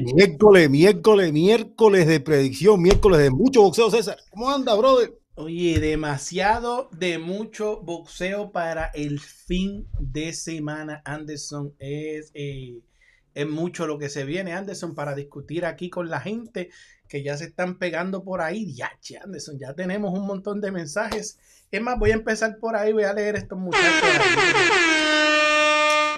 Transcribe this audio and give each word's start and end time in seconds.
miércoles, 0.00 0.70
miércoles, 0.70 1.32
miércoles 1.32 2.06
de 2.06 2.20
predicción, 2.20 2.80
miércoles 2.82 3.20
de 3.20 3.30
mucho 3.30 3.62
boxeo, 3.62 3.90
César. 3.90 4.16
¿Cómo 4.30 4.50
anda, 4.50 4.74
brother? 4.74 5.18
Oye, 5.36 5.80
demasiado 5.80 6.88
de 6.92 7.18
mucho 7.18 7.80
boxeo 7.80 8.52
para 8.52 8.86
el 8.94 9.18
fin 9.18 9.88
de 9.98 10.32
semana, 10.32 11.02
Anderson. 11.04 11.74
Es, 11.80 12.30
eh, 12.34 12.78
es 13.34 13.48
mucho 13.48 13.88
lo 13.88 13.98
que 13.98 14.08
se 14.08 14.24
viene, 14.24 14.52
Anderson, 14.52 14.94
para 14.94 15.16
discutir 15.16 15.66
aquí 15.66 15.90
con 15.90 16.08
la 16.08 16.20
gente 16.20 16.70
que 17.08 17.24
ya 17.24 17.36
se 17.36 17.46
están 17.46 17.78
pegando 17.78 18.22
por 18.22 18.40
ahí. 18.42 18.74
Ya, 18.74 18.92
Anderson, 19.24 19.58
ya 19.58 19.74
tenemos 19.74 20.16
un 20.16 20.24
montón 20.24 20.60
de 20.60 20.70
mensajes. 20.70 21.38
Es 21.72 21.82
más, 21.82 21.98
voy 21.98 22.12
a 22.12 22.14
empezar 22.14 22.58
por 22.58 22.76
ahí, 22.76 22.92
voy 22.92 23.04
a 23.04 23.12
leer 23.12 23.34
estos 23.34 23.58
muchachos. 23.58 24.08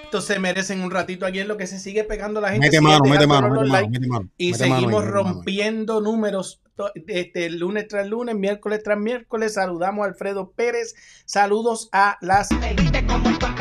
Estos 0.06 0.24
se 0.24 0.38
merecen 0.38 0.82
un 0.82 0.92
ratito 0.92 1.26
aquí 1.26 1.40
en 1.40 1.48
lo 1.48 1.56
que 1.56 1.66
se 1.66 1.80
sigue 1.80 2.04
pegando 2.04 2.40
la 2.40 2.52
gente. 2.52 2.66
Mete 2.66 2.76
sigue 2.76 2.88
mano, 2.88 3.04
mete 3.06 3.26
dejando 3.26 3.26
mano, 3.26 3.48
los 3.48 3.64
mete 3.64 3.72
mano, 3.72 3.80
likes 3.80 3.90
mete 3.90 4.06
mano. 4.06 4.30
y 4.38 4.52
mete 4.52 4.58
seguimos 4.58 5.04
mano 5.04 5.10
rompiendo 5.10 6.00
números 6.00 6.60
este, 7.08 7.50
lunes 7.50 7.88
tras 7.88 8.06
lunes, 8.06 8.36
miércoles 8.36 8.84
tras 8.84 8.98
miércoles. 8.98 9.54
Saludamos 9.54 10.04
a 10.04 10.08
Alfredo 10.08 10.52
Pérez. 10.52 10.94
Saludos 11.24 11.88
a 11.90 12.18
las 12.20 12.50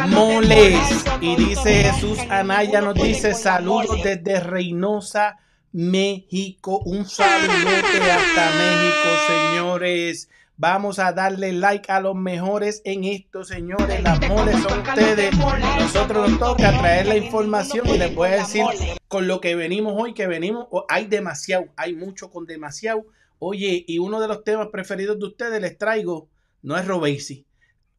moles. 0.07 0.77
Y 1.19 1.35
dice 1.35 1.85
Jesús 1.85 2.19
Anaya, 2.29 2.79
nos 2.79 2.93
dice 2.93 3.33
saludos 3.33 3.97
desde 4.03 4.39
Reynosa, 4.39 5.39
México. 5.71 6.79
Un 6.85 7.05
saludote 7.05 8.11
hasta 8.11 8.51
México, 8.51 9.09
señores. 9.27 10.29
Vamos 10.57 10.99
a 10.99 11.11
darle 11.11 11.51
like 11.51 11.91
a 11.91 11.99
los 11.99 12.15
mejores 12.15 12.81
en 12.85 13.03
esto, 13.03 13.43
señores. 13.43 14.01
Las 14.01 14.25
moles 14.29 14.55
son 14.61 14.79
ustedes. 14.79 15.35
Nosotros 15.37 16.29
nos 16.29 16.39
toca 16.39 16.77
traer 16.79 17.07
la 17.07 17.17
información 17.17 17.85
y 17.89 17.97
les 17.97 18.15
voy 18.15 18.29
a 18.29 18.37
decir 18.37 18.63
con 19.09 19.27
lo 19.27 19.41
que 19.41 19.55
venimos 19.55 19.95
hoy, 19.97 20.13
que 20.13 20.27
venimos, 20.27 20.67
hay 20.87 21.07
demasiado, 21.07 21.65
hay 21.75 21.93
mucho 21.93 22.29
con 22.29 22.45
demasiado. 22.45 23.05
Oye, 23.37 23.83
y 23.85 23.99
uno 23.99 24.21
de 24.21 24.29
los 24.29 24.45
temas 24.45 24.69
preferidos 24.71 25.19
de 25.19 25.25
ustedes 25.25 25.61
les 25.61 25.77
traigo, 25.77 26.29
no 26.61 26.77
es 26.77 26.87
Robesi, 26.87 27.45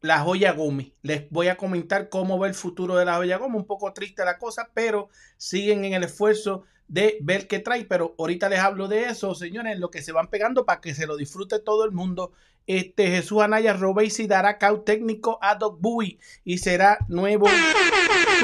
la 0.01 0.21
joya 0.21 0.53
Gómez. 0.53 0.93
Les 1.03 1.29
voy 1.29 1.49
a 1.49 1.59
comentar 1.59 2.09
cómo 2.09 2.39
va 2.39 2.47
el 2.47 2.55
futuro 2.55 2.97
de 2.97 3.05
la 3.05 3.17
joya 3.17 3.37
Gómez. 3.37 3.61
Un 3.61 3.67
poco 3.67 3.93
triste 3.93 4.25
la 4.25 4.39
cosa, 4.39 4.71
pero 4.73 5.11
siguen 5.37 5.85
en 5.85 5.93
el 5.93 6.05
esfuerzo 6.05 6.65
de 6.89 7.19
ver 7.21 7.49
qué 7.49 7.59
trae. 7.59 7.85
Pero 7.85 8.15
ahorita 8.19 8.49
les 8.49 8.61
hablo 8.61 8.89
de 8.89 9.05
eso, 9.05 9.35
señores, 9.35 9.79
lo 9.79 9.91
que 9.91 10.03
se 10.03 10.13
van 10.13 10.29
pegando 10.29 10.65
para 10.65 10.81
que 10.81 10.95
se 10.95 11.07
lo 11.07 11.17
disfrute 11.17 11.59
todo 11.59 11.85
el 11.85 11.93
mundo. 11.93 12.33
Este 12.67 13.09
Jesús 13.09 13.43
Anaya 13.43 13.75
Robesi 13.75 14.27
dará 14.27 14.59
caut 14.59 14.85
técnico 14.85 15.39
a 15.41 15.55
Doc 15.55 15.79
Bowie 15.81 16.19
y 16.45 16.59
será 16.59 16.99
nuevo 17.09 17.47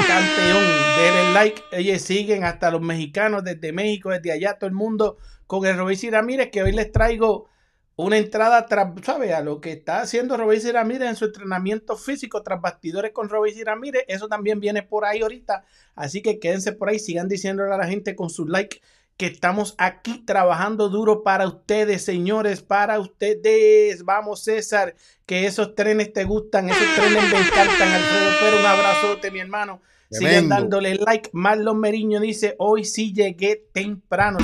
campeón. 0.07 0.63
Denle 0.97 1.33
like. 1.35 1.63
Oye, 1.73 1.99
siguen 1.99 2.45
hasta 2.45 2.71
los 2.71 2.81
mexicanos 2.81 3.43
desde 3.43 3.73
México, 3.73 4.11
desde 4.11 4.33
allá, 4.33 4.59
todo 4.59 4.69
el 4.69 4.75
mundo 4.75 5.19
con 5.47 5.67
el 5.67 5.77
Robesi 5.77 6.09
Ramírez, 6.09 6.51
que 6.51 6.63
hoy 6.63 6.73
les 6.73 6.93
traigo 6.93 7.49
una 7.97 8.17
entrada 8.17 8.67
tras, 8.67 8.89
¿sabe? 9.05 9.35
A 9.35 9.43
lo 9.43 9.61
que 9.61 9.73
está 9.73 10.01
haciendo 10.01 10.37
Robesi 10.37 10.73
Ramírez 10.73 11.09
en 11.09 11.17
su 11.17 11.27
entrenamiento 11.27 11.97
físico 11.97 12.43
tras 12.43 12.61
bastidores 12.61 13.13
con 13.13 13.29
Robesi 13.29 13.65
Ramírez. 13.65 14.05
Eso 14.09 14.29
también 14.29 14.61
viene 14.61 14.83
por 14.83 15.05
ahí 15.05 15.23
ahorita. 15.23 15.65
Así 15.95 16.23
que 16.23 16.39
quédense 16.39 16.73
por 16.73 16.89
ahí, 16.89 16.99
sigan 16.99 17.29
diciéndole 17.29 17.73
a 17.73 17.79
la 17.79 17.87
gente 17.87 18.17
con 18.17 18.31
su 18.31 18.47
like 18.47 18.81
que 19.17 19.27
estamos 19.27 19.75
aquí 19.79 20.25
trabajando 20.25 20.89
duro 20.89 21.23
para 21.23 21.47
ustedes, 21.47 22.05
señores, 22.05 22.63
para 22.63 22.99
ustedes. 22.99 24.05
Vamos, 24.05 24.43
César, 24.43 24.95
que 25.27 25.47
esos 25.47 25.75
trenes 25.75 26.13
te 26.13 26.25
gustan, 26.25 26.71
esos 26.71 26.95
trenes 26.97 27.23
me 27.31 27.39
encantan. 27.39 27.89
Alfredo, 27.89 28.31
pero 28.41 28.59
un 28.59 28.67
abrazote, 28.67 29.31
mi 29.31 29.41
hermano. 29.41 29.83
Sigan 30.13 30.31
Tremendo. 30.31 30.55
dándole 30.55 30.95
like. 30.97 31.31
Marlon 31.33 31.81
Meriño 31.81 32.21
dice, 32.21 32.55
hoy 32.59 32.85
sí 32.85 33.13
llegué 33.13 33.65
temprano, 33.73 34.39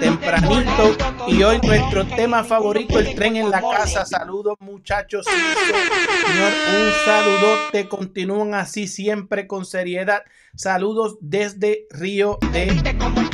tempranito. 0.00 0.96
Y 1.28 1.42
hoy 1.42 1.60
nuestro 1.62 2.06
tema 2.06 2.42
favorito, 2.42 2.98
el 2.98 3.14
tren 3.14 3.36
en 3.36 3.50
la 3.50 3.60
casa. 3.60 4.06
Saludos 4.06 4.56
muchachos. 4.60 5.26
Señor, 5.26 6.52
un 6.80 6.92
saludote. 7.04 7.88
Continúan 7.88 8.54
así 8.54 8.86
siempre 8.88 9.46
con 9.46 9.64
seriedad. 9.64 10.22
Saludos 10.54 11.18
desde 11.20 11.86
Río 11.90 12.38
de 12.52 12.68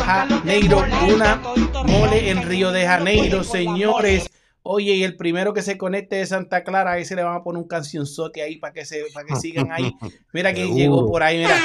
Janeiro. 0.05 0.85
Una 1.15 1.41
mole 1.87 2.31
en 2.31 2.43
Río 2.43 2.73
de 2.73 2.87
Janeiro, 2.87 3.45
señores. 3.45 4.29
Oye, 4.65 4.95
y 4.95 5.03
el 5.03 5.17
primero 5.17 5.53
que 5.53 5.63
se 5.63 5.77
conecte 5.77 6.17
de 6.17 6.27
Santa 6.27 6.63
Clara, 6.63 6.93
ahí 6.93 7.05
se 7.05 7.17
le 7.17 7.23
van 7.25 7.35
a 7.37 7.43
poner 7.43 7.61
un 7.61 7.69
cancionzote 7.69 8.43
ahí 8.43 8.57
para 8.57 8.73
que 8.73 8.85
se, 8.85 9.05
para 9.13 9.27
que 9.27 9.37
sigan 9.37 9.73
ahí. 9.73 9.93
Mira 10.33 10.53
quién 10.53 10.67
Seguro. 10.69 10.79
llegó 10.83 11.07
por 11.11 11.23
ahí, 11.23 11.39
mira. 11.39 11.57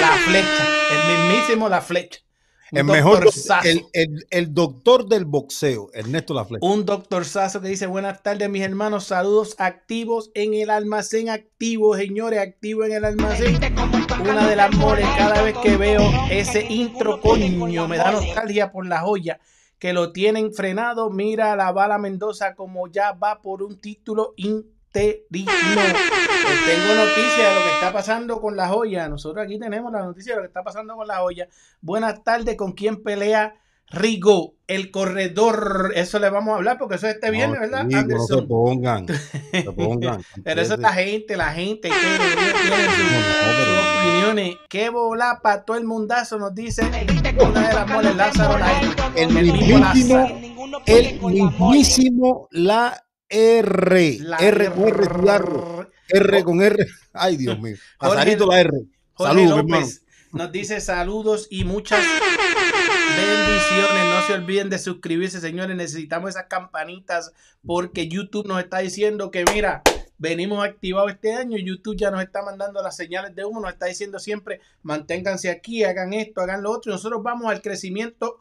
La 0.00 0.12
flecha, 0.26 0.66
el 0.92 1.28
mismísimo 1.28 1.68
la 1.68 1.80
flecha. 1.80 2.20
Un 2.72 2.78
El 2.78 2.84
mejor, 2.84 3.28
el, 3.64 3.84
el, 3.92 4.26
el 4.30 4.54
doctor 4.54 5.08
del 5.08 5.24
boxeo, 5.24 5.90
Ernesto 5.92 6.34
Laflecha. 6.34 6.64
Un 6.64 6.84
doctorzazo 6.86 7.60
que 7.60 7.66
dice, 7.66 7.88
buenas 7.88 8.22
tardes 8.22 8.48
mis 8.48 8.62
hermanos, 8.62 9.06
saludos 9.06 9.56
activos 9.58 10.30
en 10.34 10.54
el 10.54 10.70
almacén, 10.70 11.30
activos 11.30 11.98
señores, 11.98 12.38
activos 12.38 12.86
en 12.86 12.92
el 12.92 13.04
almacén. 13.06 13.58
Una 14.22 14.46
de 14.48 14.54
las 14.54 14.72
moles, 14.76 15.04
cada 15.18 15.42
vez 15.42 15.56
que 15.58 15.76
veo 15.76 16.00
ese 16.30 16.64
intro, 16.70 17.20
coño, 17.20 17.88
me 17.88 17.96
da 17.96 18.12
nostalgia 18.12 18.70
por 18.70 18.86
la 18.86 19.00
joya, 19.00 19.40
que 19.80 19.92
lo 19.92 20.12
tienen 20.12 20.52
frenado. 20.54 21.10
Mira 21.10 21.52
a 21.52 21.56
la 21.56 21.72
bala 21.72 21.98
Mendoza 21.98 22.54
como 22.54 22.86
ya 22.86 23.10
va 23.12 23.40
por 23.42 23.64
un 23.64 23.80
título 23.80 24.34
interino. 24.36 25.50
Les 25.50 26.64
tengo 26.66 26.94
noticia 26.94 27.48
de 27.48 27.54
lo 27.54 27.62
que 27.64 27.74
está 27.74 27.92
pasando 27.92 28.40
con 28.40 28.56
la 28.56 28.68
joya. 28.68 29.08
Nosotros 29.08 29.44
aquí 29.44 29.58
tenemos 29.58 29.90
la 29.92 30.02
noticia 30.04 30.32
de 30.32 30.36
lo 30.36 30.42
que 30.42 30.48
está 30.48 30.62
pasando 30.62 30.94
con 30.96 31.06
la 31.08 31.16
joya. 31.18 31.48
Buenas 31.80 32.22
tardes, 32.22 32.56
¿con 32.56 32.72
quién 32.72 33.02
pelea? 33.02 33.54
Rigo, 33.92 34.54
el 34.68 34.92
corredor, 34.92 35.90
eso 35.96 36.20
le 36.20 36.30
vamos 36.30 36.52
a 36.52 36.56
hablar 36.58 36.78
porque 36.78 36.94
eso 36.94 37.08
es 37.08 37.14
este 37.16 37.32
viernes, 37.32 37.58
No, 37.58 37.66
¿verdad? 37.66 37.88
chico, 37.88 38.00
no 38.02 38.06
se 38.24 38.34
Anderson? 38.34 38.46
pongan. 38.48 39.06
se 39.08 39.72
pongan. 39.72 40.22
Pero 40.44 40.60
eso 40.60 40.74
es 40.74 40.80
la 40.80 40.92
gente, 40.92 41.36
la 41.36 41.52
gente 41.52 41.88
que 41.88 41.94
tiene 41.96 42.52
No, 42.70 43.09
Qué 44.70 44.88
bola 44.88 45.40
para 45.42 45.64
todo 45.64 45.76
el 45.76 45.84
mundazo, 45.84 46.38
nos 46.38 46.54
dice 46.54 46.82
una 47.40 47.68
de 47.68 47.74
las 47.74 47.88
moles, 47.88 48.14
Lázaro, 48.14 48.56
El 49.16 49.36
el 49.36 49.52
mismísimo, 49.52 50.28
el 50.86 51.20
mismísimo 51.20 52.48
la 52.52 53.04
R. 53.28 54.18
La 54.20 54.36
R 54.36 54.70
con 54.70 54.86
R, 54.86 55.06
cigarro. 55.08 55.90
R 56.08 56.44
con 56.44 56.62
R. 56.62 56.86
Ay, 57.12 57.36
Dios 57.36 57.58
mío. 57.58 57.74
Lazarito 58.00 58.46
la 58.46 58.60
R. 58.60 58.70
Saludos, 59.18 59.58
hermano. 59.58 59.86
Nos 60.30 60.52
dice 60.52 60.80
saludos 60.80 61.48
y 61.50 61.64
muchas 61.64 62.06
bendiciones. 63.16 64.04
No 64.04 64.22
se 64.24 64.34
olviden 64.34 64.70
de 64.70 64.78
suscribirse, 64.78 65.40
señores. 65.40 65.76
Necesitamos 65.76 66.30
esas 66.30 66.46
campanitas 66.48 67.32
porque 67.66 68.06
YouTube 68.06 68.46
nos 68.46 68.60
está 68.60 68.78
diciendo 68.78 69.32
que, 69.32 69.44
mira, 69.52 69.82
venimos 70.20 70.64
activados 70.64 71.10
este 71.10 71.32
año. 71.32 71.56
YouTube 71.58 71.96
ya 71.96 72.10
nos 72.10 72.22
está 72.22 72.42
mandando 72.42 72.80
las 72.82 72.94
señales 72.94 73.34
de 73.34 73.44
humo. 73.44 73.60
Nos 73.60 73.72
está 73.72 73.86
diciendo 73.86 74.20
siempre, 74.20 74.60
manténganse 74.82 75.50
aquí, 75.50 75.82
hagan 75.82 76.12
esto, 76.12 76.42
hagan 76.42 76.62
lo 76.62 76.70
otro. 76.70 76.92
Y 76.92 76.94
nosotros 76.94 77.22
vamos 77.22 77.50
al 77.50 77.62
crecimiento 77.62 78.38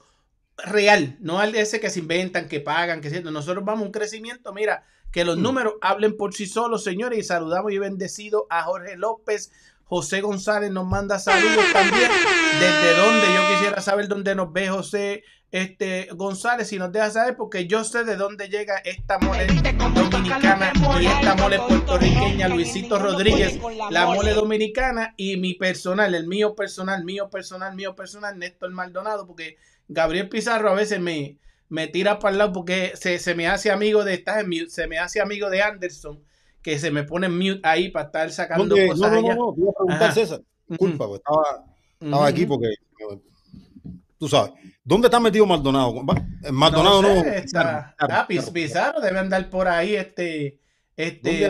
real, 0.58 1.18
no 1.22 1.40
al 1.40 1.56
ese 1.56 1.80
que 1.80 1.90
se 1.90 2.00
inventan, 2.00 2.50
que 2.50 2.60
pagan, 2.60 3.02
que 3.02 3.10
cierto. 3.10 3.32
Nosotros 3.32 3.64
vamos 3.64 3.84
a 3.84 3.86
un 3.88 3.92
crecimiento, 3.94 4.54
mira, 4.54 4.84
que 5.12 5.24
los 5.24 5.38
números 5.38 5.76
hablen 5.82 6.18
por 6.18 6.34
sí 6.34 6.46
solos, 6.46 6.84
señores, 6.84 7.18
y 7.18 7.24
saludamos 7.24 7.72
y 7.72 7.78
bendecido 7.80 8.46
a 8.50 8.64
Jorge 8.64 8.98
López. 8.98 9.52
José 9.86 10.22
González 10.22 10.70
nos 10.70 10.86
manda 10.86 11.18
saludos 11.18 11.66
también. 11.74 12.12
Desde 12.60 12.96
donde 12.98 13.26
yo 13.34 13.56
quisiera 13.56 13.82
saber 13.82 14.08
dónde 14.08 14.36
nos 14.36 14.52
ve 14.54 14.70
José 14.70 15.24
este, 15.52 16.10
González, 16.14 16.68
si 16.68 16.78
nos 16.78 16.92
deja 16.92 17.10
saber, 17.10 17.36
porque 17.36 17.66
yo 17.66 17.84
sé 17.84 18.04
de 18.04 18.16
dónde 18.16 18.50
llega 18.50 18.78
esta 18.78 19.18
mole 19.20 19.48
dominicana 19.48 20.72
y 21.02 21.06
esta 21.06 21.36
mole 21.36 21.60
puertorriqueña, 21.68 22.48
Luisito 22.50 23.00
Rodríguez, 23.00 23.60
la 23.90 24.06
mole 24.06 24.34
dominicana 24.34 25.14
y 25.18 25.38
mi 25.38 25.56
personal, 25.56 26.14
el 26.14 26.28
mío 26.28 26.56
personal, 26.56 27.04
mío 27.04 27.30
personal, 27.30 27.76
mío 27.76 27.96
personal, 27.96 28.38
Néstor 28.38 28.72
Maldonado, 28.72 29.26
porque 29.26 29.58
Gabriel 29.88 30.30
Pizarro 30.30 30.70
a 30.70 30.76
veces 30.76 31.00
me, 31.00 31.38
me 31.68 31.88
tira 31.88 32.20
para 32.20 32.32
el 32.34 32.38
lado 32.38 32.54
porque 32.54 32.92
se, 32.96 33.18
se 33.18 33.34
me 33.34 33.48
hace 33.48 33.72
amigo 33.72 34.04
de, 34.04 34.14
estás 34.14 34.42
en 34.44 34.50
mute, 34.50 34.70
se 34.70 34.88
me 34.88 35.00
hace 35.00 35.20
amigo 35.20 35.50
de 35.50 35.64
Anderson, 35.64 36.24
que 36.62 36.78
se 36.78 36.92
me 36.92 37.04
pone 37.04 37.26
en 37.28 37.38
mute 37.38 37.62
ahí 37.64 37.90
para 37.90 38.06
estar 38.06 38.32
sacando 38.32 38.76
cosas 38.76 39.00
No, 39.00 39.10
no, 39.10 39.18
allá. 39.28 39.36
no, 39.36 39.46
no. 39.48 39.54
Te 39.56 39.62
iba 39.62 39.70
a 39.72 39.74
preguntar, 39.74 40.04
Ajá. 40.04 40.12
César. 40.14 40.42
Disculpa, 40.68 41.08
porque 41.08 41.24
estaba, 41.26 41.66
estaba 42.00 42.28
aquí 42.28 42.46
porque 42.46 42.68
tú 44.20 44.28
sabes. 44.28 44.52
¿Dónde 44.84 45.08
está 45.08 45.20
metido 45.20 45.46
Maldonado? 45.46 45.94
Maldonado 46.52 47.02
no. 47.02 47.24
ah, 47.56 48.28
Pizarro 48.28 49.00
debe 49.00 49.20
andar 49.20 49.50
por 49.50 49.68
ahí, 49.68 49.96
este, 49.96 50.60
este, 50.96 51.50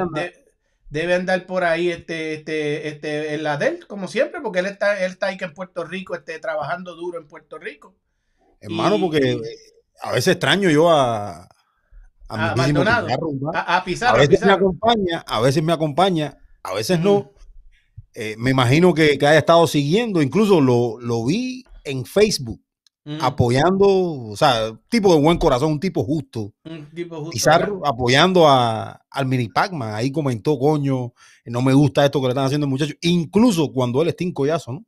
debe 0.89 1.15
andar 1.15 1.45
por 1.45 1.63
ahí, 1.63 1.89
este, 1.89 2.35
este, 2.35 2.87
este, 2.87 3.33
en 3.33 3.43
la 3.43 3.57
del, 3.57 3.85
como 3.87 4.07
siempre, 4.07 4.39
porque 4.41 4.59
él 4.59 4.67
está, 4.67 5.03
él 5.03 5.11
está 5.11 5.27
ahí 5.27 5.37
que 5.37 5.45
en 5.45 5.53
Puerto 5.53 5.83
Rico, 5.83 6.15
este, 6.15 6.39
trabajando 6.39 6.95
duro 6.95 7.19
en 7.19 7.27
Puerto 7.27 7.57
Rico. 7.57 7.95
Hermano, 8.61 8.99
porque 8.99 9.39
a 10.01 10.11
veces 10.11 10.33
extraño 10.33 10.69
yo 10.69 10.91
a, 10.91 11.49
a, 12.27 12.55
Maldonado, 12.55 13.07
a, 13.53 13.83
Pizarro. 13.83 14.17
A 14.17 14.19
veces 14.19 14.45
me 14.45 14.51
acompaña, 14.51 15.23
a 15.25 15.41
veces 15.41 15.63
me 15.63 15.73
acompaña, 15.73 16.37
a 16.61 16.73
veces 16.73 16.99
no. 16.99 17.31
Eh, 18.15 18.35
me 18.37 18.49
imagino 18.49 18.93
que, 18.93 19.17
que, 19.17 19.27
haya 19.27 19.39
estado 19.39 19.65
siguiendo, 19.65 20.21
incluso 20.21 20.59
lo, 20.59 20.99
lo 20.99 21.23
vi 21.25 21.63
en 21.89 22.05
Facebook 22.05 22.61
apoyando, 23.19 23.87
o 23.87 24.35
sea, 24.35 24.77
tipo 24.89 25.13
de 25.13 25.21
buen 25.21 25.37
corazón, 25.37 25.73
un 25.73 25.79
tipo 25.79 26.03
justo. 26.03 26.53
Un 26.63 26.89
tipo 26.91 27.15
justo. 27.17 27.31
Pizarro 27.31 27.81
apoyando 27.85 28.47
a, 28.47 29.03
al 29.09 29.25
mini 29.25 29.47
Pac-Man. 29.47 29.95
Ahí 29.95 30.11
comentó, 30.11 30.59
coño, 30.59 31.13
no 31.45 31.61
me 31.61 31.73
gusta 31.73 32.05
esto 32.05 32.19
que 32.21 32.27
le 32.27 32.31
están 32.31 32.45
haciendo 32.45 32.65
el 32.65 32.71
muchacho. 32.71 32.93
Incluso 33.01 33.71
cuando 33.71 34.01
él 34.01 34.09
está 34.09 34.23
en 34.23 34.33
collazo, 34.33 34.73
¿no? 34.73 34.85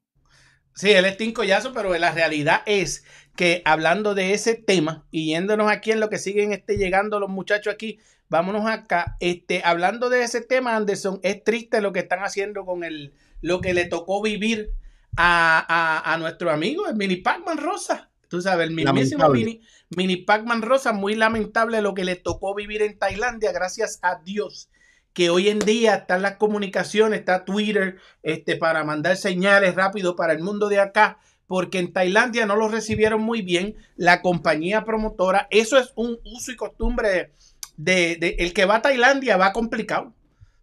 Sí, 0.75 0.92
él 0.92 1.06
está 1.06 1.24
en 1.24 1.33
collazo, 1.33 1.74
pero 1.74 1.98
la 1.98 2.12
realidad 2.12 2.62
es 2.65 3.04
que 3.36 3.62
hablando 3.65 4.13
de 4.13 4.33
ese 4.33 4.56
tema 4.56 5.06
y 5.12 5.27
yéndonos 5.27 5.71
aquí 5.71 5.92
en 5.92 6.00
lo 6.00 6.09
que 6.09 6.18
siguen 6.18 6.54
este, 6.54 6.77
llegando 6.77 7.19
los 7.19 7.30
muchachos 7.30 7.74
aquí, 7.74 8.00
vámonos 8.30 8.65
acá, 8.68 9.18
este, 9.19 9.62
hablando 9.65 10.09
de 10.09 10.24
ese 10.24 10.42
tema, 10.42 10.75
Anderson, 10.75 11.19
es 11.24 11.44
triste 11.44 11.81
lo 11.81 11.92
que 11.92 12.00
están 12.00 12.19
haciendo 12.19 12.65
con 12.65 12.83
el, 12.83 13.13
lo 13.42 13.59
que 13.59 13.74
le 13.74 13.86
tocó 13.86 14.21
vivir 14.21 14.71
a, 15.16 15.66
a, 15.68 16.13
a 16.13 16.18
nuestro 16.18 16.52
amigo, 16.52 16.88
el 16.88 16.96
mini 16.96 17.18
Pac-Man 17.18 17.58
Rosa. 17.58 18.10
Tú 18.28 18.42
sabes, 18.42 18.68
el 18.68 18.74
mismísimo 18.74 19.28
mini, 19.30 19.62
mini 19.90 20.18
Pac-Man 20.18 20.62
Rosa, 20.62 20.94
muy 20.94 21.16
lamentable 21.16 21.81
lo 21.81 21.94
que 21.94 22.06
le 22.06 22.16
tocó 22.16 22.56
vivir 22.56 22.81
en 22.81 22.98
Tailandia, 22.98 23.52
gracias 23.52 24.00
a 24.02 24.22
Dios 24.24 24.69
que 25.13 25.30
hoy 25.30 25.50
en 25.50 25.60
día 25.60 25.96
están 25.96 26.22
las 26.22 26.38
comunicaciones, 26.38 27.19
está 27.19 27.44
Twitter, 27.44 27.98
este, 28.24 28.56
para 28.56 28.84
mandar 28.84 29.18
señales 29.18 29.75
rápido 29.75 30.16
para 30.16 30.34
el 30.34 30.40
mundo 30.40 30.69
de 30.69 30.80
acá, 30.80 31.19
porque 31.48 31.80
en 31.80 31.92
Tailandia 31.92 32.46
no 32.46 32.56
lo 32.56 32.69
recibieron 32.69 33.22
muy 33.22 33.42
bien 33.42 33.75
la 33.98 34.22
compañía 34.22 34.86
promotora. 34.86 35.48
Eso 35.52 35.78
es 35.78 35.92
un 35.96 36.18
uso 36.24 36.52
y 36.52 36.56
costumbre 36.56 37.34
de, 37.75 38.16
de, 38.16 38.36
el 38.40 38.54
que 38.54 38.66
va 38.66 38.78
a 38.78 38.81
Tailandia 38.81 39.36
va 39.36 39.52
complicado. 39.52 40.14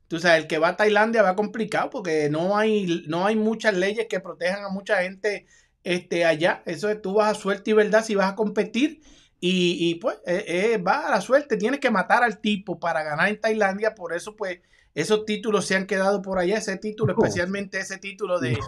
Tú 0.08 0.18
sabes, 0.18 0.42
el 0.42 0.46
que 0.48 0.58
va 0.58 0.68
a 0.68 0.76
Tailandia 0.76 1.22
va 1.22 1.36
complicado 1.36 1.90
porque 1.90 2.28
no 2.30 2.56
hay, 2.56 3.04
no 3.06 3.26
hay 3.26 3.36
muchas 3.36 3.74
leyes 3.74 4.06
que 4.08 4.20
protejan 4.20 4.64
a 4.64 4.70
mucha 4.70 5.02
gente 5.02 5.46
este, 5.84 6.24
allá. 6.24 6.62
Eso 6.66 6.88
es, 6.88 7.00
tú 7.00 7.14
vas 7.14 7.36
a 7.36 7.40
suerte 7.40 7.70
y 7.70 7.74
verdad 7.74 8.04
si 8.04 8.14
vas 8.14 8.32
a 8.32 8.34
competir. 8.34 9.00
Y, 9.40 9.94
pues 9.96 10.16
eh, 10.26 10.44
eh, 10.48 10.78
va 10.78 11.06
a 11.06 11.10
la 11.12 11.20
suerte, 11.20 11.56
tienes 11.56 11.78
que 11.78 11.92
matar 11.92 12.24
al 12.24 12.40
tipo 12.40 12.80
para 12.80 13.04
ganar 13.04 13.28
en 13.28 13.40
Tailandia, 13.40 13.94
por 13.94 14.12
eso 14.12 14.34
pues 14.34 14.58
esos 14.96 15.24
títulos 15.26 15.64
se 15.64 15.76
han 15.76 15.86
quedado 15.86 16.22
por 16.22 16.40
allá, 16.40 16.58
ese 16.58 16.76
título, 16.76 17.14
especialmente 17.16 17.78
ese 17.78 17.98
título 17.98 18.40
de... 18.40 18.58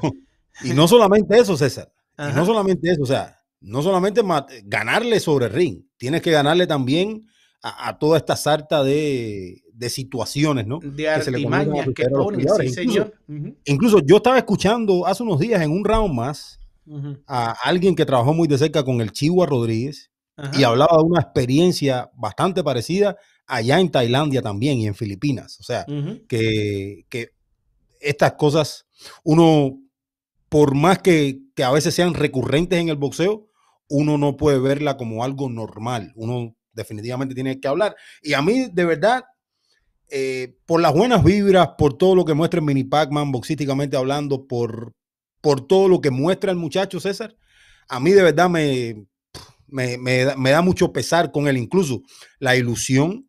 Y 0.63 0.71
no 0.71 0.87
solamente 0.87 1.37
eso, 1.37 1.57
César, 1.57 1.93
y 2.19 2.33
no 2.35 2.45
solamente 2.45 2.89
eso, 2.89 3.03
o 3.03 3.07
sea, 3.07 3.41
no 3.61 3.83
solamente 3.83 4.23
ganarle 4.65 5.19
sobre 5.19 5.49
ring, 5.49 5.83
tienes 5.97 6.23
que 6.23 6.31
ganarle 6.31 6.69
también 6.69 7.27
a, 7.63 7.99
toda 7.99 8.19
esta 8.19 8.37
sarta 8.37 8.85
de, 8.85 9.63
de 9.81 9.89
situaciones, 9.89 10.67
¿no? 10.67 10.79
De 10.79 11.09
artimañas 11.09 11.89
que, 11.97 12.07
pone, 12.11 12.43
incluso, 12.43 13.13
incluso, 13.65 13.99
yo 14.01 14.17
estaba 14.17 14.37
escuchando 14.37 15.07
hace 15.07 15.23
unos 15.23 15.41
días 15.41 15.63
en 15.63 15.71
un 15.71 15.83
round 15.87 16.15
más 16.15 16.61
a 17.27 17.53
alguien 17.65 17.95
que 17.95 18.05
trabajó 18.05 18.35
muy 18.35 18.47
de 18.47 18.59
cerca 18.59 18.85
con 18.85 19.01
el 19.01 19.11
Chihuahua 19.11 19.47
Rodríguez 19.47 20.11
y 20.53 20.65
hablaba 20.65 20.99
de 20.99 21.05
una 21.05 21.21
experiencia 21.21 22.11
bastante 22.15 22.63
parecida 22.63 23.17
allá 23.47 23.81
en 23.81 23.91
Tailandia 23.91 24.43
también 24.43 24.79
y 24.79 24.87
en 24.87 24.95
Filipinas. 24.95 25.59
O 25.61 25.63
sea, 25.63 25.87
que, 26.29 27.07
que, 27.09 27.31
estas 28.01 28.33
cosas, 28.33 28.87
uno, 29.25 29.81
por 30.51 30.75
más 30.75 30.99
que, 30.99 31.41
que, 31.55 31.65
a 31.65 31.71
veces 31.71 31.95
sean 31.95 32.13
recurrentes 32.13 32.79
en 32.79 32.91
el 32.91 32.97
boxeo, 32.97 33.47
uno 33.89 34.19
no 34.19 34.37
puede 34.37 34.59
verla 34.59 34.99
como 34.99 35.25
algo 35.25 35.49
normal. 35.49 36.13
Uno 36.17 36.55
definitivamente 36.75 37.35
tiene 37.35 37.59
que 37.61 37.69
hablar. 37.69 37.97
Y 38.23 38.35
a 38.35 38.43
mí, 38.43 38.69
de 38.71 38.85
verdad, 38.85 39.25
eh, 40.11 40.57
por 40.67 40.81
las 40.81 40.93
buenas 40.93 41.23
vibras, 41.23 41.71
por 41.79 41.97
todo 41.97 42.15
lo 42.15 42.25
que 42.25 42.35
muestra 42.35 42.59
en 42.59 42.67
Mini 42.67 42.85
Pac-Man, 42.85 43.33
boxísticamente 43.33 43.97
hablando, 43.97 44.47
por, 44.47 44.93
por 45.41 45.67
todo 45.67 45.89
lo 45.89 46.01
que 46.01 46.11
muestra 46.11 46.51
el 46.51 46.57
muchacho 46.57 47.01
César, 47.01 47.37
a 47.89 48.01
mí 48.01 48.11
de 48.13 48.23
verdad 48.23 48.49
me, 48.49 49.07
me, 49.69 50.25
da, 50.25 50.63
mucho 50.63 50.93
pesar 50.93 51.33
con 51.33 51.49
él, 51.49 51.57
incluso 51.57 52.03
la 52.39 52.57
ilusión 52.57 53.29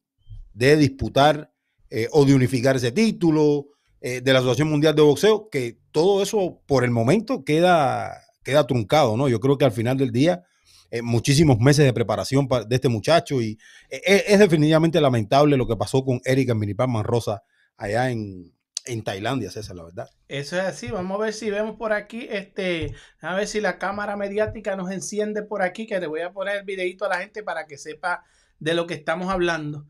de 0.54 0.78
disputar 0.78 1.54
eh, 1.89 2.07
o 2.12 2.25
de 2.25 2.36
unificar 2.36 2.75
ese 2.75 2.92
título 2.92 3.68
eh, 4.01 4.22
de 4.22 4.33
la 4.33 4.39
Asociación 4.39 4.69
Mundial 4.69 4.95
de 4.95 5.01
Boxeo, 5.01 5.50
que 5.50 5.80
todo 5.92 6.22
eso 6.22 6.62
por 6.66 6.83
el 6.83 6.92
momento 6.92 7.44
queda, 7.44 8.12
queda 8.44 8.66
truncado, 8.66 9.18
¿no? 9.18 9.30
Yo 9.30 9.39
creo 9.39 9.57
que 9.57 9.66
al 9.66 9.72
final 9.72 9.98
del 9.98 10.12
día, 10.12 10.44
eh, 10.91 11.01
muchísimos 11.01 11.57
meses 11.59 11.85
de 11.85 11.93
preparación 11.93 12.47
de 12.67 12.75
este 12.75 12.89
muchacho 12.89 13.41
y 13.41 13.57
es, 13.89 14.38
definitivamente 14.38 15.01
lamentable 15.01 15.57
lo 15.57 15.65
que 15.65 15.77
pasó 15.77 16.03
con 16.03 16.19
Erika 16.25 16.53
Minipan 16.53 17.03
Rosa 17.03 17.43
allá 17.77 18.11
en, 18.11 18.53
en 18.85 19.03
Tailandia, 19.03 19.51
César, 19.51 19.75
la 19.75 19.83
verdad. 19.83 20.09
Eso 20.27 20.57
es 20.57 20.63
así, 20.63 20.91
vamos 20.91 21.19
a 21.19 21.23
ver 21.23 21.33
si 21.33 21.49
vemos 21.49 21.77
por 21.77 21.93
aquí, 21.93 22.27
este, 22.29 22.93
a 23.21 23.35
ver 23.35 23.47
si 23.47 23.61
la 23.61 23.77
cámara 23.77 24.15
mediática 24.15 24.75
nos 24.75 24.91
enciende 24.91 25.43
por 25.43 25.61
aquí, 25.61 25.88
que 25.88 25.99
le 25.99 26.07
voy 26.07 26.21
a 26.21 26.31
poner 26.31 26.57
el 26.57 26.65
videito 26.65 27.05
a 27.05 27.09
la 27.09 27.17
gente 27.17 27.44
para 27.44 27.65
que 27.65 27.77
sepa 27.77 28.23
de 28.59 28.73
lo 28.73 28.87
que 28.87 28.94
estamos 28.94 29.31
hablando. 29.31 29.87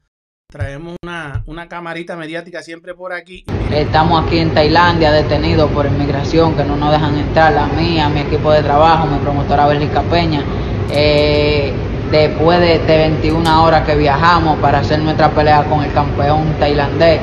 Traemos 0.50 0.98
una, 1.02 1.44
una 1.48 1.70
camarita 1.70 2.18
mediática 2.18 2.62
siempre 2.62 2.94
por 2.94 3.14
aquí. 3.14 3.46
Estamos 3.72 4.26
aquí 4.26 4.38
en 4.38 4.54
Tailandia 4.54 5.12
detenidos 5.12 5.72
por 5.72 5.86
inmigración 5.86 6.58
que 6.58 6.66
no 6.66 6.76
nos 6.76 6.92
dejan 6.92 7.18
entrar, 7.18 7.54
la 7.54 7.68
mía, 7.68 8.10
mi 8.10 8.20
equipo 8.20 8.52
de 8.52 8.62
trabajo, 8.62 9.08
mi 9.08 9.18
promotora 9.20 9.66
Bélgica 9.68 10.04
Peña. 10.04 10.44
Eh, 10.92 11.72
después 12.12 12.60
de, 12.60 12.80
de 12.80 12.98
21 12.98 13.64
horas 13.64 13.86
que 13.86 13.96
viajamos 13.96 14.58
para 14.60 14.80
hacer 14.80 15.00
nuestra 15.00 15.30
pelea 15.30 15.64
con 15.64 15.84
el 15.84 15.92
campeón 15.94 16.56
tailandés 16.60 17.22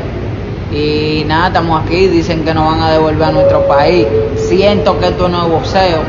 y 0.71 1.25
nada, 1.27 1.47
estamos 1.49 1.83
aquí, 1.83 2.09
dicen 2.09 2.45
que 2.45 2.53
nos 2.53 2.67
van 2.67 2.83
a 2.83 2.91
devolver 2.91 3.29
a 3.29 3.33
nuestro 3.33 3.67
país. 3.67 4.07
Siento 4.37 4.99
que 5.01 5.09
esto 5.09 5.29
no 5.29 5.47
es 5.47 5.51
boxeo, 5.51 6.01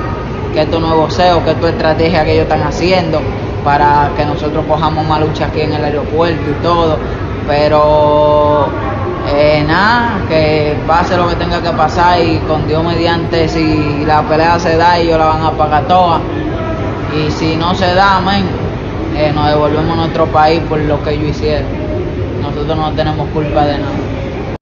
que 0.54 0.62
esto 0.62 0.80
no 0.80 0.88
es 0.89 0.96
boxeo, 0.96 1.44
que 1.44 1.51
esto 1.51 1.68
es 1.68 1.74
estrategia 1.74 2.25
que 2.25 2.34
ellos 2.34 2.44
están 2.44 2.63
haciendo 2.63 3.22
para 3.63 4.12
que 4.18 4.25
nosotros 4.25 4.66
cojamos 4.68 5.06
más 5.08 5.22
lucha 5.22 5.46
aquí 5.46 5.62
en 5.62 5.74
el 5.74 5.84
aeropuerto 5.84 6.50
y 6.50 6.63
todo. 6.63 6.98
Pero 7.48 8.68
eh, 9.34 9.63
nada, 9.66 10.20
que 10.28 10.75
pase 10.86 11.16
lo 11.16 11.30
que 11.30 11.36
tenga 11.36 11.62
que 11.62 11.72
pasar 11.72 12.22
y 12.22 12.39
con 12.39 12.68
Dios 12.68 12.84
mediante, 12.84 13.48
si 13.48 14.04
la 14.06 14.24
pelea 14.24 14.60
se 14.60 14.75
da, 14.75 14.98
ellos 14.98 15.18
la 15.18 15.25
van 15.25 15.44
a 15.44 15.51
pagar 15.51 15.88
toda. 15.88 16.20
Y 17.16 17.32
si 17.32 17.56
no 17.56 17.74
se 17.74 17.86
da, 17.86 18.18
amén, 18.18 18.46
eh, 19.16 19.32
nos 19.34 19.48
devolvemos 19.50 19.94
a 19.94 20.01
nuestro 20.01 20.32
país 20.32 20.62
por 20.70 20.80
lo 20.80 21.04
que 21.04 21.12
ellos 21.12 21.32
hicieron. 21.32 21.68
Nosotros 22.42 22.78
no 22.78 22.96
tenemos 22.96 23.28
culpa 23.32 23.66
de 23.66 23.80
nada. 23.80 24.56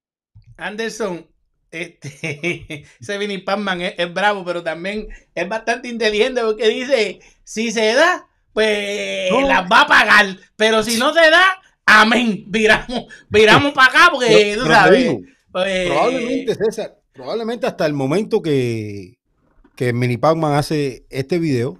Anderson, 0.57 1.25
este, 1.71 2.85
ese 3.01 3.17
Vinny 3.17 3.39
Pacman 3.39 3.81
es, 3.81 4.13
bravo, 4.13 4.45
pero 4.45 4.63
también 4.63 5.07
es 5.35 5.49
bastante 5.49 5.89
inteligente 5.89 6.41
porque 6.41 6.69
dice, 6.69 7.19
si 7.43 7.71
se 7.71 7.93
da, 7.93 8.27
pues 8.53 9.29
las 9.45 9.63
va 9.69 9.81
a 9.81 9.87
pagar, 9.87 10.37
pero 10.55 10.83
si 10.83 10.97
no 10.97 11.13
se 11.13 11.29
da, 11.29 11.61
amén, 11.85 12.45
viramos, 12.47 13.05
viramos 13.29 13.73
para 13.73 13.89
acá 13.89 14.09
porque 14.11 14.55
tú 14.57 14.65
sabes. 14.65 15.17
Pues, 15.51 15.89
probablemente, 15.89 16.55
César, 16.55 16.97
probablemente 17.13 17.67
hasta 17.67 17.85
el 17.85 17.93
momento 17.93 18.41
que, 18.41 19.17
que 19.75 19.91
Mini 19.91 20.17
Pacman 20.17 20.53
hace 20.53 21.05
este 21.09 21.39
video, 21.39 21.77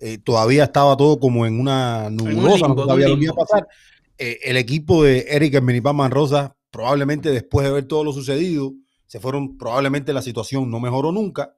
eh, 0.00 0.18
todavía 0.18 0.64
estaba 0.64 0.96
todo 0.96 1.20
como 1.20 1.46
en 1.46 1.60
una 1.60 2.08
nubulosa, 2.10 2.68
no 2.68 2.86
sabía 2.86 3.08
lo 3.08 3.18
que 3.18 3.24
iba 3.24 3.34
a 3.34 3.46
pasar. 3.46 3.68
Eh, 4.16 4.38
el 4.44 4.56
equipo 4.56 5.04
de 5.04 5.26
Eric 5.28 5.54
en 5.54 5.64
Mini 5.64 5.80
Pacman 5.80 6.10
Rosa 6.10 6.56
probablemente 6.70 7.30
después 7.30 7.66
de 7.66 7.72
ver 7.72 7.84
todo 7.84 8.04
lo 8.04 8.12
sucedido, 8.12 8.72
se 9.06 9.20
fueron, 9.20 9.58
probablemente 9.58 10.12
la 10.12 10.22
situación 10.22 10.70
no 10.70 10.80
mejoró 10.80 11.12
nunca 11.12 11.54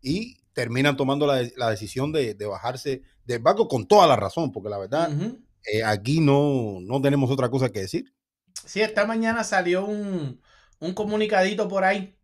y 0.00 0.38
terminan 0.52 0.96
tomando 0.96 1.26
la, 1.26 1.70
decisión 1.70 2.12
de, 2.12 2.34
bajarse 2.34 3.02
del 3.24 3.40
barco 3.40 3.68
con 3.68 3.86
toda 3.86 4.06
la 4.06 4.16
razón, 4.16 4.52
porque 4.52 4.70
la 4.70 4.78
verdad, 4.78 5.10
eh, 5.70 5.84
aquí 5.84 6.20
no, 6.20 6.78
no 6.80 7.00
tenemos 7.00 7.30
otra 7.30 7.48
cosa 7.50 7.70
que 7.70 7.80
decir. 7.80 8.12
Sí, 8.64 8.80
esta 8.80 9.04
mañana 9.06 9.44
salió 9.44 9.84
un, 9.84 10.40
un 10.80 10.94
comunicadito 10.94 11.68
por 11.68 11.84
ahí 11.84 12.16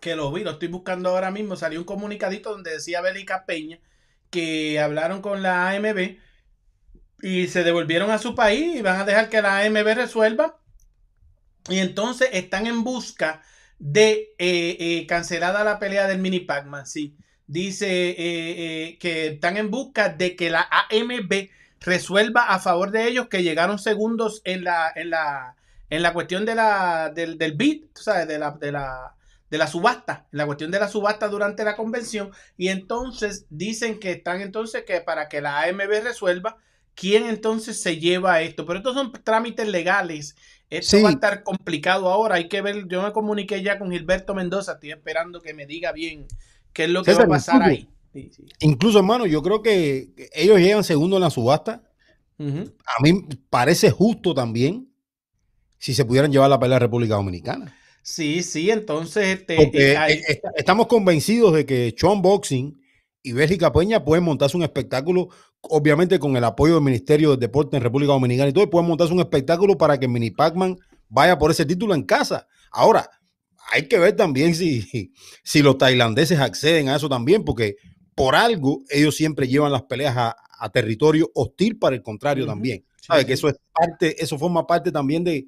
que 0.00 0.14
lo 0.14 0.30
vi, 0.30 0.44
lo 0.44 0.52
estoy 0.52 0.68
buscando 0.68 1.08
ahora 1.10 1.30
mismo, 1.30 1.56
salió 1.56 1.80
un 1.80 1.84
comunicadito 1.84 2.50
donde 2.50 2.72
decía 2.72 3.00
Bélica 3.00 3.44
Peña 3.46 3.80
que 4.30 4.80
hablaron 4.80 5.22
con 5.22 5.42
la 5.42 5.70
AMB 5.70 6.18
y 7.22 7.48
se 7.48 7.64
devolvieron 7.64 8.10
a 8.10 8.18
su 8.18 8.34
país 8.34 8.76
y 8.76 8.82
van 8.82 9.00
a 9.00 9.04
dejar 9.04 9.28
que 9.28 9.42
la 9.42 9.60
AMB 9.60 9.94
resuelva 9.94 10.58
y 11.68 11.78
entonces 11.78 12.28
están 12.32 12.66
en 12.66 12.84
busca 12.84 13.42
de 13.78 14.34
eh, 14.38 14.76
eh, 14.78 15.06
cancelada 15.06 15.64
la 15.64 15.78
pelea 15.78 16.06
del 16.06 16.18
mini 16.18 16.40
Pac-Man, 16.40 16.86
sí. 16.86 17.16
dice 17.46 18.14
eh, 18.16 18.98
que 18.98 19.28
están 19.28 19.56
en 19.56 19.70
busca 19.70 20.08
de 20.08 20.36
que 20.36 20.50
la 20.50 20.68
AMB 20.90 21.50
resuelva 21.80 22.48
a 22.48 22.58
favor 22.58 22.90
de 22.90 23.06
ellos 23.08 23.28
que 23.28 23.42
llegaron 23.42 23.78
segundos 23.78 24.40
en 24.44 24.64
la, 24.64 24.92
en 24.94 25.10
la, 25.10 25.56
en 25.90 26.02
la 26.02 26.12
cuestión 26.12 26.44
de 26.44 26.54
la, 26.54 27.10
del, 27.14 27.38
del 27.38 27.52
bid, 27.52 27.84
¿sabes? 27.94 28.28
De 28.28 28.38
la, 28.38 28.52
de 28.52 28.72
la, 28.72 29.15
de 29.50 29.58
la 29.58 29.66
subasta, 29.66 30.26
la 30.30 30.46
cuestión 30.46 30.70
de 30.70 30.80
la 30.80 30.88
subasta 30.88 31.28
durante 31.28 31.64
la 31.64 31.76
convención 31.76 32.30
y 32.56 32.68
entonces 32.68 33.46
dicen 33.50 34.00
que 34.00 34.12
están 34.12 34.40
entonces 34.40 34.84
que 34.84 35.00
para 35.00 35.28
que 35.28 35.40
la 35.40 35.62
AMB 35.62 36.02
resuelva 36.02 36.56
quién 36.94 37.26
entonces 37.26 37.80
se 37.80 37.98
lleva 37.98 38.40
esto, 38.42 38.66
pero 38.66 38.78
estos 38.78 38.94
son 38.94 39.12
trámites 39.12 39.68
legales. 39.68 40.34
Esto 40.68 41.00
va 41.00 41.10
a 41.10 41.12
estar 41.12 41.44
complicado 41.44 42.08
ahora, 42.08 42.36
hay 42.36 42.48
que 42.48 42.60
ver, 42.60 42.88
yo 42.88 43.00
me 43.02 43.12
comuniqué 43.12 43.62
ya 43.62 43.78
con 43.78 43.92
Gilberto 43.92 44.34
Mendoza, 44.34 44.72
estoy 44.72 44.90
esperando 44.90 45.40
que 45.40 45.54
me 45.54 45.64
diga 45.64 45.92
bien 45.92 46.26
qué 46.72 46.84
es 46.84 46.90
lo 46.90 47.04
que 47.04 47.14
va 47.14 47.22
a 47.22 47.28
pasar 47.28 47.62
ahí. 47.62 47.88
Incluso, 48.60 48.98
hermano, 48.98 49.26
yo 49.26 49.42
creo 49.42 49.62
que 49.62 50.08
ellos 50.32 50.58
llegan 50.58 50.82
segundo 50.82 51.16
en 51.16 51.22
la 51.22 51.30
subasta. 51.30 51.82
A 52.38 53.02
mí 53.02 53.28
parece 53.48 53.90
justo 53.90 54.34
también 54.34 54.88
si 55.78 55.94
se 55.94 56.04
pudieran 56.04 56.32
llevar 56.32 56.50
la 56.50 56.58
pelea 56.58 56.76
a 56.76 56.80
República 56.80 57.14
Dominicana. 57.14 57.76
Sí, 58.08 58.44
sí, 58.44 58.70
entonces 58.70 59.40
este, 59.40 59.60
eh, 59.60 60.22
eh, 60.28 60.40
estamos 60.54 60.86
convencidos 60.86 61.52
de 61.52 61.66
que 61.66 61.92
Sean 61.98 62.22
Boxing 62.22 62.80
y 63.20 63.32
Bélgica 63.32 63.72
Peña 63.72 64.04
pueden 64.04 64.22
montarse 64.22 64.56
un 64.56 64.62
espectáculo, 64.62 65.28
obviamente 65.62 66.20
con 66.20 66.36
el 66.36 66.44
apoyo 66.44 66.74
del 66.74 66.84
Ministerio 66.84 67.32
de 67.32 67.38
Deporte 67.38 67.76
en 67.76 67.82
República 67.82 68.12
Dominicana 68.12 68.48
y 68.48 68.52
todo, 68.52 68.70
pueden 68.70 68.86
montarse 68.86 69.12
un 69.12 69.18
espectáculo 69.18 69.76
para 69.76 69.98
que 69.98 70.06
Mini 70.06 70.30
Pac-Man 70.30 70.78
vaya 71.08 71.36
por 71.36 71.50
ese 71.50 71.66
título 71.66 71.96
en 71.96 72.04
casa. 72.04 72.46
Ahora, 72.70 73.10
hay 73.72 73.88
que 73.88 73.98
ver 73.98 74.14
también 74.14 74.54
si, 74.54 75.12
si 75.42 75.60
los 75.60 75.76
tailandeses 75.76 76.38
acceden 76.38 76.88
a 76.88 76.94
eso 76.94 77.08
también, 77.08 77.44
porque 77.44 77.74
por 78.14 78.36
algo 78.36 78.84
ellos 78.88 79.16
siempre 79.16 79.48
llevan 79.48 79.72
las 79.72 79.82
peleas 79.82 80.16
a, 80.16 80.36
territorio 80.72 81.28
hostil 81.34 81.76
para 81.76 81.96
el 81.96 82.02
contrario 82.02 82.46
también. 82.46 82.84
¿Sabe? 83.00 83.26
Que 83.26 83.32
eso 83.32 83.48
es 83.48 83.56
parte, 83.72 84.22
eso 84.22 84.38
forma 84.38 84.64
parte 84.64 84.92
también 84.92 85.24
de, 85.24 85.46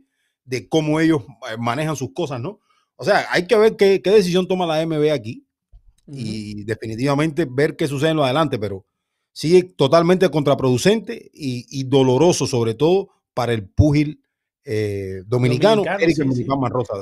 de 0.48 0.66
cómo 0.66 0.98
ellos 0.98 1.22
eh, 1.50 1.56
manejan 1.58 1.94
sus 1.94 2.12
cosas, 2.14 2.40
¿no? 2.40 2.60
O 2.96 3.04
sea, 3.04 3.26
hay 3.30 3.46
que 3.46 3.56
ver 3.56 3.76
qué, 3.76 4.00
decisión 4.02 4.48
toma 4.48 4.66
la 4.66 4.84
MB 4.84 5.12
aquí 5.12 5.46
y 6.10 6.64
definitivamente 6.64 7.46
ver 7.48 7.76
qué 7.76 7.86
sucede 7.86 8.10
en 8.10 8.16
lo 8.16 8.24
adelante, 8.24 8.58
pero 8.58 8.86
sí 9.30 9.62
totalmente 9.62 10.28
contraproducente 10.30 11.30
y, 11.32 11.84
doloroso, 11.84 12.46
sobre 12.46 12.74
todo 12.74 13.10
para 13.34 13.52
el 13.52 13.68
púgil 13.68 14.22
eh, 14.64 15.22
dominicano, 15.26 15.84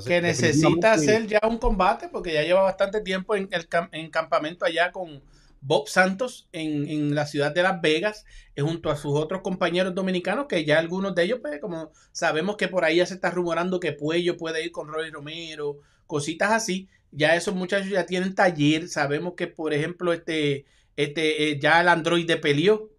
que 0.04 0.20
necesita 0.20 0.92
hacer 0.92 1.28
ya 1.28 1.40
un 1.48 1.58
combate 1.58 2.08
porque 2.08 2.34
ya 2.34 2.42
lleva 2.42 2.62
bastante 2.62 3.00
tiempo 3.00 3.36
en, 3.36 3.48
el, 3.52 3.68
en 3.92 4.10
campamento 4.10 4.64
allá 4.64 4.90
con, 4.90 5.22
Bob 5.66 5.88
Santos 5.88 6.48
en, 6.52 7.14
la 7.16 7.26
ciudad 7.26 7.52
de 7.52 7.64
Las 7.64 7.80
Vegas, 7.80 8.24
junto 8.56 8.88
a 8.88 8.96
sus 8.96 9.18
otros 9.18 9.42
compañeros 9.42 9.94
dominicanos, 9.96 10.46
que 10.48 10.64
ya 10.64 10.78
algunos 10.78 11.14
de 11.16 11.24
ellos, 11.24 11.40
pues, 11.42 11.60
como 11.60 11.90
sabemos 12.12 12.56
que 12.56 12.68
por 12.68 12.84
ahí 12.84 12.96
ya 12.98 13.06
se 13.06 13.14
está 13.14 13.30
rumorando 13.30 13.80
que 13.80 13.92
Puello 13.92 14.36
puede 14.36 14.64
ir 14.64 14.70
con 14.70 14.86
Roy 14.86 15.10
Romero, 15.10 15.78
cositas 16.06 16.52
así, 16.52 16.88
ya 17.10 17.34
esos 17.34 17.54
muchachos 17.54 17.90
ya 17.90 18.06
tienen 18.06 18.36
taller, 18.36 18.88
sabemos 18.88 19.34
que, 19.36 19.48
por 19.48 19.74
ejemplo, 19.74 20.12
este, 20.12 20.66
este, 20.96 21.50
eh, 21.50 21.58
ya 21.58 21.80
el 21.80 21.88
androide 21.88 22.36
peleó, 22.36 22.92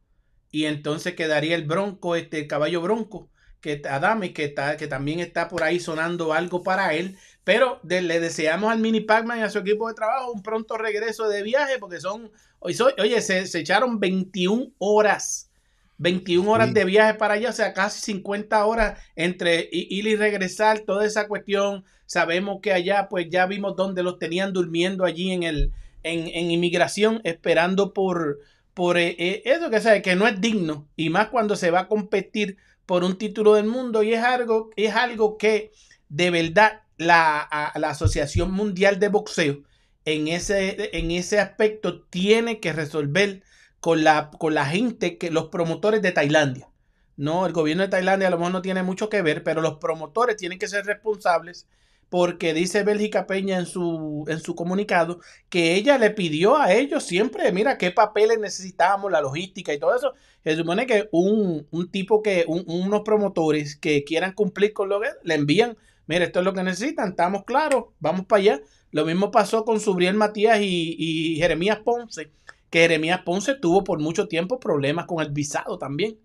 y 0.51 0.65
entonces 0.65 1.15
quedaría 1.15 1.55
el 1.55 1.63
bronco, 1.63 2.17
este, 2.17 2.47
caballo 2.47 2.81
bronco, 2.81 3.29
que 3.62 3.81
Adame, 3.89 4.33
que, 4.33 4.43
está, 4.43 4.75
que 4.75 4.88
también 4.88 5.21
está 5.21 5.47
por 5.47 5.63
ahí 5.63 5.79
sonando 5.79 6.33
algo 6.33 6.63
para 6.63 6.93
él, 6.95 7.17
pero 7.48 7.80
le 7.82 8.20
deseamos 8.20 8.70
al 8.70 8.80
Mini 8.80 9.00
Pac-Man 9.00 9.39
y 9.39 9.42
a 9.42 9.50
su 9.50 9.60
equipo 9.60 9.88
de 9.88 9.94
trabajo 9.94 10.34
un 10.34 10.44
pronto 10.44 10.77
regreso 10.77 11.30
de 11.30 11.44
viaje, 11.44 11.80
porque 11.80 12.01
son, 12.01 12.30
oye, 12.60 13.22
se, 13.22 13.39
echaron 13.58 14.01
21 14.01 14.74
horas, 14.80 15.50
21 15.98 16.51
horas 16.51 16.74
de 16.74 16.84
viaje 16.84 17.13
para 17.13 17.36
allá, 17.36 17.51
o 17.51 17.54
sea, 17.54 17.74
casi 17.74 18.01
50 18.01 18.66
horas 18.66 19.00
entre 19.16 19.70
ir 19.72 20.08
y 20.08 20.18
regresar, 20.18 20.80
toda 20.80 21.06
esa 21.06 21.30
cuestión. 21.30 21.86
Sabemos 22.06 22.60
que 22.62 22.74
allá, 22.74 23.08
pues 23.10 23.30
ya 23.30 23.46
vimos 23.46 23.77
dónde 23.77 24.04
los 24.04 24.20
tenían 24.20 24.51
durmiendo 24.51 25.06
allí 25.06 25.32
en 25.32 25.44
el, 25.44 25.72
en, 26.04 26.51
inmigración, 26.51 27.22
esperando 27.24 27.94
por, 27.94 28.39
por 28.74 28.98
eh, 28.98 29.16
eh, 29.18 29.44
eso 29.46 29.70
que 29.70 29.80
sabe 29.80 30.01
que 30.01 30.18
no 30.18 30.27
es 30.27 30.42
digno, 30.42 30.86
y 30.98 31.10
más 31.10 31.30
cuando 31.30 31.56
se 31.56 31.72
va 31.72 31.80
a 31.80 31.88
competir 31.88 32.58
por 32.86 33.06
un 33.06 33.18
título 33.18 33.54
del 33.54 33.68
mundo, 33.68 34.04
y 34.04 34.13
es 34.13 34.22
algo, 34.22 34.70
es 34.75 34.94
algo 34.94 35.38
que 35.38 35.72
de 36.10 36.30
verdad 36.30 36.82
la, 36.98 37.42
Asociación 37.42 38.51
Mundial 38.51 39.00
de 39.00 39.10
Boxeo 39.10 39.63
en 40.06 40.27
ese, 40.27 40.98
en 40.98 41.12
ese 41.12 41.39
aspecto 41.39 42.04
tiene 42.04 42.60
que 42.60 42.74
resolver 42.74 43.44
con 43.80 44.04
la, 44.04 44.32
con 44.32 44.54
la 44.54 44.66
gente, 44.66 45.18
que 45.18 45.32
los 45.32 45.48
promotores 45.48 46.01
de 46.01 46.12
Tailandia. 46.12 46.70
No, 47.16 47.46
el 47.46 47.54
gobierno 47.54 47.84
de 47.84 47.89
Tailandia 47.89 48.27
a 48.27 48.32
lo 48.32 48.38
mejor 48.38 48.54
no 48.54 48.62
tiene 48.62 48.84
mucho 48.84 49.10
que 49.10 49.22
ver, 49.22 49.44
pero 49.44 49.62
los 49.62 49.77
promotores 49.77 50.38
tienen 50.38 50.60
que 50.60 50.68
ser 50.68 50.86
responsables 50.86 51.68
porque 52.10 52.54
dice 52.54 52.84
Bélgica 52.84 53.27
Peña 53.27 53.58
en 53.58 53.66
su, 53.66 54.25
en 54.27 54.39
su 54.39 54.56
comunicado 54.56 55.20
que 55.50 55.75
ella 55.75 55.98
le 55.98 56.12
pidió 56.12 56.58
a 56.58 56.74
ellos 56.74 57.04
siempre, 57.04 57.51
mira, 57.51 57.77
qué 57.77 57.92
papeles 57.92 58.39
necesitamos, 58.39 59.12
la 59.12 59.22
logística 59.22 59.74
y 59.74 59.80
todo 59.80 59.96
eso. 59.96 60.13
Se 60.44 60.56
supone 60.56 60.86
que 60.86 61.10
un, 61.12 61.68
tipo 61.92 62.22
que, 62.22 62.46
unos 62.48 63.01
promotores 63.01 63.75
que 63.75 64.04
quieran 64.04 64.34
cumplir 64.34 64.74
con 64.74 64.89
lo 64.89 65.01
que 65.01 65.10
le 65.24 65.36
envían 65.36 65.77
mire, 66.07 66.25
esto 66.25 66.39
es 66.39 66.45
lo 66.45 66.53
que 66.53 66.63
necesitan, 66.63 67.09
estamos 67.09 67.43
claros, 67.45 67.85
vamos 67.99 68.25
para 68.25 68.41
allá. 68.41 68.61
Lo 68.91 69.05
mismo 69.05 69.31
pasó 69.31 69.65
con 69.65 69.79
Subriel 69.79 70.15
Matías 70.15 70.59
y, 70.61 71.35
Jeremías 71.37 71.79
Ponce, 71.83 72.31
que 72.69 72.79
Jeremías 72.79 73.21
Ponce 73.23 73.55
tuvo 73.55 73.83
por 73.83 73.99
mucho 73.99 74.27
tiempo 74.27 74.59
problemas 74.59 75.05
con 75.05 75.21
el 75.21 75.31
visado 75.31 75.77
también. 75.77 76.17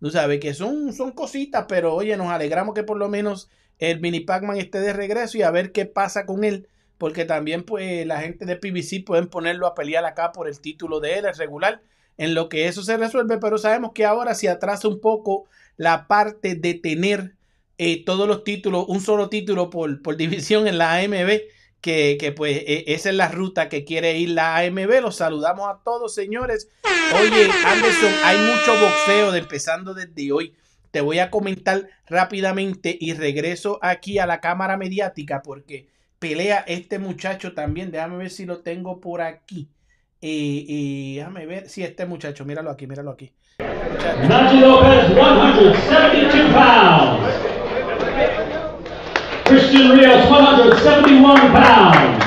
Tú 0.00 0.10
sabes 0.10 0.40
que 0.40 0.54
son, 0.54 0.92
son 0.92 1.12
cositas, 1.12 1.66
pero 1.68 1.94
oye, 1.94 2.16
nos 2.16 2.28
alegramos 2.28 2.74
que 2.74 2.82
por 2.82 2.98
lo 2.98 3.08
menos 3.08 3.48
el 3.78 4.00
mini 4.00 4.20
Pac-Man 4.20 4.58
esté 4.58 4.80
de 4.80 4.92
regreso 4.92 5.38
y 5.38 5.42
a 5.42 5.50
ver 5.50 5.72
qué 5.72 5.86
pasa 5.86 6.26
con 6.26 6.44
él, 6.44 6.68
porque 6.98 7.24
también 7.24 7.62
pues 7.62 8.06
la 8.06 8.20
gente 8.20 8.44
de 8.44 8.56
PBC 8.56 9.04
pueden 9.04 9.28
ponerlo 9.28 9.66
a 9.66 9.74
pelear 9.74 10.04
acá 10.04 10.32
por 10.32 10.48
el 10.48 10.60
título 10.60 11.00
de 11.00 11.18
él, 11.18 11.26
el 11.26 11.34
regular, 11.34 11.80
en 12.16 12.34
lo 12.34 12.48
que 12.48 12.66
eso 12.66 12.82
se 12.82 12.96
resuelve, 12.96 13.38
pero 13.38 13.58
sabemos 13.58 13.92
que 13.94 14.04
ahora 14.04 14.34
se 14.34 14.48
atrasa 14.48 14.88
un 14.88 15.00
poco 15.00 15.46
la 15.76 16.08
parte 16.08 16.56
de 16.56 16.74
tener 16.74 17.34
eh, 17.78 18.04
todos 18.04 18.26
los 18.26 18.42
títulos, 18.42 18.86
un 18.88 19.00
solo 19.00 19.28
título 19.28 19.70
por, 19.70 20.02
por 20.02 20.16
división 20.16 20.66
en 20.66 20.78
la 20.78 20.96
AMB, 20.96 21.40
que, 21.80 22.16
que, 22.18 22.32
pues 22.32 22.56
e, 22.66 22.84
esa 22.88 23.10
es 23.10 23.14
la 23.14 23.28
ruta 23.28 23.68
que 23.68 23.84
quiere 23.84 24.18
ir 24.18 24.30
la 24.30 24.56
AMB. 24.58 25.00
Los 25.00 25.16
saludamos 25.16 25.68
a 25.68 25.80
todos, 25.84 26.12
señores. 26.12 26.68
Oye, 26.84 27.48
Anderson, 27.66 28.12
hay 28.24 28.38
mucho 28.38 28.72
boxeo 28.80 29.32
de 29.32 29.38
empezando 29.38 29.94
desde 29.94 30.32
hoy. 30.32 30.54
Te 30.90 31.00
voy 31.00 31.20
a 31.20 31.30
comentar 31.30 31.88
rápidamente 32.06 32.96
y 32.98 33.12
regreso 33.12 33.78
aquí 33.80 34.18
a 34.18 34.26
la 34.26 34.40
cámara 34.40 34.76
mediática 34.76 35.42
porque 35.42 35.86
pelea 36.18 36.64
este 36.66 36.98
muchacho 36.98 37.54
también. 37.54 37.92
Déjame 37.92 38.16
ver 38.16 38.30
si 38.30 38.44
lo 38.44 38.58
tengo 38.58 39.00
por 39.00 39.22
aquí. 39.22 39.68
Y, 40.20 41.14
eh, 41.14 41.18
déjame 41.20 41.46
ver 41.46 41.68
si 41.68 41.84
este 41.84 42.06
muchacho, 42.06 42.44
míralo 42.44 42.70
aquí, 42.70 42.88
míralo 42.88 43.12
aquí. 43.12 43.32
Nachi 43.58 44.58
Lopez, 44.60 45.06
172 45.14 46.52
pounds. 46.52 47.57
Christian 49.68 49.98
Rios, 49.98 50.26
171 50.28 51.52
pounds. 51.52 52.24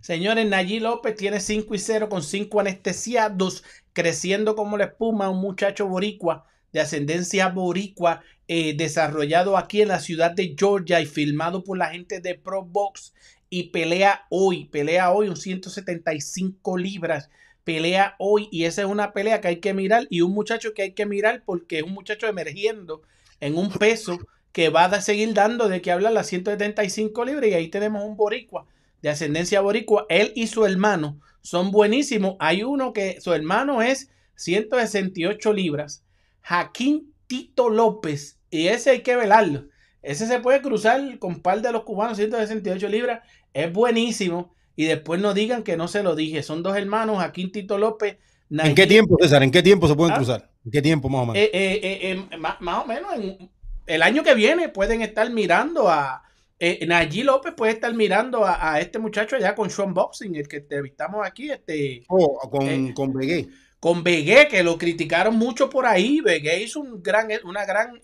Señores, 0.00 0.46
Nayí 0.46 0.78
López 0.78 1.16
tiene 1.16 1.40
5 1.40 1.74
y 1.74 1.78
0 1.78 2.08
con 2.08 2.22
5 2.22 2.60
anestesiados, 2.60 3.64
creciendo 3.92 4.54
como 4.54 4.76
la 4.76 4.84
espuma, 4.84 5.28
un 5.28 5.40
muchacho 5.40 5.88
boricua 5.88 6.44
de 6.72 6.80
ascendencia 6.80 7.48
boricua, 7.48 8.22
eh, 8.46 8.74
desarrollado 8.76 9.56
aquí 9.56 9.82
en 9.82 9.88
la 9.88 9.98
ciudad 9.98 10.30
de 10.30 10.54
Georgia 10.56 11.00
y 11.00 11.06
filmado 11.06 11.64
por 11.64 11.76
la 11.76 11.90
gente 11.90 12.20
de 12.20 12.36
Pro 12.36 12.64
Box 12.64 13.14
y 13.50 13.70
pelea 13.70 14.26
hoy, 14.30 14.66
pelea 14.66 15.10
hoy 15.10 15.28
un 15.28 15.36
175 15.36 16.78
libras 16.78 17.30
pelea 17.64 18.16
hoy 18.18 18.48
y 18.50 18.64
esa 18.64 18.82
es 18.82 18.88
una 18.88 19.12
pelea 19.12 19.40
que 19.40 19.48
hay 19.48 19.60
que 19.60 19.74
mirar 19.74 20.06
y 20.10 20.20
un 20.20 20.32
muchacho 20.32 20.74
que 20.74 20.82
hay 20.82 20.92
que 20.92 21.06
mirar 21.06 21.42
porque 21.44 21.78
es 21.78 21.82
un 21.84 21.92
muchacho 21.92 22.26
emergiendo 22.26 23.02
en 23.40 23.56
un 23.56 23.70
peso 23.70 24.18
que 24.52 24.68
va 24.68 24.84
a 24.84 25.00
seguir 25.00 25.32
dando 25.34 25.68
de 25.68 25.80
que 25.80 25.92
habla 25.92 26.10
las 26.10 26.26
175 26.26 27.24
libras 27.24 27.50
y 27.50 27.54
ahí 27.54 27.68
tenemos 27.68 28.04
un 28.04 28.16
boricua 28.16 28.66
de 29.02 29.10
ascendencia 29.10 29.60
boricua. 29.60 30.06
Él 30.08 30.32
y 30.34 30.46
su 30.46 30.64
hermano 30.64 31.20
son 31.42 31.70
buenísimos. 31.70 32.36
Hay 32.38 32.62
uno 32.62 32.92
que 32.92 33.20
su 33.20 33.32
hermano 33.32 33.82
es 33.82 34.10
168 34.36 35.52
libras. 35.52 36.04
Jaquín 36.40 37.12
Tito 37.26 37.68
López. 37.68 38.38
Y 38.50 38.68
ese 38.68 38.90
hay 38.90 39.00
que 39.00 39.16
velarlo. 39.16 39.66
Ese 40.02 40.26
se 40.26 40.40
puede 40.40 40.62
cruzar 40.62 41.18
con 41.18 41.40
par 41.40 41.62
de 41.62 41.72
los 41.72 41.84
cubanos 41.84 42.16
168 42.16 42.88
libras. 42.88 43.26
Es 43.54 43.72
buenísimo 43.72 44.54
y 44.76 44.84
después 44.86 45.20
no 45.20 45.34
digan 45.34 45.62
que 45.62 45.76
no 45.76 45.88
se 45.88 46.02
lo 46.02 46.14
dije. 46.16 46.42
Son 46.42 46.62
dos 46.62 46.76
hermanos, 46.76 47.22
aquí 47.22 47.48
Tito 47.48 47.78
López. 47.78 48.16
¿En 48.50 48.74
qué 48.74 48.86
tiempo, 48.86 49.16
César? 49.20 49.42
¿En 49.42 49.50
qué 49.50 49.62
tiempo 49.62 49.88
se 49.88 49.94
pueden 49.94 50.12
ah. 50.12 50.16
cruzar? 50.16 50.50
¿En 50.64 50.70
qué 50.70 50.82
tiempo 50.82 51.08
más 51.08 51.22
o 51.22 51.26
menos? 51.26 51.36
Eh, 51.36 51.50
eh, 51.52 52.26
eh, 52.32 52.36
más, 52.38 52.56
o 52.60 52.86
menos 52.86 53.14
en 53.14 53.50
el 53.86 54.02
año 54.02 54.22
que 54.22 54.34
viene 54.34 54.68
pueden 54.68 55.02
estar 55.02 55.28
mirando 55.30 55.88
a. 55.88 56.22
Eh, 56.58 56.86
López 57.24 57.54
puede 57.56 57.72
estar 57.72 57.92
mirando 57.92 58.44
a, 58.46 58.78
este 58.80 59.00
muchacho 59.00 59.34
allá 59.34 59.52
con 59.54 59.68
Sean 59.68 59.92
Boxing, 59.92 60.36
el 60.36 60.46
que 60.46 60.58
entrevistamos 60.58 61.26
aquí. 61.26 61.50
Este, 61.50 62.04
oh, 62.08 62.38
con, 62.48 62.68
eh, 62.68 62.92
con 62.94 63.12
Begué. 63.12 63.48
Con 63.80 64.04
Begué, 64.04 64.46
que 64.46 64.62
lo 64.62 64.78
criticaron 64.78 65.36
mucho 65.36 65.68
por 65.68 65.86
ahí. 65.86 66.20
Begué 66.20 66.62
hizo 66.62 66.78
un 66.78 67.02
gran, 67.02 67.30
una 67.44 67.64
gran, 67.64 68.00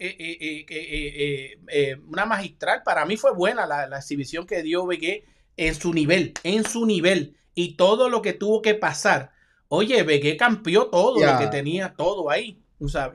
una 2.08 2.26
magistral. 2.26 2.82
Para 2.84 3.04
mí 3.04 3.16
fue 3.16 3.32
buena 3.32 3.64
la, 3.64 3.87
la 3.87 3.98
exhibición 3.98 4.44
que 4.44 4.64
dio 4.64 4.84
Begué 4.87 5.25
en 5.58 5.74
su 5.74 5.92
nivel, 5.92 6.32
en 6.44 6.64
su 6.64 6.86
nivel. 6.86 7.36
Y 7.54 7.76
todo 7.76 8.08
lo 8.08 8.22
que 8.22 8.32
tuvo 8.32 8.62
que 8.62 8.74
pasar. 8.74 9.32
Oye, 9.68 10.02
Begué 10.04 10.36
cambió 10.38 10.86
todo 10.86 11.22
lo 11.22 11.38
que 11.38 11.48
tenía, 11.48 11.94
todo 11.94 12.30
ahí. 12.30 12.62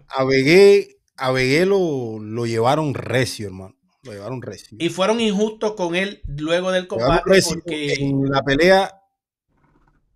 A 0.09 0.23
Begué, 0.25 0.97
a 1.17 1.31
lo, 1.31 2.45
llevaron 2.45 2.93
recio, 2.93 3.47
hermano. 3.47 3.75
Lo 4.03 4.11
llevaron 4.11 4.41
recio. 4.41 4.77
Y 4.79 4.89
fueron 4.89 5.21
injustos 5.21 5.73
con 5.73 5.95
él 5.95 6.21
luego 6.27 6.71
del 6.71 6.87
combate 6.87 7.41
porque... 7.47 7.93
En 7.93 8.29
la 8.29 8.43
pelea, 8.43 9.01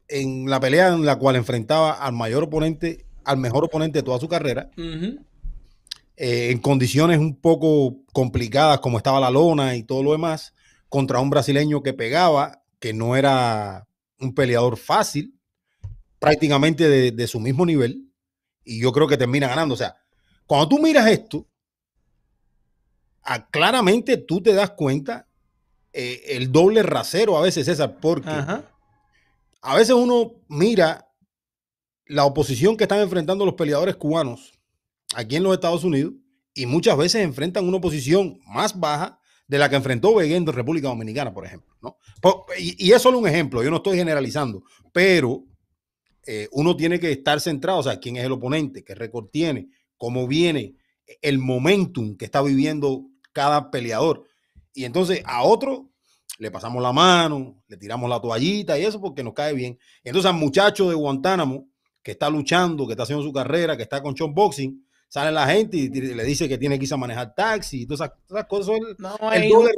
en 0.09 0.49
la 0.49 0.59
pelea 0.59 0.89
en 0.89 1.05
la 1.05 1.17
cual 1.17 1.37
enfrentaba 1.37 1.93
al 1.93 2.11
mayor 2.11 2.43
oponente, 2.43 3.05
al 3.23 3.37
mejor 3.37 3.63
oponente 3.63 3.99
de 3.99 4.03
toda 4.03 4.19
su 4.19 4.27
carrera, 4.27 4.69
eh, 6.17 6.49
en 6.51 6.57
condiciones 6.59 7.17
un 7.17 7.39
poco 7.39 7.95
complicadas 8.11 8.79
como 8.79 8.97
estaba 8.97 9.21
la 9.21 9.31
lona 9.31 9.77
y 9.77 9.83
todo 9.83 10.03
lo 10.03 10.11
demás, 10.11 10.53
contra 10.89 11.19
un 11.19 11.29
brasileño 11.29 11.83
que 11.83 11.93
pegaba, 11.93 12.63
que 12.79 12.93
no 12.93 13.15
era 13.15 13.87
un 14.19 14.33
peleador 14.33 14.77
fácil, 14.77 15.39
prácticamente 16.19 17.11
de 17.11 17.27
su 17.27 17.39
mismo 17.39 17.65
nivel 17.65 18.07
y 18.67 18.81
yo 18.81 18.91
creo 18.91 19.07
que 19.07 19.17
termina 19.17 19.47
ganando. 19.47 19.73
O 19.73 19.77
sea, 19.77 19.95
cuando 20.45 20.67
tú 20.67 20.79
miras 20.79 21.07
esto, 21.07 21.47
claramente 23.49 24.17
tú 24.17 24.41
te 24.41 24.53
das 24.53 24.71
cuenta 24.71 25.27
eh, 25.93 26.23
el 26.27 26.51
doble 26.51 26.83
rasero 26.83 27.37
a 27.37 27.41
veces, 27.41 27.65
César, 27.65 27.97
porque 27.99 28.29
a 28.29 29.75
veces 29.75 29.95
uno 29.95 30.33
mira 30.47 31.09
la 32.05 32.25
oposición 32.25 32.77
que 32.77 32.83
están 32.83 32.99
enfrentando 32.99 33.45
los 33.45 33.55
peleadores 33.55 33.95
cubanos 33.95 34.53
aquí 35.15 35.37
en 35.37 35.43
los 35.43 35.53
Estados 35.53 35.83
Unidos 35.83 36.13
y 36.53 36.65
muchas 36.65 36.97
veces 36.97 37.23
enfrentan 37.23 37.67
una 37.67 37.77
oposición 37.77 38.39
más 38.45 38.77
baja 38.77 39.19
de 39.47 39.57
la 39.57 39.69
que 39.69 39.77
enfrentó 39.77 40.15
Veguén 40.15 40.43
en 40.43 40.53
República 40.53 40.89
Dominicana, 40.89 41.33
por 41.33 41.45
ejemplo. 41.45 41.75
¿no? 41.81 41.97
Y, 42.59 42.87
y, 42.87 42.91
es 42.91 43.01
solo 43.01 43.17
un 43.17 43.27
ejemplo, 43.27 43.63
yo 43.63 43.69
no 43.69 43.77
estoy 43.77 43.97
generalizando, 43.97 44.63
pero 44.91 45.45
eh, 46.25 46.49
uno 46.51 46.75
tiene 46.75 46.99
que 46.99 47.11
estar 47.11 47.39
centrado, 47.39 47.79
o 47.79 47.83
sea, 47.83 47.99
quién 47.99 48.17
es 48.17 48.25
el 48.25 48.33
oponente, 48.33 48.83
qué 48.83 48.93
récord 48.93 49.27
tiene, 49.31 49.69
cómo 49.95 50.27
viene, 50.27 50.75
el 51.21 51.39
momentum 51.39 52.17
que 52.17 52.25
está 52.25 52.41
viviendo 52.41 53.05
cada 53.31 53.71
peleador. 53.71 54.25
Y 54.73 54.83
entonces 54.83 55.21
a 55.25 55.43
otro 55.43 55.89
le 56.37 56.51
pasamos 56.51 56.83
la 56.83 56.91
mano, 56.91 57.63
le 57.67 57.77
tiramos 57.77 58.09
la 58.09 58.19
toallita 58.19 58.77
y 58.77 58.83
eso 58.83 58.99
porque 58.99 59.23
nos 59.23 59.33
cae 59.33 59.53
bien. 59.53 59.79
Entonces 60.03 60.29
al 60.29 60.37
muchacho 60.37 60.89
de 60.89 60.95
Guantánamo 60.95 61.69
que 62.03 62.11
está 62.11 62.29
luchando, 62.29 62.85
que 62.85 62.93
está 62.93 63.03
haciendo 63.03 63.23
su 63.23 63.31
carrera, 63.31 63.77
que 63.77 63.83
está 63.83 64.01
con 64.01 64.13
Chon 64.13 64.33
Boxing, 64.33 64.85
sale 65.07 65.31
la 65.31 65.47
gente 65.47 65.77
y 65.77 65.89
le 65.89 66.23
dice 66.23 66.49
que 66.49 66.57
tiene 66.57 66.77
que 66.77 66.83
irse 66.83 66.93
a 66.93 66.97
manejar 66.97 67.33
taxi 67.33 67.81
y 67.81 67.85
todas 67.85 68.11
esas, 68.29 68.45
cosas. 68.45 68.79
no, 68.97 69.17
el 69.31 69.49
doble 69.49 69.71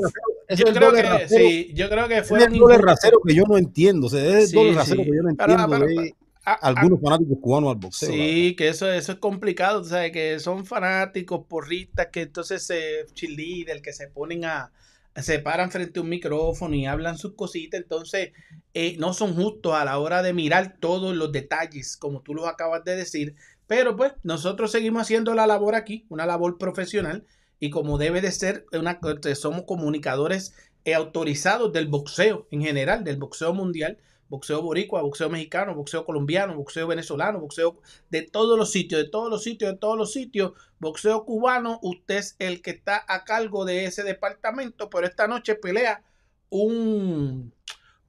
yo, 0.56 0.66
creo 0.74 0.92
que, 0.92 1.28
sí, 1.28 1.72
yo 1.76 1.90
creo 1.90 2.08
que 2.08 2.24
fue 2.24 2.44
el 2.44 2.58
doble 2.58 2.80
rasero 2.80 3.22
que 3.26 3.36
yo 3.36 3.44
no 3.44 3.58
entiendo. 3.58 4.08
O 4.08 4.10
sea, 4.10 4.40
es 4.40 4.50
el 4.50 4.56
doble 4.56 4.74
rasero 4.74 5.04
que 5.04 5.16
yo 5.16 5.22
no 5.22 5.30
entiendo 5.30 6.16
algunos 6.44 7.00
fanáticos 7.02 7.38
cubanos 7.40 7.72
al 7.72 7.78
boxeo. 7.78 8.12
Sí, 8.12 8.56
que 8.58 8.70
eso, 8.70 8.92
eso 8.92 9.12
es 9.12 9.20
complicado, 9.20 9.84
sabes, 9.84 10.12
que 10.12 10.40
son 10.40 10.66
fanáticos, 10.66 11.46
porristas, 11.48 12.08
que 12.08 12.22
entonces 12.22 12.66
se 12.66 13.02
el 13.02 13.82
que 13.82 13.94
se 13.94 14.08
ponen 14.08 14.46
a, 14.46 14.72
se 15.16 15.40
paran 15.40 15.72
frente 15.72 16.00
a 16.00 16.04
un 16.04 16.10
micrófono 16.10 16.76
y 16.76 16.86
hablan 16.86 17.18
sus 17.18 17.36
cositas, 17.36 17.82
entonces 17.82 18.32
eh, 18.74 18.96
no 18.98 19.14
son 19.14 19.36
justos 19.36 19.74
a 19.74 19.86
la 19.86 20.00
hora 20.00 20.24
de 20.24 20.34
mirar 20.34 20.78
todos 20.80 21.16
los 21.16 21.32
detalles, 21.32 21.98
como 21.98 22.22
tú 22.22 22.34
los 22.34 22.48
acabas 22.48 22.84
de 22.84 22.96
decir, 22.96 23.36
pero 23.70 23.96
pues 23.96 24.14
nosotros 24.24 24.72
seguimos 24.72 25.04
haciendo 25.04 25.36
la 25.36 25.46
labor 25.46 25.76
aquí, 25.76 26.08
una 26.10 26.26
labor 26.26 26.58
profesional, 26.58 27.28
y 27.60 27.70
como 27.70 28.00
debe 28.00 28.20
de 28.20 28.32
ser, 28.32 28.66
una, 28.74 29.00
somos 29.36 29.66
comunicadores 29.66 30.56
autorizados 30.92 31.72
del 31.72 31.88
boxeo 31.88 32.48
en 32.50 32.64
general, 32.64 33.04
del 33.04 33.18
boxeo 33.18 33.54
mundial, 33.54 34.00
boxeo 34.28 34.64
boricua, 34.64 35.04
boxeo 35.04 35.30
mexicano, 35.30 35.76
boxeo 35.76 36.04
colombiano, 36.04 36.56
boxeo 36.56 36.88
venezolano, 36.88 37.40
boxeo 37.40 37.80
de 38.10 38.24
todos 38.24 38.58
los 38.58 38.72
sitios, 38.72 39.04
de 39.04 39.10
todos 39.10 39.30
los 39.30 39.44
sitios, 39.44 39.74
de 39.74 39.78
todos 39.78 40.00
los 40.00 40.14
sitios, 40.14 40.54
boxeo 40.80 41.24
cubano, 41.24 41.78
usted 41.84 42.18
es 42.18 42.36
el 42.40 42.64
que 42.64 42.72
está 42.72 43.06
a 43.08 43.24
cargo 43.24 43.66
de 43.66 43.86
ese 43.86 44.02
departamento, 44.02 44.90
pero 44.90 45.06
esta 45.06 45.28
noche 45.28 45.54
pelea 45.54 46.02
un, 46.50 47.54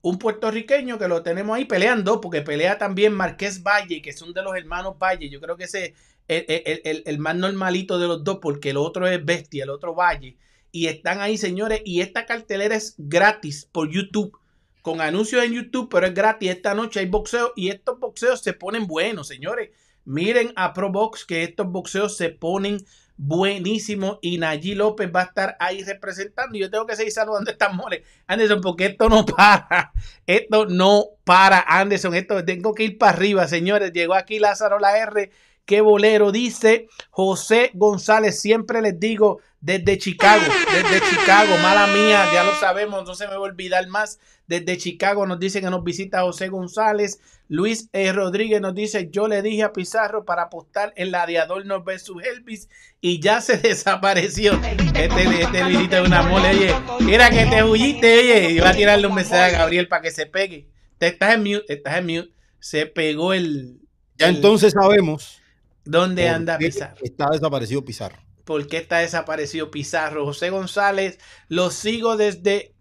un 0.02 0.18
puertorriqueño 0.18 0.98
que 0.98 1.08
lo 1.08 1.22
tenemos 1.22 1.56
ahí 1.56 1.64
peleando, 1.64 2.20
porque 2.20 2.42
pelea 2.42 2.78
también 2.78 3.12
Marqués 3.12 3.62
Valle, 3.62 4.00
que 4.02 4.12
son 4.12 4.32
de 4.32 4.42
los 4.42 4.56
hermanos 4.56 4.96
Valle, 4.98 5.28
yo 5.28 5.40
creo 5.40 5.56
que 5.56 5.64
ese 5.64 5.94
es 6.28 6.44
el, 6.48 6.80
el, 6.84 7.02
el 7.06 7.18
más 7.18 7.36
normalito 7.36 7.98
de 7.98 8.08
los 8.08 8.24
dos, 8.24 8.38
porque 8.40 8.70
el 8.70 8.76
otro 8.76 9.06
es 9.06 9.24
Bestia, 9.24 9.64
el 9.64 9.70
otro 9.70 9.94
Valle, 9.94 10.36
y 10.72 10.86
están 10.86 11.20
ahí 11.20 11.36
señores, 11.36 11.82
y 11.84 12.00
esta 12.00 12.26
cartelera 12.26 12.76
es 12.76 12.94
gratis 12.96 13.68
por 13.70 13.90
YouTube 13.90 14.40
con 14.82 15.00
anuncios 15.00 15.44
en 15.44 15.52
YouTube, 15.52 15.88
pero 15.90 16.06
es 16.06 16.14
gratis. 16.14 16.50
Esta 16.50 16.74
noche 16.74 17.00
hay 17.00 17.06
boxeo 17.06 17.52
y 17.56 17.68
estos 17.68 17.98
boxeos 17.98 18.40
se 18.40 18.52
ponen 18.52 18.86
buenos, 18.86 19.28
señores. 19.28 19.70
Miren 20.04 20.52
a 20.56 20.72
ProBox 20.72 21.24
que 21.24 21.42
estos 21.42 21.66
boxeos 21.66 22.16
se 22.16 22.30
ponen 22.30 22.78
buenísimos 23.22 24.18
y 24.22 24.38
Nayí 24.38 24.74
López 24.74 25.10
va 25.14 25.20
a 25.20 25.24
estar 25.24 25.56
ahí 25.60 25.84
representando. 25.84 26.56
Yo 26.56 26.70
tengo 26.70 26.86
que 26.86 26.96
seguir 26.96 27.12
saludando 27.12 27.50
a 27.50 27.52
estas 27.52 27.74
moles, 27.74 28.00
Anderson, 28.26 28.62
porque 28.62 28.86
esto 28.86 29.08
no 29.10 29.26
para. 29.26 29.92
Esto 30.26 30.64
no 30.64 31.04
para, 31.24 31.60
Anderson. 31.60 32.14
Esto 32.14 32.42
tengo 32.44 32.74
que 32.74 32.84
ir 32.84 32.98
para 32.98 33.12
arriba, 33.12 33.46
señores. 33.46 33.92
Llegó 33.92 34.14
aquí 34.14 34.38
Lázaro 34.38 34.78
La 34.78 34.96
R. 34.96 35.30
Qué 35.64 35.80
bolero, 35.80 36.32
dice 36.32 36.88
José 37.10 37.70
González. 37.74 38.40
Siempre 38.40 38.82
les 38.82 38.98
digo, 38.98 39.40
desde 39.60 39.98
Chicago, 39.98 40.42
desde 40.72 41.06
Chicago, 41.10 41.56
mala 41.58 41.86
mía, 41.88 42.26
ya 42.32 42.44
lo 42.44 42.54
sabemos, 42.54 43.04
no 43.04 43.14
se 43.14 43.26
me 43.26 43.34
va 43.34 43.36
a 43.36 43.40
olvidar 43.40 43.86
más. 43.88 44.18
Desde 44.46 44.78
Chicago 44.78 45.26
nos 45.26 45.38
dice 45.38 45.60
que 45.60 45.70
nos 45.70 45.84
visita 45.84 46.22
José 46.22 46.48
González. 46.48 47.20
Luis 47.46 47.88
e. 47.92 48.10
Rodríguez 48.12 48.60
nos 48.60 48.74
dice, 48.74 49.10
yo 49.10 49.28
le 49.28 49.42
dije 49.42 49.62
a 49.62 49.72
Pizarro 49.72 50.24
para 50.24 50.44
apostar 50.44 50.92
en 50.96 51.10
la 51.10 51.26
de 51.26 51.38
Adorno 51.38 51.84
versus 51.84 52.22
Elvis 52.24 52.68
y 53.00 53.20
ya 53.20 53.40
se 53.40 53.56
desapareció. 53.58 54.58
Este, 54.94 55.42
este 55.42 55.64
Luisito 55.64 56.02
una 56.02 56.22
mole, 56.22 56.50
oye, 56.50 56.74
mira 57.00 57.30
que 57.30 57.46
te 57.46 57.62
huyiste, 57.62 58.18
oye, 58.18 58.50
y 58.52 58.60
va 58.60 58.70
a 58.70 58.74
tirarle 58.74 59.06
un 59.06 59.14
mensaje 59.14 59.54
a 59.54 59.58
Gabriel 59.58 59.88
para 59.88 60.02
que 60.02 60.10
se 60.10 60.26
pegue. 60.26 60.68
Te 60.98 61.08
estás 61.08 61.34
en 61.34 61.40
mute, 61.40 61.64
estás 61.68 61.98
en 61.98 62.06
mute. 62.06 62.30
Se 62.60 62.86
pegó 62.86 63.32
el... 63.32 63.80
Ya 64.16 64.28
entonces 64.28 64.72
sabemos. 64.72 65.39
¿Dónde 65.84 66.28
anda 66.28 66.58
Pizarro? 66.58 66.96
Está 67.02 67.30
desaparecido 67.30 67.84
Pizarro. 67.84 68.18
¿Por 68.44 68.66
qué 68.66 68.78
está 68.78 68.98
desaparecido 68.98 69.70
Pizarro? 69.70 70.24
José 70.24 70.50
González, 70.50 71.18
lo 71.48 71.70
sigo 71.70 72.16
desde, 72.16 72.74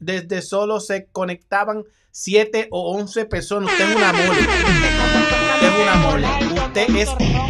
desde 0.00 0.42
solo 0.42 0.80
se 0.80 1.06
conectaban 1.06 1.84
7 2.10 2.68
o 2.70 2.96
11 2.96 3.24
personas. 3.26 3.72
Usted 3.72 3.90
es 3.90 3.96
una 3.96 4.12
mole. 4.12 4.40
Usted 4.40 5.66
es 5.66 5.82
una 5.82 5.94
mole. 5.96 6.26
Usted 6.54 6.96
es 6.96 7.08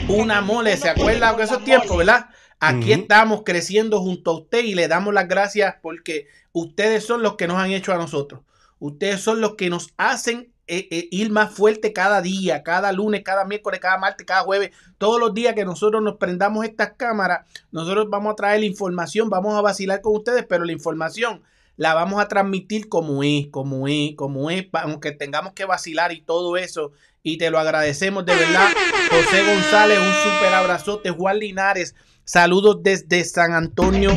una 0.09 0.41
mole. 0.41 0.77
¿Se 0.77 0.89
acuerda 0.89 1.35
de 1.35 1.45
esos 1.45 1.65
tiempos, 1.65 1.97
verdad? 1.97 2.27
Aquí 2.61 2.93
estamos 2.93 3.43
creciendo 3.45 4.01
junto 4.01 4.31
a 4.31 4.35
usted 4.39 4.65
y 4.65 4.75
le 4.75 4.89
damos 4.89 5.13
las 5.13 5.29
gracias 5.29 5.75
porque 5.83 6.29
ustedes 6.53 7.05
son 7.05 7.23
los 7.23 7.37
que 7.37 7.47
nos 7.47 7.59
han 7.59 7.73
hecho 7.73 7.93
a 7.93 7.99
nosotros. 7.99 8.41
Ustedes 8.79 9.21
son 9.21 9.43
los 9.43 9.55
que 9.57 9.69
nos 9.69 9.93
hacen 9.99 10.54
eh, 10.67 10.89
eh, 10.91 11.09
ir 11.11 11.31
más 11.31 11.53
fuerte 11.53 11.93
cada 11.93 12.23
día, 12.23 12.63
cada 12.63 12.93
lunes, 12.93 13.23
cada 13.23 13.45
miércoles, 13.45 13.81
cada 13.81 13.99
martes, 13.99 14.27
cada 14.27 14.43
jueves, 14.43 14.71
todos 14.99 15.21
los 15.21 15.35
días 15.35 15.55
que 15.55 15.65
nosotros 15.65 16.03
nos 16.03 16.17
prendamos 16.17 16.65
estas 16.65 16.93
cámaras, 16.97 17.47
nosotros 17.71 18.07
vamos 18.09 18.33
a 18.33 18.37
traer 18.37 18.61
la 18.61 18.67
información, 18.67 19.29
vamos 19.29 19.55
a 19.55 19.61
vacilar 19.61 20.01
con 20.01 20.17
ustedes, 20.17 20.45
pero 20.49 20.65
la 20.65 20.73
información 20.73 21.43
la 21.77 21.95
vamos 21.95 22.21
a 22.21 22.29
transmitir 22.29 22.89
como 22.89 23.23
es, 23.23 23.49
como 23.49 23.89
es, 23.89 24.15
como 24.17 24.51
es, 24.51 24.67
aunque 24.73 25.13
tengamos 25.13 25.53
que 25.53 25.65
vacilar 25.65 26.13
y 26.13 26.21
todo 26.21 26.57
eso. 26.57 26.93
Y 27.23 27.39
te 27.39 27.51
lo 27.51 27.59
agradecemos 27.59 28.25
de 28.27 28.35
verdad. 28.35 28.69
José 29.11 29.45
González, 29.45 29.99
un 29.99 30.33
super 30.33 30.53
abrazote. 30.53 31.11
Juan 31.11 31.39
Linares, 31.39 31.95
saludos 32.25 32.83
desde 32.83 33.25
San 33.25 33.53
Antonio, 33.53 34.11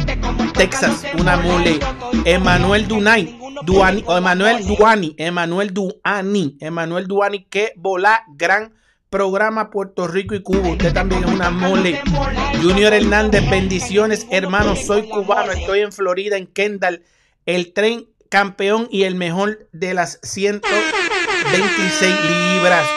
Texas, 0.54 1.04
una 1.18 1.38
mole. 1.38 1.80
Emanuel 2.26 2.88
Dunay, 2.88 3.40
Duani, 3.64 4.04
Emanuel 4.08 4.66
Duani, 4.66 5.16
Emanuel 5.18 5.74
Duani, 5.74 6.58
Emanuel 6.60 7.08
Duani, 7.08 7.46
que 7.46 7.74
bola 7.76 8.24
gran 8.36 8.74
programa 9.10 9.70
Puerto 9.70 10.08
Rico 10.08 10.36
y 10.36 10.42
Cuba. 10.42 10.70
Usted 10.70 10.94
también 10.94 11.24
es 11.24 11.32
una 11.32 11.50
mole. 11.50 12.02
Junior 12.62 12.94
Hernández, 12.94 13.50
bendiciones, 13.50 14.28
hermanos. 14.30 14.86
Soy 14.86 15.08
cubano, 15.08 15.52
estoy 15.52 15.80
en 15.80 15.92
Florida, 15.92 16.38
en 16.38 16.48
Kendall. 16.48 17.04
El 17.46 17.74
tren 17.74 18.08
campeón 18.30 18.88
y 18.92 19.04
el 19.04 19.16
mejor 19.16 19.70
de 19.72 19.94
las 19.94 20.20
126 20.24 22.16
libras. 22.56 22.88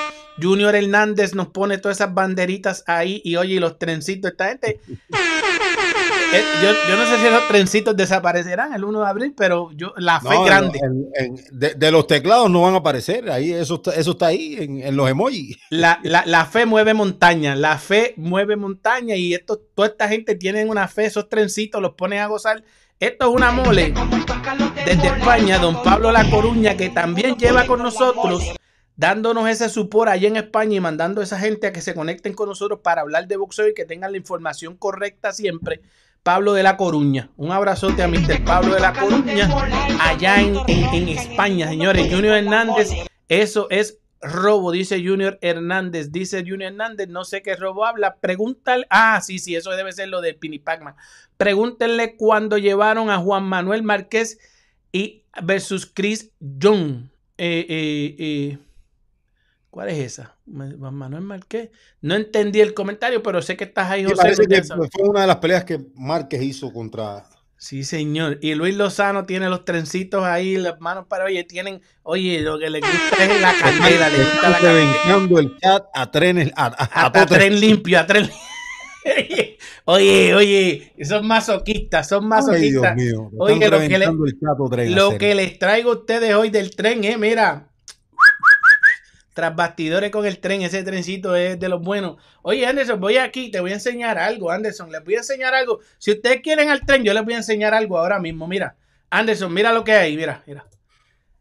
Junior 0.43 0.75
Hernández 0.75 1.35
nos 1.35 1.49
pone 1.49 1.79
todas 1.79 1.99
esas 1.99 2.15
banderitas 2.15 2.83
ahí 2.87 3.21
y 3.25 3.37
oye, 3.37 3.61
los 3.61 3.79
trencitos, 3.79 4.31
esta 4.31 4.49
gente 4.49 4.81
eh, 6.33 6.45
yo, 6.63 6.97
no 6.97 7.07
sé 7.07 7.19
si 7.19 7.31
los 7.31 7.49
trencitos 7.49 7.97
desaparecerán 7.97 8.73
el 8.73 8.85
1 8.85 9.01
de 9.01 9.07
abril, 9.07 9.35
pero 9.37 9.71
yo 9.73 9.93
la 9.97 10.21
fe 10.21 10.37
grande. 10.45 10.79
de, 11.51 11.91
los 11.91 12.07
teclados 12.07 12.51
no 12.51 12.63
van 12.63 12.75
a 12.75 12.79
aparecer, 12.79 13.31
ahí 13.31 13.53
eso 13.53 13.77
está, 13.77 13.95
eso 13.95 14.13
está 14.13 14.27
ahí 14.27 14.57
en, 14.59 14.97
los 14.97 15.11
emojis. 15.11 15.59
La, 15.71 16.01
la, 16.03 16.47
fe 16.47 16.67
mueve 16.67 16.95
montaña, 16.95 17.57
la 17.57 17.79
fe 17.79 18.15
mueve 18.17 18.57
montaña 18.57 19.17
y 19.17 19.35
esto, 19.35 19.59
toda 19.75 19.89
esta 19.89 20.09
gente 20.09 20.35
tiene 20.37 20.65
una 20.65 20.89
fe, 20.89 21.07
esos 21.07 21.29
trencitos 21.29 21.83
los 21.83 21.95
ponen 21.95 22.21
a 22.21 22.27
gozar. 22.27 22.63
Esto 22.99 23.31
es 23.31 23.35
una 23.35 23.51
mole 23.51 23.95
desde 24.85 25.09
España, 25.09 25.59
don 25.59 25.83
Pablo 25.83 26.13
La 26.13 26.29
Coruña, 26.29 26.77
que 26.77 26.91
también 26.91 27.37
lleva 27.37 27.67
con 27.67 27.83
nosotros 27.83 28.55
dándonos 29.01 29.49
ese 29.49 29.71
support 29.71 30.11
allá 30.11 30.29
en 30.29 30.37
España 30.37 30.77
y 30.77 30.81
mandando 30.81 31.23
a 31.23 31.25
esa 31.25 31.39
gente 31.39 31.67
a 31.67 31.73
que 31.73 31.81
se 31.81 31.95
conecten 31.95 32.35
con 32.35 32.51
nosotros 32.51 32.81
para 32.83 33.01
hablar 33.01 33.27
de 33.27 33.39
boxeo 33.39 33.67
y 33.67 33.73
que 33.73 33.87
tengan 33.87 34.13
la 34.13 34.19
información 34.19 34.77
correcta 34.77 35.33
siempre. 35.33 35.81
Pablo 36.23 36.53
de 36.53 36.63
la 36.63 36.77
Coruña. 36.77 37.31
Un 37.37 37.53
abrazote 37.53 38.03
a 38.03 38.09
Mr. 38.09 38.45
Pablo 38.45 38.75
de 38.75 38.81
la 38.81 38.93
Coruña 38.93 39.49
allá 40.01 40.41
en, 40.41 40.57
en, 40.69 41.09
España, 41.09 41.69
señores. 41.69 42.13
Junior 42.13 42.37
Hernández, 42.37 42.91
eso 43.29 43.69
es 43.71 43.99
robo, 44.21 44.71
dice 44.71 45.03
Junior 45.05 45.39
Hernández. 45.41 46.13
Dice 46.13 46.41
Junior 46.41 46.73
Hernández, 46.73 47.09
no 47.09 47.25
sé 47.25 47.43
qué 47.43 47.57
robo 47.57 47.87
habla. 47.87 48.17
Pregúntale. 48.17 48.87
Ah, 48.91 49.21
sí, 49.23 49.39
sí, 49.39 49.57
eso 49.57 49.71
debe 49.71 49.93
ser 49.93 50.09
lo 50.09 50.21
de 50.21 50.35
Pinipagma. 50.35 50.97
Pregúntenle 51.37 52.17
cuando 52.17 52.59
llevaron 52.59 53.11
a 53.11 53.19
Juan 53.19 53.45
Manuel 53.45 53.83
Márquez 53.83 54.39
y 54.93 55.25
versus 55.43 55.87
Chris 55.87 56.31
Young. 56.39 57.09
Eh, 57.39 57.67
eh, 57.69 58.17
eh 58.19 58.59
¿Cuál 59.71 59.89
es 59.91 59.99
esa? 59.99 60.37
Manuel 60.47 61.23
Márquez. 61.23 61.71
No 62.01 62.17
entendí 62.17 62.61
el 62.61 62.75
comentario, 62.75 63.23
pero 63.23 63.41
sé 63.41 63.57
que 63.57 63.65
estás 63.65 63.89
ahí, 63.89 64.05
José. 64.05 64.35
fue 64.35 65.09
una 65.09 65.21
de 65.21 65.27
las 65.29 65.37
peleas 65.37 65.65
que 65.65 65.81
Márquez 65.95 66.43
hizo 66.43 66.73
contra. 66.73 67.25
Sí, 67.57 67.85
señor. 67.85 68.39
Y 68.41 68.55
Luis 68.55 68.75
Lozano 68.75 69.27
tiene 69.27 69.49
los 69.49 69.65
trencitos 69.65 70.25
ahí, 70.25 70.57
las 70.57 70.81
manos 70.81 71.07
para, 71.07 71.27
oye, 71.27 71.45
tienen, 71.45 71.83
oye, 72.03 72.41
lo 72.41 72.59
que 72.59 72.69
le 72.71 72.81
gusta 72.81 73.25
es 73.25 73.41
la 73.41 73.53
candela, 73.53 74.09
le 74.09 74.19
gusta 74.25 74.51
la 74.51 74.59
candela. 74.59 75.41
el 75.41 75.59
chat 75.59 75.85
a 75.95 76.11
trenes, 76.11 76.51
a, 76.57 77.27
tren 77.27 77.61
limpio, 77.61 78.01
a 78.01 78.07
tren 78.07 78.31
Oye, 79.85 80.35
oye, 80.35 80.93
son 81.05 81.27
masoquistas, 81.27 82.09
son 82.09 82.27
masoquistas. 82.27 82.97
Ay, 82.97 83.05
Dios 83.05 83.13
mío, 83.13 83.31
oye, 83.39 83.69
lo, 83.69 83.79
que, 83.79 83.99
le, 83.99 84.91
lo 84.91 85.19
que 85.19 85.35
les 85.35 85.59
traigo 85.59 85.91
a 85.91 85.95
ustedes 85.95 86.35
hoy 86.35 86.51
del 86.51 86.75
tren, 86.75 87.05
eh, 87.05 87.19
mira, 87.19 87.70
tras 89.41 89.57
bastidores 89.57 90.11
con 90.11 90.27
el 90.27 90.39
tren, 90.39 90.61
ese 90.61 90.83
trencito 90.83 91.35
es 91.35 91.59
de 91.59 91.71
los 91.71 91.81
buenos. 91.81 92.19
Oye, 92.43 92.67
Anderson, 92.67 93.01
voy 93.01 93.17
aquí, 93.17 93.51
te 93.51 93.59
voy 93.59 93.71
a 93.71 93.75
enseñar 93.75 94.19
algo, 94.19 94.51
Anderson, 94.51 94.93
les 94.93 95.03
voy 95.03 95.15
a 95.15 95.19
enseñar 95.21 95.55
algo. 95.55 95.81
Si 95.97 96.11
ustedes 96.11 96.43
quieren 96.43 96.69
al 96.69 96.85
tren, 96.85 97.05
yo 97.05 97.15
les 97.15 97.25
voy 97.25 97.33
a 97.33 97.39
enseñar 97.39 97.73
algo 97.73 97.97
ahora 97.97 98.21
mismo. 98.21 98.47
Mira, 98.47 98.77
Anderson, 99.09 99.55
mira 99.55 99.73
lo 99.73 99.83
que 99.83 99.93
hay, 99.93 100.15
mira, 100.15 100.45
mira. 100.47 100.67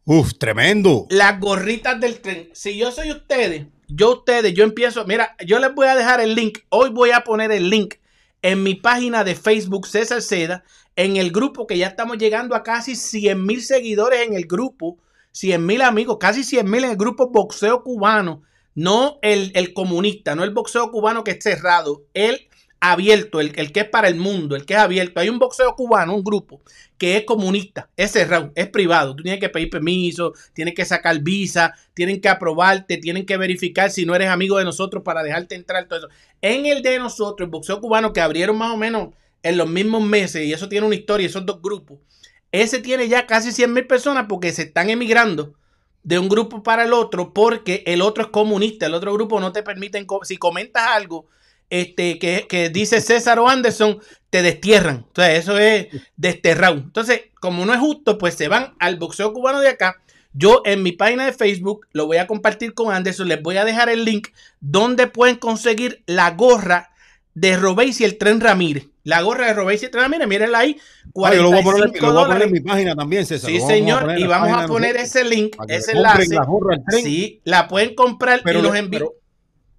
Uf, 0.05 0.37
tremendo. 0.37 1.07
Las 1.09 1.41
gorritas 1.41 1.99
del 1.99 2.21
tren. 2.21 2.49
Si 2.53 2.77
yo 2.77 2.89
soy 2.93 3.11
ustedes, 3.11 3.65
yo 3.89 4.13
ustedes, 4.13 4.53
yo 4.53 4.63
empiezo, 4.63 5.03
mira, 5.03 5.35
yo 5.45 5.59
les 5.59 5.75
voy 5.75 5.87
a 5.87 5.95
dejar 5.97 6.21
el 6.21 6.35
link. 6.35 6.59
Hoy 6.69 6.91
voy 6.91 7.11
a 7.11 7.25
poner 7.25 7.51
el 7.51 7.69
link 7.69 7.95
en 8.41 8.63
mi 8.63 8.75
página 8.75 9.25
de 9.25 9.35
Facebook, 9.35 9.87
César 9.87 10.21
Seda, 10.21 10.63
en 10.95 11.17
el 11.17 11.33
grupo 11.33 11.67
que 11.67 11.77
ya 11.77 11.87
estamos 11.87 12.17
llegando 12.17 12.55
a 12.55 12.63
casi 12.63 12.95
100 12.95 13.45
mil 13.45 13.61
seguidores 13.61 14.25
en 14.25 14.35
el 14.35 14.45
grupo 14.45 14.99
100 15.31 15.65
mil 15.65 15.81
amigos, 15.81 16.17
casi 16.19 16.43
100 16.43 16.69
mil 16.69 16.83
en 16.83 16.91
el 16.91 16.97
grupo 16.97 17.29
boxeo 17.29 17.83
cubano, 17.83 18.43
no 18.75 19.19
el, 19.21 19.51
el, 19.55 19.73
comunista, 19.73 20.35
no 20.35 20.43
el 20.43 20.51
boxeo 20.51 20.91
cubano 20.91 21.23
que 21.23 21.31
es 21.31 21.43
cerrado, 21.43 22.03
el 22.13 22.49
abierto, 22.79 23.41
el, 23.41 23.53
el, 23.57 23.71
que 23.71 23.81
es 23.81 23.89
para 23.89 24.07
el 24.07 24.15
mundo, 24.15 24.55
el 24.55 24.65
que 24.65 24.73
es 24.73 24.79
abierto. 24.79 25.19
Hay 25.19 25.29
un 25.29 25.39
boxeo 25.39 25.75
cubano, 25.75 26.15
un 26.15 26.23
grupo 26.23 26.61
que 26.97 27.17
es 27.17 27.23
comunista, 27.25 27.89
es 27.97 28.11
cerrado, 28.11 28.51
es 28.55 28.67
privado. 28.69 29.15
Tú 29.15 29.23
tienes 29.23 29.39
que 29.39 29.49
pedir 29.49 29.69
permiso, 29.69 30.33
tienes 30.53 30.75
que 30.75 30.85
sacar 30.85 31.19
visa, 31.19 31.73
tienen 31.93 32.21
que 32.21 32.29
aprobarte, 32.29 32.97
tienen 32.97 33.25
que 33.25 33.37
verificar 33.37 33.91
si 33.91 34.05
no 34.05 34.15
eres 34.15 34.29
amigo 34.29 34.57
de 34.57 34.65
nosotros 34.65 35.03
para 35.03 35.23
dejarte 35.23 35.55
entrar, 35.55 35.87
todo 35.87 35.99
eso. 35.99 36.09
En 36.41 36.65
el 36.65 36.81
de 36.81 36.99
nosotros, 36.99 37.45
el 37.45 37.51
boxeo 37.51 37.79
cubano 37.79 38.13
que 38.13 38.21
abrieron 38.21 38.57
más 38.57 38.71
o 38.71 38.77
menos 38.77 39.09
en 39.43 39.57
los 39.57 39.69
mismos 39.69 40.03
meses, 40.03 40.45
y 40.45 40.53
eso 40.53 40.67
tiene 40.67 40.85
una 40.85 40.95
historia, 40.95 41.25
esos 41.25 41.45
dos 41.45 41.61
grupos, 41.61 41.99
ese 42.51 42.79
tiene 42.79 43.07
ya 43.07 43.27
casi 43.27 43.51
100 43.51 43.73
mil 43.73 43.87
personas 43.87 44.25
porque 44.27 44.51
se 44.51 44.63
están 44.63 44.89
emigrando 44.89 45.53
de 46.03 46.17
un 46.17 46.29
grupo 46.29 46.63
para 46.63 46.85
el 46.85 46.93
otro 46.93 47.33
porque 47.33 47.83
el 47.85 48.01
otro 48.01 48.23
es 48.23 48.29
comunista. 48.29 48.85
El 48.85 48.93
otro 48.93 49.13
grupo 49.13 49.39
no 49.39 49.51
te 49.51 49.63
permiten, 49.63 50.07
si 50.23 50.37
comentas 50.37 50.87
algo 50.87 51.27
este, 51.69 52.17
que, 52.17 52.69
dice 52.69 53.01
César 53.01 53.39
o 53.39 53.47
Anderson, 53.47 53.99
te 54.29 54.41
destierran. 54.41 55.05
Entonces, 55.07 55.39
eso 55.39 55.57
es 55.57 55.87
desterrado. 56.17 56.75
Entonces, 56.75 57.21
como 57.39 57.65
no 57.65 57.73
es 57.73 57.79
justo, 57.79 58.17
pues 58.17 58.35
se 58.35 58.47
van 58.47 58.73
al 58.79 58.97
boxeo 58.97 59.33
cubano 59.33 59.59
de 59.59 59.69
acá. 59.69 60.01
Yo 60.33 60.61
en 60.65 60.83
mi 60.83 60.91
página 60.91 61.25
de 61.25 61.33
Facebook 61.33 61.87
lo 61.91 62.05
voy 62.05 62.17
a 62.17 62.27
compartir 62.27 62.73
con 62.73 62.93
Anderson. 62.93 63.27
Les 63.27 63.41
voy 63.41 63.57
a 63.57 63.65
dejar 63.65 63.89
el 63.89 64.05
link 64.05 64.29
donde 64.59 65.07
pueden 65.07 65.37
conseguir 65.37 66.03
la 66.05 66.31
gorra 66.31 66.91
de 67.33 67.57
Robéis 67.57 68.01
y 68.01 68.05
el 68.05 68.17
Tren 68.17 68.39
Ramírez. 68.39 68.88
La 69.03 69.21
gorra 69.21 69.47
de 69.47 69.53
Robéis 69.53 69.81
y 69.81 69.85
el 69.85 69.91
Tren 69.91 70.03
Ramírez, 70.03 70.27
mírenla 70.27 70.59
ahí. 70.59 70.77
Ah, 71.23 71.33
yo 71.33 71.43
lo 71.43 71.51
voy, 71.51 71.59
a 71.59 71.63
poner, 71.63 72.01
lo 72.01 72.13
voy 72.13 72.23
a 72.23 72.27
poner 72.27 72.41
en 72.43 72.51
mi 72.51 72.59
página 72.59 72.95
también, 72.95 73.25
César. 73.25 73.49
Sí, 73.49 73.59
señor. 73.61 74.13
Y 74.17 74.25
vamos 74.25 74.49
a 74.49 74.67
poner 74.67 74.97
ese 74.97 75.23
link, 75.23 75.55
ese 75.67 75.93
enlace. 75.93 76.33
La 76.33 76.43
gorra 76.43 76.77
tren. 76.87 77.03
Sí, 77.03 77.41
la 77.45 77.67
pueden 77.67 77.95
comprar 77.95 78.41
pero 78.43 78.59
y 78.59 78.61
los 78.61 78.75
envío. 78.75 79.13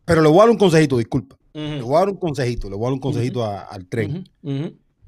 Pero, 0.04 0.22
le 0.22 0.28
voy 0.28 0.38
a 0.38 0.42
dar 0.42 0.50
un 0.50 0.58
consejito, 0.58 0.98
disculpa. 0.98 1.36
Le 1.52 1.82
voy 1.82 1.96
a 1.96 1.98
dar 2.00 2.08
un 2.08 2.16
consejito, 2.16 2.70
le 2.70 2.76
voy 2.76 2.84
a 2.84 2.86
dar 2.86 2.94
un 2.94 3.00
consejito 3.00 3.44
al 3.44 3.86
tren. 3.86 4.28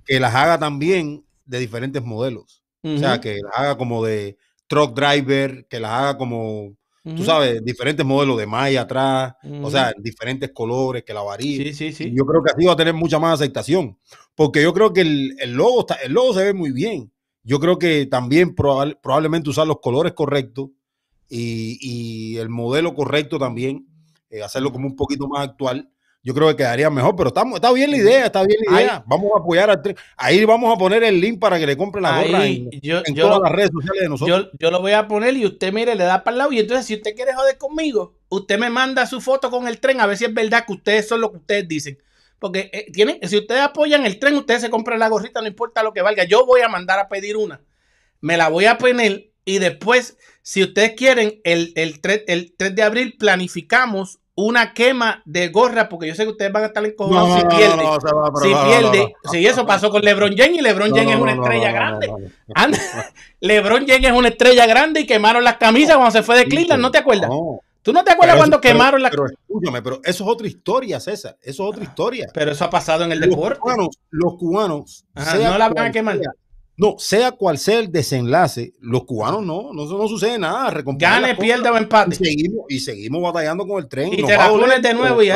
Que 0.05 0.20
las 0.20 0.35
haga 0.35 0.59
también 0.59 1.25
de 1.44 1.59
diferentes 1.59 2.03
modelos. 2.03 2.62
O 2.83 2.98
sea, 2.98 3.20
que 3.20 3.40
las 3.42 3.53
haga 3.55 3.77
como 3.77 4.05
de 4.05 4.37
truck 4.66 4.94
driver, 4.94 5.66
que 5.68 5.81
las 5.81 5.90
haga 5.90 6.18
como 6.18 6.75
Tú 7.04 7.24
sabes, 7.24 7.64
diferentes 7.64 8.06
modelos 8.06 8.38
de 8.38 8.46
malla 8.46 8.82
atrás, 8.82 9.34
o 9.60 9.70
sea, 9.70 9.92
diferentes 9.98 10.52
colores 10.52 11.02
que 11.02 11.12
la 11.12 11.22
varíen. 11.22 11.64
Sí, 11.64 11.72
sí, 11.74 11.92
sí. 11.92 12.12
yo 12.14 12.24
creo 12.24 12.42
que 12.42 12.52
así 12.52 12.64
va 12.64 12.74
a 12.74 12.76
tener 12.76 12.94
mucha 12.94 13.18
más 13.18 13.40
aceptación, 13.40 13.98
porque 14.36 14.62
yo 14.62 14.72
creo 14.72 14.92
que 14.92 15.00
el, 15.00 15.36
el 15.40 15.52
logo, 15.52 15.80
está, 15.80 15.96
el 15.96 16.12
logo 16.12 16.32
se 16.32 16.44
ve 16.44 16.54
muy 16.54 16.70
bien. 16.70 17.12
Yo 17.42 17.58
creo 17.58 17.76
que 17.76 18.06
también 18.06 18.54
probablemente 18.54 19.50
usar 19.50 19.66
los 19.66 19.80
colores 19.80 20.12
correctos 20.12 20.70
y, 21.28 21.76
y 21.80 22.36
el 22.36 22.48
modelo 22.48 22.94
correcto 22.94 23.36
también, 23.36 23.88
eh, 24.30 24.42
hacerlo 24.42 24.70
como 24.70 24.86
un 24.86 24.94
poquito 24.94 25.26
más 25.26 25.48
actual 25.48 25.90
yo 26.24 26.35
creo 26.35 26.48
que 26.48 26.56
quedaría 26.56 26.88
mejor, 26.88 27.16
pero 27.16 27.28
está, 27.28 27.42
está 27.52 27.72
bien 27.72 27.90
la 27.90 27.96
idea, 27.96 28.26
está 28.26 28.44
bien 28.44 28.61
la 28.68 28.80
idea. 28.80 29.04
vamos 29.06 29.32
a 29.35 29.40
apoyar 29.40 29.70
al 29.70 29.82
tren. 29.82 29.96
Ahí 30.16 30.44
vamos 30.44 30.72
a 30.72 30.78
poner 30.78 31.02
el 31.02 31.20
link 31.20 31.40
para 31.40 31.58
que 31.58 31.66
le 31.66 31.76
compren 31.76 32.04
la 32.04 32.22
gorra 32.22 32.46
en, 32.46 32.70
todas 33.16 33.40
las 33.42 33.50
redes 33.50 33.70
sociales 33.72 34.02
de 34.02 34.08
nosotros. 34.08 34.50
Yo, 34.58 34.70
lo 34.70 34.80
voy 34.80 34.92
a 34.92 35.08
poner 35.08 35.37
y 35.37 35.46
usted, 35.46 35.72
mire, 35.72 35.96
le 35.96 36.04
da 36.04 36.22
para 36.22 36.35
el 36.35 36.38
lado. 36.38 36.52
Y 36.52 36.61
entonces, 36.61 36.87
si 36.87 36.94
usted 36.94 37.16
quiere 37.16 37.35
joder 37.35 37.58
conmigo, 37.58 38.14
usted 38.28 38.56
me 38.56 38.70
manda 38.70 39.04
su 39.06 39.20
foto 39.20 39.50
con 39.50 39.66
el 39.66 39.80
tren 39.80 40.00
a 40.00 40.06
ver 40.06 40.16
si 40.16 40.24
es 40.24 40.32
verdad 40.32 40.64
que 40.64 40.74
ustedes 40.74 41.08
son 41.08 41.20
lo 41.20 41.32
que 41.32 41.38
ustedes 41.38 41.66
dicen. 41.66 41.98
Porque 42.38 42.70
eh, 42.72 42.92
tienen, 42.92 43.18
si 43.28 43.38
ustedes 43.38 43.62
apoyan 43.62 44.06
el 44.06 44.20
tren, 44.20 44.37
ustedes 44.37 44.61
se 44.61 44.70
compran 44.70 45.00
la 45.00 45.08
gorrita, 45.08 45.40
no 45.40 45.48
importa 45.48 45.82
lo 45.82 45.92
que 45.92 46.02
valga. 46.02 46.22
Yo 46.22 46.46
voy 46.46 46.61
a 46.61 46.68
mandar 46.68 47.00
a 47.00 47.08
pedir 47.08 47.37
una. 47.37 47.61
Me 48.20 48.37
la 48.37 48.48
voy 48.48 48.66
a 48.66 48.78
poner 48.78 49.32
y 49.44 49.58
después, 49.58 50.18
si 50.42 50.62
ustedes 50.62 50.92
quieren, 50.92 51.40
el, 51.42 51.72
el, 51.74 52.00
3, 52.00 52.24
el 52.28 52.54
3 52.56 52.76
de 52.76 52.82
abril 52.85 53.16
planificamos 53.18 54.20
una 54.46 54.72
quema 54.72 55.22
de 55.24 55.48
gorra, 55.48 55.88
porque 55.88 56.09
yo 56.09 56.14
sé 56.14 56.24
que 56.24 56.31
ustedes 56.31 56.52
van 56.52 56.64
a 56.64 56.66
estar 56.66 56.85
encojonados 56.85 57.40
si 57.40 57.46
pierde. 57.46 57.85
si 58.42 58.55
pierde, 58.55 59.14
si 59.31 59.46
eso 59.46 59.66
pasó 59.66 59.90
con 59.90 60.02
LeBron 60.02 60.37
James 60.37 60.59
y 60.59 60.62
LeBron 60.62 60.90
James 60.90 61.14
es 61.14 61.20
una 61.20 61.33
estrella 61.33 61.72
grande. 61.72 62.12
LeBron 63.40 63.87
James 63.87 64.07
es 64.07 64.12
una 64.12 64.28
estrella 64.28 64.66
grande 64.66 65.00
y 65.00 65.07
quemaron 65.07 65.44
las 65.44 65.57
camisas 65.57 65.96
cuando 65.96 66.12
se 66.12 66.22
fue 66.22 66.37
de 66.37 66.44
Cleveland, 66.44 66.83
¿no 66.83 66.90
te 66.90 66.98
acuerdas? 66.98 67.31
¿Tú 67.83 67.92
no 67.92 68.05
te 68.05 68.12
acuerdas 68.12 68.37
cuando 68.37 68.61
quemaron 68.61 69.02
las 69.02 69.11
Pero 69.11 69.26
escúchame, 69.26 69.83
pero 69.83 70.00
eso 70.05 70.24
es 70.24 70.31
otra 70.31 70.46
historia, 70.46 71.00
César. 71.00 71.37
Eso 71.42 71.64
es 71.64 71.68
otra 71.68 71.83
historia. 71.83 72.28
Pero 72.33 72.52
eso 72.52 72.64
ha 72.64 72.70
pasado 72.70 73.05
en 73.05 73.11
el 73.11 73.20
deporte. 73.20 73.61
los 74.11 74.35
cubanos, 74.37 75.05
no 75.14 75.59
la 75.59 75.68
van 75.68 75.87
a 75.87 75.92
quemar. 75.92 76.20
No, 76.74 76.94
sea 76.98 77.32
cual 77.32 77.58
sea 77.58 77.80
el 77.80 77.92
desenlace, 77.92 78.72
los 78.80 79.04
cubanos 79.04 79.44
no, 79.44 79.72
no, 79.74 79.85
no 79.85 80.08
sucede 80.08 80.38
nada. 80.38 80.72
Gane, 80.96 81.37
pierda 81.37 81.70
o 81.70 81.76
empate. 81.76 82.14
Y 82.14 82.24
seguimos, 82.24 82.64
y 82.68 82.80
seguimos 82.80 83.22
batallando 83.22 83.66
con 83.66 83.82
el 83.82 83.88
tren. 83.88 84.12
Y 84.12 84.22
te 84.22 84.37
la 84.37 84.48
pones 84.48 84.80
de 84.80 84.94
nuevo 84.94 85.22
y, 85.22 85.28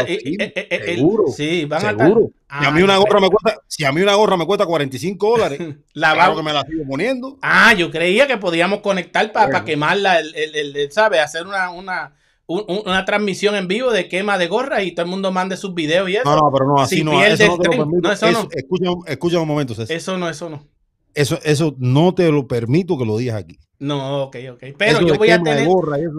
seguro. 0.84 1.24
sí, 1.28 1.66
van 1.66 1.80
seguro. 1.82 2.30
A 2.48 2.60
si 2.60 2.66
a 2.66 2.70
mí 2.70 2.80
una 2.80 2.96
gorra 2.96 3.20
me 3.20 3.28
cuesta, 3.28 3.60
si 3.66 3.84
a 3.84 3.92
mí 3.92 4.00
una 4.00 4.14
gorra 4.14 4.36
me 4.36 4.46
cuesta 4.46 4.64
45 4.64 5.30
dólares, 5.30 5.60
la 5.92 6.14
claro 6.14 6.36
que 6.36 6.42
me 6.42 6.52
la 6.52 6.62
sigo 6.62 6.84
poniendo. 6.88 7.38
Ah, 7.42 7.74
yo 7.74 7.90
creía 7.90 8.26
que 8.26 8.38
podíamos 8.38 8.80
conectar 8.80 9.30
para 9.32 9.64
quemarla, 9.64 10.20
el, 10.20 10.34
el, 10.34 10.92
¿sabes? 10.92 11.20
Hacer 11.20 11.46
una, 11.46 11.70
una, 11.70 12.14
una 12.46 13.04
transmisión 13.04 13.56
en 13.56 13.68
vivo 13.68 13.90
de 13.90 14.08
quema 14.08 14.38
de 14.38 14.48
gorra 14.48 14.82
y 14.82 14.92
todo 14.92 15.04
el 15.04 15.10
mundo 15.10 15.32
mande 15.32 15.58
sus 15.58 15.74
videos 15.74 16.08
y 16.08 16.16
eso. 16.16 16.24
No, 16.24 16.36
no, 16.36 16.50
pero 16.50 16.66
no, 16.66 16.80
así 16.80 17.04
no. 17.04 17.22
Eso 17.22 17.46
no, 17.46 17.58
te 17.58 17.76
lo 17.76 17.84
no, 17.84 18.12
eso 18.12 18.30
no. 18.32 18.48
Escucha, 18.50 18.90
escucha 19.06 19.40
un 19.40 19.48
momento, 19.48 19.74
César. 19.74 19.94
Eso 19.94 20.16
no, 20.16 20.30
eso 20.30 20.48
no. 20.48 20.75
Eso, 21.16 21.38
eso 21.44 21.74
no 21.78 22.14
te 22.14 22.30
lo 22.30 22.46
permito 22.46 22.98
que 22.98 23.06
lo 23.06 23.16
digas 23.16 23.36
aquí. 23.36 23.58
No, 23.78 24.24
ok, 24.24 24.36
ok. 24.52 24.64
Pero 24.76 25.00
yo 25.00 25.14
voy 25.14 25.30
a 25.30 25.42
tener. 25.42 25.66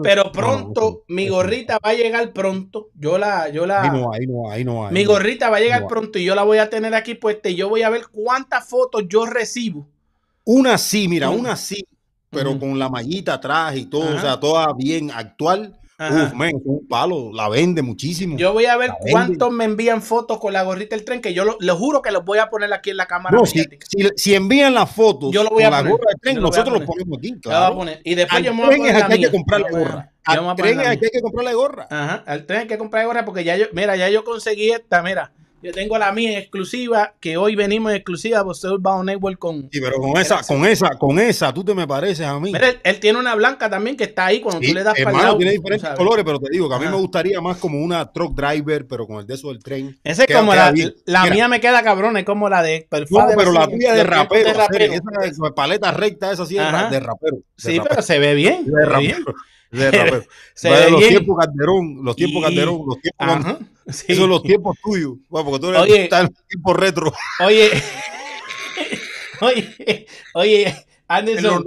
pero 0.02 0.32
pronto, 0.32 1.04
mi 1.06 1.28
gorrita 1.28 1.78
va 1.84 1.90
a 1.90 1.94
llegar 1.94 2.32
pronto. 2.32 2.88
Yo 2.94 3.16
la, 3.16 3.48
yo 3.48 3.64
la. 3.64 3.82
Ahí 3.82 3.90
no, 3.90 4.12
ahí 4.12 4.26
no, 4.26 4.50
ahí 4.50 4.64
no. 4.64 4.90
mi 4.90 5.04
gorrita 5.04 5.50
va 5.50 5.58
a 5.58 5.60
llegar 5.60 5.86
pronto 5.86 6.18
y 6.18 6.24
yo 6.24 6.34
la 6.34 6.42
voy 6.42 6.58
a 6.58 6.68
tener 6.68 6.96
aquí 6.96 7.14
puesta 7.14 7.48
y 7.48 7.54
yo 7.54 7.68
voy 7.68 7.82
a 7.82 7.90
ver 7.90 8.08
cuántas 8.10 8.68
fotos 8.68 9.04
yo 9.08 9.24
recibo. 9.24 9.86
Una 10.42 10.76
sí, 10.78 11.06
mira, 11.06 11.30
una 11.30 11.54
sí, 11.54 11.86
pero 12.28 12.58
con 12.58 12.76
la 12.76 12.88
mallita 12.88 13.34
atrás 13.34 13.76
y 13.76 13.86
todo, 13.86 14.16
o 14.16 14.20
sea, 14.20 14.40
toda 14.40 14.72
bien 14.72 15.12
actual. 15.12 15.78
Uf, 16.00 16.32
men, 16.32 16.60
un 16.64 16.86
palo, 16.86 17.32
la 17.32 17.48
vende 17.48 17.82
muchísimo. 17.82 18.36
Yo 18.38 18.52
voy 18.52 18.66
a 18.66 18.76
ver 18.76 18.92
cuántos 19.00 19.50
me 19.50 19.64
envían 19.64 20.00
fotos 20.00 20.38
con 20.38 20.52
la 20.52 20.62
gorrita 20.62 20.94
del 20.94 21.04
tren, 21.04 21.20
que 21.20 21.34
yo 21.34 21.44
lo, 21.58 21.76
juro 21.76 22.02
que 22.02 22.12
los 22.12 22.24
voy 22.24 22.38
a 22.38 22.48
poner 22.48 22.72
aquí 22.72 22.90
en 22.90 22.98
la 22.98 23.06
cámara. 23.06 23.36
No, 23.36 23.44
si, 23.44 23.64
si, 24.14 24.34
envían 24.34 24.74
las 24.74 24.92
fotos 24.92 25.32
yo 25.32 25.42
lo 25.42 25.50
voy 25.50 25.64
a 25.64 25.70
la 25.70 25.82
gorra 25.82 26.04
del 26.10 26.20
tren, 26.20 26.40
nosotros 26.40 26.78
lo 26.78 26.86
ponemos 26.86 27.18
aquí. 27.18 27.34
Claro. 27.40 27.74
Voy 27.74 27.74
a 27.74 27.78
poner. 27.78 28.00
Y 28.04 28.14
después 28.14 28.44
yo 28.44 28.54
me 28.54 28.64
voy 28.64 28.74
a 28.74 28.78
poner. 28.78 29.12
Hay 29.12 29.20
que 29.20 29.30
comprarle 29.30 29.70
gorra. 29.70 30.12
Al 30.24 30.56
tren 30.56 30.80
hay 30.80 30.98
que 30.98 31.20
comprarle 31.20 31.54
gorra. 31.54 31.88
Ajá, 31.90 32.22
al 32.26 32.46
tren 32.46 32.60
hay 32.60 32.66
que 32.68 32.78
comprarle 32.78 33.06
gorra 33.06 33.24
porque 33.24 33.42
ya 33.42 33.56
yo, 33.56 33.66
mira, 33.72 33.96
ya 33.96 34.08
yo 34.08 34.22
conseguí 34.22 34.70
esta, 34.70 35.02
mira. 35.02 35.32
Yo 35.60 35.72
tengo 35.72 35.98
la 35.98 36.12
mía 36.12 36.38
exclusiva, 36.38 37.14
que 37.18 37.36
hoy 37.36 37.56
venimos 37.56 37.90
en 37.90 37.96
exclusiva 37.96 38.44
por 38.44 38.56
ser 38.56 38.72
Network 39.04 39.38
con. 39.38 39.68
Sí, 39.72 39.80
pero 39.80 39.96
con 39.98 40.16
esa, 40.16 40.42
con 40.42 40.64
esa, 40.64 40.90
con 40.90 41.18
esa, 41.18 41.52
tú 41.52 41.64
te 41.64 41.74
me 41.74 41.86
pareces 41.86 42.26
a 42.26 42.38
mí. 42.38 42.52
Mira, 42.52 42.74
él, 42.84 43.00
tiene 43.00 43.18
una 43.18 43.34
blanca 43.34 43.68
también 43.68 43.96
que 43.96 44.04
está 44.04 44.26
ahí 44.26 44.40
cuando 44.40 44.60
tú 44.60 44.72
le 44.72 44.84
das 44.84 44.94
para 45.02 45.10
el 45.10 45.16
lado. 45.16 45.36
tiene 45.36 45.52
diferentes 45.52 45.90
colores, 45.96 46.24
pero 46.24 46.38
te 46.38 46.50
digo 46.50 46.68
que 46.68 46.74
a 46.76 46.78
mí 46.78 46.86
me 46.86 46.96
gustaría 46.96 47.40
más 47.40 47.56
como 47.56 47.80
una 47.80 48.12
truck 48.12 48.36
driver, 48.36 48.86
pero 48.86 49.06
con 49.06 49.18
el 49.18 49.26
de 49.26 49.34
eso 49.34 49.48
del 49.48 49.62
tren. 49.62 49.98
Ese 50.04 50.26
es 50.28 50.36
como 50.36 50.54
la, 50.54 50.72
la 51.06 51.26
mía 51.26 51.48
me 51.48 51.60
queda 51.60 51.82
cabrón, 51.82 52.16
es 52.16 52.24
como 52.24 52.48
la 52.48 52.62
de. 52.62 52.86
No, 53.10 53.26
pero 53.36 53.52
la 53.52 53.66
tuya 53.66 53.94
de 53.94 54.04
rapero. 54.04 54.50
Esa 55.24 55.54
paleta 55.54 55.90
recta, 55.90 56.30
esa 56.30 56.46
sí 56.46 56.56
es 56.56 56.90
de 56.90 57.00
rapero. 57.00 57.38
sí, 57.56 57.80
pero 57.86 58.02
se 58.02 58.18
ve 58.18 58.34
bien. 58.34 58.64
De 58.64 58.84
rapero. 58.84 59.34
De 59.70 59.90
rapero. 59.90 60.24
Se 60.54 60.90
los 60.90 61.06
tiempos 61.06 61.38
Calderón, 61.38 62.04
los 62.04 62.16
tiempos 62.16 62.44
Calderón, 62.44 62.82
los 62.86 63.00
tiempos. 63.00 63.66
Sí. 63.88 64.04
Esos 64.08 64.22
son 64.22 64.30
los 64.30 64.42
tiempos 64.42 64.76
tuyos. 64.82 65.14
Bueno, 65.28 65.50
porque 65.50 65.60
tú 65.60 65.70
eres 65.70 65.82
oye, 65.82 66.04
estás 66.04 66.24
en 66.24 66.34
tiempo 66.46 66.74
retro. 66.74 67.12
Oye, 67.40 67.70
oye, 69.40 70.06
oye, 70.34 70.86
Anderson, 71.08 71.64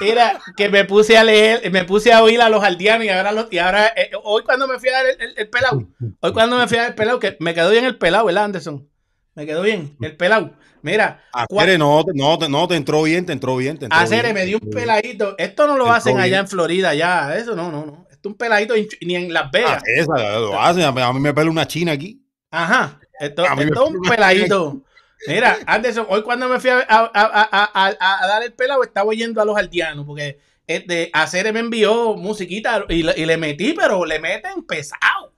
era 0.00 0.40
que 0.56 0.68
me 0.68 0.84
puse 0.84 1.16
a 1.16 1.22
leer, 1.22 1.70
me 1.70 1.84
puse 1.84 2.12
a 2.12 2.22
oír 2.22 2.40
a 2.40 2.48
los 2.48 2.64
aldeanos 2.64 3.06
y 3.06 3.10
ahora, 3.10 3.30
los, 3.30 3.46
y 3.52 3.58
ahora 3.58 3.92
eh, 3.96 4.10
hoy 4.24 4.42
cuando 4.42 4.66
me 4.66 4.80
fui 4.80 4.88
a 4.88 4.92
dar 4.92 5.06
el, 5.06 5.34
el, 5.36 5.48
pelado, 5.48 5.86
hoy 6.20 6.32
cuando 6.32 6.58
me 6.58 6.66
fui 6.66 6.78
a 6.78 6.80
dar 6.80 6.90
el 6.90 6.96
pelado, 6.96 7.20
que 7.20 7.36
me 7.38 7.54
quedó 7.54 7.70
bien 7.70 7.84
el 7.84 7.96
pelado, 7.96 8.24
¿verdad, 8.24 8.44
Anderson? 8.44 8.88
Me 9.36 9.46
quedó 9.46 9.62
bien 9.62 9.96
el 10.00 10.16
pelado. 10.16 10.54
Mira. 10.82 11.22
Acere, 11.32 11.78
no, 11.78 12.02
no, 12.14 12.38
no, 12.48 12.68
te 12.68 12.76
entró 12.76 13.02
bien, 13.02 13.24
te 13.26 13.32
entró 13.32 13.56
bien. 13.56 13.78
Te 13.78 13.84
entró 13.84 13.98
Acere, 13.98 14.32
me 14.32 14.44
dio 14.44 14.58
un 14.60 14.70
peladito. 14.70 15.36
Esto 15.38 15.66
no 15.66 15.76
lo 15.76 15.90
hacen 15.92 16.18
allá 16.18 16.40
en 16.40 16.48
Florida, 16.48 16.94
ya. 16.94 17.36
Eso 17.36 17.54
no, 17.54 17.70
no, 17.70 17.86
no 17.86 18.06
un 18.26 18.34
peladito 18.34 18.74
ni 19.00 19.16
en 19.16 19.32
Las 19.32 19.50
Vegas. 19.50 19.82
Ah, 19.82 19.90
esa, 19.96 20.38
lo 20.38 20.60
hacen. 20.60 20.82
A 20.82 21.12
mí 21.12 21.20
me 21.20 21.32
pela 21.32 21.50
una 21.50 21.66
china 21.66 21.92
aquí. 21.92 22.22
Ajá. 22.50 23.00
Esto, 23.18 23.44
es 23.44 23.50
un 23.50 24.02
peladito. 24.02 24.82
Mira, 25.26 25.58
Anderson, 25.66 26.06
hoy 26.10 26.22
cuando 26.22 26.48
me 26.48 26.60
fui 26.60 26.68
a, 26.68 26.84
a, 26.88 27.10
a, 27.12 28.22
a 28.22 28.26
dar 28.26 28.42
el 28.42 28.52
pelado, 28.52 28.82
estaba 28.82 29.08
oyendo 29.08 29.40
a 29.40 29.46
los 29.46 29.56
aldeanos, 29.56 30.04
porque 30.04 30.38
este, 30.66 31.10
Acere 31.12 31.52
me 31.52 31.60
envió 31.60 32.14
musiquita 32.16 32.84
y, 32.88 33.08
y, 33.08 33.24
le 33.24 33.36
metí, 33.38 33.72
pero 33.72 34.04
le 34.04 34.20
meten 34.20 34.62
pesado. 34.64 35.32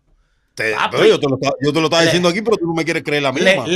Yo, 0.59 1.21
te 1.21 1.29
lo, 1.29 1.39
yo, 1.61 1.73
te 1.73 1.81
lo, 1.81 1.87
estaba 1.87 2.03
diciendo 2.03 2.29
aquí, 2.29 2.43
pero 2.43 2.57
tú 2.57 2.67
no 2.67 2.75
me 2.75 2.85
quieres 2.85 3.03
creer 3.03 3.23
la 3.23 3.33
misma. 3.33 3.67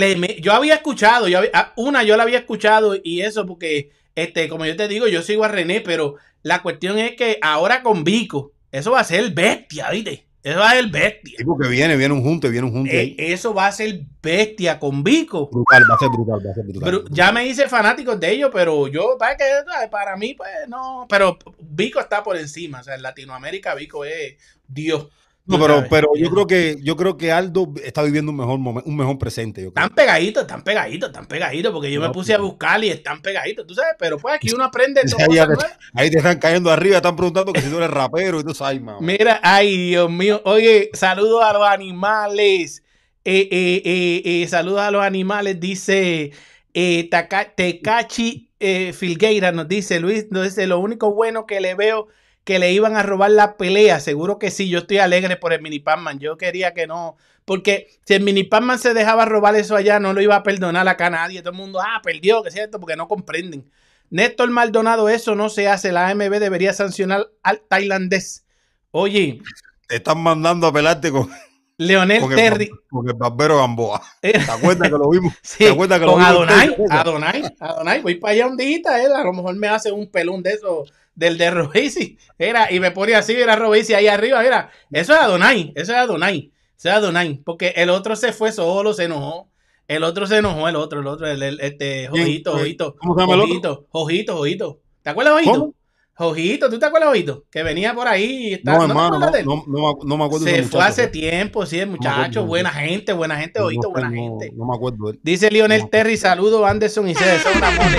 yo 0.41 0.53
había 0.53 0.75
escuchado, 0.75 1.29
yo 1.29 1.39
había, 1.39 1.73
una 1.77 2.03
yo 2.03 2.17
la 2.17 2.23
había 2.23 2.39
escuchado 2.39 2.97
y 3.03 3.23
eso 3.23 3.47
porque, 3.47 3.91
este, 4.15 4.49
como 4.49 4.67
yo 4.67 4.77
te 4.77 4.89
digo, 4.89 5.07
yo 5.09 5.23
sigo 5.23 5.45
a 5.45 5.49
René, 5.49 5.81
pero 5.81 6.17
la 6.43 6.63
cuestión 6.63 6.99
es 6.99 7.13
que 7.13 7.39
ahora 7.41 7.83
con 7.83 8.05
Vico, 8.05 8.53
eso 8.71 8.93
va 8.93 9.01
a 9.01 9.05
ser 9.05 9.31
bestia, 9.33 9.91
¿viste? 9.91 10.27
Eso 10.43 10.59
va 10.59 10.71
a 10.71 10.75
ser 10.75 10.89
bestia. 10.89 11.35
Sí, 11.39 11.45
porque 11.45 11.69
viene, 11.69 11.97
viene 11.97 12.13
un 12.13 12.23
junte, 12.23 12.49
viene 12.49 12.67
un 12.67 12.73
junte. 12.73 13.01
Eh, 13.01 13.15
eso 13.19 13.55
va 13.55 13.69
a 13.69 13.73
ser 13.73 14.01
bestia 14.21 14.81
con 14.81 15.05
Vico. 15.05 15.49
Brutal, 15.49 15.85
va 15.89 15.95
a 15.95 15.99
ser 15.99 16.09
brutal, 16.09 16.45
va 16.45 16.51
a 16.51 16.55
ser 16.55 16.65
brutal. 16.65 17.05
ya 17.11 17.31
me 17.31 17.47
hice 17.47 17.69
fanático 17.69 18.17
de 18.17 18.33
ellos, 18.33 18.51
pero 18.53 18.89
yo, 18.89 19.17
para, 19.17 19.37
que, 19.37 19.45
para 19.89 20.17
mí, 20.17 20.35
pues 20.35 20.51
no. 20.67 21.07
Pero 21.09 21.39
Vico 21.61 22.01
está 22.01 22.25
por 22.25 22.37
encima. 22.37 22.81
O 22.81 22.83
sea, 22.83 22.97
en 22.97 23.03
Latinoamérica, 23.03 23.77
Vico 23.77 24.05
es 24.05 24.37
Dios. 24.67 25.09
No, 25.45 25.59
pero, 25.59 25.85
pero 25.91 26.09
yo 26.17 26.31
creo 26.31 26.47
que 26.47 26.77
yo 26.83 26.97
creo 26.97 27.17
que 27.17 27.33
Aldo 27.33 27.75
está 27.83 28.03
viviendo 28.05 28.31
un 28.31 28.39
mejor 28.39 28.61
momento, 28.61 28.89
un 28.89 28.97
mejor 28.97 29.19
presente. 29.19 29.61
Yo 29.61 29.69
Están 29.69 29.91
pegaditos, 29.91 30.43
están 30.43 30.63
pegaditos, 30.63 31.09
están 31.09 31.27
pegaditos, 31.27 31.73
porque 31.73 31.91
yo 31.91 32.01
me 32.01 32.11
puse 32.11 32.33
a 32.33 32.39
buscar 32.39 32.83
y 32.85 32.91
están 32.91 33.21
pegaditos, 33.21 33.67
tú 33.67 33.75
sabes, 33.75 33.97
pero 33.99 34.19
pues 34.19 34.37
aquí 34.37 34.53
uno 34.55 34.65
aprende 34.65 35.01
ahí, 35.95 36.11
te, 36.11 36.19
están 36.19 36.39
cayendo 36.39 36.71
arriba, 36.71 36.97
están 36.97 37.17
preguntando 37.17 37.53
que 37.53 37.61
si 37.61 37.69
tú 37.69 37.79
eres 37.79 37.91
rapero 37.91 38.39
y 38.39 38.45
tú 38.45 38.55
sabes, 38.55 38.81
mamá. 38.81 38.99
Mira, 39.01 39.41
ay, 39.43 39.89
Dios 39.89 40.09
mío, 40.09 40.41
oye, 40.45 40.91
saludos 40.93 41.43
a 41.43 41.53
los 41.53 41.67
animales. 41.67 42.85
Eh, 43.25 43.49
eh, 43.51 43.83
eh, 43.85 44.23
eh 44.25 44.49
saludos 44.49 44.81
a 44.81 44.93
los 44.93 45.03
animales, 45.03 45.59
dice 45.59 46.33
eh, 46.73 47.11
Tecachi 47.57 48.49
Filgueira, 48.93 49.51
nos 49.51 49.67
dice 49.67 49.99
Luis, 49.99 50.29
nos 50.31 50.45
dice, 50.45 50.69
lo 50.69 50.79
único 50.79 51.13
bueno 51.13 51.47
que 51.47 51.61
le 51.61 51.75
veo 51.75 52.07
que 52.45 52.59
le 52.59 52.73
iban 52.73 52.97
a 52.97 53.03
robar 53.03 53.31
la 53.31 53.57
pelea. 53.57 54.01
Seguro 54.01 54.39
que 54.39 54.51
sí, 54.51 54.69
yo 54.69 54.81
estoy 54.81 54.99
alegre 54.99 55.37
por 55.37 55.53
el 55.53 55.63
mini 55.63 55.79
Panman. 55.79 56.19
Yo 56.19 56.37
quería 56.37 56.75
que 56.75 56.87
no, 56.87 57.17
porque 57.45 57.89
si 58.05 58.15
el 58.15 58.23
mini 58.23 58.45
Panman 58.45 58.79
se 58.79 58.95
dejaba 58.95 59.25
robar 59.25 59.55
eso 59.57 59.77
allá, 59.77 60.01
no 60.01 60.13
lo 60.13 60.21
iba 60.21 60.37
a 60.37 60.43
perdonar 60.43 60.89
acá 60.89 61.07
a 61.07 61.11
nadie. 61.11 61.41
Todo 61.41 61.53
el 61.53 61.59
mundo, 61.59 61.81
ah, 61.81 62.01
perdió, 62.03 62.43
que 62.43 62.49
es 62.49 62.55
cierto, 62.55 62.81
porque 62.81 62.97
no 62.97 63.09
comprenden. 63.09 63.71
Néstor 64.11 64.51
Maldonado, 64.51 65.09
eso 65.09 65.35
no 65.35 65.49
se 65.49 65.69
hace. 65.69 65.93
La 65.93 66.09
AMB 66.09 66.39
debería 66.39 66.73
sancionar 66.73 67.29
al 67.43 67.61
tailandés. 67.61 68.45
Oye. 68.91 69.41
Te 69.89 69.97
están 69.97 70.19
mandando 70.21 70.67
a 70.67 70.73
pelarte 70.73 71.11
con. 71.11 71.31
Leonel 71.79 72.23
Terry. 72.35 72.71
con 72.89 73.09
el 73.09 73.15
barbero 73.15 73.59
Gamboa. 73.59 74.03
¿Te 74.21 74.37
acuerdas 74.39 74.89
que 74.89 74.97
lo 74.97 75.09
vimos? 75.09 75.33
Sí, 75.43 75.59
¿Te 75.65 75.71
acuerdas 75.71 75.99
que 75.99 76.07
con 76.07 76.21
lo 76.21 76.27
Adonai, 76.27 76.69
vimos? 76.69 76.91
Adonai, 76.91 77.43
Adonai, 77.59 78.03
voy 78.03 78.15
para 78.17 78.35
allá 78.35 78.47
un 78.47 78.57
día, 78.57 79.03
él 79.03 79.13
a 79.13 79.25
lo 79.25 79.33
mejor 79.33 79.57
me 79.57 79.69
hace 79.69 79.91
un 79.91 80.07
pelón 80.07 80.43
de 80.43 80.53
eso 80.53 80.85
del 81.15 81.39
de 81.39 81.51
Robesi. 81.51 82.19
Era, 82.39 82.73
y 82.73 82.81
me 82.81 82.91
pone 82.91 83.15
así, 83.15 83.33
era 83.33 83.57
Robesi 83.57 83.95
ahí 83.95 84.07
arriba, 84.07 84.43
mira. 84.43 84.71
Eso 84.91 85.13
es 85.13 85.21
Adonai, 85.21 85.73
eso 85.75 85.93
es 85.93 85.99
Adonai. 85.99 86.53
Eso 86.79 86.89
es 86.89 86.95
Adonai. 86.95 87.41
Porque 87.45 87.75
el 87.77 87.91
otro 87.91 88.17
se 88.17 88.33
fue 88.33 88.53
solo, 88.53 88.95
se 88.95 89.05
enojó. 89.05 89.49
El 89.89 90.05
otro 90.05 90.27
se 90.27 90.39
enojó, 90.39 90.69
el 90.69 90.77
otro, 90.77 91.01
el 91.01 91.07
otro, 91.07 91.27
el, 91.27 91.61
este, 91.61 92.09
Jojito, 92.09 92.53
Jojito. 92.53 92.97
¿Cómo 92.97 93.15
se 93.15 93.21
llama 93.21 93.35
el 93.35 93.41
otro? 93.59 93.87
Jojito, 93.91 94.37
Jojito. 94.37 94.81
¿Te 95.03 95.11
acuerdas, 95.11 95.35
Jojito? 95.35 95.75
Jojito, 96.15 96.69
¿tú 96.69 96.79
te 96.79 96.85
acuerdas, 96.87 97.09
Jojito? 97.09 97.47
Que 97.51 97.63
venía 97.63 97.95
por 97.95 98.07
ahí 98.07 98.49
y 98.49 98.53
estaba. 98.55 98.79
No, 98.79 98.85
hermano, 98.85 99.19
no, 99.19 99.65
no, 99.67 99.99
no, 100.05 100.17
me 100.17 100.25
acuerdo. 100.25 100.47
Se 100.47 100.63
fue 100.65 100.85
hace 100.85 101.09
tiempo, 101.09 101.65
sí, 101.65 101.79
el 101.79 101.89
muchacho, 101.89 102.45
buena 102.45 102.71
gente, 102.71 103.13
buena 103.15 103.39
gente, 103.39 103.61
Jojito, 103.61 103.91
buena 103.91 104.11
gente. 104.11 104.53
No, 104.55 104.67
me 104.67 104.75
acuerdo. 104.75 105.15
Dice 105.23 105.51
Lionel 105.51 105.89
Terry, 105.89 106.17
saludo 106.19 106.67
Anderson 106.67 107.09
y 107.09 107.15
desea 107.15 107.41
una 107.57 107.71
mole. 107.71 107.99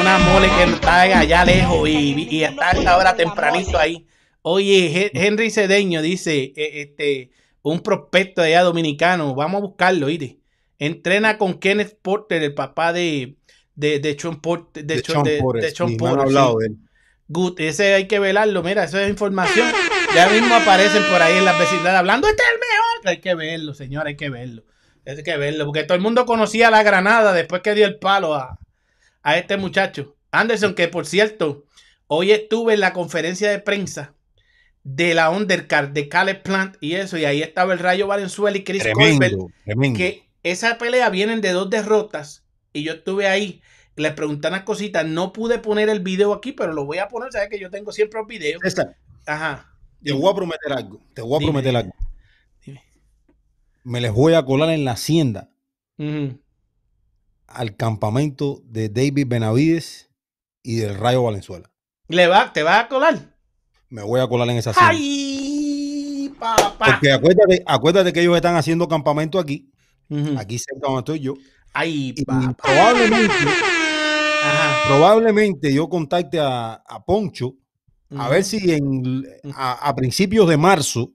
Una 0.00 0.18
mole 0.18 0.48
que 0.48 0.72
está 0.74 1.00
allá 1.02 1.44
lejos 1.44 1.88
y, 1.88 2.28
y 2.30 2.44
está 2.44 2.72
ahora 2.86 3.16
tempranito 3.16 3.78
ahí. 3.78 4.06
Oye, 4.42 5.10
Henry 5.14 5.50
Cedeño 5.50 6.02
dice, 6.02 6.52
e, 6.54 6.82
este, 6.82 7.30
un 7.62 7.80
prospecto 7.80 8.42
allá 8.42 8.62
dominicano, 8.62 9.34
vamos 9.34 9.58
a 9.58 9.66
buscarlo, 9.66 10.06
¿oíste? 10.06 10.38
Entrena 10.78 11.38
con 11.38 11.54
Kenneth 11.54 11.98
Porter, 12.02 12.42
el 12.42 12.52
papá 12.52 12.92
de, 12.92 13.38
de, 13.74 14.00
de 14.00 14.18
Sean 14.18 14.42
Porter. 14.42 14.84
De, 14.84 15.02
Sean 15.02 15.96
Porter. 15.96 16.20
hablado 16.20 16.58
de 16.58 16.66
él. 16.66 16.76
Good, 17.28 17.60
ese 17.60 17.94
hay 17.94 18.06
que 18.06 18.18
velarlo, 18.18 18.62
mira, 18.62 18.84
eso 18.84 18.98
es 18.98 19.08
información. 19.08 19.66
Ya 20.14 20.28
mismo 20.28 20.54
aparecen 20.54 21.02
por 21.10 21.22
ahí 21.22 21.38
en 21.38 21.44
la 21.44 21.58
vecindad 21.58 21.96
hablando, 21.96 22.28
este 22.28 22.42
es 22.42 22.48
el 22.52 22.58
mejor. 22.58 23.08
Hay 23.08 23.20
que 23.20 23.34
verlo, 23.34 23.74
señor, 23.74 24.06
hay 24.06 24.16
que 24.16 24.30
verlo. 24.30 24.64
Hay 25.06 25.22
que 25.22 25.36
verlo, 25.36 25.66
porque 25.66 25.84
todo 25.84 25.96
el 25.96 26.02
mundo 26.02 26.26
conocía 26.26 26.70
la 26.70 26.82
Granada 26.82 27.32
después 27.32 27.62
que 27.62 27.74
dio 27.74 27.86
el 27.86 27.98
palo 27.98 28.34
a, 28.34 28.58
a 29.22 29.38
este 29.38 29.56
muchacho. 29.56 30.16
Anderson, 30.30 30.74
que 30.74 30.88
por 30.88 31.06
cierto, 31.06 31.64
hoy 32.06 32.32
estuve 32.32 32.74
en 32.74 32.80
la 32.80 32.92
conferencia 32.92 33.50
de 33.50 33.58
prensa 33.58 34.14
de 34.84 35.14
la 35.14 35.30
undercard 35.30 35.88
de 35.88 36.08
Caleb 36.08 36.42
Plant 36.42 36.76
y 36.80 36.94
eso, 36.94 37.16
y 37.16 37.24
ahí 37.24 37.42
estaba 37.42 37.72
el 37.72 37.78
Rayo 37.78 38.06
Valenzuela 38.06 38.56
y 38.56 38.64
Chris 38.64 38.82
tremendo, 38.82 39.48
que 39.96 40.28
esa 40.42 40.76
pelea 40.76 41.08
vienen 41.08 41.40
de 41.40 41.52
dos 41.52 41.70
derrotas 41.70 42.44
y 42.72 42.84
yo 42.84 42.92
estuve 42.92 43.26
ahí 43.26 43.62
les 43.96 44.12
preguntan 44.12 44.52
unas 44.52 44.64
cositas. 44.64 45.06
No 45.06 45.32
pude 45.32 45.58
poner 45.58 45.88
el 45.88 46.00
video 46.00 46.32
aquí, 46.32 46.52
pero 46.52 46.72
lo 46.72 46.84
voy 46.84 46.98
a 46.98 47.08
poner. 47.08 47.32
Sabes 47.32 47.48
que 47.48 47.58
yo 47.58 47.70
tengo 47.70 47.92
siempre 47.92 48.20
los 48.20 48.28
videos. 48.28 48.60
Ajá. 49.26 49.70
Te 50.02 50.12
voy 50.12 50.30
a 50.30 50.34
prometer 50.34 50.72
algo. 50.72 51.00
Te 51.14 51.22
voy 51.22 51.42
a 51.42 51.46
prometer 51.46 51.76
algo. 51.76 51.92
Me 53.84 54.00
les 54.00 54.12
voy 54.12 54.34
a 54.34 54.44
colar 54.44 54.70
en 54.70 54.84
la 54.84 54.92
hacienda 54.92 55.50
al 57.46 57.76
campamento 57.76 58.62
de 58.64 58.88
David 58.88 59.26
Benavides 59.28 60.10
y 60.62 60.76
del 60.76 60.96
Rayo 60.96 61.22
Valenzuela. 61.22 61.70
¿Le 62.08 62.26
va, 62.26 62.52
¿Te 62.52 62.62
vas 62.62 62.84
a 62.84 62.88
colar? 62.88 63.36
Me 63.88 64.02
voy 64.02 64.20
a 64.20 64.26
colar 64.26 64.48
en 64.48 64.56
esa 64.56 64.70
hacienda. 64.70 64.90
¡Ay, 64.92 66.34
papá! 66.38 66.86
Porque 66.92 67.12
acuérdate, 67.12 67.62
acuérdate 67.66 68.12
que 68.12 68.20
ellos 68.20 68.36
están 68.36 68.56
haciendo 68.56 68.88
campamento 68.88 69.38
aquí. 69.38 69.70
Aquí 70.36 70.58
cerca 70.58 70.86
donde 70.86 71.00
estoy 71.00 71.20
yo. 71.20 71.34
¡Ay, 71.72 72.12
papá! 72.24 72.56
probablemente 72.62 73.34
probablemente 74.86 75.72
yo 75.72 75.88
contacte 75.88 76.38
a, 76.40 76.82
Poncho 77.06 77.54
a 78.16 78.28
ver 78.28 78.44
si 78.44 78.72
en, 78.72 79.24
a, 79.54 79.94
principios 79.96 80.48
de 80.48 80.56
marzo 80.56 81.12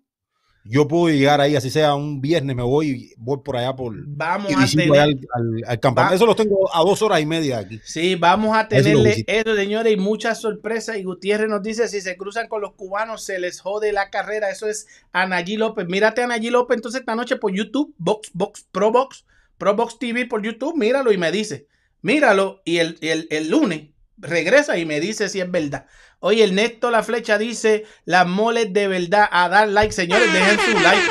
yo 0.65 0.88
puedo 0.88 1.10
llegar 1.10 1.42
ahí, 1.42 1.56
así 1.56 1.70
sea 1.72 1.96
un 1.96 2.22
viernes, 2.22 2.56
me 2.56 2.62
voy 2.62 3.13
voy 3.18 3.39
por 3.44 3.58
allá 3.58 3.76
por. 3.76 3.96
Vamos 4.06 4.54
a 4.56 4.68
tener. 4.68 5.18
Al, 5.65 5.80
campamento. 5.80 6.15
Eso 6.15 6.26
lo 6.28 6.36
tengo 6.36 6.70
a 6.76 6.82
dos 6.82 7.02
horas 7.02 7.22
y 7.22 7.26
media 7.26 7.60
aquí. 7.60 7.80
Sí, 7.84 8.15
vamos 8.15 8.56
a 8.56 8.68
tenerle 8.68 9.24
eso, 9.26 9.56
señores, 9.56 9.94
y 9.94 9.98
muchas 9.98 10.42
sorpresas. 10.42 10.98
Y 10.98 11.04
Gutiérrez 11.04 11.50
nos 11.50 11.63
dice: 11.63 11.88
si 11.88 12.02
se 12.02 12.18
cruzan 12.18 12.48
con 12.48 12.62
los 12.62 12.74
cubanos, 12.74 13.24
se 13.24 13.39
les 13.39 13.62
jode 13.62 13.94
la 13.94 14.12
carrera. 14.12 14.52
Eso 14.52 14.68
es 14.68 14.86
Anayí 15.12 15.58
López. 15.58 15.88
Mírate 15.88 16.22
a 16.22 16.26
Anayí 16.26 16.52
López 16.52 16.76
entonces 16.76 17.00
esta 17.00 17.15
noche 17.15 17.38
por 17.38 17.52
YouTube, 17.52 17.96
Box, 17.98 18.30
Box, 18.34 18.68
Pro 18.72 18.92
Box, 18.92 19.26
Pro 19.58 19.76
Box 19.76 19.98
TV 19.98 20.28
por 20.28 20.44
YouTube. 20.44 20.78
Míralo 20.78 21.12
y 21.12 21.18
me 21.18 21.32
dice: 21.32 21.68
míralo. 22.02 22.62
Y 22.66 22.78
el, 22.78 22.98
el, 23.02 23.28
el 23.32 23.50
lunes 23.50 23.90
regresa 24.18 24.78
y 24.78 24.86
me 24.86 25.00
dice 25.00 25.30
si 25.30 25.40
es 25.40 25.50
verdad. 25.50 25.86
Oye, 26.22 26.44
Ernesto 26.44 26.92
La 26.92 27.02
Flecha 27.02 27.38
dice, 27.38 27.86
las 28.04 28.28
moles 28.28 28.74
de 28.74 28.88
verdad, 28.90 29.30
a 29.32 29.48
dar 29.48 29.70
like, 29.70 29.94
señores, 29.94 30.32
dejen 30.34 30.60
su 30.60 30.80
like. 30.84 31.08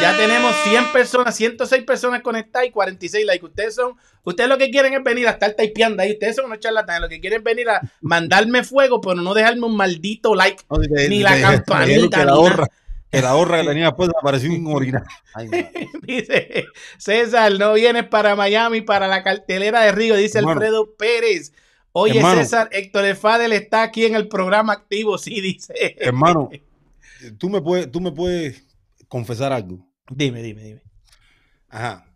Ya 0.00 0.16
tenemos 0.16 0.54
100 0.64 0.92
personas, 0.92 1.34
106 1.36 1.84
personas 1.84 2.22
conectadas 2.22 2.68
y 2.68 2.70
46 2.70 3.26
likes. 3.26 3.44
Ustedes 3.44 3.74
son, 3.74 3.96
ustedes 4.22 4.48
lo 4.48 4.56
que 4.56 4.70
quieren 4.70 4.94
es 4.94 5.02
venir 5.02 5.28
a 5.28 5.32
estar 5.32 5.52
typeando 5.52 6.02
ahí. 6.02 6.12
Ustedes 6.12 6.36
son 6.36 6.46
unos 6.46 6.60
charlatanes. 6.60 7.02
Lo 7.02 7.08
que 7.08 7.20
quieren 7.20 7.38
es 7.38 7.44
venir 7.44 7.68
a 7.68 7.80
mandarme 8.00 8.64
fuego, 8.64 9.00
pero 9.00 9.16
no 9.16 9.34
dejarme 9.34 9.66
un 9.66 9.76
maldito 9.76 10.34
like 10.34 10.62
ni 11.08 11.20
la 11.20 11.40
campanita. 11.40 12.24
La 12.24 12.36
horra, 12.36 12.66
que 13.10 13.20
la 13.20 13.34
horra 13.34 13.60
que 13.60 13.68
tenía 13.68 13.86
después 13.86 14.10
apareció 14.18 14.50
un 14.50 14.66
original. 14.68 15.04
dice 16.02 16.66
César, 16.98 17.52
no 17.58 17.74
vienes 17.74 18.06
para 18.08 18.36
Miami, 18.36 18.80
para 18.80 19.08
la 19.08 19.22
cartelera 19.22 19.82
de 19.82 19.92
Río, 19.92 20.16
dice 20.16 20.38
Alfredo 20.38 20.94
Pérez. 20.96 21.52
Oye, 21.92 22.22
César, 22.22 22.68
Héctor 22.70 23.16
Fadel 23.16 23.52
está 23.52 23.82
aquí 23.82 24.04
en 24.04 24.14
el 24.14 24.28
programa 24.28 24.72
activo, 24.74 25.18
sí, 25.18 25.40
dice. 25.40 25.74
Hermano, 25.98 26.48
tú 27.38 27.50
me 27.50 27.60
puedes, 27.60 27.90
tú 27.90 28.00
me 28.00 28.12
puedes 28.12 28.64
confesar 29.08 29.52
algo. 29.52 29.84
Dime, 30.08 30.40
dime, 30.42 30.62
dime. 30.62 30.82
Ajá. 31.68 32.06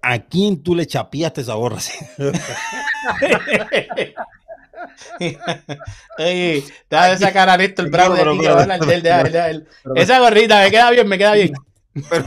¿A 0.00 0.18
quién 0.18 0.62
tú 0.62 0.74
le 0.74 0.86
chapeaste 0.86 1.40
esa 1.40 1.54
gorra? 1.54 1.78
Oye, 6.18 6.64
te 6.88 6.96
vas 6.96 7.12
a 7.12 7.18
sacar 7.18 7.48
a 7.48 7.56
Néstor 7.56 7.90
Bravo 7.90 8.14
de 8.14 8.22
aquí. 8.22 9.64
Esa 9.96 10.18
gorrita 10.20 10.62
me 10.62 10.70
queda 10.70 10.90
bien, 10.90 11.08
me 11.08 11.18
queda 11.18 11.34
bien. 11.34 11.52
Pero, 12.10 12.24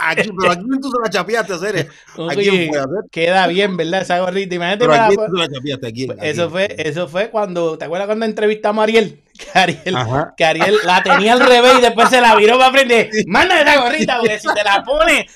Aquí, 0.00 0.30
pero 0.38 0.52
aquí 0.52 0.64
tú 0.80 0.90
se 0.90 0.96
la 1.02 1.10
chapeaste 1.10 1.52
hacer. 1.52 1.88
¿A 2.30 2.34
quién 2.34 2.74
hacer? 2.74 3.04
Queda 3.10 3.46
bien, 3.46 3.76
¿verdad? 3.76 4.02
Esa 4.02 4.20
gorrita. 4.20 4.54
Imagínate. 4.54 4.86
Pero 4.86 4.94
aquí 4.94 5.14
tú 5.14 5.36
la 5.36 5.48
chapeaste 5.48 5.86
aquí, 5.86 6.08
Eso 6.22 6.50
fue, 6.50 6.74
eso 6.78 7.08
fue 7.08 7.30
cuando, 7.30 7.76
¿te 7.76 7.84
acuerdas 7.84 8.06
cuando 8.06 8.24
entrevistamos 8.24 8.80
a 8.80 8.84
Ariel? 8.84 9.20
Que 9.38 9.56
Ariel, 9.56 9.96
que 10.36 10.44
Ariel 10.44 10.76
la 10.84 11.02
tenía 11.02 11.32
al 11.32 11.40
revés 11.40 11.74
y 11.78 11.80
después 11.80 12.10
se 12.10 12.20
la 12.20 12.34
viró 12.34 12.58
para 12.58 12.72
frente. 12.72 13.08
Manda 13.26 13.60
esa 13.60 13.80
gorrita, 13.80 14.18
porque 14.18 14.38
si 14.40 14.48
te 14.52 14.64
la 14.64 14.82
pone 14.82 15.28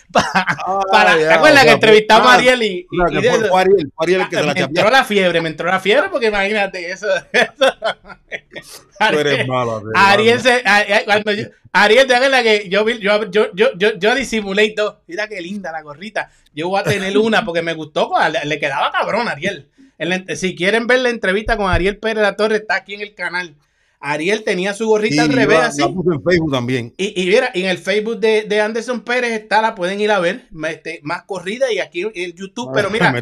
para. 0.91 1.17
¿Te 1.17 1.33
acuerdas 1.33 1.65
que 1.65 1.71
entrevistamos 1.71 2.27
a 2.27 2.35
Ariel 2.35 2.63
y. 2.63 2.67
y, 2.67 3.19
y 3.19 3.29
fue, 3.29 3.49
fue 3.49 3.61
Ariel, 3.61 3.93
fue 3.95 4.05
Ariel 4.05 4.29
que 4.29 4.37
se 4.37 4.43
la 4.43 4.55
Me 4.55 4.61
entró 4.61 4.91
la 4.91 5.05
fiebre, 5.05 5.41
me 5.41 5.49
entró 5.49 5.71
la 5.71 5.79
fiebre 5.79 6.09
porque 6.11 6.27
imagínate 6.27 6.91
eso. 6.91 7.07
eso. 7.33 7.75
Tú 9.11 9.19
eres 9.19 9.47
malo. 9.47 9.83
Ariel, 9.95 10.41
se, 10.41 10.63
cuando 11.05 11.33
yo, 11.33 11.47
Ariel, 11.73 12.07
¿te 12.07 12.15
acuerdas 12.15 12.43
que 12.43 12.69
yo, 12.69 12.89
yo, 12.89 13.31
yo, 13.31 13.53
yo, 13.55 13.71
yo, 13.77 13.99
yo 13.99 14.15
disimulé 14.15 14.71
todo? 14.71 15.01
Mira 15.07 15.29
qué 15.29 15.41
linda 15.41 15.71
la 15.71 15.83
gorrita. 15.83 16.31
Yo 16.55 16.69
voy 16.69 16.81
a 16.81 16.85
tener 16.85 17.17
una 17.17 17.45
porque 17.45 17.63
me 17.63 17.73
gustó, 17.73 18.11
le, 18.31 18.45
le 18.45 18.59
quedaba 18.59 18.91
cabrón 18.91 19.29
a 19.29 19.33
Ariel. 19.33 19.69
si 20.35 20.55
quieren 20.55 20.87
ver 20.87 21.01
la 21.01 21.11
entrevista 21.11 21.57
con 21.57 21.71
Ariel 21.71 21.99
Pérez 21.99 22.23
La 22.23 22.37
Torre, 22.37 22.57
está 22.57 22.75
aquí 22.75 22.95
en 22.95 23.01
el 23.03 23.15
canal. 23.15 23.55
Ariel 24.03 24.43
tenía 24.43 24.75
su 24.75 24.87
gorrita 24.87 25.23
al 25.23 25.33
revés. 25.33 25.59
así. 25.61 25.83
puse 25.83 26.15
en 26.15 26.23
Facebook 26.23 26.53
también. 26.53 26.93
Y, 26.97 27.23
y 27.23 27.27
mira, 27.27 27.51
en 27.55 27.67
el 27.67 27.79
Facebook 27.79 28.19
de, 28.19 28.43
de, 28.43 28.61
Anderson 28.61 29.01
Pérez 29.03 29.33
está, 29.33 29.63
la 29.63 29.75
pueden 29.75 30.01
ir 30.01 30.11
a 30.11 30.19
ver, 30.19 30.49
este, 30.69 31.01
más 31.03 31.23
corrida 31.23 31.73
y 31.73 31.79
aquí 31.79 32.03
en 32.15 32.33
YouTube, 32.33 32.71
pero 32.75 32.91
mira. 32.91 33.13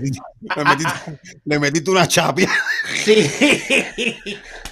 Le 1.45 1.59
metiste, 1.59 1.91
una 1.91 2.09
chapia. 2.09 2.49
Sí, 3.05 3.27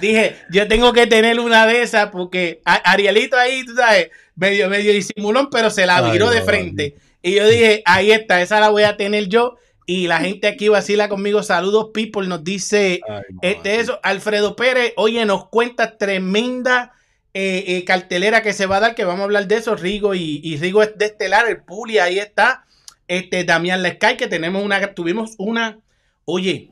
dije, 0.00 0.36
yo 0.50 0.66
tengo 0.68 0.92
que 0.92 1.06
tener 1.06 1.40
una 1.40 1.66
de 1.66 1.82
esas 1.82 2.10
porque 2.10 2.60
Arielito 2.64 3.36
ahí, 3.36 3.64
tú 3.64 3.74
sabes, 3.74 4.10
medio, 4.34 4.68
medio 4.68 4.92
disimulón, 4.92 5.48
pero 5.50 5.70
se 5.70 5.86
la 5.86 6.10
viró 6.10 6.30
de 6.30 6.42
frente. 6.42 6.96
Y 7.22 7.34
yo 7.34 7.46
dije, 7.48 7.82
ahí 7.84 8.10
está, 8.10 8.42
esa 8.42 8.60
la 8.60 8.70
voy 8.70 8.84
a 8.84 8.96
tener 8.96 9.28
yo 9.28 9.56
y 9.88 10.06
la 10.06 10.18
gente 10.18 10.48
aquí 10.48 10.68
vacila 10.68 11.08
conmigo. 11.08 11.42
Saludos, 11.42 11.92
people. 11.94 12.28
Nos 12.28 12.44
dice 12.44 13.00
este 13.40 13.80
eso. 13.80 13.98
Alfredo 14.02 14.54
Pérez, 14.54 14.92
oye, 14.96 15.24
nos 15.24 15.48
cuenta 15.48 15.96
tremenda 15.96 16.92
eh, 17.32 17.64
eh, 17.66 17.84
cartelera 17.86 18.42
que 18.42 18.52
se 18.52 18.66
va 18.66 18.76
a 18.76 18.80
dar, 18.80 18.94
que 18.94 19.06
vamos 19.06 19.22
a 19.22 19.24
hablar 19.24 19.48
de 19.48 19.56
eso. 19.56 19.76
Rigo 19.76 20.14
y, 20.14 20.58
Rigo 20.58 20.82
es 20.82 20.98
de 20.98 21.06
estelar, 21.06 21.48
el 21.48 21.62
Puli, 21.62 21.96
ahí 21.96 22.18
está. 22.18 22.66
Este 23.06 23.44
Damián 23.44 23.82
Lescay, 23.82 24.18
que 24.18 24.26
tenemos 24.26 24.62
una, 24.62 24.92
tuvimos 24.92 25.36
una. 25.38 25.78
Oye, 26.26 26.70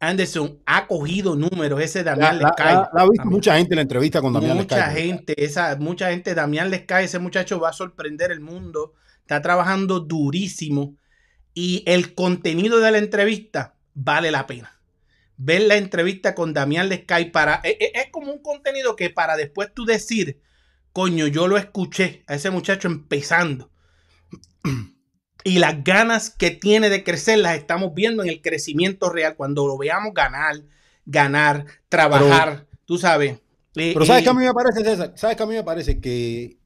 Anderson 0.00 0.58
ha 0.64 0.86
cogido 0.86 1.36
números 1.36 1.82
ese 1.82 2.02
Damián 2.02 2.38
Lescay. 2.38 2.76
La, 2.76 2.90
ha 2.94 3.10
visto 3.10 3.28
mucha 3.28 3.58
gente 3.58 3.74
en 3.74 3.76
la 3.76 3.82
entrevista 3.82 4.22
con 4.22 4.32
Damián 4.32 4.56
Lescay. 4.56 4.78
Mucha 4.78 4.90
gente, 4.92 5.44
esa, 5.44 5.76
mucha 5.76 6.08
gente. 6.08 6.34
Damián 6.34 6.70
Lescay, 6.70 7.04
ese 7.04 7.18
muchacho 7.18 7.60
va 7.60 7.68
a 7.68 7.74
sorprender 7.74 8.32
el 8.32 8.40
mundo. 8.40 8.94
Está 9.20 9.42
trabajando 9.42 10.00
durísimo 10.00 10.96
y 11.60 11.82
el 11.86 12.14
contenido 12.14 12.78
de 12.78 12.92
la 12.92 12.98
entrevista 12.98 13.74
vale 13.92 14.30
la 14.30 14.46
pena. 14.46 14.80
Ver 15.38 15.62
la 15.62 15.74
entrevista 15.74 16.36
con 16.36 16.54
Damián 16.54 16.88
Lescay 16.88 17.32
para. 17.32 17.56
Es, 17.64 17.72
e, 17.80 17.90
es, 17.94 18.10
como 18.12 18.32
un 18.32 18.40
contenido 18.40 18.94
que 18.94 19.10
para 19.10 19.36
después 19.36 19.74
tú 19.74 19.84
decir, 19.84 20.40
coño, 20.92 21.26
yo 21.26 21.48
lo 21.48 21.56
escuché 21.56 22.22
a 22.28 22.36
ese 22.36 22.50
muchacho 22.50 22.86
empezando. 22.86 23.72
Y 25.42 25.58
las 25.58 25.82
ganas 25.82 26.30
que 26.30 26.52
tiene 26.52 26.90
de 26.90 27.02
crecer 27.02 27.38
las 27.38 27.56
estamos 27.56 27.92
viendo 27.92 28.22
en 28.22 28.28
el 28.28 28.40
crecimiento 28.40 29.10
real. 29.10 29.34
Cuando 29.34 29.66
lo 29.66 29.78
veamos 29.78 30.14
ganar, 30.14 30.62
ganar, 31.06 31.66
trabajar, 31.88 32.68
tú 32.84 32.98
sabes. 32.98 33.40
Pero 33.72 34.04
sabes 34.04 34.22
que 34.22 34.28
a 34.28 34.34
mí 34.34 34.44
me 34.44 34.54
parece, 34.54 34.84
César, 34.84 35.12
sabes 35.16 35.36
que 35.36 35.42
a 35.42 35.46
mí 35.46 35.54
me 35.54 35.64
parece 35.64 36.00
que, 36.00 36.58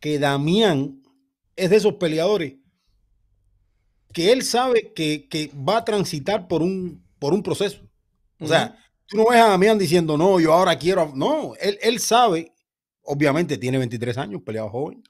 que 0.00 0.18
Damián 0.18 1.02
es 1.54 1.70
de 1.70 1.76
esos 1.76 1.94
peleadores 1.94 2.54
que 4.12 4.32
él 4.32 4.42
sabe 4.42 4.92
que, 4.94 5.50
va 5.56 5.78
a 5.78 5.84
transitar 5.84 6.48
por 6.48 6.62
un, 6.62 7.04
por 7.18 7.32
un 7.32 7.42
proceso. 7.42 7.80
O 8.40 8.46
sea, 8.46 8.76
tú 9.06 9.16
no 9.16 9.28
ves 9.28 9.40
a 9.40 9.48
Damián 9.48 9.78
diciendo, 9.78 10.16
no, 10.16 10.40
yo 10.40 10.52
ahora 10.52 10.78
quiero. 10.78 11.12
No, 11.14 11.54
él, 11.60 11.78
él 11.82 12.00
sabe, 12.00 12.52
obviamente 13.02 13.58
tiene 13.58 13.78
23 13.78 14.16
años, 14.18 14.42
peleado 14.42 14.70
joven, 14.70 15.02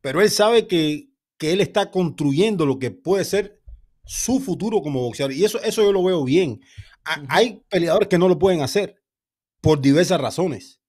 pero 0.00 0.20
él 0.20 0.30
sabe 0.30 0.66
que, 0.66 1.08
él 1.40 1.60
está 1.60 1.90
construyendo 1.90 2.64
lo 2.64 2.78
que 2.78 2.90
puede 2.90 3.24
ser 3.24 3.60
su 4.04 4.40
futuro 4.40 4.80
como 4.80 5.02
boxeador. 5.02 5.32
Y 5.34 5.44
eso, 5.44 5.60
eso 5.62 5.82
yo 5.82 5.92
lo 5.92 6.02
veo 6.02 6.24
bien. 6.24 6.60
Hay 7.28 7.62
peleadores 7.68 8.08
que 8.08 8.18
no 8.18 8.28
lo 8.28 8.38
pueden 8.38 8.62
hacer 8.62 9.02
por 9.60 9.80
diversas 9.80 10.20
razones. 10.20 10.80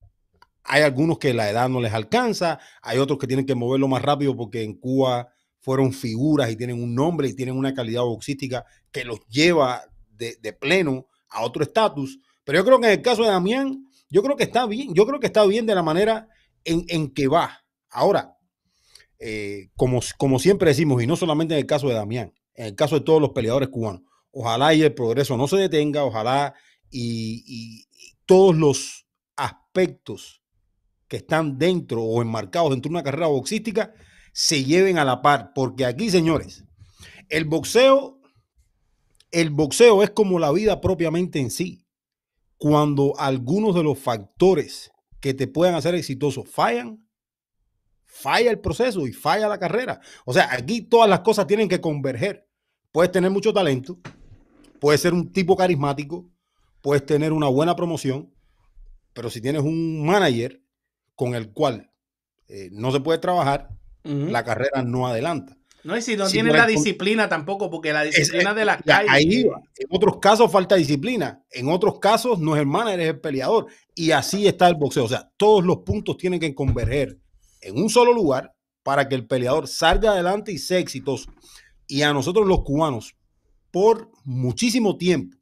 Hay 0.64 0.84
algunos 0.84 1.20
que 1.20 1.34
la 1.34 1.50
edad 1.50 1.68
no 1.68 1.82
les 1.82 1.94
alcanza, 1.94 2.60
hay 2.82 2.98
otros 2.98 3.20
que 3.20 3.28
tienen 3.28 3.46
que 3.46 3.56
moverlo 3.56 3.88
más 3.88 4.02
rápido 4.02 4.36
porque 4.36 4.64
en 4.64 4.74
Cuba 4.74 5.34
fueron 5.68 5.92
figuras 5.92 6.50
y 6.50 6.56
tienen 6.56 6.82
un 6.82 6.96
nombre 6.96 7.28
y 7.28 7.34
tienen 7.34 7.58
una 7.58 7.74
calidad 7.74 8.04
boxística 8.04 8.64
que 8.90 9.04
los 9.04 9.20
lleva 9.28 9.84
de, 10.08 10.54
pleno 10.54 11.08
a 11.28 11.44
otro 11.44 11.62
estatus. 11.62 12.22
Pero 12.46 12.60
yo 12.60 12.64
creo 12.64 12.80
que 12.80 12.86
en 12.88 12.94
el 12.94 13.02
caso 13.02 13.24
de 13.24 13.28
Damián, 13.28 13.86
yo 14.10 14.24
creo 14.24 14.38
que 14.38 14.46
está 14.46 14.66
bien, 14.66 14.94
yo 14.94 15.06
creo 15.06 15.20
que 15.20 15.28
está 15.28 15.46
bien 15.46 15.66
de 15.66 15.76
la 15.76 15.84
manera 15.84 16.30
en, 16.64 17.14
que 17.14 17.28
va. 17.28 17.66
Ahora, 17.90 18.38
eh, 19.20 19.68
como, 19.76 20.00
como 20.18 20.40
siempre 20.40 20.70
decimos, 20.70 21.04
y 21.04 21.06
no 21.06 21.18
solamente 21.18 21.54
en 21.54 21.60
el 21.60 21.66
caso 21.66 21.90
de 21.90 21.96
Damián, 21.96 22.34
en 22.54 22.68
el 22.68 22.76
caso 22.76 23.00
de 23.00 23.04
todos 23.04 23.20
los 23.20 23.32
peleadores 23.32 23.68
cubanos, 23.68 24.04
ojalá 24.32 24.74
y 24.74 24.84
el 24.84 24.94
progreso 24.94 25.36
no 25.36 25.50
se 25.50 25.58
detenga, 25.58 26.06
ojalá 26.06 26.54
y 26.90 27.86
todos 28.26 28.56
los 28.56 29.06
aspectos 29.36 30.42
que 31.10 31.18
están 31.18 31.58
dentro 31.58 32.04
o 32.04 32.22
enmarcados 32.22 32.70
dentro 32.70 32.88
de 32.88 32.94
una 32.94 33.04
carrera 33.04 33.28
boxística 33.28 33.94
se 34.38 34.64
lleven 34.64 35.00
a 35.00 35.04
la 35.04 35.24
par, 35.24 35.52
porque 35.56 35.84
aquí, 35.84 36.12
señores, 36.12 36.64
el 37.28 37.46
boxeo, 37.46 38.22
el 39.32 39.50
boxeo 39.50 40.04
es 40.04 40.12
como 40.12 40.38
la 40.38 40.52
vida 40.52 40.80
propiamente 40.80 41.40
en 41.40 41.50
sí. 41.50 41.88
Cuando 42.60 43.16
algunos 43.18 43.74
de 43.74 43.82
los 43.82 43.98
factores 43.98 44.92
que 45.22 45.34
te 45.34 45.48
puedan 45.48 45.74
hacer 45.74 45.96
exitoso 45.96 46.44
fallan, 46.44 47.04
falla 48.06 48.52
el 48.52 48.60
proceso 48.60 49.08
y 49.08 49.12
falla 49.12 49.48
la 49.48 49.58
carrera. 49.58 50.02
O 50.24 50.34
sea, 50.34 50.54
aquí 50.54 50.82
todas 50.82 51.10
las 51.10 51.22
cosas 51.22 51.48
tienen 51.48 51.68
que 51.68 51.82
converger. 51.82 52.48
Puedes 52.92 53.12
tener 53.12 53.32
mucho 53.32 53.52
talento, 53.52 53.98
puedes 54.80 55.02
ser 55.02 55.16
un 55.16 55.32
tipo 55.32 55.58
carismático, 55.58 56.30
puedes 56.84 57.04
tener 57.04 57.34
una 57.34 57.48
buena 57.48 57.76
promoción, 57.76 58.32
pero 59.14 59.32
si 59.32 59.42
tienes 59.42 59.64
un 59.64 60.06
manager 60.06 60.62
con 61.16 61.34
el 61.34 61.52
cual 61.54 61.92
eh, 62.48 62.70
no 62.72 62.92
se 62.92 63.00
puede 63.00 63.18
trabajar, 63.18 63.77
la 64.08 64.44
carrera 64.44 64.84
no 64.84 65.08
adelanta. 65.08 65.58
No, 65.84 65.96
y 65.96 66.02
si 66.02 66.18
no 66.18 66.28
tiene 66.28 66.52
la 66.52 66.68
disciplina 66.68 67.30
tampoco, 67.30 67.70
porque 67.70 67.94
la 67.94 68.04
disciplina 68.04 68.54
de 68.54 68.66
la 68.66 68.78
calle. 68.78 69.08
Ahí, 69.10 69.42
en 69.44 69.88
otros 69.90 70.18
casos 70.20 70.52
falta 70.52 70.76
disciplina, 70.76 71.44
en 71.50 71.70
otros 71.70 72.00
casos 72.00 72.40
no 72.40 72.56
es 72.56 72.62
el 72.62 72.68
manager, 72.68 73.00
es 73.00 73.08
el 73.08 73.20
peleador. 73.22 73.68
Y 73.96 74.12
así 74.12 74.48
está 74.48 74.68
el 74.68 74.76
boxeo. 74.76 75.06
O 75.06 75.08
sea, 75.08 75.32
todos 75.38 75.64
los 75.64 75.78
puntos 75.78 76.18
tienen 76.18 76.42
que 76.42 76.54
converger 76.54 77.18
en 77.62 77.78
un 77.78 77.90
solo 77.90 78.12
lugar 78.12 78.54
para 78.84 79.08
que 79.08 79.16
el 79.16 79.28
peleador 79.28 79.68
salga 79.68 80.12
adelante 80.12 80.52
y 80.52 80.58
sea 80.58 80.80
exitoso. 80.80 81.32
Y 81.88 82.02
a 82.02 82.12
nosotros 82.12 82.46
los 82.46 82.64
cubanos, 82.64 83.16
por 83.72 84.12
muchísimo 84.26 84.98
tiempo, 84.98 85.38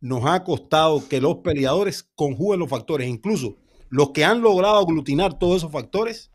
nos 0.00 0.26
ha 0.26 0.44
costado 0.44 1.06
que 1.08 1.20
los 1.20 1.36
peleadores 1.36 2.08
conjuguen 2.14 2.60
los 2.60 2.68
factores, 2.68 3.08
incluso 3.08 3.56
los 3.88 4.10
que 4.10 4.24
han 4.24 4.40
logrado 4.40 4.78
aglutinar 4.78 5.38
todos 5.38 5.58
esos 5.58 5.72
factores 5.72 6.29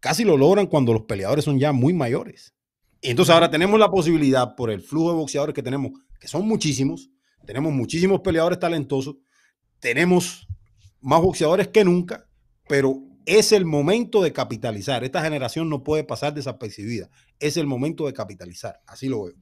casi 0.00 0.24
lo 0.24 0.36
logran 0.36 0.66
cuando 0.66 0.92
los 0.92 1.02
peleadores 1.02 1.44
son 1.44 1.58
ya 1.58 1.72
muy 1.72 1.92
mayores. 1.92 2.54
Y 3.00 3.10
entonces 3.10 3.32
ahora 3.32 3.50
tenemos 3.50 3.78
la 3.78 3.90
posibilidad, 3.90 4.54
por 4.56 4.70
el 4.70 4.82
flujo 4.82 5.10
de 5.10 5.16
boxeadores 5.16 5.54
que 5.54 5.62
tenemos, 5.62 5.92
que 6.20 6.28
son 6.28 6.46
muchísimos, 6.46 7.10
tenemos 7.46 7.72
muchísimos 7.72 8.20
peleadores 8.20 8.58
talentosos, 8.58 9.16
tenemos 9.78 10.48
más 11.00 11.20
boxeadores 11.20 11.68
que 11.68 11.84
nunca, 11.84 12.28
pero 12.68 13.00
es 13.24 13.52
el 13.52 13.64
momento 13.64 14.22
de 14.22 14.32
capitalizar. 14.32 15.04
Esta 15.04 15.22
generación 15.22 15.68
no 15.68 15.84
puede 15.84 16.02
pasar 16.02 16.34
desapercibida. 16.34 17.08
Es 17.38 17.56
el 17.56 17.66
momento 17.66 18.06
de 18.06 18.14
capitalizar. 18.14 18.80
Así 18.86 19.08
lo 19.08 19.24
veo. 19.24 19.34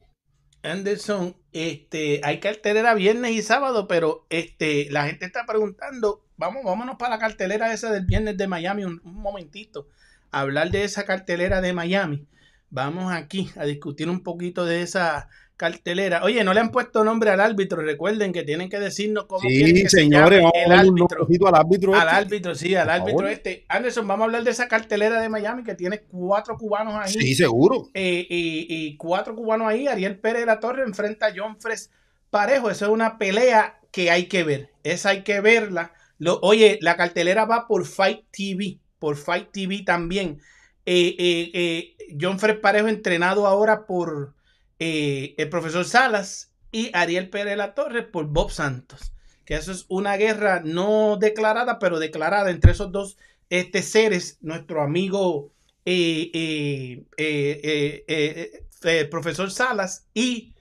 Anderson, 0.63 1.37
este, 1.53 2.21
hay 2.25 2.41
cartelera 2.41 2.95
viernes 2.95 3.31
y 3.33 3.43
sábado, 3.43 3.87
pero 3.87 4.27
este, 4.29 4.91
la 4.91 5.07
gente 5.07 5.25
está 5.25 5.47
preguntando, 5.47 6.27
vamos, 6.37 6.65
vámonos 6.65 6.97
para 6.97 7.15
la 7.15 7.21
cartelera 7.21 7.73
esa 7.73 7.93
del 7.93 8.05
viernes 8.05 8.37
de 8.37 8.49
Miami 8.49 8.85
un 8.85 9.01
momentito 9.05 9.87
hablar 10.31 10.71
de 10.71 10.85
esa 10.85 11.05
cartelera 11.05 11.61
de 11.61 11.73
Miami. 11.73 12.27
Vamos 12.71 13.13
aquí 13.13 13.51
a 13.57 13.65
discutir 13.65 14.09
un 14.09 14.23
poquito 14.23 14.65
de 14.65 14.83
esa 14.83 15.29
cartelera. 15.57 16.23
Oye, 16.23 16.45
no 16.45 16.53
le 16.53 16.61
han 16.61 16.71
puesto 16.71 17.05
nombre 17.05 17.31
al 17.31 17.41
árbitro. 17.41 17.83
Recuerden 17.83 18.33
que 18.33 18.43
tienen 18.43 18.69
que 18.69 18.79
decirnos 18.79 19.27
cómo 19.27 19.41
sí, 19.41 19.83
que 19.83 19.89
señores, 19.89 20.43
se 20.53 20.65
el 20.65 20.73
árbitro. 20.73 21.47
al 21.47 21.55
árbitro. 21.55 21.95
Al 21.95 22.09
este. 22.09 22.17
árbitro, 22.17 22.55
sí, 22.55 22.75
al 22.75 22.91
árbitro 22.91 23.29
este. 23.29 23.65
Anderson, 23.69 24.07
vamos 24.07 24.23
a 24.23 24.27
hablar 24.27 24.45
de 24.45 24.51
esa 24.51 24.69
cartelera 24.69 25.21
de 25.21 25.29
Miami 25.29 25.65
que 25.65 25.75
tiene 25.75 26.03
cuatro 26.03 26.57
cubanos 26.57 26.95
ahí. 26.95 27.13
Sí, 27.13 27.35
seguro. 27.35 27.89
Eh, 27.95 28.27
y, 28.29 28.97
cuatro 28.97 29.35
cubanos 29.35 29.69
ahí. 29.69 29.87
Ariel 29.87 30.19
Pérez 30.19 30.41
de 30.41 30.47
la 30.47 30.61
Torre 30.61 30.83
enfrenta 30.83 31.27
a 31.27 31.33
John 31.35 31.59
Fres 31.59 31.91
Parejo. 32.31 32.71
Esa 32.71 32.87
es 32.87 32.91
una 32.91 33.19
pelea 33.19 33.81
que 33.91 34.11
hay 34.11 34.27
que 34.27 34.45
ver. 34.45 34.71
Esa 34.83 35.11
hay 35.11 35.23
que 35.23 35.41
verla. 35.41 35.93
Lo, 36.19 36.39
oye, 36.41 36.79
la 36.83 36.97
cartelera 36.97 37.45
va 37.45 37.67
por 37.67 37.87
Fight 37.87 38.25
TV 38.31 38.81
por 39.07 39.17
Fight 39.17 39.53
TV 39.53 39.85
también. 39.85 40.41
Eh, 40.85 41.15
eh, 41.17 41.51
eh, 41.55 41.97
John 42.21 42.41
Fred 42.41 42.61
Parejo 42.61 42.89
entrenado 42.89 43.47
ahora 43.47 43.87
por 43.87 44.35
el 44.81 45.49
profesor 45.49 45.85
Salas 45.85 46.51
y 46.73 46.91
Ariel 46.93 47.31
Pérez 47.31 47.57
La 47.57 47.73
Torre 47.73 48.03
por 48.03 48.27
Bob 48.27 48.51
Santos. 48.51 49.13
Que 49.45 49.55
eso 49.55 49.71
es 49.71 49.85
una 49.87 50.17
guerra 50.17 50.61
no 50.65 51.19
declarada, 51.19 51.79
pero 51.79 52.01
declarada 52.01 52.51
entre 52.51 52.73
esos 52.73 52.91
dos 52.91 53.17
este, 53.49 53.83
seres. 53.83 54.39
Nuestro 54.41 54.83
amigo 54.83 55.53
el 55.85 57.07
profesor 59.09 59.53
Salas 59.53 60.09
y, 60.15 60.53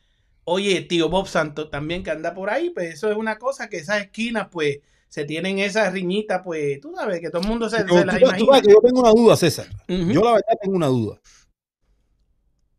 oye, 0.43 0.81
tío 0.81 1.09
Bob 1.09 1.27
Santos 1.27 1.71
también 1.71 2.03
que 2.03 2.11
anda 2.11 2.35
por 2.35 2.51
ahí. 2.51 2.69
Pues 2.69 2.93
eso 2.93 3.09
es 3.09 3.17
una 3.17 3.39
cosa 3.39 3.69
que 3.69 3.77
esas 3.77 4.03
esquinas, 4.03 4.49
pues 4.51 4.81
se 5.09 5.25
tienen 5.25 5.59
esa 5.59 5.89
riñita, 5.89 6.43
pues 6.43 6.79
tú 6.81 6.93
sabes 6.95 7.21
que 7.21 7.29
todo 7.29 7.41
el 7.41 7.47
mundo 7.47 7.69
se, 7.69 7.85
yo, 7.87 8.03
las 8.03 8.21
imagina. 8.21 8.61
yo 8.67 8.81
tengo 8.81 8.99
una 8.99 9.11
duda, 9.11 9.35
César. 9.37 9.67
Yo 9.87 10.21
la 10.23 10.33
verdad 10.33 10.57
tengo 10.61 10.75
una 10.75 10.87
duda. 10.87 11.19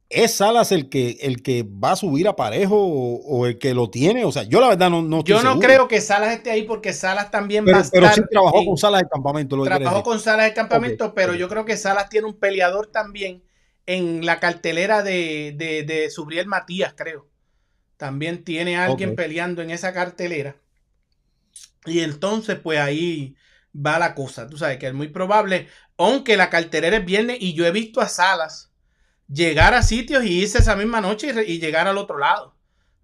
¿Es 0.09 0.35
Salas 0.35 0.70
el 0.70 0.89
que, 0.89 1.18
el 1.22 1.43
que 1.43 1.64
va 1.64 1.93
a 1.93 1.97
subir 1.97 2.29
a 2.29 2.37
parejo 2.37 2.77
o, 2.77 3.47
el 3.47 3.59
que 3.59 3.74
lo 3.74 3.91
tiene? 3.91 4.24
O 4.24 4.31
sea, 4.31 4.45
yo 4.45 4.61
la 4.61 4.68
verdad 4.68 4.89
no, 4.89 5.03
no 5.03 5.24
Yo 5.24 5.43
no 5.43 5.59
creo 5.59 5.89
que 5.89 6.01
Salas 6.01 6.33
esté 6.33 6.53
ahí 6.53 6.62
porque 6.62 6.93
Salas 6.93 7.31
también 7.33 7.66
va 7.66 7.79
a 7.79 7.81
estar. 7.81 8.01
Pero 8.01 8.12
sí 8.12 8.20
trabajó 8.31 8.64
con 8.64 8.77
Salas 8.77 9.03
de 9.03 9.09
campamento. 9.09 9.61
trabajó 9.64 10.03
con 10.05 10.20
Salas 10.20 10.47
de 10.47 10.55
campamento, 10.55 11.12
pero 11.12 11.35
yo 11.35 11.49
creo 11.49 11.64
que 11.64 11.77
Salas 11.77 12.09
tiene 12.09 12.29
un 12.29 12.39
peleador 12.39 12.87
también 12.87 13.43
en 13.87 14.24
la 14.24 14.39
cartelera 14.39 15.03
de, 15.03 15.55
de, 15.57 15.83
de 15.83 16.11
Subriel 16.11 16.47
Matías, 16.47 16.95
creo. 16.97 17.27
También 17.97 18.45
tiene 18.45 18.77
alguien 18.77 19.16
peleando 19.16 19.62
en 19.62 19.70
esa 19.70 19.93
cartelera. 19.93 20.57
Y 21.87 22.01
entonces, 22.01 22.59
pues 22.59 22.78
ahí 22.78 23.37
va 23.74 23.99
la 23.99 24.14
cosa. 24.14 24.49
Tú 24.49 24.59
sabes 24.59 24.78
que 24.78 24.89
es 24.89 24.95
muy 24.95 25.09
probable, 25.09 25.68
aunque 25.97 26.37
la 26.37 26.51
carterera 26.51 26.97
es 26.97 27.05
viernes 27.05 27.39
y 27.41 27.55
yo 27.55 27.66
he 27.66 27.70
visto 27.70 28.01
a 28.01 28.09
Salas 28.09 28.72
llegar 29.28 29.74
a 29.74 29.82
sitios 29.82 30.24
y 30.24 30.41
irse 30.41 30.59
esa 30.59 30.76
misma 30.76 31.01
noche 31.01 31.32
y, 31.47 31.59
llegar 31.59 31.89
al 31.89 31.99
otro 31.99 32.18
lado. 32.18 32.55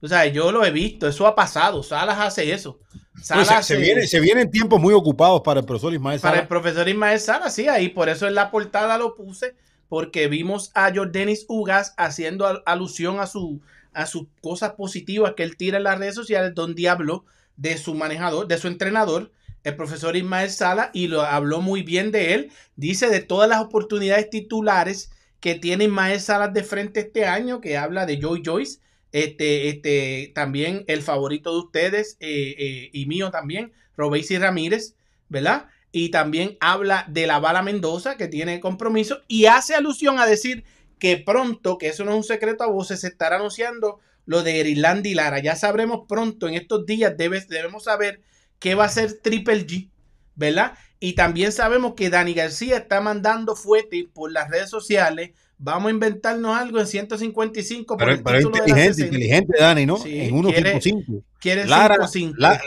Tú 0.00 0.08
sabes, 0.08 0.32
yo 0.32 0.50
lo 0.50 0.64
he 0.64 0.70
visto, 0.70 1.06
eso 1.06 1.26
ha 1.26 1.34
pasado. 1.34 1.82
Salas 1.82 2.18
hace 2.18 2.52
eso. 2.52 2.80
Salas 3.22 3.66
se, 3.66 3.76
viene, 3.76 4.06
se, 4.06 4.20
vienen 4.20 4.50
tiempos 4.50 4.80
muy 4.80 4.94
ocupados 4.94 5.42
para 5.42 5.60
el 5.60 5.66
profesor 5.66 5.92
Ismael 5.92 6.18
Salas. 6.18 6.32
Para 6.32 6.42
el 6.42 6.48
profesor 6.48 6.88
Ismael 6.88 7.20
Salas, 7.20 7.54
sí, 7.54 7.68
ahí 7.68 7.88
por 7.88 8.08
eso 8.08 8.26
en 8.26 8.34
la 8.34 8.50
portada 8.50 8.98
lo 8.98 9.14
puse, 9.14 9.54
porque 9.88 10.26
vimos 10.28 10.72
a 10.74 10.92
Jordanis 10.92 11.44
Ugas 11.48 11.94
haciendo 11.96 12.62
alusión 12.66 13.20
a, 13.20 13.26
su, 13.26 13.60
a 13.92 14.06
sus 14.06 14.26
cosas 14.40 14.72
positivas 14.72 15.34
que 15.36 15.44
él 15.44 15.56
tira 15.56 15.76
en 15.76 15.84
las 15.84 15.98
redes 15.98 16.16
sociales, 16.16 16.52
donde 16.54 16.88
habló 16.88 17.24
de 17.57 17.78
su 17.78 17.94
manejador, 17.94 18.48
de 18.48 18.59
su 18.59 18.68
entrenador, 18.68 19.32
el 19.64 19.76
profesor 19.76 20.16
Ismael 20.16 20.50
Sala, 20.50 20.90
y 20.92 21.07
lo 21.07 21.22
habló 21.22 21.61
muy 21.61 21.82
bien 21.82 22.11
de 22.11 22.34
él. 22.34 22.50
Dice 22.76 23.09
de 23.09 23.20
todas 23.20 23.48
las 23.48 23.61
oportunidades 23.61 24.28
titulares 24.30 25.11
que 25.40 25.55
tiene 25.55 25.84
Ismael 25.84 26.20
Salas 26.20 26.55
de 26.55 26.62
frente 26.62 27.00
este 27.00 27.24
año, 27.26 27.61
que 27.61 27.76
habla 27.76 28.07
de 28.07 28.20
Joy 28.20 28.42
Joyce, 28.44 28.78
este, 29.12 29.68
este, 29.68 30.32
también 30.34 30.84
el 30.86 31.03
favorito 31.03 31.53
de 31.53 31.59
ustedes 31.59 32.16
eh, 32.20 32.55
eh, 32.59 32.90
y 32.92 33.07
mío 33.07 33.30
también, 33.30 33.72
Robesi 33.96 34.38
Ramírez, 34.38 34.94
¿verdad? 35.28 35.66
Y 35.90 36.11
también 36.11 36.57
habla 36.61 37.05
de 37.09 37.26
la 37.26 37.38
bala 37.38 37.62
Mendoza, 37.62 38.16
que 38.16 38.28
tiene 38.28 38.61
compromiso, 38.61 39.20
y 39.28 39.46
hace 39.46 39.74
alusión 39.74 40.18
a 40.18 40.26
decir 40.26 40.64
que 40.98 41.18
pronto, 41.18 41.78
que 41.78 41.88
eso 41.88 42.05
no 42.05 42.12
es 42.12 42.16
un 42.16 42.24
secreto 42.24 42.64
a 42.64 42.68
voces, 42.68 43.00
se 43.00 43.09
estará 43.09 43.36
anunciando 43.36 43.98
lo 44.26 44.42
de 44.42 44.68
Irlanda 44.68 45.08
Lara. 45.14 45.40
Ya 45.40 45.56
sabremos 45.56 46.06
pronto, 46.08 46.48
en 46.48 46.54
estos 46.54 46.86
días 46.86 47.14
debemos 47.16 47.84
saber 47.84 48.20
qué 48.58 48.74
va 48.74 48.84
a 48.84 48.88
ser 48.88 49.20
Triple 49.20 49.66
G, 49.66 49.90
¿verdad? 50.34 50.74
Y 51.00 51.14
también 51.14 51.50
sabemos 51.50 51.94
que 51.94 52.10
Dani 52.10 52.32
García 52.32 52.76
está 52.76 53.00
mandando 53.00 53.56
fuerte 53.56 54.08
por 54.14 54.30
las 54.30 54.48
redes 54.48 54.70
sociales. 54.70 55.30
Vamos 55.58 55.88
a 55.88 55.90
inventarnos 55.90 56.56
algo 56.56 56.78
en 56.78 56.86
155. 56.86 57.96
Pero, 57.96 58.12
inteligente, 58.40 59.02
inteligente, 59.02 59.58
Dani, 59.58 59.84
¿no? 59.84 59.96
en 59.96 60.30
155. 60.30 61.24
Lara, 61.66 61.96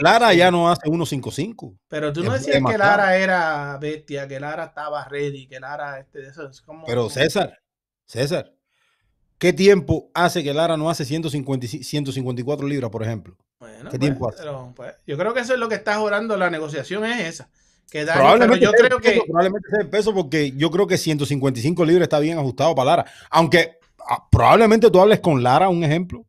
Lara 0.00 0.34
ya 0.34 0.50
no 0.50 0.70
hace 0.70 0.82
155. 0.82 1.74
Pero 1.88 2.12
tú 2.12 2.24
no 2.24 2.32
decías 2.32 2.62
que 2.66 2.76
Lara 2.76 3.16
era 3.16 3.78
bestia, 3.78 4.28
que 4.28 4.38
Lara 4.38 4.64
estaba 4.64 5.08
ready, 5.08 5.46
que 5.46 5.58
Lara, 5.58 5.98
este, 5.98 6.26
eso 6.26 6.48
es 6.48 6.60
como. 6.60 6.84
Pero 6.84 7.08
César, 7.08 7.58
César, 8.04 8.52
¿Qué 9.38 9.52
tiempo 9.52 10.10
hace 10.14 10.42
que 10.42 10.54
Lara 10.54 10.76
no 10.76 10.88
hace 10.88 11.04
150, 11.04 11.66
154 11.66 12.66
libras, 12.66 12.90
por 12.90 13.02
ejemplo? 13.02 13.36
Bueno, 13.58 13.90
¿Qué 13.90 13.98
tiempo 13.98 14.28
pues, 14.28 14.40
hace? 14.40 14.48
pues, 14.74 14.94
yo 15.06 15.18
creo 15.18 15.34
que 15.34 15.40
eso 15.40 15.54
es 15.54 15.58
lo 15.58 15.68
que 15.68 15.74
está 15.74 16.00
orando 16.00 16.36
la 16.36 16.50
negociación, 16.50 17.04
es 17.04 17.20
esa. 17.26 17.48
probablemente 17.90 18.64
yo 18.64 18.72
creo 18.72 18.98
que. 18.98 19.22
Probablemente 19.26 19.68
sea 19.70 19.80
el 19.80 19.88
peso 19.88 20.14
porque 20.14 20.52
yo 20.52 20.70
creo 20.70 20.86
que 20.86 20.96
155 20.96 21.84
libras 21.84 22.04
está 22.04 22.18
bien 22.18 22.38
ajustado 22.38 22.74
para 22.74 22.90
Lara. 22.90 23.06
Aunque 23.30 23.78
ah, 24.08 24.26
probablemente 24.30 24.90
tú 24.90 25.00
hables 25.00 25.20
con 25.20 25.42
Lara, 25.42 25.68
un 25.68 25.84
ejemplo, 25.84 26.24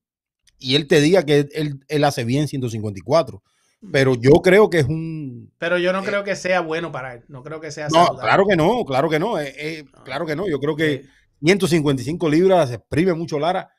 y 0.60 0.76
él 0.76 0.88
te 0.88 0.99
diga 0.99 1.24
que 1.24 1.47
él, 1.88 2.03
hace 2.03 2.24
bien 2.26 2.47
154. 2.47 3.41
Pero 3.91 4.16
yo 4.16 4.32
creo 4.41 4.70
que 4.70 4.80
es 4.80 4.86
un. 4.86 5.53
Pero 5.60 5.78
yo 5.78 5.93
no 5.93 6.03
creo 6.03 6.24
que 6.24 6.36
sea 6.36 6.62
bueno 6.62 6.91
para 6.91 7.14
él. 7.14 7.24
No 7.28 7.43
creo 7.43 7.62
que 7.62 7.72
sea. 7.72 7.88
No, 7.89 8.18
claro 8.18 8.45
que 8.47 8.55
no, 8.55 8.84
claro 8.86 9.08
que 9.08 9.20
no. 9.20 9.39
Eh, 9.39 9.53
eh, 9.55 9.86
claro 10.03 10.26
que 10.26 10.36
no. 10.36 10.49
Yo 10.49 10.60
creo 10.60 10.76
que 10.76 11.05
155 11.41 12.29
libras, 12.29 12.71
exprime 12.71 13.13
mucho 13.13 13.39
Lara. 13.39 13.69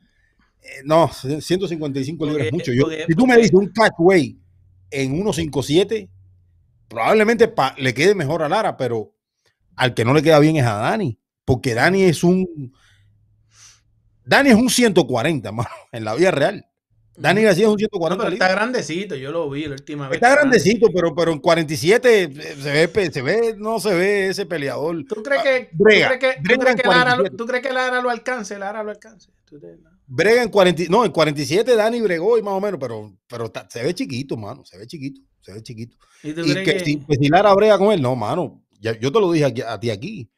Eh, 0.62 0.82
no, 0.84 1.09
155 1.09 2.26
libras 2.26 2.46
es 2.46 2.52
mucho. 2.52 2.72
si 2.72 3.14
tú 3.14 3.26
me 3.26 3.36
dices 3.36 3.52
un 3.52 3.68
catway 3.68 4.38
en 4.90 5.11
157, 5.12 6.09
probablemente 6.88 7.52
le 7.78 7.94
quede 7.94 8.14
mejor 8.14 8.42
a 8.42 8.48
Lara, 8.48 8.76
pero 8.76 9.12
al 9.76 9.94
que 9.94 10.04
no 10.04 10.14
le 10.14 10.22
queda 10.22 10.38
bien 10.38 10.56
es 10.56 10.64
a 10.64 10.74
Dani, 10.74 11.18
porque 11.44 11.74
Dani 11.74 12.02
es 12.02 12.24
un. 12.24 12.72
Dani 14.24 14.50
es 14.50 14.56
un 14.56 14.68
140, 14.68 15.52
mano, 15.52 15.68
en 15.92 16.04
la 16.04 16.14
vida 16.14 16.30
real. 16.30 16.68
Dani 17.19 17.43
García 17.43 17.64
es 17.64 17.71
un 17.71 17.79
140. 17.79 18.25
pero 18.25 18.33
está 18.33 18.49
grandecito, 18.49 19.16
yo 19.16 19.33
lo 19.33 19.51
vi 19.51 19.66
la 19.66 19.73
última 19.73 20.09
vez. 20.09 20.16
Está 20.16 20.31
grandecito, 20.31 20.89
pero, 20.95 21.14
pero 21.14 21.33
en 21.33 21.41
47 21.41 22.23
eh, 22.23 22.57
se 22.61 22.87
ve, 22.87 23.11
se 23.11 23.23
ve, 23.23 23.55
no 23.59 23.81
se 23.81 23.95
ve 23.95 24.29
ese 24.29 24.47
peleador. 24.47 25.05
¿Tú 25.05 25.23
crees 25.23 25.43
que, 25.43 25.71
¿tú 25.77 25.85
crees 25.85 26.19
que, 26.19 26.35
¿tú 26.43 26.61
crees 26.61 26.77
que, 26.77 26.89
Lara, 26.89 27.19
¿tú 27.37 27.47
crees 27.47 27.62
que 27.62 27.73
Lara 27.73 28.01
lo 28.01 28.11
alcance? 28.11 28.59
Lara 28.59 28.83
lo 28.83 28.91
alcance. 28.91 29.31
Brega 30.07 30.43
en 30.43 30.49
40, 30.49 30.85
no, 30.89 31.05
en 31.05 31.11
47 31.11 31.75
Dani 31.75 32.01
bregó 32.01 32.39
y 32.39 32.43
más 32.43 32.55
o 32.55 32.61
menos, 32.61 32.79
pero, 32.81 33.12
pero 33.27 33.53
se 33.69 33.83
ve 33.83 33.95
chiquito, 33.95 34.37
mano, 34.37 34.64
se 34.64 34.79
ve 34.79 34.87
chiquito, 34.87 35.21
se 35.41 35.53
ve 35.53 35.62
chiquito. 35.62 35.97
Y, 36.23 36.35
que, 36.35 36.81
Si, 36.85 36.99
pues, 36.99 37.19
si, 37.21 37.29
Lara 37.29 37.53
brega 37.55 37.79
con 37.79 37.93
él, 37.93 38.01
no, 38.01 38.14
mano, 38.14 38.62
yo 38.81 39.12
te 39.12 39.21
lo 39.21 39.33
dije 39.33 39.53
a 39.66 39.81
ti 39.81 39.91
aquí. 39.91 40.31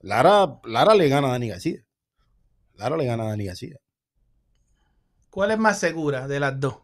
Lara, 0.00 0.60
Lara 0.64 0.94
le 0.94 1.08
gana 1.08 1.28
a 1.28 1.32
Dani 1.32 1.48
García. 1.48 1.84
Lara 2.74 2.96
le 2.96 3.04
gana 3.04 3.24
a 3.24 3.28
Dani 3.28 3.44
García. 3.44 3.76
¿Cuál 5.32 5.50
es 5.50 5.58
más 5.58 5.78
segura 5.78 6.28
de 6.28 6.38
las 6.38 6.60
dos? 6.60 6.76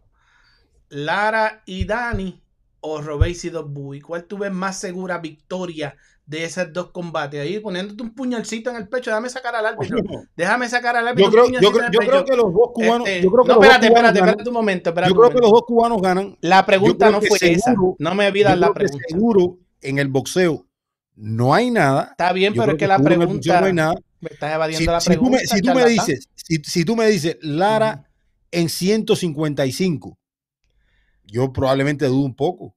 ¿Lara 0.89 1.63
y 1.67 1.85
Dani 1.85 2.43
o 2.81 3.03
Robéis 3.03 3.45
y 3.45 3.51
Dos 3.51 3.67
¿Cuál 4.03 4.25
tú 4.25 4.39
ves 4.39 4.51
más 4.51 4.81
segura 4.81 5.19
victoria 5.19 5.95
de 6.25 6.45
esos 6.45 6.73
dos 6.73 6.91
combates? 6.91 7.43
Ahí 7.43 7.61
poniéndote 7.61 8.03
un 8.03 8.15
puñalcito 8.15 8.71
en 8.71 8.77
el 8.77 8.89
pecho. 8.89 9.11
Déjame 9.11 9.29
sacar 9.29 9.55
al 9.55 9.67
árbitro. 9.67 9.99
Déjame 10.37 10.67
sacar 10.71 10.97
al 10.97 11.09
árbitro. 11.09 11.31
Yo 11.31 11.47
creo, 11.47 11.61
yo 11.61 11.73
creo, 11.73 11.91
yo 11.93 11.99
creo 12.01 12.25
que 12.25 12.37
los 12.37 12.55
dos 12.55 12.71
cubanos. 12.73 13.07
Este, 13.07 13.23
yo 13.23 13.31
creo 13.31 13.45
que 13.45 13.49
no, 13.53 13.55
espérate, 13.61 13.87
espérate, 13.89 14.19
espérate 14.19 14.49
un 14.49 14.55
momento. 14.55 14.89
espérate 14.89 15.13
Yo 15.13 15.21
creo 15.21 15.31
que 15.31 15.41
los 15.41 15.51
dos 15.51 15.63
cubanos 15.67 16.01
ganan. 16.01 16.39
La 16.41 16.65
pregunta 16.65 17.11
no 17.11 17.21
fue 17.21 17.37
esa. 17.43 17.75
No 17.99 18.15
me 18.15 18.29
olvidas 18.29 18.59
la 18.59 18.73
pregunta. 18.73 19.05
seguro 19.11 19.59
en 19.83 19.99
el 19.99 20.09
boxeo 20.09 20.65
no 21.17 21.53
hay 21.53 21.71
nada. 21.71 22.09
Está 22.13 22.33
bien, 22.33 22.55
Yo 22.55 22.63
pero 22.63 22.73
es 22.73 22.79
que 22.79 22.87
la 22.87 22.99
pregunta. 22.99 23.61
no 23.61 23.67
hay 23.67 23.73
nada. 23.75 23.95
Me 24.21 24.31
estás 24.31 24.55
evadiendo 24.55 24.79
Si, 24.81 24.87
la 24.87 25.01
si 25.01 25.11
tú 25.11 25.11
pregunta. 25.11 25.39
me, 25.39 25.47
si 25.47 25.61
tú 25.61 25.75
me 25.75 25.85
dices, 25.87 26.29
si, 26.35 26.57
si 26.65 26.85
tú 26.87 26.97
me 26.97 27.07
dices 27.09 27.37
Lara 27.43 28.08
en 28.51 28.69
155, 28.69 30.19
yo 31.25 31.53
probablemente 31.53 32.07
dudo 32.07 32.25
un 32.25 32.35
poco. 32.35 32.75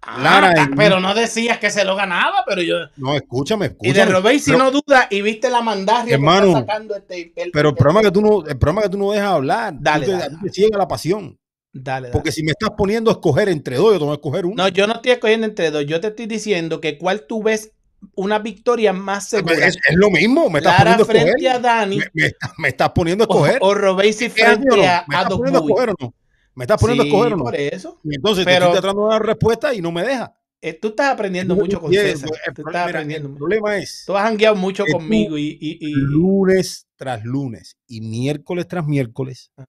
Ah, 0.00 0.20
Lara 0.22 0.54
ta- 0.54 0.62
en- 0.62 0.76
pero 0.76 1.00
no 1.00 1.12
decías 1.12 1.58
que 1.58 1.70
se 1.70 1.84
lo 1.84 1.96
ganaba, 1.96 2.44
pero 2.46 2.62
yo. 2.62 2.76
No, 2.96 3.16
escúchame, 3.16 3.66
Y 3.66 3.68
escúchame. 3.70 3.98
de 3.98 4.04
Robéis 4.06 4.44
si 4.44 4.52
Pero- 4.52 4.64
no 4.64 4.70
duda 4.70 5.08
y 5.10 5.22
viste 5.22 5.50
la 5.50 5.60
mandarria 5.60 6.14
Hermano, 6.14 6.42
que 6.42 6.48
está 6.50 6.60
sacando 6.60 6.94
este. 6.96 7.32
el- 7.34 7.50
Pero 7.50 7.70
el 7.70 7.74
problema 7.74 8.00
es 8.00 8.06
que 8.06 8.12
tú 8.12 8.20
no, 8.22 8.46
el 8.46 8.58
problema 8.58 8.82
que 8.82 8.88
tú 8.90 8.98
no 8.98 9.10
dejas 9.10 9.28
hablar. 9.28 9.72
Tú 9.74 9.78
Dale, 9.80 10.06
te- 10.06 10.12
dale, 10.12 10.24
a 10.24 10.28
ti 10.28 10.36
te 10.44 10.50
ciega 10.52 10.78
la 10.78 10.86
pasión. 10.86 11.36
Dale, 11.72 12.06
dale. 12.08 12.12
Porque 12.12 12.30
si 12.30 12.44
me 12.44 12.52
estás 12.52 12.70
poniendo 12.78 13.10
a 13.10 13.14
escoger 13.14 13.48
entre 13.48 13.76
dos, 13.76 13.92
yo 13.92 13.98
te 13.98 14.04
voy 14.04 14.12
a 14.12 14.14
escoger 14.14 14.46
uno. 14.46 14.54
No, 14.56 14.68
yo 14.68 14.86
no 14.86 14.94
estoy 14.94 15.10
escogiendo 15.12 15.46
entre 15.48 15.70
dos. 15.72 15.84
Yo 15.84 16.00
te 16.00 16.06
estoy 16.08 16.26
diciendo 16.26 16.80
que 16.80 16.96
cuál 16.96 17.26
tú 17.26 17.42
ves 17.42 17.72
una 18.14 18.38
victoria 18.38 18.92
más 18.92 19.28
segura. 19.28 19.54
es, 19.66 19.76
es 19.88 19.96
lo 19.96 20.10
mismo, 20.10 20.48
me 20.50 20.58
estás 20.58 20.78
Lara 20.78 20.96
poniendo 20.96 21.02
a 21.02 21.06
escoger. 21.14 21.32
frente 21.32 21.48
a 21.48 21.58
Dani 21.58 21.96
Me, 21.98 22.04
me 22.14 22.26
estás- 22.26 22.52
me 22.58 22.68
estás 22.68 22.90
poniendo 22.90 23.24
a 23.24 23.26
escoger. 23.26 23.58
o 23.60 23.74
Robéis 23.74 24.20
y 24.22 24.26
¿Es 24.26 24.32
así 24.32 24.42
o 24.42 24.46
no? 24.48 24.58
frente 24.60 24.86
a, 24.88 25.04
¿Me 25.08 25.16
a 25.16 25.18
estás 25.18 25.28
Doc 25.30 25.38
poniendo 25.38 25.58
a 25.58 25.62
o 25.62 25.94
no? 26.00 26.14
¿Me 26.54 26.64
estás 26.64 26.80
poniendo 26.80 27.02
Sí, 27.04 27.08
a 27.08 27.12
escoger 27.12 27.36
no? 27.36 27.44
por 27.44 27.54
eso. 27.56 28.00
Y 28.04 28.14
entonces 28.16 28.44
Pero- 28.44 28.58
te 28.58 28.64
estoy 28.66 28.80
tratando 28.80 29.04
de 29.06 29.10
dar 29.12 29.26
respuesta 29.26 29.74
y 29.74 29.80
no 29.80 29.92
me 29.92 30.02
deja. 30.02 30.34
Eh, 30.60 30.72
tú 30.72 30.88
estás 30.88 31.12
aprendiendo 31.12 31.54
Yo- 31.54 31.60
mucho 31.62 31.80
con 31.80 31.92
César. 31.92 32.30
el 32.46 32.54
Tú 32.54 32.62
estás 32.62 32.72
mira, 32.72 32.84
aprendiendo 32.84 33.28
El 33.28 33.34
problema 33.36 33.76
es 33.76 34.02
Tú 34.06 34.16
has 34.16 34.24
jangueado 34.24 34.56
mucho 34.56 34.84
que 34.84 34.90
tú- 34.90 34.98
conmigo 34.98 35.38
y, 35.38 35.56
y- 35.60 35.78
y- 35.80 35.92
lunes 35.92 36.86
tras 36.96 37.22
lunes 37.24 37.76
y 37.86 38.00
miércoles 38.00 38.66
tras 38.66 38.84
miércoles 38.84 39.52
Ah. 39.56 39.66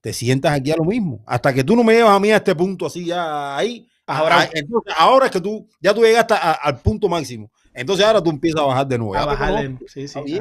te 0.00 0.14
sientas 0.14 0.52
aquí 0.58 0.70
a 0.70 0.76
lo 0.76 0.84
mismo. 0.84 1.22
Hasta 1.26 1.52
que 1.52 1.62
tú 1.62 1.76
no 1.76 1.84
me 1.84 1.92
llevas 1.94 2.16
a 2.16 2.20
mí 2.20 2.30
a 2.30 2.36
este 2.36 2.54
punto 2.54 2.86
así 2.86 3.04
ya 3.04 3.54
ahí. 3.56 3.86
Ahora- 4.06 4.40
ah, 4.42 4.50
entonces, 4.52 4.94
ahora 4.98 5.26
es 5.26 5.32
que 5.32 5.40
tú 5.40 5.66
ya 5.80 5.94
tú 5.94 6.02
llegaste 6.02 6.34
a- 6.34 6.52
al 6.52 6.78
punto 6.80 7.08
máximo. 7.08 7.50
Entonces 7.72 8.04
ahora 8.04 8.22
tú 8.22 8.30
empiezas 8.30 8.60
a 8.60 8.64
bajar 8.64 8.86
de 8.86 8.98
nuevo. 8.98 9.14
a 9.16 9.26
conozco. 9.38 9.84
Sí. 10.26 10.40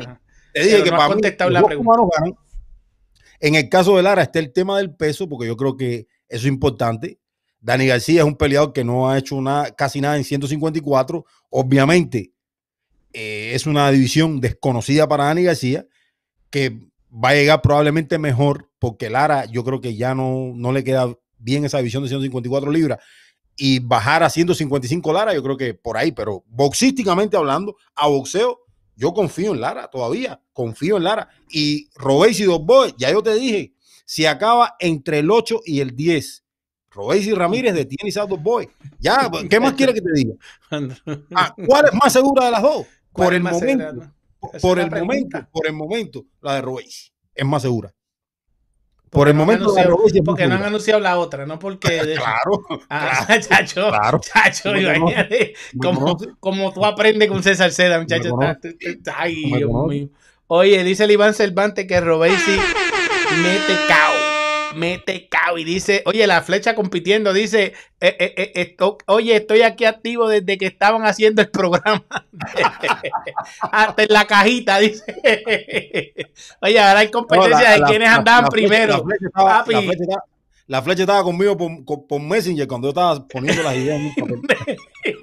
Te 0.54 0.60
dije 0.60 0.72
Pero 0.72 0.84
que 0.84 0.92
no 0.92 0.98
para 0.98 1.16
mí 1.16 1.22
la 1.54 1.64
pregunta. 1.64 1.92
ganan. 2.18 2.36
En 3.40 3.56
el 3.56 3.70
caso 3.70 3.98
de 3.98 4.04
Lara 4.04 4.22
está 4.22 4.40
el 4.40 4.54
tema 4.54 4.78
del 4.78 4.94
peso, 4.96 5.28
porque 5.28 5.48
yo 5.48 5.58
creo 5.58 5.76
que 5.76 6.08
eso 6.30 6.46
es 6.48 6.52
importante. 6.54 7.20
Dani 7.60 7.88
García 7.88 8.22
es 8.22 8.26
un 8.28 8.36
peleador 8.36 8.74
que 8.74 8.84
no 8.84 9.10
ha 9.10 9.18
hecho 9.18 9.40
nada, 9.42 9.72
casi 9.72 10.02
nada 10.02 10.18
en 10.18 10.24
154. 10.24 11.26
Obviamente, 11.50 12.34
eh, 13.14 13.52
es 13.54 13.66
una 13.66 13.90
división 13.92 14.40
desconocida 14.42 15.08
para 15.08 15.26
Dani 15.26 15.44
García, 15.44 15.86
que 16.50 16.78
va 17.12 17.30
a 17.30 17.34
llegar 17.36 17.62
probablemente 17.62 18.18
mejor, 18.18 18.70
porque 18.80 19.10
Lara 19.10 19.46
yo 19.46 19.64
creo 19.64 19.82
que 19.82 19.96
ya 19.96 20.14
no, 20.14 20.52
no 20.56 20.72
le 20.72 20.84
queda 20.84 21.14
bien 21.38 21.66
esa 21.66 21.78
división 21.78 22.04
de 22.04 22.10
154 22.10 22.72
libras. 22.72 23.00
Y 23.56 23.80
bajar 23.80 24.24
a 24.24 24.30
155 24.30 25.14
Lara, 25.14 25.34
yo 25.34 25.44
creo 25.44 25.58
que 25.58 25.74
por 25.74 25.98
ahí, 25.98 26.12
pero 26.12 26.44
boxísticamente 26.48 27.38
hablando, 27.38 27.76
a 27.96 28.08
boxeo, 28.08 28.60
yo 28.96 29.14
confío 29.14 29.54
en 29.54 29.62
Lara 29.62 29.88
todavía, 29.90 30.42
confío 30.54 30.98
en 30.98 31.04
Lara. 31.04 31.30
Y 31.50 31.90
Robéis 31.96 32.40
y 32.40 32.44
Dos 32.46 32.64
Boys, 32.66 32.96
ya 32.98 33.12
yo 33.12 33.22
te 33.22 33.34
dije, 33.36 33.74
si 34.06 34.26
acaba 34.26 34.76
entre 34.80 35.20
el 35.20 35.30
8 35.32 35.62
y 35.66 35.80
el 35.82 35.96
10, 35.96 36.44
Robéis 36.90 37.26
y 37.28 37.34
Ramírez 37.34 37.74
detiene 37.74 38.12
a 38.20 38.26
Dos 38.26 38.42
Boys. 38.42 38.70
Ya, 39.00 39.30
¿qué 39.50 39.60
más 39.60 39.74
quiere 39.74 39.94
que 39.94 40.02
te 40.02 40.12
diga? 40.14 40.36
Ah, 41.36 41.56
¿Cuál 41.66 41.86
es 41.86 41.94
más 41.94 42.14
segura 42.14 42.46
de 42.46 42.52
las 42.52 42.62
dos? 42.62 42.86
¿Cuál 43.12 43.28
Por 43.28 43.34
el 43.36 43.44
momento, 43.44 44.12
por- 44.62 44.80
el 44.80 44.90
momento, 44.92 45.48
por 45.52 45.68
el 45.68 45.74
momento, 45.74 46.26
la 46.42 46.56
de 46.56 46.62
Robéis 46.62 47.12
es 47.36 47.46
más 47.46 47.62
segura. 47.62 47.94
Por 49.14 49.28
el 49.30 49.34
momento, 49.36 49.66
anunciado- 49.66 49.90
Robéis 49.92 50.14
es 50.16 50.20
más 50.22 50.26
Porque 50.26 50.48
no 50.48 50.56
han 50.56 50.64
anunciado 50.64 51.00
la 51.00 51.18
otra, 51.20 51.46
no 51.46 51.60
porque. 51.60 51.88
Claro, 52.18 52.66
Ah, 52.90 53.24
claro, 53.28 53.42
chacho, 53.48 53.88
claro. 53.90 54.20
chacho, 54.20 54.72
¿Me 54.74 54.82
imagínate 54.82 55.54
¿Me 55.74 55.80
como, 55.80 56.18
como 56.40 56.74
tú 56.74 56.84
aprendes 56.86 57.30
con 57.30 57.42
César 57.44 57.72
Seda, 57.72 58.00
muchacho. 58.00 58.30
está- 58.42 58.68
está- 58.80 59.16
Ay, 59.18 59.46
¿Me 59.52 59.58
Dios 59.60 59.72
mío. 59.88 60.08
Oye, 60.48 60.84
dice 60.84 61.06
el 61.06 61.12
Iván 61.12 61.34
Cervantes 61.34 61.86
que 61.88 62.00
Robesi 62.02 62.52
mete 63.42 63.74
cao. 63.88 64.13
Mete 64.76 65.28
cao. 65.30 65.58
Y 65.58 65.64
dice, 65.64 66.02
oye, 66.06 66.26
la 66.28 66.42
flecha 66.42 66.76
compitiendo, 66.76 67.34
dice, 67.34 67.74
eh, 68.02 68.16
eh, 68.20 68.34
eh, 68.38 68.52
esto- 68.56 68.98
oye, 69.08 69.36
estoy 69.36 69.62
aquí 69.62 69.86
activo 69.86 70.28
desde 70.28 70.58
que 70.58 70.66
estaban 70.68 71.06
haciendo 71.06 71.42
el 71.42 71.50
programa. 71.50 72.04
Hasta 73.72 74.04
en 74.04 74.08
la 74.12 74.26
cajita, 74.26 74.80
dice. 74.80 75.04
oye, 76.62 76.80
ahora 76.80 77.00
hay 77.00 77.08
No, 77.08 77.12
competencia 77.12 77.78
la- 77.78 77.78
de 77.78 77.84
quienes 77.92 78.10
andaban 78.10 78.44
la 78.44 78.50
primero. 78.50 78.98
La 78.98 79.04
flecha 79.04 79.26
estaba, 79.28 79.58
Papi. 79.60 79.74
la 79.74 79.82
flecha 79.82 80.04
estaba- 80.04 80.24
la 80.66 80.82
flecha 80.82 81.02
estaba 81.04 81.24
conmigo 81.24 81.58
por, 81.58 82.08
por- 82.08 82.22
Messenger 82.22 82.68
cuando 82.68 82.88
yo 82.88 82.90
estaba 82.92 83.28
poniendo 83.28 83.64
las 83.64 83.76
ideas 83.76 84.00
en 84.00 84.06
un 84.06 84.42
papel. 84.42 84.78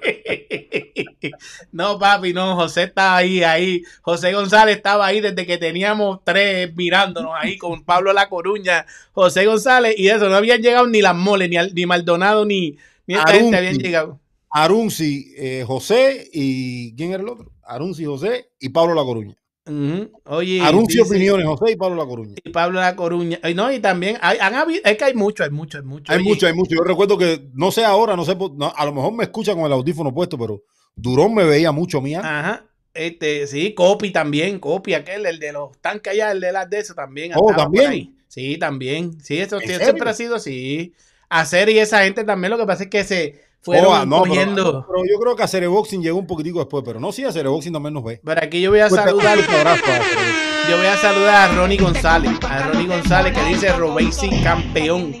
No, 1.71 1.99
papi, 1.99 2.33
no, 2.33 2.55
José 2.55 2.83
estaba 2.83 3.17
ahí, 3.17 3.43
ahí. 3.43 3.83
José 4.01 4.33
González 4.33 4.75
estaba 4.77 5.05
ahí 5.05 5.21
desde 5.21 5.45
que 5.45 5.57
teníamos 5.57 6.19
tres 6.23 6.75
mirándonos 6.75 7.31
ahí 7.37 7.57
con 7.57 7.83
Pablo 7.83 8.11
La 8.13 8.27
Coruña, 8.29 8.85
José 9.13 9.45
González, 9.45 9.95
y 9.97 10.07
eso, 10.09 10.29
no 10.29 10.35
habían 10.35 10.61
llegado 10.61 10.87
ni 10.87 11.01
las 11.01 11.15
moles, 11.15 11.49
ni, 11.49 11.57
ni 11.73 11.85
Maldonado, 11.85 12.45
ni, 12.45 12.77
ni 13.07 13.13
esta 13.15 13.23
Arunzi. 13.29 13.41
gente 13.43 13.57
habían 13.57 13.77
llegado. 13.77 14.19
Arunzi, 14.49 15.33
eh, 15.37 15.63
José 15.65 16.29
y 16.33 16.93
¿quién 16.95 17.13
era 17.13 17.23
el 17.23 17.29
otro? 17.29 17.51
Arunzi, 17.63 18.03
José 18.05 18.49
y 18.59 18.69
Pablo 18.69 18.93
La 18.93 19.03
Coruña. 19.03 19.35
Ujú. 19.65 20.11
Oye, 20.25 20.59
Arunzi 20.59 20.97
dice- 20.97 21.07
Opiniones, 21.09 21.45
José 21.47 21.71
y 21.71 21.75
Pablo 21.77 21.95
La 21.95 22.05
Coruña. 22.05 22.35
y 22.43 22.49
Pablo 22.49 22.79
La 22.81 22.95
Coruña. 22.95 23.39
Y 23.47 23.53
no, 23.53 23.71
y 23.71 23.79
también 23.79 24.17
hay, 24.21 24.39
han 24.39 24.55
habido, 24.55 24.81
es 24.83 24.97
que 24.97 25.05
hay 25.05 25.13
mucho, 25.13 25.43
hay 25.43 25.51
mucho, 25.51 25.77
hay 25.77 25.83
mucho. 25.85 26.11
Hay 26.11 26.17
Oye, 26.19 26.27
mucho, 26.27 26.47
hay 26.47 26.53
mucho. 26.53 26.75
Yo 26.75 26.83
recuerdo 26.83 27.17
que, 27.17 27.47
no 27.53 27.71
sé 27.71 27.85
ahora, 27.85 28.15
no 28.17 28.25
sé, 28.25 28.35
no, 28.55 28.73
a 28.75 28.85
lo 28.85 28.91
mejor 28.93 29.13
me 29.13 29.23
escucha 29.23 29.53
con 29.55 29.63
el 29.65 29.71
audífono 29.71 30.13
puesto, 30.13 30.37
pero 30.37 30.63
Durón 30.95 31.33
me 31.33 31.43
veía 31.43 31.71
mucho 31.71 31.99
a 31.99 32.01
mí 32.01 32.15
antes. 32.15 32.29
Ajá. 32.31 32.65
Este, 32.93 33.47
sí, 33.47 33.73
Copi 33.73 34.11
también, 34.11 34.59
Copi, 34.59 34.93
aquel, 34.93 35.25
el 35.25 35.39
de 35.39 35.53
los 35.53 35.77
tanques 35.79 36.11
allá, 36.13 36.31
el 36.31 36.41
de 36.41 36.51
las 36.51 36.69
de 36.69 36.79
eso 36.79 36.93
también. 36.93 37.31
Oh, 37.35 37.53
¿también? 37.55 38.17
Sí, 38.27 38.57
también. 38.57 39.21
Sí, 39.21 39.37
eso 39.37 39.59
siempre 39.59 40.09
ha 40.09 40.13
sido 40.13 40.35
así. 40.35 40.93
Hacer 41.29 41.69
y 41.69 41.79
esa 41.79 42.03
gente 42.03 42.23
también, 42.25 42.51
lo 42.51 42.57
que 42.57 42.65
pasa 42.65 42.83
es 42.83 42.89
que 42.89 43.03
se 43.05 43.41
fueron 43.61 43.85
Oh, 43.87 44.05
no, 44.05 44.23
pero, 44.23 44.33
cogiendo. 44.33 44.85
pero 44.87 45.03
yo 45.05 45.19
creo 45.19 45.35
que 45.35 45.43
a 45.43 45.69
Boxing 45.69 46.01
llegó 46.01 46.19
un 46.19 46.27
poquitico 46.27 46.59
después, 46.59 46.83
pero 46.85 46.99
no, 46.99 47.11
sí, 47.11 47.23
a 47.23 47.29
Boxing 47.31 47.71
también 47.71 47.93
nos 47.93 48.03
ve. 48.03 48.19
Pero 48.23 48.41
aquí 48.43 48.59
yo 48.61 48.71
voy 48.71 48.79
a 48.79 48.89
saludar, 48.89 49.37
a 49.37 49.41
Cereboxing. 49.41 49.93
yo 50.69 50.77
voy 50.77 50.87
a 50.87 50.97
saludar 50.97 51.49
a 51.49 51.55
Ronnie 51.55 51.77
González, 51.77 52.31
a 52.41 52.67
Ronnie 52.67 52.87
González 52.87 53.33
que 53.37 53.45
dice 53.45 53.71
Robesi 53.71 54.29
campeón. 54.43 55.15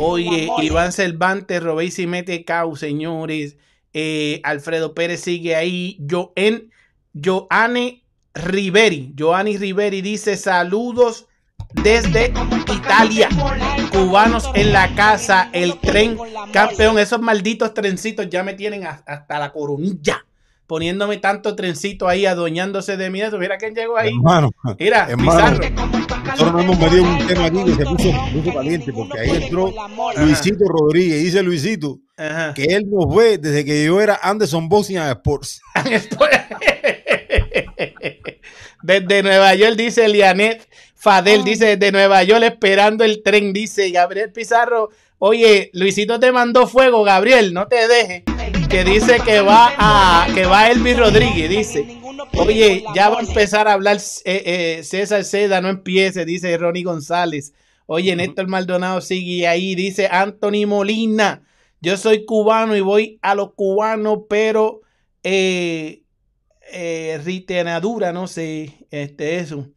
Oye, 0.00 0.50
Iván 0.62 0.92
Cervantes, 0.92 1.62
Robesi 1.62 2.06
mete 2.06 2.44
cau, 2.44 2.76
señores. 2.76 3.56
Eh, 3.92 4.40
Alfredo 4.44 4.94
Pérez 4.94 5.20
sigue 5.20 5.56
ahí. 5.56 5.98
Joen, 6.08 6.70
Joanne 7.14 8.04
Riveri, 8.34 9.14
Joanny 9.18 9.56
Riveri 9.56 10.02
dice 10.02 10.36
saludos 10.36 11.26
desde 11.74 12.32
Italia. 12.72 13.28
Cubanos 13.90 14.48
en 14.54 14.72
la 14.72 14.94
casa, 14.94 15.50
el 15.52 15.78
tren 15.80 16.16
campeón. 16.52 16.98
Esos 16.98 17.20
malditos 17.20 17.74
trencitos 17.74 18.28
ya 18.28 18.42
me 18.42 18.54
tienen 18.54 18.86
hasta 18.86 19.38
la 19.38 19.52
coronilla. 19.52 20.24
Poniéndome 20.68 21.16
tanto 21.16 21.56
trencito 21.56 22.06
ahí, 22.08 22.26
adueñándose 22.26 22.98
de 22.98 23.08
mí. 23.08 23.22
Eso, 23.22 23.38
Mira 23.38 23.56
quién 23.56 23.74
llegó 23.74 23.96
ahí. 23.96 24.10
Hermano, 24.10 24.50
Mira, 24.78 25.08
Hermano. 25.08 25.58
Nosotros 26.26 26.62
hemos 26.62 26.78
metido 26.78 27.04
un 27.04 27.26
tema 27.26 27.46
aquí 27.46 27.64
que 27.64 27.72
se 27.74 27.84
puso, 27.86 28.10
puso 28.34 28.52
caliente, 28.52 28.92
porque 28.92 29.18
ahí 29.18 29.30
entró 29.44 29.72
Luisito 30.18 30.64
Rodríguez. 30.68 31.24
Dice 31.24 31.42
Luisito 31.42 32.00
Ajá. 32.18 32.52
que 32.52 32.64
él 32.64 32.84
nos 32.86 33.16
ve 33.16 33.38
desde 33.38 33.64
que 33.64 33.82
yo 33.82 33.98
era 33.98 34.20
Anderson 34.22 34.68
Boxing 34.68 34.98
and 34.98 35.12
Sports. 35.14 35.62
Desde 38.82 39.22
Nueva 39.22 39.54
York, 39.54 39.74
dice 39.74 40.06
Lianet 40.06 40.68
Fadel, 40.94 41.44
dice 41.44 41.76
desde 41.78 41.92
Nueva 41.92 42.22
York 42.24 42.42
esperando 42.42 43.04
el 43.04 43.22
tren, 43.22 43.54
dice 43.54 43.90
Gabriel 43.90 44.32
Pizarro. 44.32 44.90
Oye, 45.18 45.70
Luisito 45.72 46.20
te 46.20 46.30
mandó 46.30 46.66
fuego, 46.66 47.02
Gabriel, 47.04 47.54
no 47.54 47.68
te 47.68 47.88
dejes. 47.88 48.22
Que 48.68 48.84
dice 48.84 49.18
que 49.24 49.40
va 49.40 49.72
a 49.78 50.26
que 50.34 50.46
va 50.46 50.70
Elvis 50.70 50.98
Rodríguez, 50.98 51.48
dice. 51.50 51.98
Oye, 52.38 52.84
ya 52.94 53.08
va 53.08 53.18
a 53.18 53.22
empezar 53.22 53.68
a 53.68 53.72
hablar 53.72 53.96
eh, 54.24 54.42
eh, 54.44 54.84
César 54.84 55.24
Seda, 55.24 55.60
no 55.60 55.68
empiece, 55.68 56.24
dice 56.24 56.56
Ronnie 56.56 56.82
González. 56.82 57.54
Oye, 57.86 58.14
Néstor 58.14 58.48
Maldonado 58.48 59.00
sigue 59.00 59.48
ahí, 59.48 59.74
dice 59.74 60.08
Anthony 60.10 60.66
Molina. 60.66 61.42
Yo 61.80 61.96
soy 61.96 62.24
cubano 62.24 62.76
y 62.76 62.80
voy 62.80 63.18
a 63.22 63.34
los 63.34 63.54
cubanos, 63.54 64.20
pero 64.28 64.82
eh, 65.22 66.02
eh, 66.72 67.20
ritenadura, 67.24 68.12
no 68.12 68.26
sé, 68.26 68.86
este, 68.90 69.38
eso. 69.38 69.68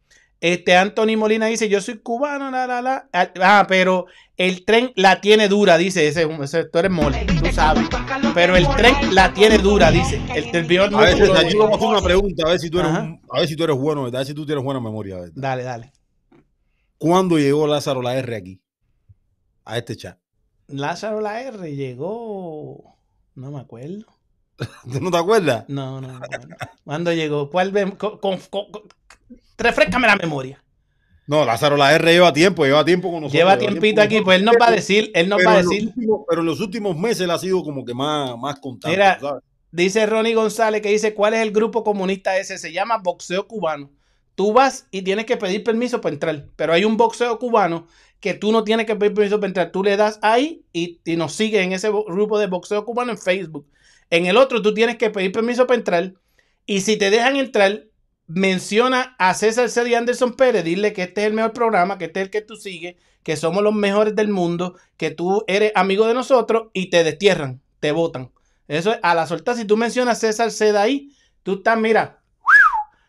Este 0.42 0.76
Anthony 0.76 1.16
Molina 1.16 1.46
dice, 1.46 1.68
yo 1.68 1.80
soy 1.80 1.98
cubano, 1.98 2.50
la, 2.50 2.66
la, 2.66 2.82
la. 2.82 3.08
Ah, 3.40 3.64
pero 3.68 4.06
el 4.36 4.64
tren 4.64 4.92
la 4.96 5.20
tiene 5.20 5.46
dura, 5.46 5.78
dice 5.78 6.08
ese, 6.08 6.28
ese 6.42 6.64
tú 6.64 6.80
eres 6.80 6.90
mole, 6.90 7.24
tú 7.26 7.52
sabes. 7.52 7.86
Pero 8.34 8.56
el 8.56 8.66
tren 8.74 9.14
la 9.14 9.32
tiene 9.32 9.58
dura, 9.58 9.92
dice. 9.92 10.20
El, 10.34 10.46
el 10.46 10.80
a 10.80 11.00
ver, 11.00 11.16
yo 11.48 11.58
vamos 11.60 11.74
a 11.74 11.76
hacer 11.76 11.88
una 11.88 12.02
pregunta, 12.02 12.42
a 12.44 12.50
ver 12.50 12.58
si 12.58 12.70
tú 12.70 12.80
eres, 12.80 12.90
a 12.90 13.38
ver 13.38 13.46
si 13.46 13.54
tú 13.54 13.62
eres 13.62 13.76
bueno, 13.76 14.04
a 14.04 14.10
ver 14.10 14.26
si 14.26 14.34
tú 14.34 14.44
tienes 14.44 14.64
buena 14.64 14.80
memoria. 14.80 15.18
Dale, 15.32 15.62
dale. 15.62 15.92
¿Cuándo 16.98 17.38
llegó 17.38 17.68
Lázaro 17.68 18.02
la 18.02 18.16
R 18.16 18.34
aquí? 18.34 18.60
A 19.64 19.78
este 19.78 19.94
chat. 19.94 20.18
Lázaro 20.66 21.20
la 21.20 21.40
R 21.40 21.76
llegó, 21.76 22.96
no 23.36 23.52
me 23.52 23.60
acuerdo. 23.60 24.06
no 25.00 25.10
te 25.12 25.16
acuerdas? 25.16 25.66
No, 25.68 26.00
no, 26.00 26.18
no. 26.18 26.20
¿Cuándo 26.84 27.12
llegó? 27.12 27.48
¿Cuál? 27.48 27.96
Con, 27.96 28.18
con, 28.20 28.38
refrescame 29.62 30.06
la 30.06 30.16
memoria. 30.16 30.62
No, 31.26 31.44
Lázaro 31.44 31.76
la 31.76 31.94
R 31.94 32.12
lleva 32.12 32.32
tiempo, 32.32 32.64
lleva 32.64 32.84
tiempo 32.84 33.10
con 33.10 33.22
nosotros. 33.22 33.38
Lleva 33.38 33.56
tiempito 33.56 34.02
aquí, 34.02 34.20
pues 34.20 34.38
él 34.38 34.44
nos 34.44 34.56
va 34.60 34.68
a 34.68 34.70
decir, 34.72 35.10
él 35.14 35.28
nos 35.28 35.40
va 35.46 35.54
a 35.54 35.62
decir. 35.62 35.92
pero 36.28 36.40
en 36.40 36.46
los 36.46 36.60
últimos 36.60 36.96
meses 36.96 37.20
él 37.20 37.30
ha 37.30 37.38
sido 37.38 37.62
como 37.62 37.84
que 37.84 37.94
más, 37.94 38.36
más 38.38 38.58
constante. 38.58 38.96
Mira, 38.96 39.18
dice 39.70 40.04
Ronnie 40.06 40.34
González 40.34 40.82
que 40.82 40.90
dice, 40.90 41.14
¿cuál 41.14 41.34
es 41.34 41.40
el 41.40 41.52
grupo 41.52 41.84
comunista 41.84 42.36
ese? 42.36 42.58
Se 42.58 42.72
llama 42.72 42.98
Boxeo 42.98 43.46
Cubano. 43.46 43.90
Tú 44.34 44.52
vas 44.52 44.86
y 44.90 45.02
tienes 45.02 45.26
que 45.26 45.36
pedir 45.36 45.62
permiso 45.62 46.00
para 46.00 46.14
entrar, 46.14 46.46
pero 46.56 46.72
hay 46.72 46.84
un 46.84 46.96
boxeo 46.96 47.38
cubano 47.38 47.86
que 48.18 48.34
tú 48.34 48.50
no 48.50 48.64
tienes 48.64 48.86
que 48.86 48.96
pedir 48.96 49.14
permiso 49.14 49.38
para 49.38 49.48
entrar. 49.48 49.72
Tú 49.72 49.84
le 49.84 49.96
das 49.96 50.18
ahí 50.22 50.64
y, 50.72 51.00
y 51.04 51.16
nos 51.16 51.34
sigues 51.34 51.64
en 51.64 51.72
ese 51.72 51.90
grupo 51.90 52.38
de 52.38 52.46
boxeo 52.46 52.84
cubano 52.84 53.12
en 53.12 53.18
Facebook. 53.18 53.66
En 54.10 54.26
el 54.26 54.36
otro 54.36 54.60
tú 54.62 54.74
tienes 54.74 54.96
que 54.96 55.10
pedir 55.10 55.32
permiso 55.32 55.66
para 55.66 55.78
entrar 55.78 56.14
y 56.66 56.80
si 56.80 56.96
te 56.96 57.10
dejan 57.10 57.36
entrar, 57.36 57.84
menciona 58.34 59.14
a 59.18 59.34
César 59.34 59.68
C. 59.68 59.88
y 59.88 59.94
Anderson 59.94 60.34
Pérez, 60.34 60.64
dile 60.64 60.92
que 60.92 61.02
este 61.02 61.22
es 61.22 61.26
el 61.26 61.34
mejor 61.34 61.52
programa, 61.52 61.98
que 61.98 62.06
este 62.06 62.20
es 62.20 62.24
el 62.24 62.30
que 62.30 62.40
tú 62.40 62.56
sigues, 62.56 62.96
que 63.22 63.36
somos 63.36 63.62
los 63.62 63.74
mejores 63.74 64.16
del 64.16 64.28
mundo, 64.28 64.76
que 64.96 65.10
tú 65.10 65.44
eres 65.46 65.72
amigo 65.74 66.06
de 66.06 66.14
nosotros 66.14 66.68
y 66.72 66.88
te 66.88 67.04
destierran, 67.04 67.60
te 67.80 67.92
votan. 67.92 68.30
Eso 68.68 68.92
es 68.92 68.98
a 69.02 69.14
la 69.14 69.26
suelta. 69.26 69.54
Si 69.54 69.64
tú 69.64 69.76
mencionas 69.76 70.18
a 70.18 70.20
César 70.20 70.50
C. 70.50 70.76
ahí, 70.76 71.14
tú 71.42 71.54
estás, 71.56 71.78
mira, 71.78 72.22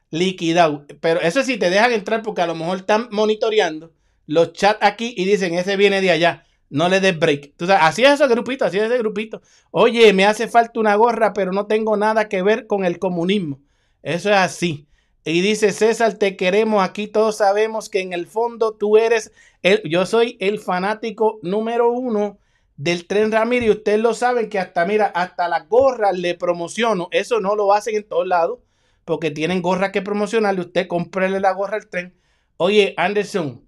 liquidado. 0.09 0.86
Pero 0.99 1.21
eso 1.21 1.41
sí 1.43 1.57
te 1.57 1.69
dejan 1.69 1.93
entrar 1.93 2.21
porque 2.21 2.41
a 2.41 2.47
lo 2.47 2.55
mejor 2.55 2.78
están 2.78 3.07
monitoreando 3.11 3.93
los 4.26 4.53
chats 4.53 4.80
aquí 4.82 5.13
y 5.15 5.26
dicen, 5.26 5.53
ese 5.53 5.78
viene 5.78 6.01
de 6.01 6.11
allá. 6.11 6.45
No 6.69 6.89
le 6.89 6.99
des 6.99 7.17
break. 7.17 7.53
Tú 7.55 7.65
sabes, 7.65 7.84
así 7.84 8.03
es 8.03 8.19
ese 8.19 8.28
grupito, 8.28 8.65
así 8.65 8.78
es 8.78 8.86
ese 8.86 8.97
grupito. 8.97 9.41
Oye, 9.71 10.11
me 10.11 10.26
hace 10.26 10.47
falta 10.47 10.80
una 10.80 10.95
gorra, 10.95 11.34
pero 11.34 11.53
no 11.53 11.67
tengo 11.67 11.95
nada 11.95 12.28
que 12.28 12.41
ver 12.41 12.67
con 12.67 12.84
el 12.84 12.99
comunismo. 12.99 13.61
Eso 14.01 14.30
es 14.30 14.36
así. 14.36 14.88
Y 15.26 15.41
dice 15.41 15.71
César, 15.71 16.15
te 16.15 16.36
queremos. 16.36 16.84
Aquí, 16.84 17.07
todos 17.07 17.38
sabemos 17.38 17.89
que 17.89 18.01
en 18.01 18.13
el 18.13 18.28
fondo 18.28 18.74
tú 18.74 18.97
eres, 18.97 19.32
el, 19.61 19.82
yo 19.84 20.05
soy 20.05 20.38
el 20.39 20.59
fanático 20.59 21.39
número 21.41 21.89
uno 21.91 22.39
del 22.76 23.07
tren 23.07 23.32
Ramírez 23.32 23.67
y 23.67 23.71
ustedes 23.71 23.99
lo 23.99 24.13
saben 24.13 24.49
que 24.49 24.59
hasta, 24.59 24.86
mira, 24.86 25.05
hasta 25.05 25.47
las 25.47 25.69
gorras 25.69 26.17
le 26.17 26.36
promociono, 26.36 27.07
eso 27.11 27.39
no 27.39 27.55
lo 27.55 27.74
hacen 27.74 27.95
en 27.95 28.07
todos 28.07 28.28
lados, 28.28 28.59
porque 29.05 29.32
tienen 29.32 29.61
gorras 29.61 29.91
que 29.91 30.01
promocionarle, 30.01 30.61
usted 30.61 30.88
cómprele 30.88 31.39
la 31.39 31.53
gorra 31.53 31.78
al 31.78 31.88
tren. 31.88 32.19
Oye, 32.57 32.93
Anderson, 32.97 33.65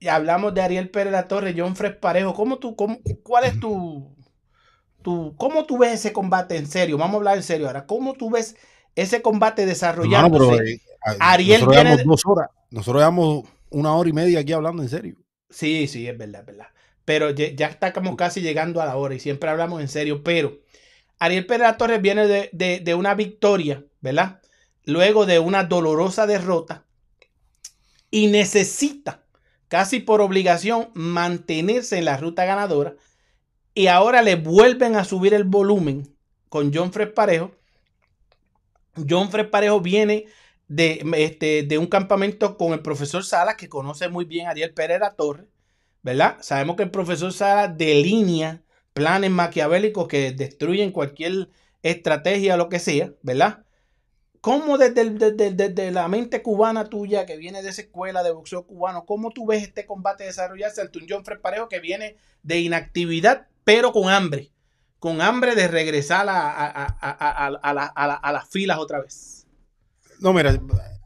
y 0.00 0.08
hablamos 0.08 0.54
de 0.54 0.62
Ariel 0.62 0.90
Pérez 0.90 1.12
La 1.12 1.28
Torre, 1.28 1.54
John 1.56 1.76
Fred 1.76 1.98
Parejo, 2.00 2.34
¿cómo 2.34 2.58
tú, 2.58 2.76
cómo, 2.76 2.98
cuál 3.22 3.44
es 3.44 3.58
tu, 3.60 4.14
tu, 5.02 5.34
cómo 5.36 5.64
tú 5.64 5.78
ves 5.78 5.94
ese 5.94 6.12
combate 6.12 6.56
en 6.56 6.66
serio? 6.66 6.98
Vamos 6.98 7.14
a 7.14 7.18
hablar 7.18 7.36
en 7.36 7.42
serio 7.42 7.66
ahora, 7.66 7.86
¿cómo 7.86 8.14
tú 8.14 8.30
ves 8.30 8.56
ese 8.96 9.22
combate 9.22 9.66
desarrollándose. 9.66 10.72
Eh, 10.72 10.80
Ariel 11.20 11.60
nosotros 11.60 12.04
dos 12.04 12.26
horas, 12.26 12.50
nosotros 12.70 13.00
llevamos 13.00 13.44
una 13.70 13.94
hora 13.94 14.08
y 14.08 14.12
media 14.12 14.40
aquí 14.40 14.52
hablando 14.52 14.82
en 14.82 14.88
serio. 14.88 15.16
Sí, 15.50 15.86
sí, 15.86 16.08
es 16.08 16.18
verdad, 16.18 16.40
es 16.40 16.46
verdad. 16.46 16.66
Pero 17.04 17.30
ya, 17.30 17.68
estamos 17.68 18.16
casi 18.16 18.40
llegando 18.40 18.82
a 18.82 18.86
la 18.86 18.96
hora 18.96 19.14
y 19.14 19.20
siempre 19.20 19.48
hablamos 19.48 19.80
en 19.80 19.88
serio. 19.88 20.24
Pero 20.24 20.58
Ariel 21.20 21.46
Pérez 21.46 21.76
Torres 21.76 22.02
viene 22.02 22.26
de, 22.26 22.80
de 22.82 22.94
una 22.94 23.14
victoria, 23.14 23.84
¿verdad? 24.00 24.40
Luego 24.84 25.26
de 25.26 25.38
una 25.38 25.62
dolorosa 25.62 26.26
derrota 26.26 26.84
y 28.10 28.26
necesita, 28.26 29.24
casi 29.68 30.00
por 30.00 30.20
obligación, 30.20 30.88
mantenerse 30.94 31.98
en 31.98 32.06
la 32.06 32.16
ruta 32.16 32.44
ganadora. 32.44 32.96
Y 33.74 33.88
ahora 33.88 34.22
le 34.22 34.36
vuelven 34.36 34.96
a 34.96 35.04
subir 35.04 35.34
el 35.34 35.44
volumen 35.44 36.16
con 36.48 36.72
John 36.74 36.92
Fred 36.92 37.12
Parejo 37.12 37.52
John 39.08 39.30
Fred 39.30 39.50
Parejo 39.50 39.80
viene 39.80 40.26
de, 40.68 41.04
este, 41.16 41.62
de 41.62 41.78
un 41.78 41.86
campamento 41.86 42.56
con 42.56 42.72
el 42.72 42.80
profesor 42.80 43.24
Salas, 43.24 43.56
que 43.56 43.68
conoce 43.68 44.08
muy 44.08 44.24
bien 44.24 44.46
a 44.46 44.50
Ariel 44.50 44.74
Pereira 44.74 45.14
Torres, 45.14 45.46
¿verdad? 46.02 46.38
Sabemos 46.40 46.76
que 46.76 46.84
el 46.84 46.90
profesor 46.90 47.32
Salas 47.32 47.76
delinea 47.76 48.62
planes 48.92 49.30
maquiavélicos 49.30 50.08
que 50.08 50.32
destruyen 50.32 50.90
cualquier 50.90 51.50
estrategia 51.82 52.56
lo 52.56 52.68
que 52.68 52.78
sea, 52.78 53.12
¿verdad? 53.22 53.64
¿Cómo 54.40 54.78
desde, 54.78 55.10
desde, 55.10 55.90
la 55.90 56.08
mente 56.08 56.40
cubana 56.40 56.84
tuya, 56.84 57.26
que 57.26 57.36
viene 57.36 57.62
de 57.62 57.70
esa 57.70 57.82
escuela 57.82 58.22
de 58.22 58.30
boxeo 58.30 58.66
cubano, 58.66 59.04
cómo 59.04 59.30
tú 59.30 59.46
ves 59.46 59.62
este 59.64 59.86
combate 59.86 60.24
desarrollarse 60.24 60.80
ante 60.80 60.98
un 60.98 61.06
John 61.08 61.24
Fred 61.24 61.40
Parejo 61.40 61.68
que 61.68 61.80
viene 61.80 62.16
de 62.42 62.60
inactividad, 62.60 63.48
pero 63.64 63.92
con 63.92 64.08
hambre? 64.08 64.52
Con 64.98 65.20
hambre 65.20 65.54
de 65.54 65.68
regresar 65.68 66.26
a, 66.28 67.50
las 68.32 68.48
filas 68.48 68.78
otra 68.78 69.00
vez. 69.00 69.46
No, 70.20 70.32
mira, 70.32 70.58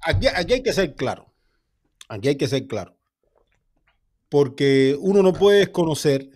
aquí, 0.03 0.27
aquí 0.29 0.53
hay 0.55 0.63
que 0.63 0.73
ser 0.73 0.95
claro. 0.95 1.33
Aquí 2.09 2.29
hay 2.29 2.37
que 2.37 2.49
ser 2.49 2.67
claro. 2.67 2.97
Porque 4.29 4.97
uno 5.01 5.23
no 5.23 5.33
puede 5.33 5.71
conocer 5.73 6.31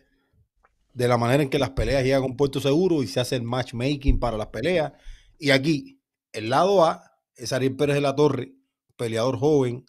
de 0.94 1.09
la 1.09 1.18
manera 1.18 1.42
en 1.42 1.50
que 1.50 1.59
las 1.59 1.70
peleas 1.70 2.05
llegan 2.05 2.22
a 2.22 2.26
un 2.26 2.36
puerto 2.36 2.61
seguro 2.61 3.02
y 3.02 3.07
se 3.07 3.20
hace 3.20 3.36
el 3.36 3.42
matchmaking 3.42 4.18
para 4.18 4.36
las 4.36 4.48
peleas. 4.48 4.92
Y 5.38 5.50
aquí, 5.50 6.00
el 6.32 6.50
lado 6.50 6.84
A 6.84 7.18
es 7.36 7.52
Ariel 7.52 7.76
Pérez 7.76 7.96
de 7.96 8.00
la 8.00 8.14
Torre, 8.14 8.55
peleador 8.96 9.38
joven, 9.38 9.84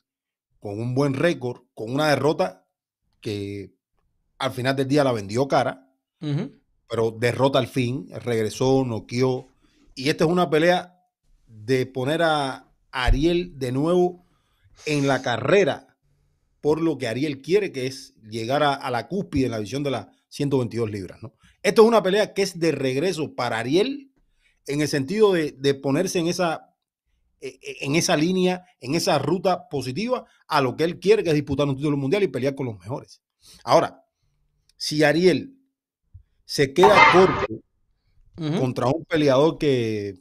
con 0.60 0.80
un 0.80 0.96
buen 0.96 1.14
récord, 1.14 1.62
con 1.74 1.94
una 1.94 2.10
derrota 2.10 2.66
que 3.22 3.76
al 4.40 4.52
final 4.52 4.76
del 4.76 4.88
día 4.88 5.04
la 5.04 5.12
vendió 5.12 5.48
cara 5.48 5.88
pero 6.90 7.12
derrota 7.12 7.60
al 7.60 7.68
fin, 7.68 8.08
regresó, 8.24 8.84
noqueó. 8.86 9.48
Y 9.96 10.10
esta 10.10 10.26
es 10.26 10.30
una 10.30 10.50
pelea 10.50 11.04
de 11.48 11.86
poner 11.86 12.22
a 12.22 12.72
Ariel 12.92 13.58
de 13.58 13.72
nuevo 13.72 14.26
en 14.86 15.08
la 15.08 15.22
carrera 15.22 15.98
por 16.62 16.82
lo 16.82 16.98
que 16.98 17.08
Ariel 17.08 17.42
quiere, 17.42 17.72
que 17.72 17.86
es 17.86 18.16
llegar 18.28 18.64
a, 18.64 18.90
la 18.90 19.08
cúspide 19.08 19.46
en 19.46 19.52
la 19.52 19.60
visión 19.60 19.84
de 19.84 19.92
las 19.92 20.08
122 20.30 20.90
libras. 20.90 21.22
¿no? 21.22 21.36
Esto 21.62 21.84
es 21.84 21.88
una 21.88 22.02
pelea 22.02 22.34
que 22.34 22.42
es 22.42 22.60
de 22.60 22.72
regreso 22.72 23.36
para 23.36 23.60
Ariel 23.60 24.12
en 24.66 24.82
el 24.82 24.88
sentido 24.88 25.34
de, 25.34 25.74
ponerse 25.76 26.18
en 26.18 26.28
esa, 26.28 26.76
e, 27.40 27.60
e, 27.62 27.86
en 27.86 27.96
esa 27.96 28.18
línea, 28.18 28.66
en 28.80 28.96
esa 28.96 29.20
ruta 29.20 29.70
positiva 29.70 30.26
a 30.48 30.62
lo 30.62 30.76
que 30.76 30.86
él 30.86 31.00
quiere, 31.00 31.24
que 31.24 31.30
es 31.30 31.36
disputar 31.36 31.68
un 31.68 31.76
título 31.76 31.98
mundial 31.98 32.24
y 32.24 32.30
pelear 32.30 32.56
con 32.56 32.66
los 32.66 32.80
mejores. 32.80 33.22
Ahora, 33.64 34.04
si 34.76 35.04
Ariel 35.04 35.55
se 36.46 36.74
queda 36.74 36.96
corto 37.12 37.62
contra 38.60 38.88
un 38.88 39.06
peleador 39.06 39.58
que 39.58 40.16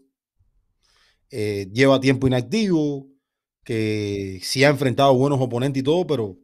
eh, 1.31 1.68
lleva 1.72 2.01
tiempo 2.01 2.27
inactivo, 2.27 3.09
que 3.64 4.41
sí 4.43 4.62
ha 4.64 4.68
enfrentado 4.68 5.14
buenos 5.14 5.41
oponentes 5.41 5.81
y 5.81 5.85
todo, 5.85 6.07
pero 6.07 6.39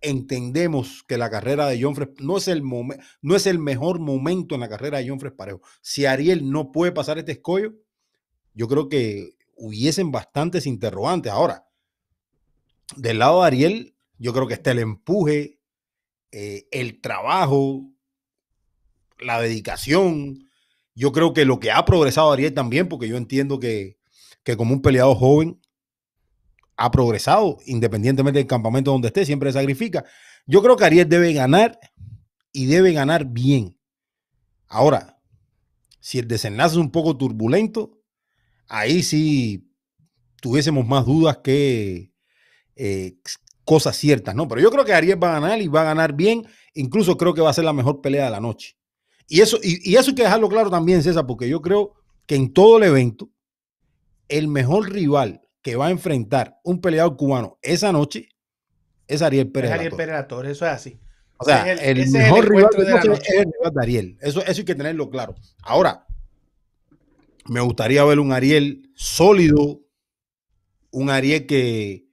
entendemos 0.00 1.04
que 1.06 1.18
la 1.18 1.30
carrera 1.30 1.66
de 1.68 1.82
John 1.82 1.94
Fres 1.94 2.08
no 2.18 2.38
es 2.38 2.48
el 2.48 2.62
no 2.62 3.36
es 3.36 3.46
el 3.46 3.58
mejor 3.58 4.00
momento 4.00 4.54
en 4.54 4.62
la 4.62 4.68
carrera 4.68 4.98
de 4.98 5.08
John 5.08 5.20
Fres 5.20 5.32
Parejo. 5.32 5.60
Si 5.82 6.06
Ariel 6.06 6.50
no 6.50 6.72
puede 6.72 6.92
pasar 6.92 7.18
este 7.18 7.32
escollo, 7.32 7.74
yo 8.54 8.68
creo 8.68 8.88
que 8.88 9.36
hubiesen 9.56 10.10
bastantes 10.10 10.66
interrogantes. 10.66 11.32
Ahora, 11.32 11.66
del 12.96 13.18
lado 13.18 13.40
de 13.40 13.46
Ariel, 13.46 13.96
yo 14.18 14.32
creo 14.32 14.46
que 14.46 14.54
está 14.54 14.70
el 14.70 14.78
empuje, 14.78 15.58
eh, 16.30 16.66
el 16.70 17.00
trabajo, 17.00 17.90
la 19.18 19.40
dedicación. 19.40 20.48
Yo 20.94 21.12
creo 21.12 21.32
que 21.32 21.44
lo 21.44 21.60
que 21.60 21.70
ha 21.70 21.84
progresado 21.84 22.32
Ariel 22.32 22.54
también, 22.54 22.88
porque 22.88 23.08
yo 23.08 23.16
entiendo 23.16 23.58
que, 23.60 23.98
como 24.56 24.72
un 24.72 24.82
peleador 24.82 25.16
joven 25.16 25.60
ha 26.76 26.90
progresado, 26.90 27.58
independientemente 27.66 28.38
del 28.38 28.46
campamento 28.46 28.92
donde 28.92 29.08
esté, 29.08 29.24
siempre 29.24 29.52
sacrifica. 29.52 30.04
Yo 30.46 30.62
creo 30.62 30.76
que 30.76 30.84
Ariel 30.84 31.08
debe 31.08 31.32
ganar 31.32 31.78
y 32.52 32.66
debe 32.66 32.92
ganar 32.92 33.26
bien. 33.26 33.78
Ahora, 34.68 35.18
si 36.00 36.18
el 36.18 36.28
desenlace 36.28 36.74
es 36.74 36.80
un 36.80 36.90
poco 36.90 37.16
turbulento, 37.16 37.98
ahí 38.68 39.02
sí 39.02 39.72
tuviésemos 40.40 40.86
más 40.86 41.06
dudas 41.06 41.38
que 41.38 42.12
eh, 42.76 43.16
cosas 43.64 43.96
ciertas, 43.96 44.34
¿no? 44.34 44.46
Pero 44.46 44.60
yo 44.60 44.70
creo 44.70 44.84
que 44.84 44.94
Ariel 44.94 45.22
va 45.22 45.36
a 45.36 45.40
ganar 45.40 45.60
y 45.60 45.68
va 45.68 45.80
a 45.80 45.84
ganar 45.84 46.12
bien. 46.14 46.46
Incluso 46.74 47.16
creo 47.16 47.34
que 47.34 47.40
va 47.40 47.50
a 47.50 47.54
ser 47.54 47.64
la 47.64 47.72
mejor 47.72 48.00
pelea 48.00 48.26
de 48.26 48.30
la 48.30 48.40
noche. 48.40 48.76
Y 49.28 49.40
eso, 49.40 49.58
y, 49.62 49.94
eso 49.96 50.10
hay 50.10 50.14
que 50.14 50.22
dejarlo 50.22 50.48
claro 50.48 50.70
también, 50.70 51.02
César, 51.02 51.26
porque 51.26 51.48
yo 51.48 51.60
creo 51.60 51.94
que 52.26 52.36
en 52.36 52.52
todo 52.52 52.78
el 52.78 52.84
evento, 52.84 53.28
el 54.28 54.48
mejor 54.48 54.90
rival 54.90 55.42
que 55.62 55.76
va 55.76 55.86
a 55.86 55.90
enfrentar 55.90 56.60
un 56.62 56.80
peleador 56.80 57.16
cubano 57.16 57.58
esa 57.62 57.92
noche 57.92 58.28
es 59.08 59.22
Ariel 59.22 59.50
Pérez. 59.50 59.70
Es 59.70 59.76
Ariel 59.76 59.96
Pérez 59.96 60.26
eso 60.30 60.66
es 60.66 60.72
así. 60.72 61.00
O 61.38 61.44
sea, 61.44 61.70
el, 61.70 62.10
mejor 62.10 62.48
rival 62.48 62.70
de, 62.76 62.84
la 62.84 63.04
noche 63.04 63.28
es 63.28 63.40
el 63.40 63.52
rival 63.52 63.74
de 63.74 63.82
Ariel. 63.82 64.18
Eso, 64.20 64.40
eso 64.40 64.60
hay 64.60 64.64
que 64.64 64.74
tenerlo 64.74 65.10
claro. 65.10 65.34
Ahora, 65.62 66.06
me 67.48 67.60
gustaría 67.60 68.04
ver 68.04 68.18
un 68.20 68.32
Ariel 68.32 68.90
sólido, 68.94 69.80
un 70.90 71.10
Ariel 71.10 71.46
que 71.46 72.06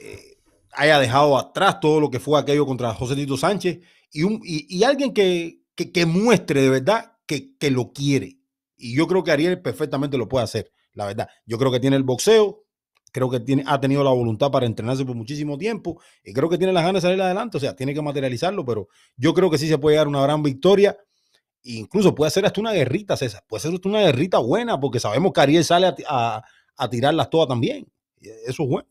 eh, 0.00 0.38
haya 0.72 0.98
dejado 0.98 1.38
atrás 1.38 1.80
todo 1.80 2.00
lo 2.00 2.10
que 2.10 2.20
fue 2.20 2.38
aquello 2.40 2.66
contra 2.66 2.94
José 2.94 3.14
Tito 3.14 3.36
Sánchez 3.36 3.80
y, 4.12 4.22
un, 4.22 4.40
y, 4.44 4.82
alguien 4.84 5.12
que, 5.12 5.63
que, 5.74 6.06
muestre 6.06 6.62
de 6.62 6.70
verdad 6.70 7.16
que, 7.26 7.56
que 7.56 7.70
lo 7.70 7.92
quiere. 7.92 8.38
Y 8.76 8.94
yo 8.94 9.06
creo 9.06 9.24
que 9.24 9.32
Ariel 9.32 9.60
perfectamente 9.60 10.18
lo 10.18 10.28
puede 10.28 10.44
hacer, 10.44 10.70
la 10.92 11.06
verdad. 11.06 11.28
Yo 11.46 11.58
creo 11.58 11.70
que 11.72 11.80
tiene 11.80 11.96
el 11.96 12.02
boxeo, 12.02 12.64
creo 13.14 13.30
que 13.30 13.38
tiene, 13.38 13.62
ha 13.66 13.80
tenido 13.80 14.02
la 14.02 14.10
voluntad 14.10 14.50
para 14.50 14.66
entrenarse 14.66 15.04
por 15.04 15.14
muchísimo 15.14 15.56
tiempo 15.56 16.00
y 16.24 16.32
creo 16.32 16.48
que 16.48 16.58
tiene 16.58 16.72
las 16.72 16.82
ganas 16.82 17.00
de 17.00 17.08
salir 17.08 17.22
adelante, 17.22 17.56
o 17.56 17.60
sea, 17.60 17.76
tiene 17.76 17.94
que 17.94 18.02
materializarlo, 18.02 18.64
pero 18.64 18.88
yo 19.16 19.32
creo 19.32 19.48
que 19.48 19.56
sí 19.56 19.68
se 19.68 19.78
puede 19.78 19.96
dar 19.96 20.08
una 20.08 20.20
gran 20.20 20.42
victoria. 20.42 20.98
incluso 21.62 22.14
puede 22.14 22.32
ser 22.32 22.44
hasta 22.44 22.60
una 22.60 22.72
guerrita, 22.72 23.16
César. 23.16 23.44
Puede 23.46 23.62
ser 23.62 23.72
hasta 23.72 23.88
una 23.88 24.00
guerrita 24.00 24.38
buena, 24.38 24.80
porque 24.80 24.98
sabemos 24.98 25.32
que 25.32 25.40
Ariel 25.40 25.64
sale 25.64 25.94
a, 26.08 26.42
tirarlas 26.90 27.30
todas 27.30 27.48
también. 27.48 27.86
Eso 28.20 28.64
es 28.64 28.68
bueno. 28.68 28.88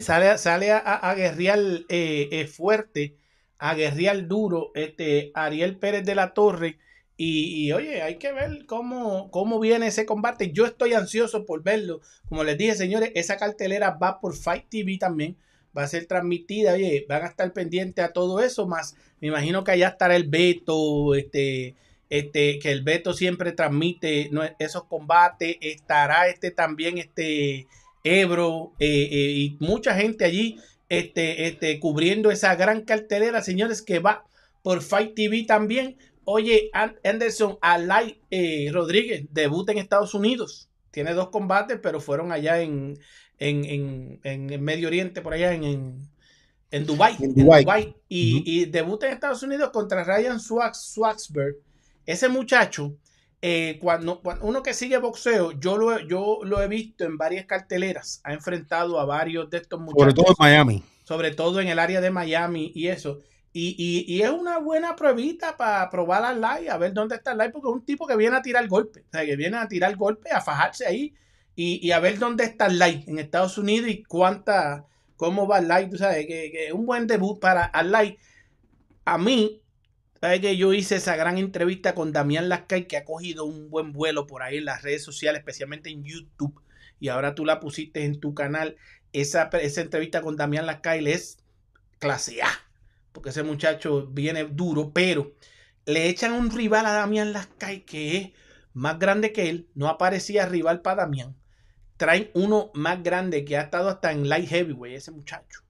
Sale, 0.00 0.38
sale 0.38 0.72
a, 0.72 0.78
a 0.78 1.14
guerrear 1.14 1.58
eh, 1.88 2.28
eh, 2.32 2.46
fuerte, 2.46 3.18
a 3.58 3.74
guerrear 3.74 4.26
duro. 4.26 4.70
Este 4.74 5.30
Ariel 5.34 5.78
Pérez 5.78 6.04
de 6.04 6.14
la 6.14 6.34
Torre 6.34 6.78
y, 7.20 7.72
oye, 7.72 8.00
hay 8.00 8.14
que 8.14 8.32
ver 8.32 8.64
cómo, 8.66 9.28
cómo 9.32 9.58
viene 9.58 9.88
ese 9.88 10.06
combate. 10.06 10.52
Yo 10.52 10.66
estoy 10.66 10.92
ansioso 10.92 11.44
por 11.46 11.64
verlo. 11.64 12.00
Como 12.28 12.44
les 12.44 12.56
dije, 12.56 12.76
señores, 12.76 13.10
esa 13.16 13.36
cartelera 13.36 13.98
va 14.00 14.20
por 14.20 14.36
Fight 14.36 14.66
TV 14.68 14.98
también. 14.98 15.36
Va 15.76 15.82
a 15.82 15.88
ser 15.88 16.06
transmitida. 16.06 16.74
Oye, 16.74 17.06
van 17.08 17.24
a 17.24 17.26
estar 17.26 17.52
pendientes 17.52 18.04
a 18.04 18.12
todo 18.12 18.40
eso. 18.40 18.68
Más, 18.68 18.94
me 19.20 19.26
imagino 19.26 19.64
que 19.64 19.72
allá 19.72 19.88
estará 19.88 20.14
el 20.14 20.28
Beto, 20.28 21.16
este, 21.16 21.74
este, 22.08 22.60
que 22.60 22.70
el 22.70 22.84
Beto 22.84 23.12
siempre 23.12 23.50
transmite 23.50 24.30
esos 24.60 24.84
combates. 24.84 25.56
Estará 25.60 26.28
este 26.28 26.52
también, 26.52 26.98
este 26.98 27.66
Ebro, 28.04 28.74
eh, 28.78 29.08
eh, 29.10 29.32
y 29.32 29.56
mucha 29.58 29.92
gente 29.96 30.24
allí, 30.24 30.60
este, 30.88 31.46
este, 31.46 31.80
cubriendo 31.80 32.30
esa 32.30 32.54
gran 32.54 32.82
cartelera, 32.82 33.42
señores, 33.42 33.82
que 33.82 33.98
va 33.98 34.24
por 34.62 34.82
Fight 34.82 35.14
TV 35.14 35.44
también. 35.44 35.96
Oye, 36.24 36.70
Anderson 37.04 37.58
Alay 37.60 38.20
eh, 38.30 38.68
Rodríguez 38.72 39.26
debuta 39.30 39.72
en 39.72 39.78
Estados 39.78 40.14
Unidos. 40.14 40.68
Tiene 40.90 41.14
dos 41.14 41.30
combates, 41.30 41.78
pero 41.82 42.00
fueron 42.00 42.32
allá 42.32 42.60
en, 42.60 42.98
en, 43.38 44.20
en, 44.22 44.62
Medio 44.62 44.88
Oriente, 44.88 45.22
por 45.22 45.32
allá 45.32 45.52
en, 45.54 45.98
en, 46.70 46.86
Dubai. 46.86 47.16
Y, 48.08 48.66
debuta 48.66 49.06
en 49.06 49.12
Estados 49.14 49.42
Unidos 49.42 49.70
contra 49.70 50.04
Ryan 50.04 50.40
Swagsberg. 50.40 51.56
Ese 52.04 52.28
muchacho, 52.28 52.96
eh, 53.40 53.78
cuando, 53.80 54.20
uno 54.40 54.62
que 54.62 54.74
sigue 54.74 54.98
boxeo, 54.98 55.52
yo 55.52 55.76
lo, 55.76 55.98
yo 56.00 56.40
lo 56.42 56.60
he 56.60 56.68
visto 56.68 57.04
en 57.04 57.16
varias 57.16 57.46
carteleras. 57.46 58.20
Ha 58.24 58.32
enfrentado 58.32 58.98
a 58.98 59.04
varios 59.04 59.48
de 59.50 59.58
estos 59.58 59.80
muchachos. 59.80 60.00
Sobre 60.00 60.14
todo 60.14 60.28
en 60.28 60.36
Miami. 60.38 60.84
Sobre 61.04 61.30
todo 61.32 61.60
en 61.60 61.68
el 61.68 61.78
área 61.78 62.00
de 62.00 62.10
Miami 62.10 62.72
y 62.74 62.88
eso. 62.88 63.20
Y, 63.52 64.22
es 64.22 64.30
una 64.30 64.58
buena 64.58 64.94
pruebita 64.94 65.56
para 65.56 65.88
probar 65.90 66.24
al 66.24 66.40
live, 66.40 66.70
a 66.70 66.76
ver 66.76 66.92
dónde 66.92 67.16
está 67.16 67.32
el 67.32 67.38
live, 67.38 67.50
porque 67.50 67.68
es 67.68 67.74
un 67.74 67.84
tipo 67.84 68.06
que 68.06 68.16
viene 68.16 68.36
a 68.36 68.42
tirar 68.42 68.68
golpe, 68.68 69.00
o 69.00 69.10
sea, 69.10 69.24
que 69.24 69.34
viene 69.34 69.56
a 69.56 69.66
tirar 69.66 69.96
golpe, 69.96 70.30
a 70.30 70.40
fajarse 70.40 70.86
ahí 70.86 71.14
y, 71.56 71.90
a 71.90 71.98
ver 71.98 72.20
dónde 72.20 72.44
está 72.44 72.66
el 72.66 72.78
live 72.78 73.02
en 73.08 73.18
Estados 73.18 73.58
Unidos 73.58 73.90
y 73.90 74.04
cuánta, 74.04 74.84
cómo 75.16 75.48
va 75.48 75.58
el 75.58 75.66
live, 75.66 75.88
tú 75.90 75.98
sabes, 75.98 76.24
que, 76.26 76.66
es 76.68 76.72
un 76.72 76.86
buen 76.86 77.08
debut 77.08 77.40
para 77.40 77.64
al 77.64 77.90
live. 77.90 78.18
A 79.04 79.18
mí, 79.18 79.60
sabes 80.20 80.40
que 80.40 80.56
yo 80.56 80.72
hice 80.72 80.96
esa 80.96 81.16
gran 81.16 81.38
entrevista 81.38 81.94
con 81.94 82.12
Damián 82.12 82.48
Lascay, 82.48 82.86
que 82.86 82.96
ha 82.96 83.04
cogido 83.04 83.44
un 83.44 83.70
buen 83.70 83.92
vuelo 83.92 84.26
por 84.26 84.42
ahí 84.42 84.58
en 84.58 84.64
las 84.64 84.82
redes 84.82 85.02
sociales, 85.04 85.40
especialmente 85.40 85.90
en 85.90 86.04
YouTube, 86.04 86.60
y 87.00 87.08
ahora 87.08 87.34
tú 87.34 87.44
la 87.44 87.60
pusiste 87.60 88.04
en 88.04 88.20
tu 88.20 88.34
canal. 88.34 88.76
Esa, 89.12 89.50
esa 89.60 89.80
entrevista 89.80 90.20
con 90.20 90.36
Damián 90.36 90.66
Lascay 90.66 91.06
es 91.08 91.38
clase 91.98 92.42
A 92.42 92.48
porque 93.18 93.30
ese 93.30 93.42
muchacho 93.42 94.06
viene 94.06 94.44
duro, 94.44 94.92
pero 94.92 95.32
le 95.86 96.08
echan 96.08 96.32
un 96.32 96.52
rival 96.52 96.86
a 96.86 96.92
Damián 96.92 97.32
Lascay 97.32 97.84
que 97.84 98.16
es 98.16 98.30
más 98.74 98.98
grande 99.00 99.32
que 99.32 99.48
él, 99.50 99.68
no 99.74 99.88
aparecía 99.88 100.46
rival 100.46 100.82
para 100.82 101.02
Damián. 101.02 101.36
Traen 101.96 102.30
uno 102.34 102.70
más 102.74 103.02
grande 103.02 103.44
que 103.44 103.56
ha 103.56 103.62
estado 103.62 103.88
hasta 103.88 104.12
en 104.12 104.28
light 104.28 104.48
heavyweight, 104.48 104.98
ese 104.98 105.10
muchacho. 105.10 105.62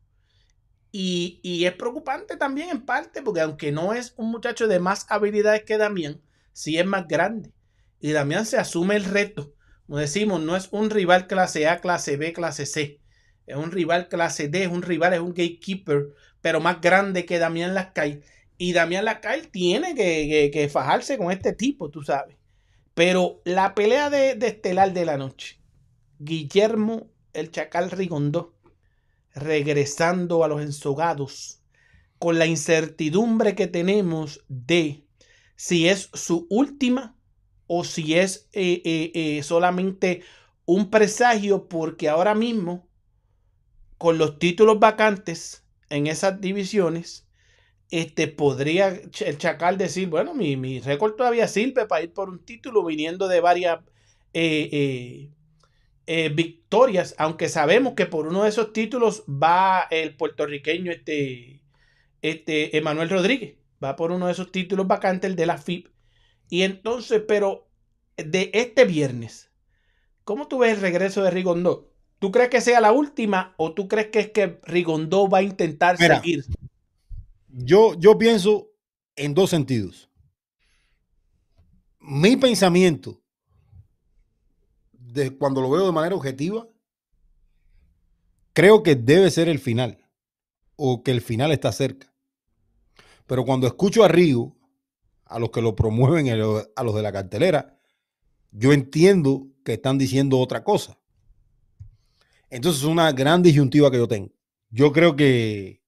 Y, 0.91 1.65
es 1.65 1.73
preocupante 1.75 2.37
también 2.37 2.71
en 2.71 2.85
parte, 2.85 3.23
porque 3.23 3.41
aunque 3.41 3.73
no 3.73 3.93
es 3.93 4.15
un 4.17 4.31
muchacho 4.31 4.69
de 4.69 4.81
más 4.81 5.07
habilidades 5.11 5.65
que 5.65 5.79
Damián, 5.79 6.21
sí 6.53 6.79
es 6.79 6.87
más 6.87 7.07
grande. 7.07 7.53
Y 8.01 8.13
Damián 8.13 8.47
se 8.47 8.59
asume 8.59 8.97
el 8.97 9.05
reto. 9.05 9.55
Como 9.87 9.99
decimos, 9.99 10.41
no 10.41 10.57
es 10.57 10.69
un 10.71 10.91
rival 10.91 11.27
clase 11.27 11.69
A, 11.69 11.81
clase 11.81 12.17
B, 12.17 12.33
clase 12.33 12.67
C. 12.67 13.01
Es 13.47 13.57
un 13.57 13.71
rival 13.71 14.09
clase 14.09 14.49
D, 14.49 14.65
es 14.65 14.69
un 14.69 14.83
rival, 14.83 15.15
es 15.15 15.21
un 15.21 15.31
gatekeeper 15.31 16.15
pero 16.41 16.61
más 16.61 16.81
grande 16.81 17.25
que 17.25 17.39
Damián 17.39 17.75
Lascay. 17.75 18.23
Y 18.57 18.73
Damián 18.73 19.05
Lascay 19.05 19.43
tiene 19.51 19.95
que, 19.95 20.69
fajarse 20.71 21.19
con 21.19 21.31
este 21.31 21.53
tipo, 21.53 21.91
tú 21.91 22.03
sabes. 22.03 22.37
Pero 22.95 23.41
la 23.45 23.75
pelea 23.75 24.11
de, 24.11 24.33
estelar 24.41 24.93
de 24.93 25.05
la 25.05 25.17
noche, 25.17 25.61
Guillermo 26.19 27.11
el 27.33 27.51
Chacal 27.53 27.91
Rigondó, 27.91 28.58
regresando 29.35 30.45
a 30.45 30.49
los 30.49 30.63
ensogados, 30.63 31.61
con 32.19 32.39
la 32.39 32.47
incertidumbre 32.47 33.55
que 33.55 33.67
tenemos 33.67 34.45
de 34.49 35.05
si 35.57 35.89
es 35.89 36.11
su 36.15 36.47
última 36.51 37.17
o 37.67 37.85
si 37.85 38.15
es 38.15 38.49
eh, 38.53 38.83
eh, 38.85 39.13
eh, 39.15 39.43
solamente 39.43 40.23
un 40.65 40.91
presagio, 40.91 41.69
porque 41.69 42.09
ahora 42.09 42.35
mismo, 42.35 42.89
con 43.97 44.19
los 44.19 44.39
títulos 44.39 44.79
vacantes, 44.79 45.65
en 45.91 46.07
esas 46.07 46.41
divisiones, 46.41 47.27
este, 47.91 48.29
podría 48.29 48.89
el 48.89 49.39
Chacal 49.39 49.79
decir, 49.79 50.09
bueno, 50.09 50.35
mi, 50.35 50.57
mi 50.57 50.81
récord 50.81 51.15
todavía 51.15 51.49
sirve 51.49 51.87
para 51.87 52.03
ir 52.03 52.13
por 52.13 52.29
un 52.29 52.45
título 52.45 52.85
viniendo 52.85 53.29
de 53.29 53.41
varias 53.41 53.81
eh, 54.35 55.31
eh, 56.11 56.31
victorias, 56.31 57.15
aunque 57.19 57.51
sabemos 57.51 57.93
que 57.93 58.07
por 58.07 58.27
uno 58.27 58.45
de 58.45 58.49
esos 58.49 58.73
títulos 58.73 59.25
va 59.29 59.87
el 59.91 60.17
puertorriqueño 60.17 60.91
este, 60.91 61.61
este 62.23 62.79
Emanuel 62.79 63.11
Rodríguez, 63.11 63.57
va 63.85 63.95
por 63.95 64.11
uno 64.11 64.25
de 64.25 64.33
esos 64.33 64.51
títulos 64.51 64.89
vacantes, 64.89 65.29
el 65.29 65.37
de 65.37 65.45
la 65.45 65.59
FIP. 65.59 65.89
Y 66.49 66.63
entonces, 66.63 67.23
pero 67.29 67.69
de 68.17 68.51
este 68.55 68.87
viernes, 68.87 69.51
¿cómo 70.25 70.49
tú 70.49 70.61
ves 70.61 70.77
el 70.77 70.81
regreso 70.81 71.23
de 71.23 71.31
Rigondó? 71.31 71.93
¿Tú 72.19 72.33
crees 72.33 72.49
que 72.49 72.63
sea 72.63 72.81
la 72.81 72.93
última 72.93 73.53
o 73.59 73.75
tú 73.75 73.87
crees 73.87 74.07
que 74.07 74.21
es 74.21 74.31
que 74.31 74.61
Rigondó 74.63 75.29
va 75.29 75.39
a 75.39 75.43
intentar 75.43 75.99
seguir? 75.99 76.47
Yo, 77.49 77.93
yo 77.99 78.17
pienso 78.17 78.71
en 79.15 79.35
dos 79.35 79.51
sentidos. 79.51 80.09
Mi 82.01 82.39
pensamiento, 82.39 83.21
cuando 85.39 85.61
lo 85.61 85.71
veo 85.71 85.87
de 85.87 85.93
manera 85.93 86.15
objetiva, 86.15 86.67
creo 88.53 88.83
que 88.83 88.95
debe 88.95 89.31
ser 89.31 89.49
el 89.49 89.59
final 89.59 89.99
o 90.77 91.03
que 91.03 91.11
el 91.11 91.21
final 91.21 91.53
está 91.53 91.73
cerca. 91.73 92.13
Pero 93.27 93.45
cuando 93.45 93.67
escucho 93.67 94.05
a 94.05 94.09
Rigo, 94.09 94.57
a 95.27 95.39
los 95.39 95.51
que 95.51 95.61
lo 95.61 95.77
promueven, 95.77 96.29
a 96.31 96.83
los 96.83 96.95
de 96.95 97.03
la 97.03 97.13
cartelera, 97.13 97.79
yo 98.51 98.73
entiendo 98.73 99.49
que 99.65 99.75
están 99.75 99.99
diciendo 99.99 100.39
otra 100.39 100.65
cosa. 100.65 100.99
Entonces 102.51 102.83
es 102.83 102.89
una 102.89 103.13
gran 103.13 103.43
disyuntiva 103.43 103.91
que 103.91 103.99
yo 103.99 104.09
tengo. 104.09 104.33
Yo 104.71 104.93
creo 104.93 105.17
que 105.17 105.83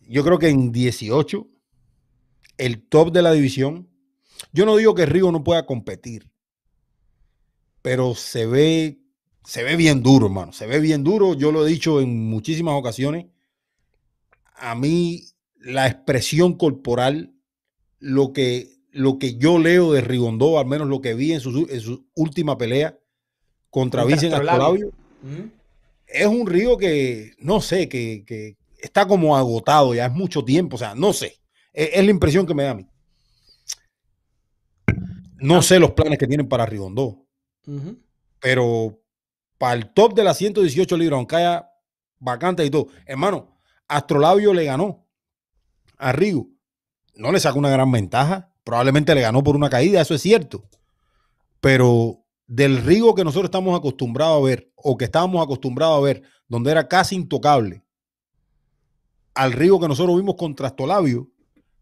yo 0.00 0.22
creo 0.24 0.38
que 0.38 0.48
en 0.48 0.72
18 0.72 1.48
el 2.58 2.86
top 2.86 3.12
de 3.12 3.22
la 3.22 3.32
división. 3.32 3.88
Yo 4.52 4.66
no 4.66 4.76
digo 4.76 4.94
que 4.94 5.06
Rigo 5.06 5.32
no 5.32 5.44
pueda 5.44 5.66
competir, 5.66 6.30
pero 7.84 8.14
se 8.14 8.46
ve 8.46 9.04
se 9.44 9.62
ve 9.62 9.76
bien 9.76 10.02
duro, 10.02 10.24
hermano. 10.26 10.52
Se 10.52 10.66
ve 10.66 10.80
bien 10.80 11.04
duro. 11.04 11.34
Yo 11.34 11.52
lo 11.52 11.66
he 11.66 11.70
dicho 11.70 12.00
en 12.00 12.30
muchísimas 12.30 12.76
ocasiones. 12.76 13.26
A 14.56 14.74
mí 14.74 15.24
la 15.58 15.86
expresión 15.86 16.54
corporal, 16.54 17.34
lo 17.98 18.32
que, 18.32 18.78
lo 18.90 19.18
que 19.18 19.36
yo 19.36 19.58
leo 19.58 19.92
de 19.92 20.00
Rigondó, 20.00 20.58
al 20.58 20.64
menos 20.64 20.88
lo 20.88 21.02
que 21.02 21.12
vi 21.12 21.32
en 21.32 21.40
su, 21.40 21.66
en 21.68 21.80
su 21.82 22.06
última 22.14 22.56
pelea, 22.56 22.98
contra 23.68 24.06
Vicente 24.06 24.36
Astrolabio. 24.36 24.90
Es 26.06 26.26
un 26.26 26.46
río 26.46 26.78
que, 26.78 27.32
no 27.38 27.60
sé, 27.60 27.86
que, 27.90 28.56
está 28.78 29.06
como 29.06 29.36
agotado 29.36 29.94
ya, 29.94 30.06
es 30.06 30.12
mucho 30.12 30.42
tiempo, 30.42 30.76
o 30.76 30.78
sea, 30.78 30.94
no 30.94 31.12
sé. 31.12 31.36
Es, 31.74 32.02
la 32.02 32.10
impresión 32.10 32.46
que 32.46 32.54
me 32.54 32.62
da 32.62 32.70
a 32.70 32.74
mí. 32.76 32.86
No 35.36 35.56
ah. 35.56 35.62
sé 35.62 35.78
los 35.78 35.90
planes 35.90 36.18
que 36.18 36.26
tienen 36.26 36.48
para 36.48 36.64
Rigondó, 36.64 37.23
pero 38.40 39.00
para 39.58 39.74
el 39.74 39.92
top 39.92 40.14
de 40.14 40.24
las 40.24 40.36
118 40.38 40.96
libras, 40.96 41.18
aunque 41.18 41.36
haya 41.36 41.70
vacante 42.18 42.64
y 42.64 42.70
todo. 42.70 42.88
Hermano, 43.06 43.58
Astrolabio 43.88 44.52
le 44.52 44.64
ganó 44.64 45.06
a 45.96 46.12
Rigo. 46.12 46.48
No 47.14 47.32
le 47.32 47.40
sacó 47.40 47.58
una 47.58 47.70
gran 47.70 47.90
ventaja. 47.90 48.52
Probablemente 48.64 49.14
le 49.14 49.20
ganó 49.20 49.42
por 49.42 49.56
una 49.56 49.70
caída, 49.70 50.00
eso 50.00 50.14
es 50.14 50.22
cierto. 50.22 50.64
Pero 51.60 52.24
del 52.46 52.82
Rigo 52.82 53.14
que 53.14 53.24
nosotros 53.24 53.46
estamos 53.48 53.78
acostumbrados 53.78 54.42
a 54.42 54.44
ver, 54.44 54.72
o 54.76 54.96
que 54.96 55.06
estábamos 55.06 55.42
acostumbrados 55.42 55.98
a 55.98 56.02
ver, 56.02 56.22
donde 56.48 56.70
era 56.70 56.88
casi 56.88 57.14
intocable, 57.14 57.84
al 59.34 59.52
Rigo 59.52 59.80
que 59.80 59.88
nosotros 59.88 60.16
vimos 60.16 60.36
contra 60.36 60.68
Astrolabio, 60.68 61.30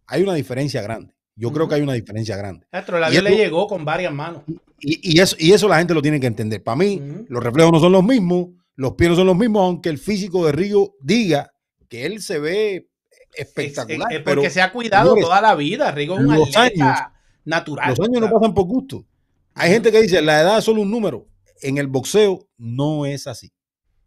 hay 0.06 0.22
una 0.22 0.34
diferencia 0.34 0.82
grande. 0.82 1.14
Yo 1.34 1.50
creo 1.50 1.68
que 1.68 1.76
hay 1.76 1.80
una 1.80 1.94
diferencia 1.94 2.36
grande. 2.36 2.66
Astrolabio 2.70 3.22
le 3.22 3.36
llegó 3.36 3.66
con 3.66 3.84
varias 3.84 4.12
manos. 4.12 4.42
Y, 4.80 5.20
eso, 5.20 5.36
y 5.38 5.52
eso 5.52 5.68
la 5.68 5.78
gente 5.78 5.94
lo 5.94 6.02
tiene 6.02 6.20
que 6.20 6.26
entender. 6.26 6.62
Para 6.62 6.76
mí, 6.76 7.00
los 7.28 7.42
reflejos 7.42 7.72
no 7.72 7.80
son 7.80 7.92
los 7.92 8.04
mismos, 8.04 8.48
los 8.74 8.94
pies 8.94 9.10
no 9.10 9.16
son 9.16 9.26
los 9.28 9.36
mismos, 9.36 9.62
aunque 9.62 9.88
el 9.88 9.98
físico 9.98 10.44
de 10.44 10.52
Rigo 10.52 10.94
diga 11.00 11.52
que 11.88 12.04
él 12.06 12.20
se 12.20 12.38
ve 12.38 12.88
espectacular. 13.34 14.12
Es, 14.12 14.20
porque 14.22 14.50
se 14.50 14.60
ha 14.60 14.72
cuidado 14.72 15.14
toda 15.14 15.40
la 15.40 15.54
vida. 15.54 15.90
Rigo 15.92 16.16
es 16.16 16.24
un 16.24 16.34
los 16.34 16.56
años, 16.56 16.96
natural. 17.44 17.90
Los 17.90 18.00
años 18.00 18.20
no 18.20 18.30
pasan 18.30 18.54
por 18.54 18.64
gusto. 18.64 19.06
Hay 19.54 19.70
gente 19.70 19.92
que 19.92 20.02
dice 20.02 20.20
la 20.22 20.40
edad 20.40 20.58
es 20.58 20.64
solo 20.64 20.82
un 20.82 20.90
número. 20.90 21.28
En 21.60 21.78
el 21.78 21.86
boxeo 21.86 22.48
no 22.58 23.06
es 23.06 23.26
así. 23.26 23.52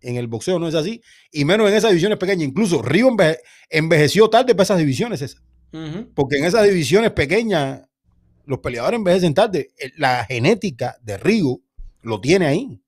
En 0.01 0.17
el 0.17 0.28
boxeo 0.28 0.59
no 0.59 0.67
es 0.67 0.76
así. 0.76 1.01
Y 1.32 1.45
menos 1.45 1.69
en 1.69 1.76
esas 1.76 1.91
divisiones 1.91 2.17
pequeñas. 2.17 2.47
Incluso 2.47 2.82
Rigo 2.82 3.15
envejeció 3.69 4.30
tarde 4.30 4.53
para 4.53 4.63
esas 4.63 4.78
divisiones 4.78 5.21
esas. 5.21 5.41
Porque 6.13 6.38
en 6.38 6.45
esas 6.45 6.63
divisiones 6.63 7.11
pequeñas 7.11 7.82
los 8.45 8.59
peleadores 8.59 8.97
envejecen 8.97 9.34
tarde. 9.34 9.71
La 9.97 10.23
genética 10.26 10.97
de 11.01 11.17
Rigo 11.17 11.61
lo 12.01 12.21
tiene 12.21 12.45
ahí. 12.45 12.82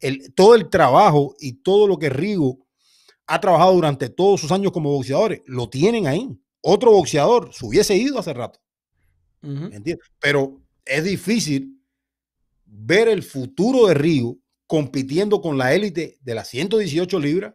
El, 0.00 0.34
todo 0.34 0.54
el 0.54 0.68
trabajo 0.68 1.34
y 1.38 1.62
todo 1.62 1.86
lo 1.86 1.98
que 1.98 2.10
Rigo 2.10 2.58
ha 3.26 3.40
trabajado 3.40 3.72
durante 3.72 4.08
todos 4.10 4.40
sus 4.40 4.52
años 4.52 4.72
como 4.72 4.90
boxeadores, 4.90 5.42
lo 5.46 5.68
tienen 5.68 6.06
ahí. 6.06 6.38
Otro 6.60 6.92
boxeador 6.92 7.52
se 7.52 7.64
hubiese 7.64 7.96
ido 7.96 8.18
hace 8.18 8.32
rato. 8.34 8.60
Pero 10.20 10.60
es 10.84 11.04
difícil 11.04 11.80
ver 12.64 13.08
el 13.08 13.22
futuro 13.22 13.86
de 13.86 13.94
Rigo 13.94 14.38
compitiendo 14.66 15.40
con 15.40 15.58
la 15.58 15.74
élite 15.74 16.18
de 16.22 16.34
las 16.34 16.48
118 16.48 17.18
libras, 17.18 17.54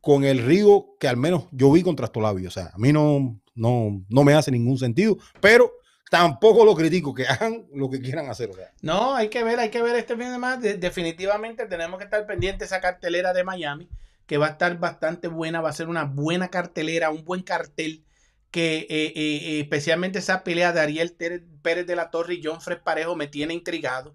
con 0.00 0.24
el 0.24 0.38
Rigo 0.38 0.96
que 0.98 1.08
al 1.08 1.16
menos 1.16 1.44
yo 1.52 1.70
vi 1.70 1.82
contra 1.82 2.06
Stolabio. 2.06 2.48
O 2.48 2.50
sea, 2.52 2.70
a 2.74 2.78
mí 2.78 2.92
no, 2.92 3.40
no, 3.54 4.04
no 4.08 4.24
me 4.24 4.34
hace 4.34 4.50
ningún 4.50 4.78
sentido, 4.78 5.18
pero 5.40 5.72
tampoco 6.10 6.64
lo 6.64 6.74
critico, 6.74 7.14
que 7.14 7.26
hagan 7.26 7.66
lo 7.74 7.88
que 7.88 7.98
quieran 8.00 8.28
hacer. 8.28 8.50
No, 8.82 9.14
hay 9.14 9.28
que 9.28 9.42
ver, 9.42 9.58
hay 9.58 9.70
que 9.70 9.80
ver 9.80 9.96
este 9.96 10.14
fin 10.14 10.26
de 10.26 10.32
semana. 10.32 10.56
definitivamente 10.58 11.64
tenemos 11.66 11.98
que 11.98 12.04
estar 12.04 12.26
pendientes 12.26 12.60
de 12.60 12.76
esa 12.76 12.82
cartelera 12.82 13.32
de 13.32 13.44
Miami, 13.44 13.88
que 14.26 14.36
va 14.36 14.48
a 14.48 14.50
estar 14.50 14.78
bastante 14.78 15.28
buena, 15.28 15.62
va 15.62 15.70
a 15.70 15.72
ser 15.72 15.88
una 15.88 16.04
buena 16.04 16.48
cartelera, 16.48 17.10
un 17.10 17.24
buen 17.24 17.42
cartel. 17.42 18.04
Que 18.50 18.80
eh, 18.80 18.86
eh, 18.90 19.12
eh, 19.16 19.60
especialmente 19.60 20.18
esa 20.18 20.44
pelea 20.44 20.74
de 20.74 20.80
Ariel 20.80 21.16
Pérez 21.62 21.86
de 21.86 21.96
la 21.96 22.10
Torre 22.10 22.34
y 22.34 22.42
John 22.44 22.60
Fred 22.60 22.82
Parejo 22.84 23.16
me 23.16 23.26
tiene 23.26 23.54
intrigado. 23.54 24.14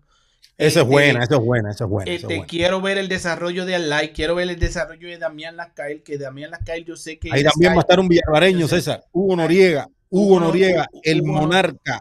Esa 0.57 0.67
es 0.67 0.75
este, 0.77 0.89
buena, 0.89 1.23
esa 1.23 1.35
es 1.35 1.41
buena, 1.41 1.71
esa 1.71 1.83
es 1.83 1.89
buena. 1.89 2.11
Este, 2.11 2.45
quiero 2.47 2.81
ver 2.81 2.97
el 2.97 3.07
desarrollo 3.07 3.65
de 3.65 3.75
Alay, 3.75 4.11
quiero 4.11 4.33
ver 4.33 4.49
el 4.49 4.59
desarrollo 4.59 5.07
de 5.07 5.19
Damián 5.19 5.55
Lascael, 5.55 6.01
que 6.01 6.17
Damián 6.17 6.49
Lascael 6.49 6.83
yo 6.83 6.95
sé 6.95 7.19
que... 7.19 7.29
Ahí 7.31 7.43
también 7.43 7.73
va 7.73 7.77
a 7.77 7.81
estar 7.81 7.99
un 7.99 8.07
villavareño, 8.07 8.67
César. 8.67 9.03
Hugo 9.11 9.35
Noriega. 9.35 9.87
Hugo 10.09 10.39
Noriega, 10.39 10.87
el 11.03 11.21
monarca. 11.21 11.99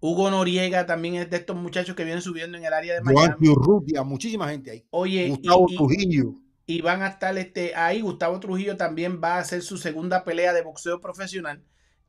Hugo 0.00 0.30
Noriega 0.30 0.86
también 0.86 1.16
es 1.16 1.28
de 1.28 1.36
estos 1.36 1.56
muchachos 1.56 1.94
que 1.94 2.04
vienen 2.04 2.22
subiendo 2.22 2.56
en 2.56 2.64
el 2.64 2.72
área 2.72 2.94
de 2.94 3.02
Miami. 3.02 3.48
Urrutia, 3.48 4.02
muchísima 4.02 4.48
gente 4.48 4.70
ahí. 4.70 4.84
Oye, 4.90 5.28
Gustavo 5.28 5.66
Trujillo. 5.66 6.36
Y 6.64 6.80
van 6.80 7.02
a 7.02 7.08
estar 7.08 7.36
este, 7.36 7.74
ahí. 7.74 8.00
Gustavo 8.00 8.40
Trujillo 8.40 8.78
también 8.78 9.20
va 9.22 9.34
a 9.34 9.40
hacer 9.40 9.60
su 9.60 9.76
segunda 9.76 10.24
pelea 10.24 10.54
de 10.54 10.62
boxeo 10.62 11.00
profesional, 11.00 11.62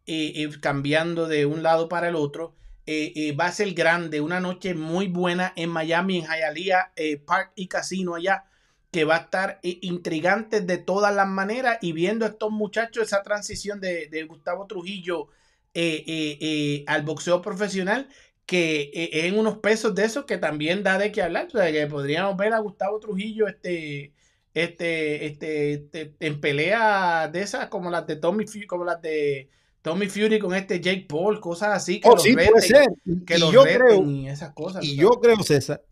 eh, 0.06 0.34
eh, 0.36 0.50
cambiando 0.62 1.28
de 1.28 1.46
un 1.46 1.64
lado 1.64 1.90
para 1.90 2.08
el 2.08 2.16
otro. 2.16 2.56
Eh, 2.86 3.36
va 3.40 3.46
a 3.46 3.52
ser 3.52 3.74
grande, 3.74 4.22
una 4.22 4.40
noche 4.40 4.74
muy 4.74 5.08
buena 5.08 5.54
en 5.56 5.70
Miami, 5.70 6.20
en 6.20 6.26
Hialeah 6.26 6.92
Park 7.26 7.54
y 7.56 7.68
Casino 7.68 8.16
allá, 8.16 8.46
que 8.92 9.06
va 9.06 9.16
a 9.16 9.20
estar 9.20 9.60
intrigante 9.64 10.62
de 10.62 10.78
todas 10.78 11.16
las 11.16 11.28
maneras 11.28 11.78
y 11.82 11.94
viendo 11.94 12.26
a 12.26 12.30
estos 12.30 12.52
muchachos 12.52 13.04
esa 13.04 13.24
transición 13.24 13.80
de, 13.80 14.26
Gustavo 14.28 14.68
Trujillo 14.68 15.30
eh, 15.74 16.04
eh, 16.06 16.38
eh, 16.42 16.84
al 16.88 17.04
boxeo 17.04 17.42
profesional 17.42 18.10
que 18.46 18.92
es 18.94 19.26
en 19.26 19.40
unos 19.40 19.60
pesos 19.60 19.96
de 19.96 20.04
esos 20.04 20.26
que 20.26 20.38
también 20.38 20.84
da 20.84 20.98
de 20.98 21.12
qué 21.14 21.22
hablar. 21.22 21.48
O 21.48 21.52
sea, 21.52 21.72
que 21.72 21.88
podríamos 21.88 22.36
ver 22.36 22.54
a 22.54 22.60
Gustavo 22.60 23.00
Trujillo 23.00 23.48
este, 23.48 24.14
este, 24.54 25.26
este, 25.26 25.74
este 25.74 26.16
en 26.20 26.42
pelea 26.42 27.30
de 27.30 27.42
esas 27.42 27.70
como 27.70 27.90
las 27.90 28.06
de 28.08 28.18
Tommy 28.18 28.46
como 28.68 28.84
las 28.84 29.02
de 29.02 29.50
Tommy 29.82 30.08
Fury 30.08 30.40
con 30.40 30.54
este 30.54 30.80
Jake 30.80 31.06
Paul, 31.08 31.40
cosas 31.40 31.70
así 31.70 32.00
que 32.00 32.10
oh, 32.10 32.18
sí, 32.18 32.34
puede 32.34 32.62
ser. 32.62 32.88
que 33.26 33.38
y 33.38 33.52
yo 33.52 33.64
creo, 33.64 34.04
y 34.10 34.28
esas 34.28 34.54
cosas. 34.54 34.84
Y 34.84 34.96
yo 34.96 35.10
creo, 35.12 35.42
César, 35.44 35.84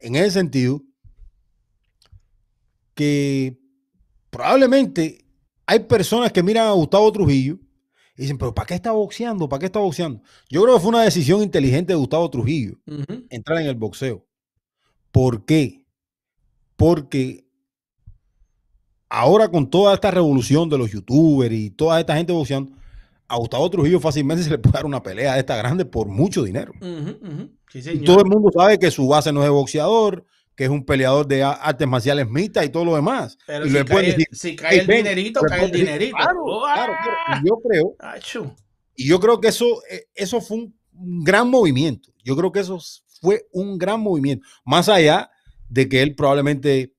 en 0.00 0.16
ese 0.16 0.32
sentido, 0.32 0.82
que 2.94 3.56
probablemente 4.30 5.24
hay 5.66 5.80
personas 5.80 6.32
que 6.32 6.42
miran 6.42 6.66
a 6.66 6.72
Gustavo 6.72 7.12
Trujillo 7.12 7.58
y 8.16 8.22
dicen, 8.22 8.38
pero 8.38 8.52
¿para 8.52 8.66
qué 8.66 8.74
está 8.74 8.90
boxeando? 8.90 9.48
¿Para 9.48 9.60
qué 9.60 9.66
está 9.66 9.78
boxeando? 9.78 10.20
Yo 10.48 10.62
creo 10.62 10.74
que 10.74 10.80
fue 10.80 10.88
una 10.88 11.02
decisión 11.02 11.42
inteligente 11.42 11.92
de 11.92 11.98
Gustavo 11.98 12.28
Trujillo 12.28 12.76
entrar 13.30 13.60
en 13.60 13.68
el 13.68 13.76
boxeo. 13.76 14.26
¿Por 15.12 15.44
qué? 15.44 15.84
Porque 16.74 17.46
ahora 19.08 19.48
con 19.48 19.70
toda 19.70 19.94
esta 19.94 20.10
revolución 20.10 20.68
de 20.68 20.78
los 20.78 20.90
youtubers 20.90 21.54
y 21.54 21.70
toda 21.70 22.00
esta 22.00 22.16
gente 22.16 22.32
boxeando, 22.32 22.72
a 23.28 23.36
Gustavo 23.36 23.70
Trujillo 23.70 24.00
fácilmente 24.00 24.42
se 24.42 24.50
le 24.50 24.58
puede 24.58 24.72
dar 24.72 24.86
una 24.86 25.02
pelea 25.02 25.34
de 25.34 25.40
esta 25.40 25.56
grande 25.56 25.84
por 25.84 26.08
mucho 26.08 26.42
dinero. 26.42 26.72
y 26.80 27.98
todo 28.00 28.20
el 28.20 28.26
mundo 28.26 28.50
sabe 28.52 28.78
que 28.78 28.90
su 28.90 29.06
base 29.06 29.32
no 29.32 29.40
es 29.40 29.46
de 29.46 29.50
boxeador, 29.50 30.24
que 30.56 30.64
es 30.64 30.70
un 30.70 30.84
peleador 30.84 31.26
de 31.26 31.44
artes 31.44 31.86
marciales 31.86 32.28
mixtas 32.28 32.64
y 32.64 32.70
todo 32.70 32.84
lo 32.84 32.96
demás. 32.96 33.38
Pero 33.46 33.66
si, 34.32 34.56
cae, 34.56 34.80
el 34.80 34.86
dinerito, 34.86 35.40
cae 35.42 35.66
el 35.66 35.70
dinerito. 35.70 36.16
Claro, 36.16 36.42
claro, 36.64 36.92
Y 37.40 37.48
yo 37.48 37.60
creo, 37.60 37.96
y 38.96 39.08
yo 39.08 39.20
creo 39.20 39.40
que 39.40 39.48
eso, 39.48 39.66
eh, 39.90 40.06
eso 40.14 40.40
fue 40.40 40.56
un 40.56 40.74
gran 41.22 41.48
movimiento. 41.48 42.10
Yo 42.24 42.34
creo 42.36 42.50
que 42.50 42.60
eso 42.60 42.80
fue 43.20 43.46
un 43.52 43.78
gran 43.78 44.00
movimiento. 44.00 44.44
Más 44.64 44.88
allá 44.88 45.30
de 45.68 45.88
que 45.88 46.02
él 46.02 46.14
probablemente 46.16 46.94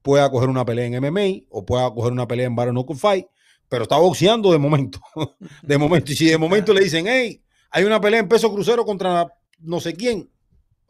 pueda 0.00 0.30
coger 0.30 0.48
una 0.48 0.64
pelea 0.64 0.86
en 0.86 1.02
MMA 1.02 1.46
o 1.50 1.64
pueda 1.64 1.92
coger 1.92 2.12
una 2.12 2.28
pelea 2.28 2.46
en 2.46 2.56
Baron 2.56 2.84
Fight, 2.96 3.26
pero 3.74 3.82
está 3.82 3.96
boxeando 3.96 4.52
de 4.52 4.58
momento. 4.58 5.00
de 5.62 5.78
momento. 5.78 6.12
Y 6.12 6.14
si 6.14 6.26
de 6.26 6.38
momento 6.38 6.72
le 6.72 6.84
dicen, 6.84 7.06
hey, 7.08 7.42
hay 7.72 7.82
una 7.82 8.00
pelea 8.00 8.20
en 8.20 8.28
peso 8.28 8.54
crucero 8.54 8.84
contra 8.84 9.26
no 9.58 9.80
sé 9.80 9.94
quién, 9.94 10.30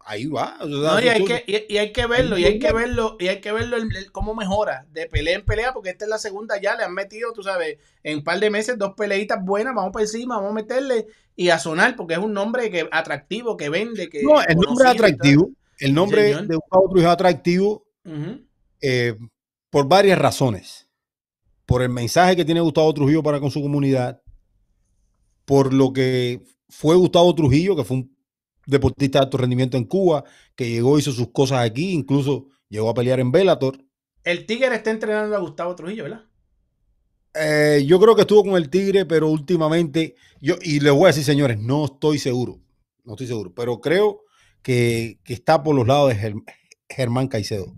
ahí 0.01 0.27
va. 0.27 0.59
y, 1.03 1.09
hay 1.09 1.25
que, 1.25 1.67
y, 1.67 1.79
hay 1.79 1.93
que 1.95 2.07
verlo, 2.07 2.37
y 2.37 2.45
hay 2.45 2.59
que 2.59 2.75
verlo, 2.75 3.17
y 3.19 3.29
hay 3.29 3.41
que 3.41 3.53
verlo 3.53 3.79
cómo 4.13 4.35
mejora 4.35 4.85
de 4.91 5.07
pelea 5.07 5.37
en 5.37 5.47
pelea, 5.47 5.73
porque 5.73 5.89
esta 5.89 6.05
es 6.05 6.11
la 6.11 6.19
segunda 6.19 6.61
ya, 6.61 6.77
le 6.77 6.85
han 6.85 6.93
metido, 6.93 7.33
tú 7.33 7.43
sabes, 7.43 7.79
en 8.03 8.19
un 8.19 8.25
par 8.25 8.39
de 8.39 8.51
meses 8.51 8.77
dos 8.77 8.93
peleitas 8.95 9.43
buenas, 9.43 9.75
vamos 9.75 9.93
por 9.93 10.03
encima, 10.03 10.37
vamos 10.37 10.51
a 10.51 10.55
meterle 10.57 11.07
y 11.35 11.49
a 11.49 11.59
sonar, 11.59 11.97
porque 11.97 12.13
es 12.13 12.21
un 12.21 12.35
nombre 12.35 12.71
que 12.71 12.87
atractivo, 12.93 13.57
que 13.57 13.71
vende, 13.71 14.11
que 14.11 14.23
No, 14.23 14.43
el 14.43 14.57
nombre 14.57 14.85
es 14.85 14.91
atractivo, 14.91 15.51
el 15.79 15.95
nombre 15.95 16.23
de 16.23 16.55
Gustavo 16.55 16.99
es 16.99 17.07
atractivo 17.07 17.87
eh, 18.83 19.17
por 19.71 19.89
varias 19.89 20.19
razones. 20.19 20.84
Por 21.67 21.83
el 21.83 21.89
mensaje 21.89 22.37
que 22.37 22.45
tiene 22.45 22.61
Gustavo 22.61 22.93
Trujillo 22.93 23.23
para 23.23 23.41
con 23.41 23.51
su 23.51 23.63
comunidad, 23.63 24.21
por 25.45 25.73
lo 25.73 25.93
que 25.93 26.43
fue 26.69 26.97
Gustavo 26.97 27.35
Trujillo, 27.35 27.77
que 27.77 27.85
fue 27.85 27.99
un 27.99 28.17
deportista 28.67 29.19
de 29.19 29.25
alto 29.25 29.39
rendimiento 29.39 29.77
en 29.77 29.85
Cuba, 29.85 30.25
que 30.55 30.69
llegó, 30.69 30.99
hizo 30.99 31.13
sus 31.13 31.31
cosas 31.31 31.61
aquí, 31.61 31.93
incluso 31.93 32.49
llegó 32.69 32.91
a 32.91 32.95
pelear 32.95 33.21
en 33.21 33.33
Bellator. 33.33 33.79
El 34.23 34.47
Tigre 34.47 34.75
está 34.75 34.91
entrenando 34.91 35.37
a 35.37 35.41
Gustavo 35.41 35.75
Trujillo, 35.75 36.05
¿verdad? 36.05 36.25
Eh, 37.35 37.85
yo 37.87 37.99
creo 37.99 38.15
que 38.15 38.23
estuvo 38.23 38.45
con 38.45 38.55
el 38.55 38.71
Tigre, 38.71 39.05
pero 39.05 39.29
últimamente, 39.29 40.15
yo, 40.41 40.55
y 40.63 40.81
les 40.81 40.93
voy 40.93 41.05
a 41.05 41.07
decir, 41.09 41.25
señores, 41.25 41.59
no 41.59 41.87
estoy 41.87 42.19
seguro, 42.19 42.61
no 43.05 43.15
estoy 43.15 43.27
seguro, 43.27 43.53
pero 43.55 43.81
creo 43.81 44.23
que, 44.63 45.19
está 45.27 45.63
por 45.63 45.75
los 45.75 45.87
lados 45.87 46.11
de 46.11 46.35
Germán 46.89 47.29
Caicedo. 47.29 47.75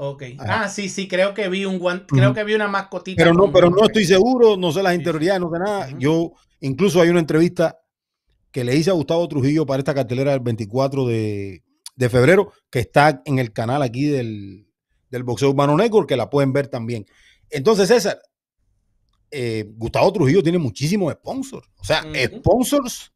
Ok. 0.00 0.22
Ah, 0.38 0.68
sí, 0.68 0.88
sí, 0.88 1.08
creo 1.08 1.34
que 1.34 1.48
vi 1.48 1.64
un 1.64 1.80
guante, 1.80 2.06
creo 2.06 2.32
que 2.32 2.44
vi 2.44 2.54
una 2.54 2.68
mascotita. 2.68 3.20
Pero 3.20 3.34
no, 3.34 3.50
pero 3.50 3.68
no 3.68 3.84
estoy 3.84 4.04
seguro, 4.04 4.56
no 4.56 4.70
sé 4.70 4.80
las 4.80 4.94
interioridades, 4.94 5.40
no 5.40 5.50
sé 5.50 5.58
nada. 5.58 5.88
Yo, 5.98 6.34
incluso 6.60 7.00
hay 7.00 7.08
una 7.08 7.18
entrevista 7.18 7.80
que 8.52 8.62
le 8.62 8.76
hice 8.76 8.90
a 8.90 8.92
Gustavo 8.92 9.26
Trujillo 9.26 9.66
para 9.66 9.80
esta 9.80 9.94
cartelera 9.94 10.30
del 10.30 10.40
24 10.40 11.04
de, 11.04 11.64
febrero, 12.08 12.52
que 12.70 12.78
está 12.78 13.22
en 13.24 13.40
el 13.40 13.52
canal 13.52 13.82
aquí 13.82 14.06
del, 14.06 14.68
Boxeo 15.10 15.50
Urbano 15.50 15.76
Network, 15.76 16.08
que 16.08 16.16
la 16.16 16.30
pueden 16.30 16.52
ver 16.52 16.68
también. 16.68 17.04
Entonces, 17.50 17.88
César, 17.88 18.20
eh, 19.32 19.64
Gustavo 19.68 20.12
Trujillo 20.12 20.44
tiene 20.44 20.58
muchísimos 20.58 21.12
sponsors. 21.12 21.68
O 21.76 21.84
sea, 21.84 22.04
sponsors 22.36 23.12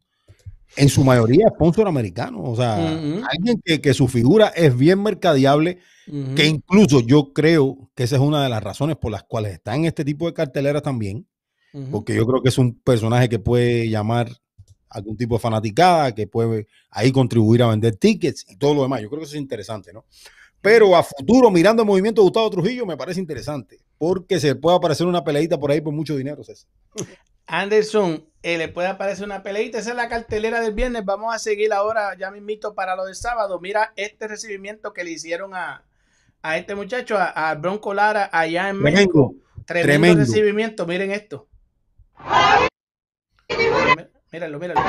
en 0.77 0.89
su 0.89 1.05
mayoría 1.05 1.49
sponsor 1.49 1.87
americano, 1.87 2.43
o 2.43 2.57
sea, 2.57 2.77
alguien 2.77 3.61
que, 3.65 3.95
su 3.95 4.09
figura 4.09 4.49
es 4.49 4.77
bien 4.77 5.03
mercadeable, 5.03 5.79
que 6.37 6.47
incluso 6.47 7.01
yo 7.01 7.33
creo 7.33 7.91
que 7.95 8.05
esa 8.05 8.17
es 8.17 8.23
una 8.23 8.43
de 8.43 8.49
las 8.49 8.63
razones 8.63 8.97
por 8.97 9.13
las 9.13 9.23
cuales 9.23 9.53
está 9.53 9.75
en 9.75 9.85
este 9.85 10.05
tipo 10.05 10.27
de 10.27 10.35
carteleras 10.35 10.83
también, 10.83 11.27
porque 11.91 12.15
yo 12.15 12.27
creo 12.27 12.43
que 12.43 12.49
es 12.49 12.59
un 12.59 12.75
personaje 12.81 13.29
que 13.29 13.39
puede 13.39 13.89
llamar 13.89 14.31
algún 14.89 15.17
tipo 15.17 15.37
de 15.37 15.41
fanaticada, 15.41 16.15
que 16.15 16.27
puede 16.27 16.67
ahí 16.91 17.13
contribuir 17.13 17.63
a 17.63 17.69
vender 17.69 17.97
tickets 17.97 18.45
y 18.49 18.57
todo 18.57 18.75
lo 18.75 18.83
demás. 18.83 19.01
Yo 19.01 19.09
creo 19.09 19.21
que 19.21 19.27
eso 19.27 19.37
es 19.37 19.41
interesante, 19.41 19.93
¿no? 19.93 20.05
Pero 20.61 20.95
a 20.95 21.03
futuro, 21.03 21.51
mirando 21.51 21.83
el 21.83 21.89
movimiento 21.89 22.21
de 22.21 22.25
Gustavo 22.25 22.51
Trujillo, 22.51 22.87
me 22.87 22.97
parece 22.97 23.19
interesante, 23.19 23.81
porque 23.99 24.39
se 24.39 24.55
puede 24.55 24.77
aparecer 24.77 25.07
una 25.07 25.25
peleita 25.25 25.59
por 25.59 25.71
ahí 25.71 25.81
por 25.81 25.93
mucho 25.93 26.15
dinero, 26.15 26.45
César. 26.45 26.69
Anderson, 27.47 28.25
eh, 28.43 28.59
le 28.59 28.69
puede 28.69 28.89
aparecer 28.89 29.25
una 29.25 29.43
peleita. 29.43 29.79
Esa 29.79 29.91
es 29.91 29.97
la 29.97 30.09
cartelera 30.09 30.61
del 30.61 30.75
viernes. 30.75 31.05
Vamos 31.05 31.35
a 31.35 31.39
seguir 31.39 31.73
ahora, 31.73 32.17
ya 32.19 32.31
me 32.31 32.39
invito 32.39 32.75
para 32.75 32.97
lo 32.97 33.05
del 33.05 33.15
sábado. 33.15 33.61
Mira 33.61 33.93
este 33.97 34.29
recibimiento 34.29 34.93
que 34.93 35.05
le 35.05 35.13
hicieron 35.13 35.55
a, 35.55 35.85
este 36.57 36.75
muchacho, 36.75 37.17
a, 37.19 37.55
Bronco 37.55 37.95
Lara, 37.95 38.29
allá 38.33 38.69
en 38.69 38.79
México. 38.79 39.35
Tremendo, 39.67 40.21
recibimiento. 40.21 40.87
Miren 40.87 41.13
esto. 41.13 41.49
Míralo, 44.33 44.59
míralo. 44.59 44.81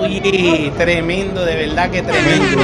Uy, 0.00 0.72
tremendo, 0.76 1.44
de 1.44 1.56
verdad 1.56 1.90
que 1.90 2.02
tremendo. 2.02 2.62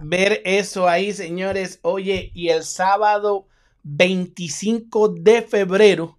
Ver 0.00 0.40
eso 0.44 0.88
ahí, 0.88 1.12
señores. 1.12 1.78
Oye, 1.82 2.30
y 2.34 2.48
el 2.48 2.64
sábado 2.64 3.46
25 3.82 5.08
de 5.08 5.42
febrero 5.42 6.18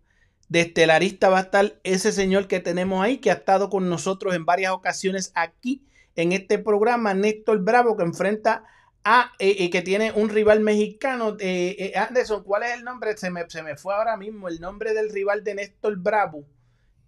de 0.50 0.62
Estelarista 0.62 1.30
va 1.30 1.40
a 1.40 1.44
estar 1.44 1.80
ese 1.84 2.12
señor 2.12 2.48
que 2.48 2.60
tenemos 2.60 3.04
ahí, 3.04 3.18
que 3.18 3.32
ha 3.32 3.36
estado 3.36 3.70
con 3.70 3.90
nosotros 3.90 4.36
en 4.36 4.46
varias 4.46 4.72
ocasiones 4.72 5.32
aquí 5.36 5.84
en 6.16 6.32
este 6.32 6.60
programa, 6.60 7.14
Néstor 7.14 7.64
Bravo, 7.64 7.98
que 7.98 8.04
enfrenta 8.04 8.66
a, 9.04 9.32
eh, 9.40 9.56
eh, 9.60 9.70
que 9.70 9.82
tiene 9.82 10.12
un 10.12 10.30
rival 10.30 10.62
mexicano. 10.62 11.36
Eh, 11.40 11.94
Anderson, 11.96 12.44
¿cuál 12.44 12.64
es 12.64 12.74
el 12.74 12.84
nombre? 12.84 13.18
Se 13.18 13.30
me, 13.30 13.50
se 13.50 13.64
me 13.64 13.76
fue 13.76 13.94
ahora 13.94 14.18
mismo 14.18 14.48
el 14.48 14.60
nombre 14.60 14.94
del 14.94 15.10
rival 15.10 15.44
de 15.44 15.56
Néstor 15.56 15.98
Bravo. 15.98 16.46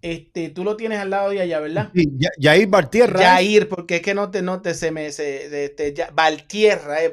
Este, 0.05 0.49
tú 0.49 0.63
lo 0.63 0.77
tienes 0.77 0.99
al 0.99 1.09
lado 1.09 1.31
de 1.31 1.41
allá, 1.41 1.59
¿verdad? 1.59 1.89
Sí, 1.95 2.11
Yair 2.37 2.67
Valtierra. 2.67 3.19
Yair, 3.19 3.67
porque 3.67 3.95
es 3.95 4.01
que 4.03 4.13
no 4.13 4.29
te, 4.29 4.43
no 4.43 4.61
te 4.61 4.75
se 4.75 4.91
me, 4.91 5.11
se, 5.11 5.65
este, 5.65 5.95
ya, 5.95 6.11
Valtierra, 6.13 7.03
eh, 7.03 7.11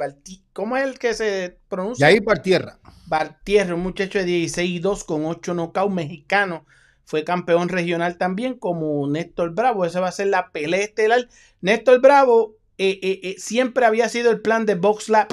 ¿cómo 0.53 0.77
es 0.77 0.85
el 0.85 0.99
que 0.99 1.15
se 1.15 1.57
pronuncia? 1.69 2.11
Yair 2.11 2.23
Valtierra. 2.23 2.79
Valtierra, 3.07 3.77
un 3.77 3.81
muchacho 3.81 4.19
de 4.19 4.27
16 4.27 4.71
y 4.71 4.79
2 4.79 5.05
con 5.05 5.25
8 5.25 5.55
knockouts 5.55 5.95
mexicano. 5.95 6.67
Fue 7.05 7.25
campeón 7.25 7.71
regional 7.71 8.19
también 8.19 8.59
como 8.59 9.09
Néstor 9.09 9.55
Bravo. 9.55 9.87
Esa 9.87 10.01
va 10.01 10.09
a 10.09 10.13
ser 10.13 10.27
la 10.27 10.51
pelea 10.51 10.83
estelar. 10.83 11.29
Néstor 11.63 11.99
Bravo 12.03 12.57
eh, 12.85 12.99
eh, 13.01 13.21
eh, 13.23 13.35
siempre 13.39 13.87
había 13.87 14.09
sido 14.09 14.33
el 14.33 14.41
plan 14.41 14.67
de 14.67 14.75
Lab 15.09 15.29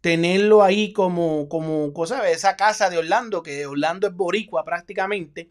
tenerlo 0.00 0.62
ahí 0.62 0.94
como, 0.94 1.46
como 1.48 1.92
cosa, 1.92 2.26
esa 2.30 2.56
casa 2.56 2.88
de 2.88 2.96
Orlando, 2.96 3.42
que 3.42 3.66
Orlando 3.66 4.06
es 4.06 4.14
boricua 4.14 4.64
prácticamente. 4.64 5.50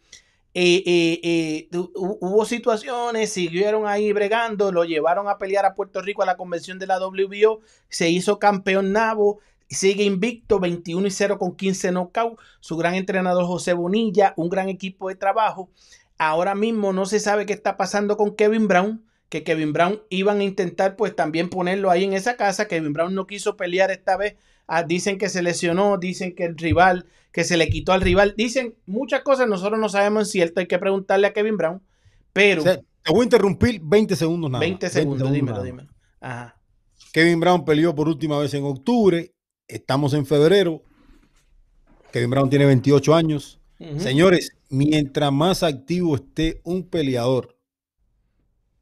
hubo 0.53 2.45
situaciones, 2.45 3.31
siguieron 3.31 3.85
ahí 3.85 4.11
bregando, 4.11 4.71
lo 4.71 4.85
llevaron 4.85 5.27
a 5.27 5.37
pelear 5.37 5.65
a 5.65 5.75
Puerto 5.75 6.01
Rico 6.01 6.23
a 6.23 6.25
la 6.25 6.37
convención 6.37 6.79
de 6.79 6.87
la 6.87 6.99
WBO, 6.99 7.59
se 7.89 8.09
hizo 8.09 8.39
campeón 8.39 8.91
Nabo, 8.91 9.39
Sigue 9.67 10.03
invicto, 10.03 10.59
21 10.59 11.07
y 11.07 11.11
0 11.11 11.39
con 11.39 11.55
15 11.55 11.91
knockouts. 11.91 12.41
Su 12.59 12.77
gran 12.77 12.93
entrenador 12.93 13.45
José 13.45 13.73
Bonilla, 13.73 14.33
un 14.37 14.49
gran 14.49 14.69
equipo 14.69 15.09
de 15.09 15.15
trabajo. 15.15 15.69
Ahora 16.17 16.53
mismo 16.53 16.93
no 16.93 17.05
se 17.05 17.19
sabe 17.19 17.45
qué 17.45 17.53
está 17.53 17.75
pasando 17.75 18.15
con 18.15 18.35
Kevin 18.35 18.67
Brown, 18.67 19.03
que 19.35 19.43
Kevin 19.43 19.73
Brown 19.73 20.01
iban 20.09 20.39
a 20.39 20.43
intentar 20.45 20.95
pues 20.95 21.13
también 21.13 21.49
ponerlo 21.49 21.91
ahí 21.91 22.05
en 22.05 22.13
esa 22.13 22.37
casa. 22.37 22.69
Kevin 22.69 22.93
Brown 22.93 23.13
no 23.13 23.27
quiso 23.27 23.57
pelear 23.57 23.91
esta 23.91 24.15
vez. 24.15 24.35
Ah, 24.65 24.83
dicen 24.83 25.17
que 25.17 25.27
se 25.27 25.43
lesionó, 25.43 25.97
dicen 25.97 26.33
que 26.33 26.45
el 26.45 26.57
rival, 26.57 27.05
que 27.33 27.43
se 27.43 27.57
le 27.57 27.67
quitó 27.67 27.91
al 27.91 27.99
rival. 27.99 28.33
Dicen 28.37 28.75
muchas 28.85 29.23
cosas, 29.23 29.49
nosotros 29.49 29.77
no 29.77 29.89
sabemos 29.89 30.27
si 30.29 30.39
cierto, 30.39 30.61
hay 30.61 30.67
que 30.67 30.79
preguntarle 30.79 31.27
a 31.27 31.33
Kevin 31.33 31.57
Brown. 31.57 31.81
Pero... 32.31 32.63
te 32.63 32.81
voy 33.09 33.21
a 33.21 33.23
interrumpir 33.25 33.81
20 33.83 34.15
segundos 34.15 34.49
nada 34.49 34.61
20 34.61 34.89
segundos, 34.89 35.31
dímelo, 35.31 35.61
dímelo. 35.61 35.89
Ajá. 36.21 36.57
Kevin 37.11 37.41
Brown 37.41 37.65
peleó 37.65 37.93
por 37.93 38.07
última 38.07 38.39
vez 38.39 38.53
en 38.53 38.63
octubre 38.63 39.35
Estamos 39.67 40.13
en 40.13 40.25
febrero. 40.25 40.83
Kevin 42.11 42.29
Brown 42.29 42.49
tiene 42.49 42.65
28 42.65 43.15
años. 43.15 43.59
Señores, 43.97 44.51
mientras 44.69 45.33
más 45.33 45.63
activo 45.63 46.15
esté 46.15 46.61
un 46.63 46.87
peleador 46.87 47.54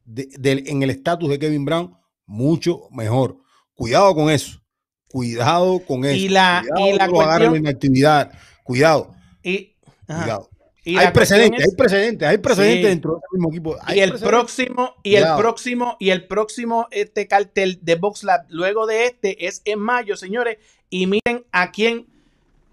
en 0.06 0.82
el 0.82 0.90
estatus 0.90 1.28
de 1.28 1.38
Kevin 1.38 1.64
Brown, 1.64 1.96
mucho 2.26 2.88
mejor. 2.90 3.38
Cuidado 3.74 4.14
con 4.14 4.30
eso. 4.30 4.60
Cuidado 5.08 5.80
con 5.80 6.04
eso. 6.04 6.16
Y 6.16 6.28
la, 6.28 6.64
cuidado 6.68 6.88
y 6.88 6.98
la 6.98 7.08
cuestión... 7.08 7.66
actividad. 7.66 8.32
Cuidado. 8.64 9.14
Y, 9.42 9.76
cuidado. 10.06 10.50
hay, 10.86 11.12
precedentes, 11.12 11.64
hay 11.64 11.76
precedentes, 11.76 12.28
hay 12.28 12.38
precedentes 12.38 12.90
dentro 12.90 13.12
del 13.12 13.40
mismo 13.40 13.48
equipo. 13.50 13.76
y 13.94 14.00
el 14.00 14.14
próximo, 14.14 14.94
y 15.02 15.14
el 15.16 15.24
próximo, 15.36 15.96
y 16.00 16.10
el 16.10 16.26
próximo 16.26 16.88
este 16.90 17.28
cartel 17.28 17.78
de 17.82 17.94
BoxLab 17.94 18.46
luego 18.48 18.86
de 18.86 19.06
este 19.06 19.46
es 19.46 19.62
en 19.64 19.80
mayo, 19.80 20.16
señores. 20.16 20.58
Y 20.90 21.06
miren 21.06 21.44
a 21.52 21.70
quién 21.70 22.06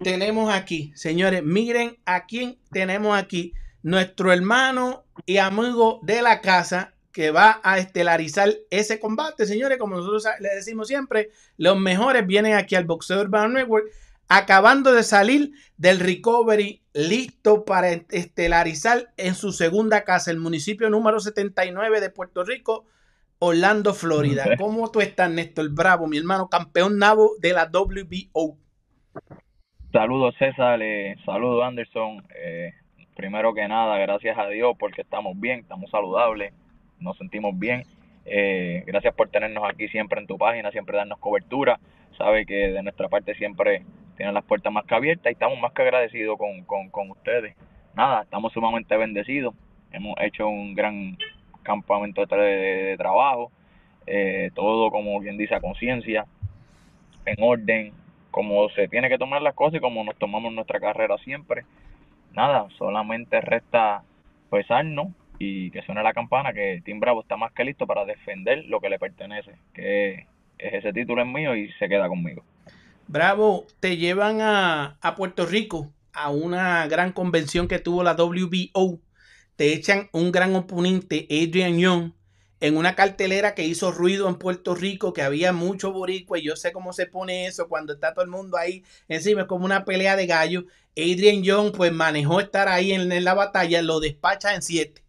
tenemos 0.02 0.52
aquí, 0.52 0.92
señores. 0.94 1.42
Miren 1.42 1.98
a 2.04 2.26
quién 2.26 2.58
tenemos 2.70 3.16
aquí. 3.16 3.54
Nuestro 3.82 4.32
hermano 4.32 5.04
y 5.26 5.38
amigo 5.38 6.00
de 6.02 6.22
la 6.22 6.40
casa 6.40 6.94
que 7.12 7.30
va 7.30 7.60
a 7.62 7.78
estelarizar 7.78 8.48
ese 8.70 8.98
combate, 8.98 9.46
señores. 9.46 9.78
Como 9.78 9.96
nosotros 9.96 10.26
le 10.40 10.48
decimos 10.48 10.88
siempre, 10.88 11.30
los 11.56 11.78
mejores 11.78 12.26
vienen 12.26 12.54
aquí 12.54 12.74
al 12.74 12.84
Boxeo 12.84 13.20
Urbano 13.20 13.48
Network. 13.48 13.86
Acabando 14.28 14.92
de 14.92 15.02
salir 15.02 15.52
del 15.76 16.00
recovery, 16.00 16.82
listo 16.94 17.64
para 17.64 17.90
estelarizar 17.90 19.12
en 19.18 19.34
su 19.34 19.52
segunda 19.52 20.04
casa, 20.04 20.30
el 20.30 20.38
municipio 20.38 20.88
número 20.88 21.20
79 21.20 22.00
de 22.00 22.08
Puerto 22.08 22.42
Rico, 22.42 22.86
Orlando, 23.38 23.92
Florida. 23.92 24.56
¿Cómo 24.56 24.90
tú 24.90 25.00
estás, 25.00 25.30
Néstor 25.30 25.68
Bravo, 25.70 26.06
mi 26.06 26.16
hermano 26.16 26.48
campeón 26.48 26.98
nabo 26.98 27.32
de 27.40 27.52
la 27.52 27.70
WBO? 27.70 28.56
Saludos, 29.92 30.34
César. 30.38 30.80
Eh, 30.80 31.16
saludos, 31.26 31.64
Anderson. 31.64 32.24
Eh, 32.34 32.72
primero 33.14 33.52
que 33.52 33.68
nada, 33.68 33.98
gracias 33.98 34.38
a 34.38 34.46
Dios 34.46 34.74
porque 34.78 35.02
estamos 35.02 35.38
bien, 35.38 35.60
estamos 35.60 35.90
saludables, 35.90 36.54
nos 37.02 37.18
sentimos 37.18 37.58
bien. 37.58 37.84
Eh, 38.24 38.84
gracias 38.86 39.14
por 39.14 39.28
tenernos 39.28 39.64
aquí 39.68 39.88
siempre 39.88 40.20
en 40.20 40.26
tu 40.26 40.38
página, 40.38 40.70
siempre 40.70 40.96
darnos 40.96 41.18
cobertura. 41.18 41.78
Sabe 42.16 42.46
que 42.46 42.70
de 42.70 42.82
nuestra 42.82 43.08
parte 43.08 43.34
siempre 43.34 43.82
tienen 44.16 44.34
las 44.34 44.44
puertas 44.44 44.72
más 44.72 44.84
que 44.84 44.94
abiertas 44.94 45.30
y 45.30 45.32
estamos 45.32 45.58
más 45.58 45.72
que 45.72 45.82
agradecidos 45.82 46.38
con, 46.38 46.64
con, 46.64 46.90
con 46.90 47.10
ustedes. 47.10 47.56
Nada, 47.94 48.22
estamos 48.22 48.52
sumamente 48.52 48.96
bendecidos. 48.96 49.54
Hemos 49.90 50.16
hecho 50.20 50.48
un 50.48 50.74
gran 50.74 51.16
campamento 51.62 52.24
de, 52.24 52.94
trabajo, 52.96 53.50
eh, 54.06 54.50
todo 54.54 54.90
como 54.90 55.20
quien 55.20 55.36
dice 55.36 55.54
a 55.54 55.60
conciencia, 55.60 56.26
en 57.26 57.36
orden, 57.40 57.92
como 58.30 58.68
se 58.70 58.88
tiene 58.88 59.08
que 59.08 59.18
tomar 59.18 59.42
las 59.42 59.54
cosas 59.54 59.76
y 59.76 59.80
como 59.80 60.02
nos 60.04 60.16
tomamos 60.16 60.52
nuestra 60.52 60.80
carrera 60.80 61.18
siempre. 61.18 61.64
Nada, 62.32 62.66
solamente 62.78 63.40
resta 63.40 64.02
pesarnos 64.50 65.08
y 65.42 65.70
que 65.70 65.82
suene 65.82 66.02
la 66.02 66.12
campana 66.12 66.52
que 66.52 66.82
Team 66.84 67.00
Bravo 67.00 67.22
está 67.22 67.36
más 67.36 67.52
que 67.52 67.64
listo 67.64 67.86
para 67.86 68.04
defender 68.04 68.64
lo 68.66 68.80
que 68.80 68.90
le 68.90 68.98
pertenece, 68.98 69.52
que 69.74 70.26
es 70.58 70.74
ese 70.74 70.92
título 70.92 71.22
es 71.22 71.28
mío 71.28 71.56
y 71.56 71.70
se 71.72 71.88
queda 71.88 72.08
conmigo. 72.08 72.44
Bravo, 73.08 73.66
te 73.80 73.96
llevan 73.96 74.40
a, 74.40 74.98
a 75.00 75.14
Puerto 75.16 75.44
Rico 75.46 75.90
a 76.12 76.30
una 76.30 76.86
gran 76.86 77.12
convención 77.12 77.68
que 77.68 77.78
tuvo 77.78 78.02
la 78.02 78.14
WBO 78.14 79.00
te 79.56 79.72
echan 79.74 80.08
un 80.12 80.32
gran 80.32 80.54
oponente, 80.56 81.26
Adrian 81.30 81.78
Young, 81.78 82.12
en 82.60 82.76
una 82.76 82.94
cartelera 82.94 83.54
que 83.54 83.64
hizo 83.64 83.90
ruido 83.92 84.28
en 84.28 84.36
Puerto 84.36 84.74
Rico, 84.74 85.12
que 85.12 85.22
había 85.22 85.52
mucho 85.52 85.92
boricua, 85.92 86.38
y 86.38 86.44
yo 86.44 86.56
sé 86.56 86.72
cómo 86.72 86.92
se 86.92 87.06
pone 87.06 87.46
eso 87.46 87.68
cuando 87.68 87.92
está 87.92 88.14
todo 88.14 88.24
el 88.24 88.30
mundo 88.30 88.56
ahí 88.56 88.84
encima, 89.08 89.42
es 89.42 89.46
como 89.48 89.64
una 89.64 89.84
pelea 89.84 90.16
de 90.16 90.26
gallo. 90.26 90.64
Adrian 90.96 91.42
Young, 91.42 91.72
pues 91.72 91.92
manejó 91.92 92.40
estar 92.40 92.68
ahí 92.68 92.92
en, 92.92 93.24
la 93.24 93.34
batalla, 93.34 93.82
lo 93.82 94.00
despacha 94.00 94.54
en 94.54 94.62
siete. 94.62 95.02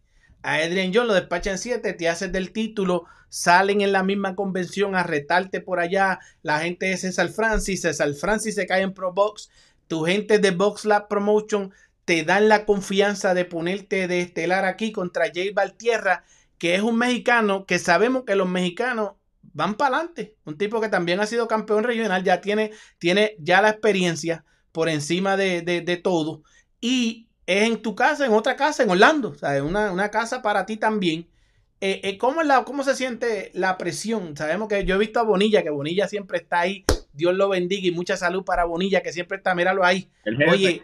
A 0.44 0.56
Adrian 0.56 0.92
Young 0.92 1.06
lo 1.06 1.14
despacha 1.14 1.50
en 1.50 1.58
siete, 1.58 1.94
te 1.94 2.08
haces 2.08 2.30
del 2.30 2.52
título, 2.52 3.06
salen 3.30 3.80
en 3.80 3.92
la 3.92 4.02
misma 4.02 4.36
convención 4.36 4.94
a 4.94 5.02
retarte 5.02 5.62
por 5.62 5.80
allá 5.80 6.20
la 6.42 6.60
gente 6.60 6.86
de 6.86 6.98
César 6.98 7.30
Francis, 7.30 7.80
César 7.80 8.12
Francis 8.12 8.54
se 8.54 8.66
cae 8.66 8.82
en 8.82 8.92
Pro 8.92 9.14
Box, 9.14 9.48
tu 9.88 10.04
gente 10.04 10.38
de 10.38 10.50
Box 10.50 10.84
Lab 10.84 11.08
Promotion 11.08 11.72
te 12.04 12.24
dan 12.24 12.50
la 12.50 12.66
confianza 12.66 13.32
de 13.32 13.46
ponerte 13.46 14.06
de 14.06 14.20
estelar 14.20 14.66
aquí 14.66 14.92
contra 14.92 15.30
Jay 15.34 15.50
Valtierra, 15.50 16.24
que 16.58 16.74
es 16.74 16.82
un 16.82 16.98
mexicano 16.98 17.64
que 17.64 17.78
sabemos 17.78 18.24
que 18.24 18.36
los 18.36 18.48
mexicanos 18.48 19.12
van 19.54 19.76
para 19.76 19.96
adelante. 19.96 20.36
Un 20.44 20.58
tipo 20.58 20.80
que 20.80 20.90
también 20.90 21.20
ha 21.20 21.26
sido 21.26 21.48
campeón 21.48 21.84
regional, 21.84 22.22
ya 22.22 22.42
tiene, 22.42 22.72
tiene 22.98 23.36
ya 23.38 23.62
la 23.62 23.70
experiencia 23.70 24.44
por 24.72 24.90
encima 24.90 25.36
de, 25.38 25.62
de, 25.62 25.96
todo. 25.96 26.42
Y 26.80 27.28
es 27.46 27.68
en 27.68 27.82
tu 27.82 27.94
casa, 27.94 28.26
en 28.26 28.32
otra 28.32 28.56
casa, 28.56 28.82
en 28.82 28.90
Orlando. 28.90 29.30
O 29.30 29.34
sea, 29.34 29.62
una, 29.62 29.92
una 29.92 30.10
casa 30.10 30.42
para 30.42 30.66
ti 30.66 30.76
también. 30.76 31.26
Eh, 31.80 32.00
eh, 32.02 32.18
¿cómo, 32.18 32.42
la, 32.42 32.64
¿Cómo 32.64 32.82
se 32.82 32.94
siente 32.94 33.50
la 33.54 33.76
presión? 33.76 34.36
Sabemos 34.36 34.68
que 34.68 34.84
yo 34.84 34.94
he 34.94 34.98
visto 34.98 35.20
a 35.20 35.24
Bonilla, 35.24 35.62
que 35.62 35.70
Bonilla 35.70 36.08
siempre 36.08 36.38
está 36.38 36.60
ahí. 36.60 36.84
Dios 37.12 37.34
lo 37.34 37.48
bendiga 37.48 37.86
y 37.86 37.90
mucha 37.90 38.16
salud 38.16 38.44
para 38.44 38.64
Bonilla, 38.64 39.02
que 39.02 39.12
siempre 39.12 39.36
está, 39.36 39.54
míralo 39.54 39.84
ahí. 39.84 40.08
Oye, 40.50 40.82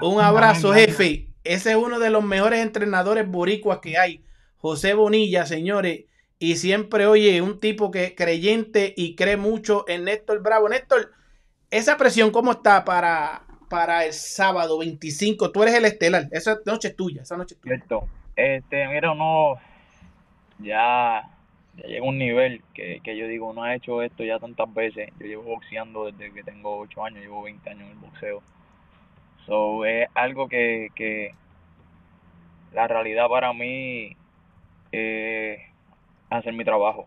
un 0.00 0.20
abrazo, 0.20 0.72
jefe. 0.72 1.28
Ese 1.44 1.70
es 1.70 1.76
uno 1.76 1.98
de 1.98 2.10
los 2.10 2.22
mejores 2.22 2.60
entrenadores 2.60 3.26
boricuas 3.26 3.78
que 3.78 3.98
hay. 3.98 4.24
José 4.58 4.94
Bonilla, 4.94 5.46
señores. 5.46 6.04
Y 6.38 6.56
siempre, 6.56 7.06
oye, 7.06 7.40
un 7.40 7.58
tipo 7.58 7.90
que 7.90 8.14
creyente 8.14 8.94
y 8.96 9.14
cree 9.14 9.36
mucho 9.36 9.84
en 9.88 10.04
Néstor 10.04 10.42
Bravo. 10.42 10.68
Néstor, 10.68 11.12
esa 11.70 11.96
presión, 11.96 12.30
¿cómo 12.30 12.52
está 12.52 12.84
para, 12.84 13.46
para 13.72 14.04
el 14.04 14.12
sábado 14.12 14.78
25? 14.78 15.50
Tú 15.50 15.62
eres 15.62 15.74
el 15.76 15.86
estelar. 15.86 16.28
Esa 16.30 16.58
noche 16.66 16.88
es 16.88 16.96
tuya. 16.96 17.22
Esa 17.22 17.38
noche 17.38 17.54
es 17.54 17.60
tuya. 17.62 17.76
Cierto. 17.76 18.06
Este, 18.36 18.86
mira, 18.88 19.14
no 19.14 19.54
ya, 20.58 21.26
ya 21.78 21.88
llega 21.88 22.04
un 22.04 22.18
nivel 22.18 22.62
que, 22.74 23.00
que 23.02 23.16
yo 23.16 23.26
digo, 23.26 23.54
no 23.54 23.62
ha 23.62 23.74
hecho 23.74 24.02
esto 24.02 24.24
ya 24.24 24.38
tantas 24.38 24.72
veces. 24.74 25.08
Yo 25.18 25.26
llevo 25.26 25.44
boxeando 25.44 26.12
desde 26.12 26.34
que 26.34 26.42
tengo 26.42 26.80
8 26.80 27.02
años, 27.02 27.22
llevo 27.22 27.42
20 27.44 27.70
años 27.70 27.84
en 27.84 27.92
el 27.92 27.96
boxeo. 27.96 28.42
So, 29.46 29.86
es 29.86 30.06
algo 30.12 30.48
que, 30.48 30.90
que 30.94 31.34
la 32.74 32.86
realidad 32.88 33.26
para 33.30 33.54
mí 33.54 34.18
es 34.92 35.60
hacer 36.28 36.52
mi 36.52 36.66
trabajo. 36.66 37.06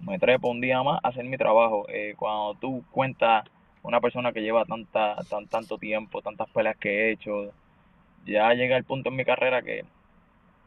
Me 0.00 0.18
trepo 0.18 0.50
un 0.50 0.60
día 0.60 0.82
más 0.82 1.00
hacer 1.02 1.24
mi 1.24 1.38
trabajo. 1.38 1.86
Eh, 1.88 2.14
cuando 2.18 2.54
tú 2.60 2.84
cuentas 2.90 3.46
una 3.86 4.00
persona 4.00 4.32
que 4.32 4.42
lleva 4.42 4.64
tanta, 4.64 5.16
tan, 5.30 5.46
tanto 5.46 5.78
tiempo, 5.78 6.20
tantas 6.20 6.50
peleas 6.50 6.76
que 6.76 6.90
he 6.90 7.12
hecho, 7.12 7.52
ya 8.26 8.52
llega 8.52 8.76
el 8.76 8.82
punto 8.82 9.10
en 9.10 9.16
mi 9.16 9.24
carrera 9.24 9.62
que 9.62 9.84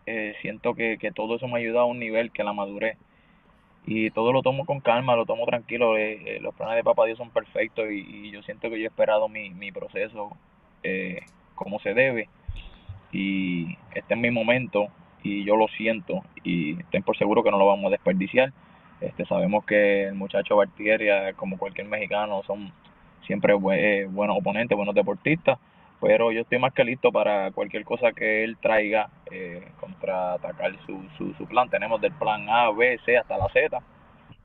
eh, 0.05 0.35
siento 0.41 0.73
que, 0.73 0.97
que, 0.97 1.11
todo 1.11 1.35
eso 1.35 1.47
me 1.47 1.55
ha 1.55 1.57
ayudado 1.57 1.81
a 1.81 1.85
un 1.85 1.99
nivel 1.99 2.31
que 2.31 2.45
la 2.45 2.53
madurez. 2.53 2.97
Y 3.85 4.11
todo 4.11 4.31
lo 4.31 4.41
tomo 4.41 4.65
con 4.65 4.79
calma, 4.79 5.17
lo 5.17 5.25
tomo 5.25 5.45
tranquilo. 5.45 5.97
Eh, 5.97 6.37
eh, 6.37 6.39
los 6.39 6.55
planes 6.55 6.77
de 6.77 6.83
papá 6.83 7.05
Dios 7.05 7.17
son 7.17 7.31
perfectos 7.31 7.87
y, 7.91 8.31
yo 8.31 8.41
siento 8.43 8.69
que 8.69 8.79
yo 8.79 8.85
he 8.85 8.87
esperado 8.87 9.27
mi, 9.27 9.49
mi 9.49 9.71
proceso 9.71 10.31
como 11.55 11.79
se 11.79 11.93
debe. 11.93 12.29
Y 13.11 13.77
este 13.93 14.13
es 14.13 14.19
mi 14.19 14.31
momento 14.31 14.87
y 15.23 15.43
yo 15.43 15.57
lo 15.57 15.67
siento 15.67 16.23
y 16.43 16.79
estén 16.79 17.03
por 17.03 17.17
seguro 17.17 17.43
que 17.43 17.51
no 17.51 17.57
lo 17.57 17.67
vamos 17.67 17.87
a 17.87 17.89
desperdiciar. 17.89 18.53
Este, 19.01 19.25
sabemos 19.25 19.65
que 19.65 20.05
el 20.05 20.15
muchacho 20.15 20.55
Bartieria, 20.55 21.33
como 21.33 21.57
cualquier 21.57 21.87
mexicano, 21.87 22.43
son 22.47 22.71
siempre 23.25 23.53
buenos 23.53 24.37
oponentes, 24.37 24.75
buenos 24.75 24.95
deportistas 24.95 25.59
pero 26.01 26.31
yo 26.31 26.41
estoy 26.41 26.59
más 26.59 26.73
que 26.73 26.83
listo 26.83 27.11
para 27.11 27.51
cualquier 27.51 27.83
cosa 27.83 28.13
que 28.13 28.43
él 28.43 28.57
traiga 28.61 29.09
eh, 29.31 29.67
contra 29.79 30.33
atacar 30.33 30.71
su, 30.85 31.01
su, 31.17 31.33
su, 31.33 31.45
plan. 31.45 31.69
Tenemos 31.69 31.99
del 31.99 32.13
plan 32.13 32.49
A, 32.49 32.71
B, 32.71 32.99
C 33.05 33.17
hasta 33.17 33.37
la 33.37 33.49
Z. 33.49 33.81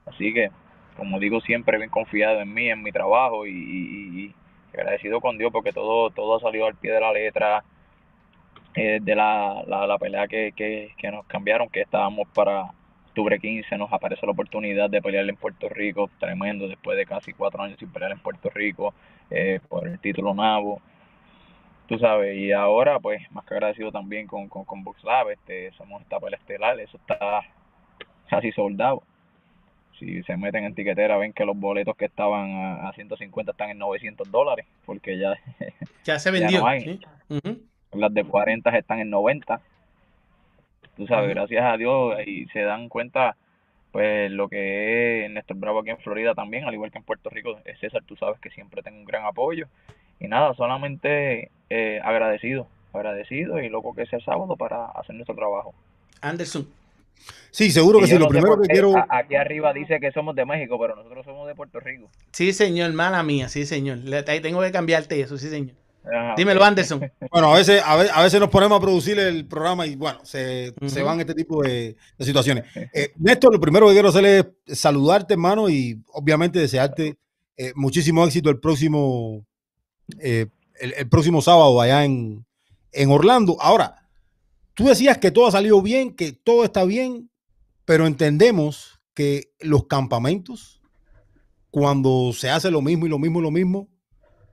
Así 0.07 0.35
que, 0.35 0.51
como 0.97 1.19
digo, 1.21 1.41
siempre 1.41 1.79
bien 1.79 1.91
confiado 1.91 2.41
en 2.41 2.53
mí, 2.53 2.69
en 2.69 2.83
mi 2.83 2.91
trabajo 2.91 3.47
y, 3.47 4.35
agradecido 4.73 5.21
con 5.21 5.39
Dios 5.39 5.53
porque 5.53 5.71
todo, 5.71 6.11
todo 6.11 6.37
ha 6.37 6.41
salido 6.41 6.67
al 6.67 6.75
pie 6.75 6.91
de 6.91 7.01
la 7.01 7.13
letra 7.13 7.63
eh, 8.75 8.99
de 9.01 9.15
la, 9.15 9.63
la, 9.69 9.87
la 9.87 9.99
pelea 9.99 10.27
que, 10.27 10.51
que, 10.51 10.93
que 10.99 11.13
nos 11.13 11.25
cambiaron, 11.27 11.69
que 11.69 11.83
estábamos 11.83 12.27
para 12.35 12.73
octubre 13.15 13.39
15, 13.39 13.79
nos 13.79 13.93
aparece 13.93 14.27
la 14.27 14.33
oportunidad 14.33 14.91
de 14.91 15.01
pelear 15.01 15.29
en 15.29 15.37
Puerto 15.37 15.69
Rico, 15.69 16.11
tremendo, 16.19 16.67
después 16.67 16.97
de 16.99 17.07
casi 17.07 17.33
cuatro 17.33 17.63
años 17.63 17.79
sin 17.79 17.89
pelear 17.91 18.11
en 18.11 18.19
Puerto 18.19 18.51
Rico 18.51 18.93
eh, 19.31 19.61
por 19.69 19.87
el 19.87 20.01
título 20.01 20.35
Navo 20.35 20.83
tú 21.87 21.99
sabes, 21.99 22.37
y 22.37 22.53
ahora 22.53 22.99
pues 22.99 23.21
más 23.31 23.45
que 23.45 23.55
agradecido 23.55 23.93
también 23.93 24.27
con, 24.27 24.49
con, 24.49 24.65
con 24.65 24.85
Lab, 25.05 25.31
este, 25.31 25.73
somos 25.73 26.03
esta 26.03 26.19
pelea 26.19 26.39
estelar, 26.39 26.81
eso 26.81 26.97
está 26.97 27.43
casi 28.29 28.53
soldado. 28.53 29.03
Si 29.99 30.23
se 30.25 30.37
meten 30.37 30.65
en 30.65 30.75
tiquetera 30.75 31.17
ven 31.19 31.33
que 31.33 31.45
los 31.45 31.57
boletos 31.57 31.97
que 31.97 32.07
estaban 32.07 32.85
a, 32.85 32.93
150 32.95 33.53
están 33.53 33.71
en 33.71 33.79
900 33.79 34.31
dólares, 34.31 34.67
porque 34.85 35.19
ya, 35.19 35.35
ya 36.05 36.19
se 36.19 36.31
vendió. 36.31 36.65
Las 37.93 38.13
de 38.13 38.25
40 38.25 38.77
están 38.77 38.99
en 38.99 39.11
90. 39.11 39.61
Tú 40.97 41.07
sabes, 41.07 41.31
gracias 41.31 41.65
a 41.65 41.77
Dios, 41.77 42.15
y 42.27 42.47
se 42.47 42.61
dan 42.61 42.89
cuenta 42.89 43.37
pues 43.93 44.29
lo 44.33 44.49
que 44.49 45.25
es 45.25 45.31
Néstor 45.31 45.57
Bravo 45.57 45.79
aquí 45.81 45.91
en 45.91 45.99
Florida 45.99 46.35
también, 46.35 46.65
al 46.65 46.75
igual 46.75 46.91
que 46.91 46.99
en 46.99 47.05
Puerto 47.05 47.31
Rico, 47.31 47.61
César, 47.81 48.03
tú 48.05 48.17
sabes 48.17 48.41
que 48.41 48.51
siempre 48.51 48.83
tengo 48.83 48.99
un 48.99 49.05
gran 49.05 49.25
apoyo 49.25 49.69
y 50.19 50.27
nada, 50.27 50.53
solamente 50.55 51.51
eh, 51.71 52.01
agradecido, 52.03 52.67
agradecido 52.93 53.61
y 53.61 53.69
loco 53.69 53.95
que 53.95 54.07
sea 54.07 54.19
sábado 54.21 54.57
para 54.57 54.87
hacer 54.87 55.15
nuestro 55.15 55.37
trabajo. 55.37 55.75
Anderson. 56.21 56.67
Sí, 57.51 57.71
seguro 57.71 58.01
que 58.01 58.09
sí. 58.09 58.19
Lo 58.19 58.27
primero 58.27 58.61
que 58.61 58.67
quiero. 58.67 58.95
Aquí 59.09 59.37
arriba 59.37 59.73
dice 59.73 60.01
que 60.01 60.11
somos 60.11 60.35
de 60.35 60.45
México, 60.45 60.77
pero 60.79 60.97
nosotros 60.97 61.25
somos 61.25 61.47
de 61.47 61.55
Puerto 61.55 61.79
Rico. 61.79 62.09
Sí, 62.33 62.53
señor, 62.53 62.93
mala 62.93 63.23
mía, 63.23 63.49
sí, 63.49 63.65
señor. 63.65 63.99
Ahí 64.27 64.41
tengo 64.41 64.61
que 64.61 64.73
cambiarte 64.73 65.21
eso, 65.21 65.39
sí, 65.39 65.49
señor. 65.49 65.77
Dímelo, 66.37 66.63
Anderson. 66.63 67.01
Bueno, 67.31 67.53
a 67.53 67.59
veces, 67.59 67.83
a 67.85 68.23
veces, 68.23 68.39
nos 68.41 68.51
ponemos 68.51 68.79
a 68.79 68.81
producir 68.81 69.19
el 69.19 69.47
programa 69.47 69.87
y 69.87 69.97
bueno, 69.97 70.21
se, 70.23 70.73
van 71.03 71.21
este 71.21 71.35
tipo 71.35 71.63
de, 71.63 71.97
situaciones. 72.21 72.65
Eh, 72.93 73.13
Néstor, 73.17 73.53
lo 73.53 73.61
primero 73.61 73.89
que 73.89 73.95
quiero 73.95 74.11
hacer 74.11 74.25
es 74.25 74.79
saludarte, 74.79 75.35
hermano, 75.35 75.69
y 75.69 76.01
obviamente 76.13 76.59
desearte 76.59 77.19
eh, 77.57 77.73
muchísimo 77.75 78.25
éxito 78.25 78.51
el 78.51 78.61
próximo 78.61 79.45
eh, 80.19 80.47
el, 80.81 81.09
próximo 81.09 81.41
sábado 81.41 81.81
allá 81.81 82.05
en, 82.05 82.45
en 82.93 83.11
Orlando. 83.11 83.57
Ahora, 83.61 84.09
tú 84.75 84.85
decías 84.85 85.19
que 85.19 85.31
todo 85.31 85.47
ha 85.47 85.53
salido 85.53 85.81
bien, 85.83 86.15
que 86.15 86.33
todo 86.33 86.65
está 86.65 86.85
bien, 86.85 87.31
pero 87.85 88.07
entendemos 88.07 89.01
que 89.15 89.53
los 89.61 89.87
campamentos, 89.87 90.81
cuando 91.71 92.33
se 92.33 92.51
hace 92.51 92.71
lo 92.71 92.83
mismo 92.83 93.07
y 93.07 93.09
lo 93.09 93.19
mismo 93.19 93.41
y 93.41 93.43
lo 93.43 93.51
mismo, 93.51 93.89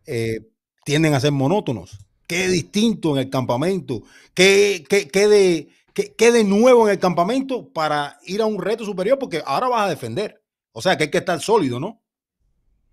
eh, 0.06 0.42
tienden 0.84 1.14
a 1.14 1.20
ser 1.20 1.32
monótonos. 1.32 2.00
¿Qué 2.28 2.48
distinto 2.48 3.14
en 3.14 3.24
el 3.24 3.30
campamento? 3.30 4.04
¿Qué, 4.34 4.84
qué, 4.90 5.08
qué 5.08 5.28
de, 5.28 5.68
qué, 5.94 6.32
de 6.32 6.44
nuevo 6.44 6.88
en 6.88 6.94
el 6.94 7.00
campamento 7.00 7.68
para 7.74 8.18
ir 8.26 8.42
a 8.42 8.46
un 8.46 8.62
reto 8.62 8.86
superior? 8.86 9.20
Porque 9.20 9.42
ahora 9.46 9.68
vas 9.68 9.88
a 9.88 9.90
defender. 9.90 10.42
O 10.72 10.82
sea 10.82 10.98
que 10.98 11.06
hay 11.06 11.12
que 11.12 11.18
estar 11.18 11.40
sólido, 11.40 11.80
¿no? 11.80 12.00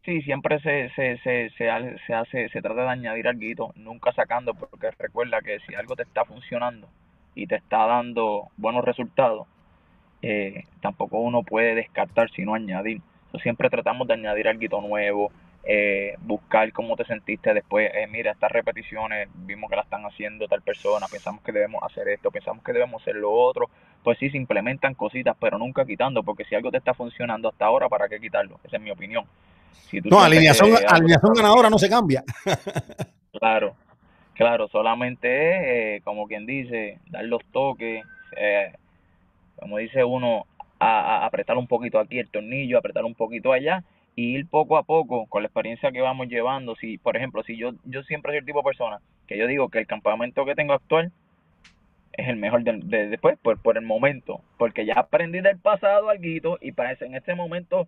Sí, 0.04 0.22
siempre 0.22 0.58
se, 0.60 0.90
se, 0.96 1.18
se, 1.18 1.50
se, 1.56 1.68
hace, 2.14 2.48
se 2.48 2.62
trata 2.62 2.82
de 2.82 2.88
añadir 2.88 3.28
algo, 3.28 3.72
nunca 3.76 4.10
sacando, 4.12 4.54
porque 4.54 4.90
recuerda 4.98 5.40
que 5.42 5.58
si 5.66 5.74
algo 5.74 5.96
te 5.96 6.02
está 6.02 6.24
funcionando 6.24 6.88
y 7.34 7.46
te 7.46 7.56
está 7.56 7.86
dando 7.86 8.48
buenos 8.56 8.84
resultados, 8.84 9.46
eh, 10.22 10.64
tampoco 10.80 11.18
uno 11.18 11.42
puede 11.42 11.74
descartar 11.74 12.30
sino 12.30 12.54
añadir. 12.54 13.02
siempre 13.42 13.70
tratamos 13.70 14.08
de 14.08 14.14
añadir 14.14 14.48
algo 14.48 14.80
nuevo, 14.80 15.30
eh, 15.70 16.14
buscar 16.20 16.72
cómo 16.72 16.96
te 16.96 17.04
sentiste 17.04 17.54
después. 17.54 17.90
Eh, 17.94 18.06
mira, 18.08 18.32
estas 18.32 18.50
repeticiones 18.50 19.28
vimos 19.34 19.70
que 19.70 19.76
las 19.76 19.84
están 19.84 20.04
haciendo 20.04 20.48
tal 20.48 20.62
persona, 20.62 21.06
pensamos 21.10 21.42
que 21.42 21.52
debemos 21.52 21.82
hacer 21.84 22.08
esto, 22.08 22.30
pensamos 22.30 22.64
que 22.64 22.72
debemos 22.72 23.02
hacer 23.02 23.14
lo 23.16 23.30
otro. 23.30 23.68
Pues 24.02 24.18
sí, 24.18 24.30
se 24.30 24.36
implementan 24.36 24.94
cositas, 24.94 25.36
pero 25.38 25.58
nunca 25.58 25.84
quitando, 25.84 26.22
porque 26.22 26.44
si 26.44 26.54
algo 26.54 26.70
te 26.70 26.78
está 26.78 26.94
funcionando 26.94 27.48
hasta 27.48 27.66
ahora, 27.66 27.88
¿para 27.88 28.08
qué 28.08 28.18
quitarlo? 28.18 28.58
Esa 28.64 28.78
es 28.78 28.82
mi 28.82 28.90
opinión 28.90 29.24
no, 30.04 30.20
alineación, 30.20 30.70
alineación 30.86 31.32
ganadora 31.34 31.70
no 31.70 31.78
se 31.78 31.88
cambia. 31.88 32.22
claro, 33.32 33.74
claro, 34.34 34.68
solamente 34.68 35.28
es, 35.28 35.98
eh, 35.98 36.02
como 36.04 36.26
quien 36.26 36.46
dice, 36.46 36.98
dar 37.06 37.24
los 37.24 37.44
toques, 37.52 38.04
eh, 38.36 38.72
como 39.56 39.78
dice 39.78 40.04
uno, 40.04 40.46
a, 40.78 41.24
apretar 41.24 41.56
un 41.56 41.66
poquito 41.66 41.98
aquí 41.98 42.18
el 42.18 42.28
tornillo, 42.28 42.78
apretar 42.78 43.04
un 43.04 43.14
poquito 43.14 43.52
allá 43.52 43.82
y 44.18 44.34
ir 44.34 44.48
poco 44.48 44.76
a 44.76 44.82
poco 44.82 45.26
con 45.26 45.44
la 45.44 45.46
experiencia 45.46 45.92
que 45.92 46.00
vamos 46.00 46.26
llevando. 46.26 46.74
Si, 46.74 46.98
por 46.98 47.16
ejemplo, 47.16 47.44
si 47.44 47.56
yo, 47.56 47.70
yo 47.84 48.02
siempre 48.02 48.32
soy 48.32 48.38
el 48.38 48.44
tipo 48.44 48.58
de 48.58 48.64
persona 48.64 48.98
que 49.28 49.38
yo 49.38 49.46
digo 49.46 49.68
que 49.68 49.78
el 49.78 49.86
campamento 49.86 50.44
que 50.44 50.56
tengo 50.56 50.72
actual 50.72 51.12
es 52.14 52.26
el 52.26 52.34
mejor 52.34 52.64
de, 52.64 52.72
después, 53.10 53.38
por, 53.38 53.62
por 53.62 53.78
el 53.78 53.84
momento, 53.84 54.40
porque 54.56 54.84
ya 54.84 54.94
aprendí 54.94 55.40
del 55.40 55.60
pasado 55.60 56.08
algo 56.08 56.58
y 56.60 56.72
para 56.72 56.90
ese, 56.90 57.06
en 57.06 57.14
este 57.14 57.36
momento 57.36 57.86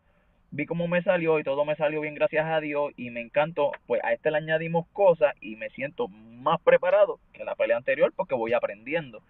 vi 0.53 0.67
cómo 0.67 0.87
me 0.87 1.03
salió 1.03 1.41
y 1.41 1.43
todo 1.43 1.65
me 1.65 1.75
salió 1.75 2.01
bien 2.01 2.15
gracias 2.15 2.47
a 2.47 2.61
Dios 2.61 2.93
y 2.97 3.11
me 3.11 3.23
encantó, 3.23 3.73
pues 3.89 4.01
a 4.05 4.13
este 4.13 4.31
le 4.31 4.37
añadimos 4.37 4.87
cosas 4.93 5.35
y 5.41 5.57
me 5.57 5.69
siento 5.71 6.07
más 6.07 6.61
preparado 6.61 7.19
que 7.33 7.43
la 7.43 7.57
pelea 7.57 7.77
anterior 7.77 8.13
porque 8.15 8.37
voy 8.37 8.53
aprendiendo. 8.53 9.21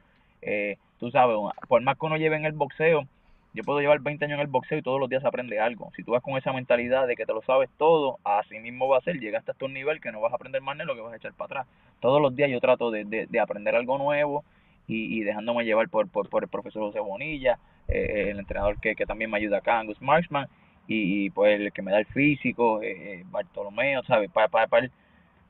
Eh, 0.43 0.77
tú 0.99 1.11
sabes, 1.11 1.39
por 1.67 1.81
más 1.81 1.97
que 1.97 2.05
uno 2.05 2.19
lleve 2.19 2.37
en 2.37 2.45
el 2.45 2.53
boxeo, 2.53 3.09
yo 3.53 3.65
puedo 3.65 3.81
llevar 3.81 4.01
20 4.01 4.25
años 4.25 4.37
en 4.37 4.43
el 4.43 4.47
boxeo 4.47 4.79
y 4.79 4.83
todos 4.83 5.01
los 5.01 5.09
días 5.09 5.25
aprende 5.25 5.59
algo. 5.59 5.91
Si 5.97 6.05
tú 6.05 6.13
vas 6.13 6.23
con 6.23 6.37
esa 6.37 6.53
mentalidad 6.53 7.09
de 7.09 7.17
que 7.17 7.27
te 7.27 7.33
lo 7.33 7.43
sabes 7.43 7.69
todo, 7.79 8.19
así 8.23 8.61
mismo 8.61 8.87
va 8.89 8.99
a 8.99 9.01
ser. 9.01 9.19
Llegaste 9.19 9.51
hasta 9.51 9.65
un 9.65 9.75
nivel 9.75 10.01
que 10.01 10.13
no 10.13 10.21
vas 10.21 10.33
a 10.33 10.37
aprender 10.37 10.63
más 10.63 10.77
ni 10.77 10.85
lo 10.85 10.95
que 10.95 11.01
vas 11.01 11.13
a 11.13 11.17
echar 11.17 11.33
para 11.33 11.63
atrás. 11.63 11.67
Todos 11.99 12.23
los 12.23 12.35
días 12.37 12.49
yo 12.49 12.61
trato 12.61 12.93
de, 12.93 13.05
de, 13.05 13.41
aprender 13.41 13.75
algo 13.75 13.99
nuevo 13.99 14.45
y, 14.87 15.19
y, 15.19 15.25
dejándome 15.25 15.65
llevar 15.65 15.89
por, 15.89 16.09
por, 16.09 16.29
por 16.29 16.45
el 16.45 16.49
profesor 16.49 16.83
José 16.83 17.01
Bonilla, 17.01 17.59
eh, 17.89 18.29
el 18.31 18.39
entrenador 18.39 18.81
que, 18.81 18.95
que 18.95 19.07
también 19.07 19.31
me 19.31 19.39
ayuda 19.39 19.59
acá, 19.59 19.81
Angus 19.81 20.01
Marshman, 20.01 20.49
y, 20.87 21.31
pues 21.31 21.61
el 21.61 21.73
que 21.73 21.83
me 21.83 21.93
da 21.93 21.99
el 21.99 22.07
físico, 22.07 22.83
eh, 22.83 23.21
eh 23.21 23.25
Bartolomeo, 23.31 24.03
¿sabes? 24.05 24.31
Para, 24.31 24.49
para, 24.49 24.67
para, 24.69 24.89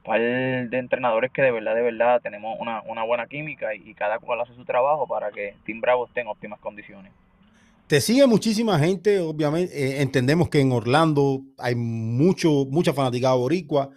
par 0.05 0.21
de 0.21 0.79
entrenadores 0.79 1.31
que 1.33 1.43
de 1.43 1.51
verdad, 1.51 1.75
de 1.75 1.83
verdad 1.83 2.21
tenemos 2.23 2.59
una, 2.59 2.83
una 2.83 3.03
buena 3.05 3.27
química 3.27 3.75
y, 3.75 3.91
y 3.91 3.95
cada 3.95 4.19
cual 4.19 4.41
hace 4.41 4.55
su 4.55 4.65
trabajo 4.65 5.07
para 5.07 5.31
que 5.31 5.55
Team 5.65 5.81
Bravo 5.81 6.07
esté 6.07 6.23
en 6.23 6.29
óptimas 6.29 6.61
condiciones. 6.61 7.13
Te 7.91 8.01
sigue 8.01 8.25
muchísima 8.29 8.79
gente, 8.79 9.19
obviamente. 9.19 9.75
Eh, 9.75 10.01
entendemos 10.01 10.49
que 10.49 10.61
en 10.61 10.71
Orlando 10.71 11.41
hay 11.59 11.75
mucho, 11.75 12.65
mucha 12.71 12.93
fanaticada 12.93 13.35
boricua. 13.35 13.91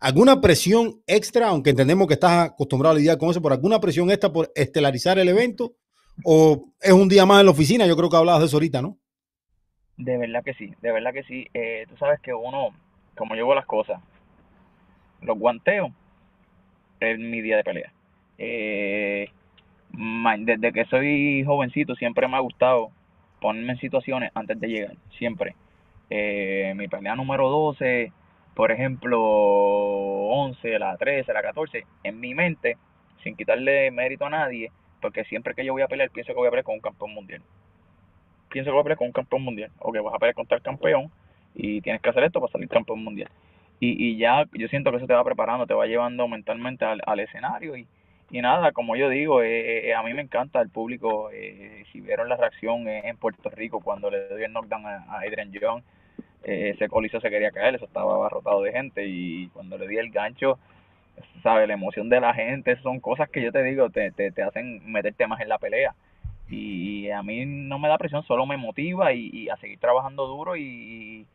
¿Alguna 0.00 0.40
presión 0.40 1.02
extra, 1.06 1.48
aunque 1.48 1.68
entendemos 1.68 2.06
que 2.06 2.14
estás 2.14 2.48
acostumbrado 2.48 2.94
a 2.94 2.98
lidiar 2.98 3.18
con 3.18 3.28
eso, 3.28 3.42
por 3.42 3.52
alguna 3.52 3.78
presión 3.78 4.10
extra 4.10 4.32
por 4.32 4.50
estelarizar 4.54 5.18
el 5.18 5.28
evento? 5.28 5.74
¿O 6.24 6.72
es 6.80 6.92
un 6.92 7.10
día 7.10 7.26
más 7.26 7.40
en 7.40 7.44
la 7.44 7.52
oficina? 7.52 7.86
Yo 7.86 7.94
creo 7.94 8.08
que 8.08 8.16
hablabas 8.16 8.40
de 8.40 8.46
eso 8.46 8.56
ahorita, 8.56 8.80
¿no? 8.80 8.96
De 9.98 10.16
verdad 10.16 10.42
que 10.42 10.54
sí, 10.54 10.72
de 10.80 10.92
verdad 10.92 11.12
que 11.12 11.24
sí. 11.24 11.46
Eh, 11.52 11.84
tú 11.90 11.96
sabes 11.98 12.18
que 12.20 12.32
uno, 12.32 12.70
como 13.18 13.34
llevo 13.34 13.54
las 13.54 13.66
cosas, 13.66 14.00
los 15.20 15.38
guanteos 15.38 15.90
es 17.00 17.18
mi 17.18 17.42
día 17.42 17.58
de 17.58 17.64
pelea. 17.64 17.92
Eh, 18.38 19.28
desde 20.38 20.72
que 20.72 20.86
soy 20.86 21.44
jovencito 21.44 21.94
siempre 21.96 22.26
me 22.28 22.36
ha 22.38 22.40
gustado 22.40 22.95
ponerme 23.46 23.74
en 23.74 23.78
situaciones 23.78 24.32
antes 24.34 24.58
de 24.58 24.66
llegar, 24.66 24.96
siempre. 25.18 25.54
Eh, 26.10 26.72
mi 26.74 26.88
pelea 26.88 27.14
número 27.14 27.48
12, 27.48 28.10
por 28.56 28.72
ejemplo, 28.72 29.20
11, 29.22 30.80
la 30.80 30.96
13, 30.96 31.32
la 31.32 31.42
14, 31.42 31.86
en 32.02 32.18
mi 32.18 32.34
mente, 32.34 32.76
sin 33.22 33.36
quitarle 33.36 33.92
mérito 33.92 34.26
a 34.26 34.30
nadie, 34.30 34.72
porque 35.00 35.22
siempre 35.26 35.54
que 35.54 35.64
yo 35.64 35.74
voy 35.74 35.82
a 35.82 35.86
pelear, 35.86 36.10
pienso 36.10 36.32
que 36.32 36.38
voy 36.38 36.48
a 36.48 36.50
pelear 36.50 36.64
con 36.64 36.74
un 36.74 36.80
campeón 36.80 37.14
mundial. 37.14 37.40
Pienso 38.48 38.70
que 38.70 38.72
voy 38.72 38.80
a 38.80 38.82
pelear 38.82 38.98
con 38.98 39.06
un 39.06 39.12
campeón 39.12 39.42
mundial. 39.42 39.70
O 39.78 39.92
que 39.92 40.00
vas 40.00 40.12
a 40.12 40.18
pelear 40.18 40.34
contra 40.34 40.56
el 40.56 40.62
campeón 40.64 41.12
y 41.54 41.80
tienes 41.82 42.02
que 42.02 42.10
hacer 42.10 42.24
esto 42.24 42.40
para 42.40 42.50
salir 42.50 42.68
campeón 42.68 43.04
mundial. 43.04 43.30
Y, 43.78 44.08
y 44.08 44.16
ya 44.16 44.44
yo 44.54 44.66
siento 44.66 44.90
que 44.90 44.96
eso 44.96 45.06
te 45.06 45.14
va 45.14 45.22
preparando, 45.22 45.68
te 45.68 45.74
va 45.74 45.86
llevando 45.86 46.26
mentalmente 46.26 46.84
al, 46.84 47.00
al 47.06 47.20
escenario 47.20 47.76
y, 47.76 47.86
y 48.30 48.40
nada, 48.40 48.72
como 48.72 48.96
yo 48.96 49.08
digo, 49.08 49.42
eh, 49.42 49.88
eh, 49.88 49.94
a 49.94 50.02
mí 50.02 50.12
me 50.12 50.22
encanta 50.22 50.60
el 50.60 50.68
público. 50.68 51.30
Eh, 51.32 51.84
si 51.92 52.00
vieron 52.00 52.28
la 52.28 52.36
reacción 52.36 52.88
en 52.88 53.16
Puerto 53.16 53.50
Rico 53.50 53.80
cuando 53.80 54.10
le 54.10 54.28
doy 54.28 54.42
el 54.42 54.52
knockdown 54.52 54.84
a, 54.86 55.18
Adrian 55.18 55.52
John, 55.60 55.82
ese 56.42 56.88
coliseo 56.88 57.20
se 57.20 57.30
quería 57.30 57.50
caer, 57.50 57.76
eso 57.76 57.86
estaba 57.86 58.14
abarrotado 58.14 58.62
de 58.62 58.72
gente. 58.72 59.06
Y 59.06 59.48
cuando 59.48 59.78
le 59.78 59.86
di 59.88 59.96
el 59.98 60.10
gancho, 60.10 60.58
¿sabes? 61.42 61.68
La 61.68 61.74
emoción 61.74 62.08
de 62.08 62.20
la 62.20 62.34
gente, 62.34 62.76
son 62.82 63.00
cosas 63.00 63.28
que 63.30 63.42
yo 63.42 63.52
te 63.52 63.62
digo, 63.62 63.90
te, 63.90 64.10
te, 64.10 64.32
te 64.32 64.42
hacen 64.42 64.80
meterte 64.90 65.26
más 65.26 65.40
en 65.40 65.48
la 65.48 65.58
pelea. 65.58 65.94
Y, 66.48 67.10
a 67.10 67.22
mí 67.22 67.44
no 67.46 67.78
me 67.78 67.88
da 67.88 67.98
presión, 67.98 68.24
solo 68.24 68.46
me 68.46 68.56
motiva 68.56 69.12
y, 69.12 69.30
y 69.32 69.48
a 69.48 69.56
seguir 69.56 69.78
trabajando 69.78 70.26
duro 70.26 70.56
y, 70.56 71.26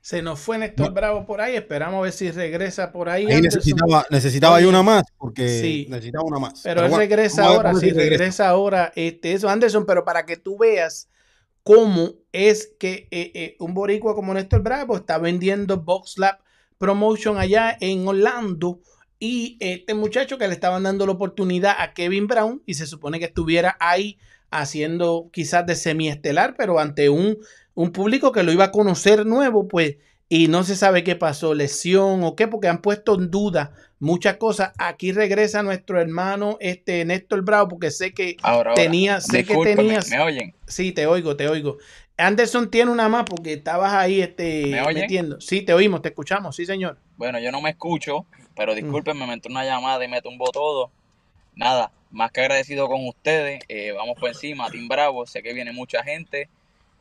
se 0.00 0.22
nos 0.22 0.40
fue 0.40 0.56
Néstor 0.58 0.92
Bravo 0.92 1.26
por 1.26 1.40
ahí. 1.40 1.56
Esperamos 1.56 1.98
a 1.98 2.02
ver 2.02 2.12
si 2.12 2.30
regresa 2.30 2.90
por 2.90 3.08
ahí. 3.08 3.26
necesitaba, 3.26 4.06
necesitaba 4.10 4.58
una 4.58 4.82
más, 4.82 5.04
porque 5.18 5.86
necesitaba 5.88 6.24
una 6.24 6.38
más. 6.38 6.60
Pero, 6.62 6.84
él 6.84 6.96
regresa 6.96 7.44
ahora, 7.44 7.74
si 7.74 7.90
regresa. 7.90 8.48
ahora, 8.48 8.92
este, 8.96 9.34
eso, 9.34 9.48
Anderson, 9.48 9.84
pero 9.84 10.04
para 10.04 10.24
que 10.24 10.36
tú 10.36 10.56
veas 10.58 11.08
cómo 11.62 12.14
es 12.32 12.72
que 12.78 13.08
eh, 13.10 13.32
eh, 13.34 13.56
un 13.60 13.74
boricua 13.74 14.14
como 14.14 14.32
Néstor 14.32 14.62
Bravo 14.62 14.96
está 14.96 15.18
vendiendo 15.18 15.76
Box 15.78 16.18
Lab 16.18 16.38
Promotion 16.78 17.36
allá 17.36 17.76
en 17.78 18.08
Orlando. 18.08 18.80
Y 19.18 19.58
este 19.60 19.92
muchacho 19.92 20.38
que 20.38 20.48
le 20.48 20.54
estaban 20.54 20.82
dando 20.82 21.04
la 21.04 21.12
oportunidad 21.12 21.74
a 21.78 21.92
Kevin 21.92 22.26
Brown 22.26 22.62
y 22.64 22.72
se 22.72 22.86
supone 22.86 23.18
que 23.18 23.26
estuviera 23.26 23.76
ahí 23.78 24.18
haciendo 24.50 25.28
quizás 25.30 25.66
de 25.66 25.76
semiestelar, 25.76 26.54
pero 26.56 26.78
ante 26.78 27.10
un 27.10 27.36
un 27.74 27.92
público 27.92 28.32
que 28.32 28.42
lo 28.42 28.52
iba 28.52 28.64
a 28.64 28.72
conocer 28.72 29.26
nuevo, 29.26 29.68
pues, 29.68 29.96
y 30.28 30.48
no 30.48 30.62
se 30.62 30.76
sabe 30.76 31.02
qué 31.02 31.16
pasó, 31.16 31.54
lesión 31.54 32.22
o 32.22 32.36
qué, 32.36 32.46
porque 32.46 32.68
han 32.68 32.82
puesto 32.82 33.14
en 33.14 33.30
duda 33.30 33.72
muchas 33.98 34.36
cosas. 34.36 34.72
Aquí 34.78 35.12
regresa 35.12 35.62
nuestro 35.62 36.00
hermano 36.00 36.56
este 36.60 37.04
Néstor 37.04 37.42
Bravo, 37.42 37.68
porque 37.68 37.90
sé 37.90 38.12
que 38.12 38.36
tenía, 38.74 39.20
sé 39.20 39.44
que 39.44 39.56
tenía. 39.56 40.00
¿Me 40.08 40.20
oyen? 40.20 40.54
Sí, 40.66 40.92
te 40.92 41.06
oigo, 41.06 41.36
te 41.36 41.48
oigo. 41.48 41.78
Anderson 42.16 42.70
tiene 42.70 42.90
una 42.90 43.08
más 43.08 43.24
porque 43.24 43.54
estabas 43.54 43.92
ahí 43.94 44.20
este, 44.20 44.66
¿Me 44.66 44.92
metiendo. 44.92 45.40
Sí, 45.40 45.62
te 45.62 45.72
oímos, 45.72 46.02
te 46.02 46.10
escuchamos, 46.10 46.54
sí, 46.54 46.66
señor. 46.66 46.98
Bueno, 47.16 47.40
yo 47.40 47.50
no 47.50 47.60
me 47.60 47.70
escucho, 47.70 48.26
pero 48.54 48.74
discúlpenme, 48.74 49.26
me 49.26 49.34
entró 49.34 49.50
una 49.50 49.64
llamada 49.64 50.04
y 50.04 50.08
me 50.08 50.20
tumbó 50.20 50.50
todo. 50.50 50.90
Nada, 51.54 51.92
más 52.10 52.30
que 52.30 52.42
agradecido 52.42 52.88
con 52.88 53.06
ustedes. 53.06 53.62
Eh, 53.68 53.92
vamos 53.92 54.16
por 54.18 54.28
encima, 54.28 54.70
Team 54.70 54.88
Bravo. 54.88 55.26
Sé 55.26 55.42
que 55.42 55.52
viene 55.52 55.72
mucha 55.72 56.02
gente. 56.02 56.48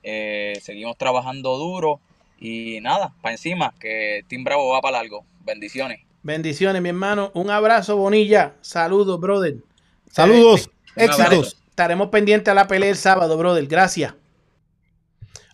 Eh, 0.03 0.59
seguimos 0.61 0.97
trabajando 0.97 1.57
duro 1.57 1.99
y 2.39 2.79
nada, 2.81 3.13
para 3.21 3.33
encima, 3.33 3.73
que 3.79 4.23
Team 4.27 4.43
Bravo 4.43 4.69
va 4.69 4.81
para 4.81 4.99
largo. 4.99 5.25
Bendiciones. 5.43 6.01
Bendiciones, 6.23 6.81
mi 6.81 6.89
hermano. 6.89 7.31
Un 7.33 7.49
abrazo, 7.49 7.97
Bonilla. 7.97 8.55
Saludos, 8.61 9.19
brother. 9.19 9.57
Saludos. 10.11 10.69
Éxitos. 10.95 11.57
Estaremos 11.69 12.09
pendientes 12.09 12.51
a 12.51 12.55
la 12.55 12.67
pelea 12.67 12.89
el 12.89 12.97
sábado, 12.97 13.37
brother. 13.37 13.65
Gracias. 13.67 14.13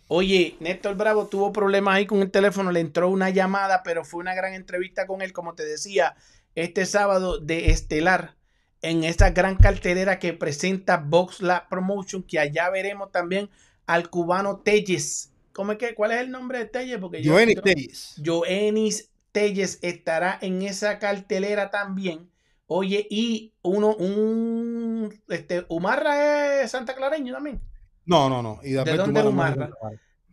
Oye, 0.08 0.56
Néstor 0.60 0.96
Bravo 0.96 1.28
tuvo 1.28 1.52
problemas 1.52 1.96
ahí 1.96 2.06
con 2.06 2.22
el 2.22 2.30
teléfono, 2.30 2.72
le 2.72 2.80
entró 2.80 3.10
una 3.10 3.32
llamada, 3.32 3.82
pero 3.84 4.06
fue 4.06 4.22
una 4.22 4.36
gran 4.36 4.54
entrevista 4.54 5.08
con 5.08 5.24
él, 5.24 5.34
como 5.34 5.56
te 5.56 5.66
decía, 5.66 6.16
este 6.54 6.86
sábado 6.86 7.40
de 7.40 7.72
Estelar, 7.72 8.36
en 8.84 9.04
esta 9.04 9.32
gran 9.32 9.56
cartelera 9.56 10.20
que 10.20 10.34
presenta 10.34 10.98
Box 10.98 11.42
Lab 11.42 11.70
Promotion, 11.70 12.22
que 12.22 12.38
allá 12.38 12.70
veremos 12.70 13.12
también 13.12 13.50
al 13.86 14.10
cubano 14.10 14.60
Telles. 14.60 15.32
¿Cómo 15.54 15.74
es 15.74 15.78
que, 15.78 15.96
¿Cuál 15.96 16.12
es 16.12 16.22
el 16.22 16.32
nombre 16.32 16.60
de 16.60 16.66
Telles? 16.66 16.98
Porque 17.00 17.24
Joenis 17.24 17.62
Telles. 17.62 18.16
Joenis 18.24 19.10
Telles 19.32 19.80
estará 19.82 20.38
en 20.42 20.62
esa 20.62 21.00
cartelera 21.00 21.72
también. 21.72 22.30
Oye, 22.68 23.06
y 23.10 23.54
uno, 23.62 23.96
un, 23.96 25.14
este, 25.30 25.66
Umarra 25.70 26.64
es 26.64 26.72
Santa 26.72 26.96
Clareño 26.96 27.34
también. 27.34 27.62
No, 28.06 28.30
no, 28.30 28.42
no. 28.42 28.60
¿De 28.64 28.98
dónde 28.98 29.20
es 29.20 29.26
Umarra? 29.26 29.70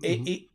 Eh, 0.02 0.48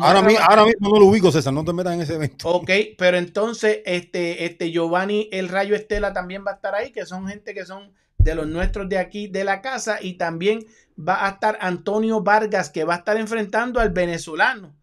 ahora, 0.00 0.22
mismo, 0.22 0.88
no 0.88 0.98
lo 0.98 1.06
ubico, 1.06 1.32
César, 1.32 1.52
no 1.52 1.64
te 1.64 1.72
metas 1.72 1.94
en 1.94 2.02
ese 2.02 2.14
evento. 2.14 2.48
Ok, 2.48 2.70
pero 2.98 3.16
entonces 3.16 3.80
este, 3.84 4.44
este 4.44 4.70
Giovanni 4.70 5.28
El 5.32 5.48
Rayo 5.48 5.74
Estela 5.74 6.12
también 6.12 6.44
va 6.46 6.52
a 6.52 6.54
estar 6.54 6.74
ahí, 6.74 6.92
que 6.92 7.06
son 7.06 7.26
gente 7.26 7.54
que 7.54 7.64
son 7.64 7.92
de 8.18 8.34
los 8.34 8.46
nuestros 8.46 8.88
de 8.88 8.98
aquí 8.98 9.28
de 9.28 9.44
la 9.44 9.62
casa 9.62 9.98
y 10.00 10.14
también 10.14 10.66
va 11.06 11.26
a 11.26 11.30
estar 11.30 11.58
Antonio 11.60 12.22
Vargas 12.22 12.70
que 12.70 12.84
va 12.84 12.94
a 12.94 12.98
estar 12.98 13.16
enfrentando 13.16 13.80
al 13.80 13.90
venezolano 13.90 14.76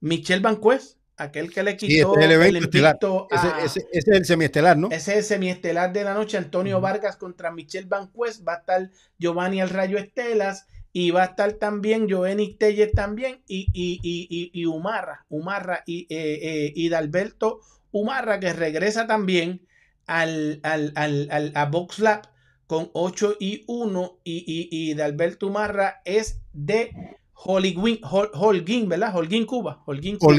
Michel 0.00 0.40
Banquez, 0.40 0.98
aquel 1.16 1.52
que 1.52 1.62
le 1.62 1.76
quitó 1.76 2.16
el, 2.18 2.30
evento 2.30 3.28
ese, 3.62 3.86
es 3.92 4.06
el 4.06 4.24
semiestelar, 4.24 4.76
¿no? 4.76 4.88
Ese 4.90 5.12
es 5.12 5.18
el 5.18 5.24
semiestelar 5.24 5.92
de 5.92 6.04
la 6.04 6.14
noche, 6.14 6.36
Antonio 6.36 6.80
Vargas 6.80 7.16
contra 7.16 7.50
Michel 7.50 7.86
Banquez, 7.86 8.42
va 8.46 8.54
a 8.54 8.56
estar 8.58 8.90
Giovanni 9.18 9.60
El 9.60 9.70
Rayo 9.70 9.96
Estelas 9.96 10.66
y 10.92 11.10
va 11.10 11.22
a 11.22 11.26
estar 11.26 11.54
también 11.54 12.08
Joenny 12.08 12.54
Telles 12.54 12.92
también 12.92 13.42
y, 13.48 13.66
y, 13.72 13.98
y, 14.02 14.50
y, 14.52 14.66
Umarra, 14.66 15.24
Umarra 15.28 15.82
y, 15.86 16.02
eh, 16.02 16.38
eh, 16.42 16.72
y 16.74 16.88
Dalberto 16.88 17.60
Umarra 17.90 18.38
que 18.40 18.52
regresa 18.52 19.06
también 19.06 19.66
al, 20.06 20.60
al, 20.62 20.92
al, 20.94 21.28
al 21.30 21.52
a 21.54 21.64
Box 21.66 21.98
Lab 21.98 22.33
con 22.74 22.90
8 22.92 23.36
y 23.38 23.62
1 23.68 24.18
y, 24.24 24.32
y, 24.32 24.90
y 24.90 24.94
de 24.94 25.02
Alberto 25.04 25.48
Marra 25.48 26.02
es 26.04 26.40
de 26.52 26.90
Holguín, 27.34 28.88
¿verdad? 28.88 29.14
Holguín, 29.14 29.46
Cuba. 29.46 29.82
Holguín, 29.86 30.18
Cuba. 30.18 30.38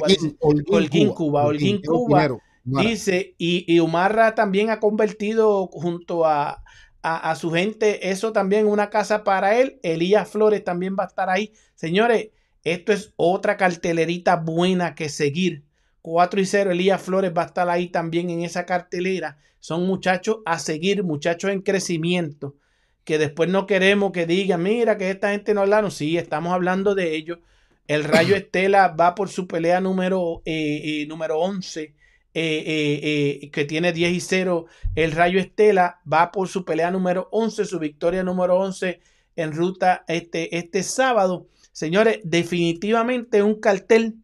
Holguín, 0.67 1.13
Cuba. 1.13 1.45
Holguín, 1.45 1.81
Cuba. 1.81 2.37
Dice, 2.65 3.35
y, 3.37 3.63
y 3.73 3.79
Umarra 3.79 4.35
también 4.35 4.69
ha 4.69 4.81
convertido 4.81 5.67
junto 5.67 6.25
a, 6.25 6.61
a, 7.03 7.35
su 7.35 7.51
gente 7.51 8.09
eso 8.09 8.33
también 8.33 8.65
una 8.65 8.89
casa 8.89 9.23
para 9.23 9.57
él. 9.57 9.79
Elías 9.81 10.29
Flores 10.29 10.63
también 10.63 10.97
va 10.99 11.03
a 11.03 11.07
estar 11.07 11.29
ahí. 11.29 11.53
Señores, 11.75 12.31
esto 12.63 12.91
es 12.91 13.13
otra 13.15 13.55
cartelerita 13.55 14.35
buena 14.35 14.93
que 14.93 15.07
seguir. 15.07 15.63
4 16.05 16.39
y 16.39 16.45
0, 16.45 16.71
Elías 16.71 17.01
Flores 17.01 17.33
va 17.35 17.41
a 17.41 17.45
estar 17.47 17.67
ahí 17.67 17.87
también 17.87 18.29
en 18.29 18.43
esa 18.43 18.67
cartelera. 18.67 19.39
Son 19.59 19.87
muchachos 19.87 20.37
a 20.45 20.59
seguir, 20.59 21.03
muchachos 21.03 21.49
en 21.49 21.61
crecimiento, 21.61 22.55
que 23.03 23.17
después 23.17 23.49
no 23.49 23.65
queremos 23.65 24.11
que 24.11 24.27
digan, 24.27 24.61
mira 24.61 24.99
que 24.99 25.09
esta 25.09 25.31
gente 25.31 25.55
no 25.55 25.61
habla. 25.61 25.89
sí, 25.89 26.15
estamos 26.15 26.53
hablando 26.53 26.93
de 26.93 27.15
ellos. 27.15 27.39
El 27.87 28.03
Rayo 28.03 28.35
Estela 28.35 28.89
va 28.89 29.15
por 29.15 29.29
su 29.29 29.47
pelea 29.47 29.81
número, 29.81 30.43
eh, 30.45 31.01
eh, 31.01 31.07
número 31.07 31.39
11, 31.39 31.95
eh, 32.35 33.49
que 33.51 33.65
tiene 33.65 33.91
10 33.91 34.13
y 34.13 34.19
0. 34.19 34.67
El 34.93 35.11
Rayo 35.11 35.39
Estela 35.39 36.01
va 36.11 36.31
por 36.31 36.49
su 36.49 36.65
pelea 36.65 36.91
número 36.91 37.29
11, 37.31 37.65
su 37.65 37.79
victoria 37.79 38.21
número 38.21 38.59
11 38.59 38.99
en 39.37 39.53
ruta 39.53 40.05
este, 40.07 40.55
este 40.55 40.83
sábado. 40.83 41.47
Señores, 41.71 42.19
definitivamente 42.23 43.41
un 43.41 43.59
cartel 43.59 44.17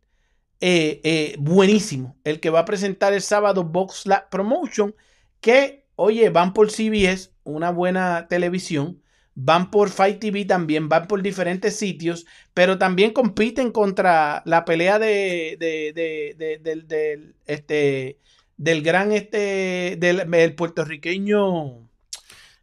eh, 0.61 1.01
eh, 1.03 1.35
buenísimo. 1.39 2.15
El 2.23 2.39
que 2.39 2.51
va 2.51 2.59
a 2.59 2.65
presentar 2.65 3.13
el 3.13 3.21
sábado 3.21 3.63
Box 3.63 4.03
Promotion, 4.29 4.95
que, 5.39 5.85
oye, 5.95 6.29
van 6.29 6.53
por 6.53 6.69
CBS, 6.69 7.31
una 7.43 7.71
buena 7.71 8.27
televisión, 8.27 9.01
van 9.33 9.71
por 9.71 9.89
Fight 9.89 10.19
TV 10.19 10.45
también, 10.45 10.88
van 10.88 11.07
por 11.07 11.23
diferentes 11.23 11.75
sitios, 11.75 12.27
pero 12.53 12.77
también 12.77 13.11
compiten 13.11 13.71
contra 13.71 14.43
la 14.45 14.63
pelea 14.63 14.99
de, 14.99 15.57
del, 16.61 17.35
este, 17.47 18.19
del 18.55 18.83
gran 18.83 19.11
este, 19.13 19.97
del, 19.97 20.53
puertorriqueño. 20.53 21.89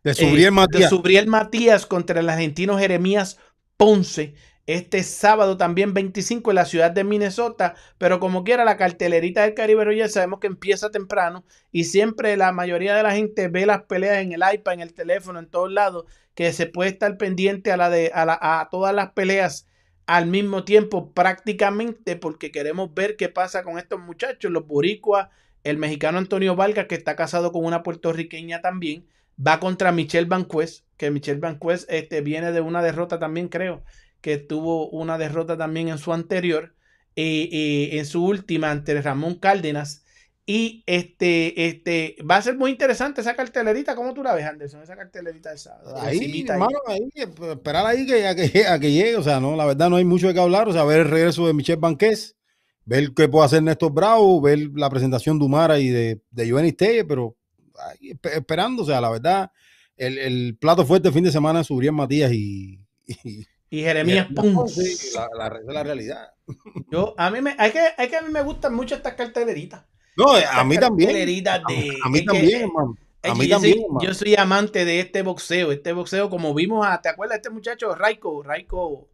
De 0.04 0.14
Subriel, 0.14 0.52
Matías. 0.52 0.82
de 0.82 0.88
Subriel 0.88 1.26
Matías 1.26 1.84
contra 1.84 2.20
el 2.20 2.28
argentino 2.28 2.78
Jeremías 2.78 3.38
Ponce 3.76 4.34
este 4.68 5.02
sábado 5.02 5.56
también 5.56 5.94
25 5.94 6.50
en 6.50 6.56
la 6.56 6.66
ciudad 6.66 6.90
de 6.90 7.02
Minnesota, 7.02 7.74
pero 7.96 8.20
como 8.20 8.44
quiera 8.44 8.66
la 8.66 8.76
cartelerita 8.76 9.40
del 9.42 9.54
Caribe 9.54 9.82
Royal 9.82 10.10
sabemos 10.10 10.40
que 10.40 10.46
empieza 10.46 10.90
temprano 10.90 11.42
y 11.72 11.84
siempre 11.84 12.36
la 12.36 12.52
mayoría 12.52 12.94
de 12.94 13.02
la 13.02 13.12
gente 13.12 13.48
ve 13.48 13.64
las 13.64 13.84
peleas 13.84 14.18
en 14.18 14.32
el 14.32 14.42
iPad, 14.52 14.74
en 14.74 14.80
el 14.80 14.92
teléfono, 14.92 15.38
en 15.38 15.46
todos 15.48 15.72
lados, 15.72 16.04
que 16.34 16.52
se 16.52 16.66
puede 16.66 16.90
estar 16.90 17.16
pendiente 17.16 17.72
a, 17.72 17.78
la 17.78 17.88
de, 17.88 18.10
a, 18.14 18.60
a 18.60 18.68
todas 18.68 18.94
las 18.94 19.12
peleas 19.12 19.66
al 20.04 20.26
mismo 20.26 20.64
tiempo 20.64 21.12
prácticamente 21.14 22.16
porque 22.16 22.50
queremos 22.50 22.92
ver 22.92 23.16
qué 23.16 23.30
pasa 23.30 23.62
con 23.62 23.78
estos 23.78 24.00
muchachos, 24.00 24.52
los 24.52 24.66
boricuas, 24.66 25.28
el 25.64 25.78
mexicano 25.78 26.18
Antonio 26.18 26.56
Vargas 26.56 26.88
que 26.88 26.94
está 26.94 27.16
casado 27.16 27.52
con 27.52 27.64
una 27.64 27.82
puertorriqueña 27.82 28.60
también, 28.60 29.06
va 29.44 29.60
contra 29.60 29.92
Michelle 29.92 30.28
Banquez, 30.28 30.84
que 30.98 31.10
Michelle 31.10 31.40
Banquez 31.40 31.86
este, 31.88 32.20
viene 32.20 32.52
de 32.52 32.60
una 32.60 32.82
derrota 32.82 33.18
también 33.18 33.48
creo 33.48 33.82
que 34.20 34.38
tuvo 34.38 34.88
una 34.90 35.18
derrota 35.18 35.56
también 35.56 35.88
en 35.88 35.98
su 35.98 36.12
anterior, 36.12 36.74
eh, 37.16 37.48
eh, 37.50 37.98
en 37.98 38.06
su 38.06 38.24
última 38.24 38.70
ante 38.70 39.00
Ramón 39.00 39.36
Cárdenas. 39.36 40.04
Y 40.46 40.82
este, 40.86 41.68
este, 41.68 42.16
va 42.28 42.36
a 42.36 42.42
ser 42.42 42.56
muy 42.56 42.70
interesante 42.70 43.20
esa 43.20 43.36
cartelerita. 43.36 43.94
¿Cómo 43.94 44.14
tú 44.14 44.22
la 44.22 44.34
ves, 44.34 44.46
Anderson? 44.46 44.82
Esa 44.82 44.96
cartelerita 44.96 45.50
del 45.50 45.58
sábado. 45.58 46.00
Ahí, 46.00 46.46
hermano, 46.48 46.78
ahí. 46.86 47.10
Pues, 47.36 47.50
esperar 47.50 47.84
ahí 47.84 48.06
que, 48.06 48.26
a, 48.26 48.34
que, 48.34 48.66
a 48.66 48.78
que 48.78 48.90
llegue. 48.90 49.16
O 49.16 49.22
sea, 49.22 49.40
no, 49.40 49.56
la 49.56 49.66
verdad 49.66 49.90
no 49.90 49.96
hay 49.96 50.06
mucho 50.06 50.26
de 50.26 50.32
qué 50.32 50.40
hablar. 50.40 50.66
O 50.66 50.72
sea, 50.72 50.84
ver 50.84 51.00
el 51.00 51.10
regreso 51.10 51.46
de 51.46 51.52
Michelle 51.52 51.78
Banqués, 51.78 52.36
ver 52.86 53.12
qué 53.14 53.28
puede 53.28 53.44
hacer 53.44 53.62
Néstor 53.62 53.92
Bravo, 53.92 54.40
ver 54.40 54.58
la 54.74 54.88
presentación 54.88 55.38
de 55.38 55.44
Humara 55.44 55.78
y 55.78 55.88
de, 55.88 56.22
de 56.30 56.46
Giovanni 56.46 56.70
Steye, 56.70 57.04
pero 57.04 57.36
esperando. 58.22 58.84
O 58.84 58.86
sea, 58.86 59.02
la 59.02 59.10
verdad, 59.10 59.50
el, 59.98 60.16
el 60.16 60.56
plato 60.58 60.86
fuerte 60.86 61.08
el 61.08 61.14
fin 61.14 61.24
de 61.24 61.30
semana 61.30 61.62
subiría 61.62 61.92
Matías 61.92 62.32
y 62.32 62.80
y 63.08 63.46
Jeremías 63.70 64.28
Ponce. 64.34 65.12
la, 65.14 65.60
la, 65.64 65.82
realidad. 65.82 66.32
Yo, 66.90 67.14
a 67.18 67.30
mí 67.30 67.40
me, 67.40 67.54
hay 67.58 67.70
que, 67.70 67.80
hay 67.96 68.08
que 68.08 68.16
a 68.16 68.22
mí 68.22 68.32
me 68.32 68.42
gustan 68.42 68.74
mucho 68.74 68.94
estas 68.94 69.14
carteleritas. 69.14 69.84
No, 70.16 70.32
a 70.32 70.64
mí 70.64 70.76
también. 70.78 71.12
De, 71.12 71.50
a, 72.02 72.08
mí 72.08 72.24
también, 72.24 72.62
hermano. 72.62 72.96
A 73.22 73.34
mí 73.34 73.46
yo, 73.46 73.56
también, 73.56 73.78
soy, 73.78 74.06
yo 74.06 74.14
soy 74.14 74.34
amante 74.36 74.84
de 74.84 75.00
este 75.00 75.22
boxeo. 75.22 75.70
Este 75.70 75.92
boxeo, 75.92 76.30
como 76.30 76.54
vimos, 76.54 76.86
a, 76.86 77.00
¿te 77.00 77.08
acuerdas 77.08 77.36
de 77.36 77.38
este 77.38 77.50
muchacho 77.50 77.94
Raiko? 77.94 78.42
Raiko, 78.42 79.08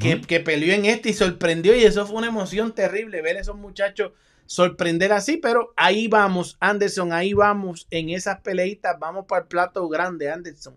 que, 0.00 0.20
que 0.22 0.40
peleó 0.40 0.74
en 0.74 0.86
este 0.86 1.10
y 1.10 1.12
sorprendió. 1.12 1.76
Y 1.76 1.84
eso 1.84 2.06
fue 2.06 2.16
una 2.16 2.28
emoción 2.28 2.74
terrible 2.74 3.22
ver 3.22 3.36
a 3.36 3.40
esos 3.40 3.56
muchachos 3.56 4.12
sorprender 4.46 5.12
así. 5.12 5.36
Pero 5.36 5.72
ahí 5.76 6.08
vamos, 6.08 6.56
Anderson, 6.58 7.12
ahí 7.12 7.32
vamos 7.34 7.86
en 7.90 8.10
esas 8.10 8.40
peleitas. 8.40 8.98
Vamos 8.98 9.26
para 9.26 9.42
el 9.42 9.48
plato 9.48 9.88
grande, 9.88 10.30
Anderson. 10.30 10.74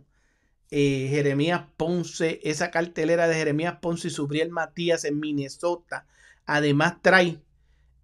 Eh, 0.76 1.08
Jeremías 1.08 1.66
Ponce, 1.78 2.40
esa 2.44 2.72
cartelera 2.72 3.28
de 3.28 3.36
Jeremías 3.36 3.78
Ponce 3.80 4.08
y 4.08 4.10
Subriel 4.10 4.50
Matías 4.50 5.06
en 5.06 5.20
Minnesota. 5.20 6.08
Además 6.48 6.95
trae 7.04 7.44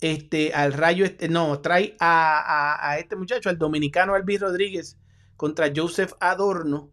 este, 0.01 0.53
al 0.53 0.73
rayo, 0.73 1.03
este, 1.03 1.29
no, 1.29 1.61
trae 1.61 1.95
a, 1.99 2.95
este 2.99 3.15
muchacho, 3.15 3.49
al 3.49 3.57
dominicano 3.57 4.15
Elvis 4.15 4.41
Rodríguez 4.41 4.99
contra 5.35 5.71
Joseph 5.75 6.13
Adorno. 6.19 6.91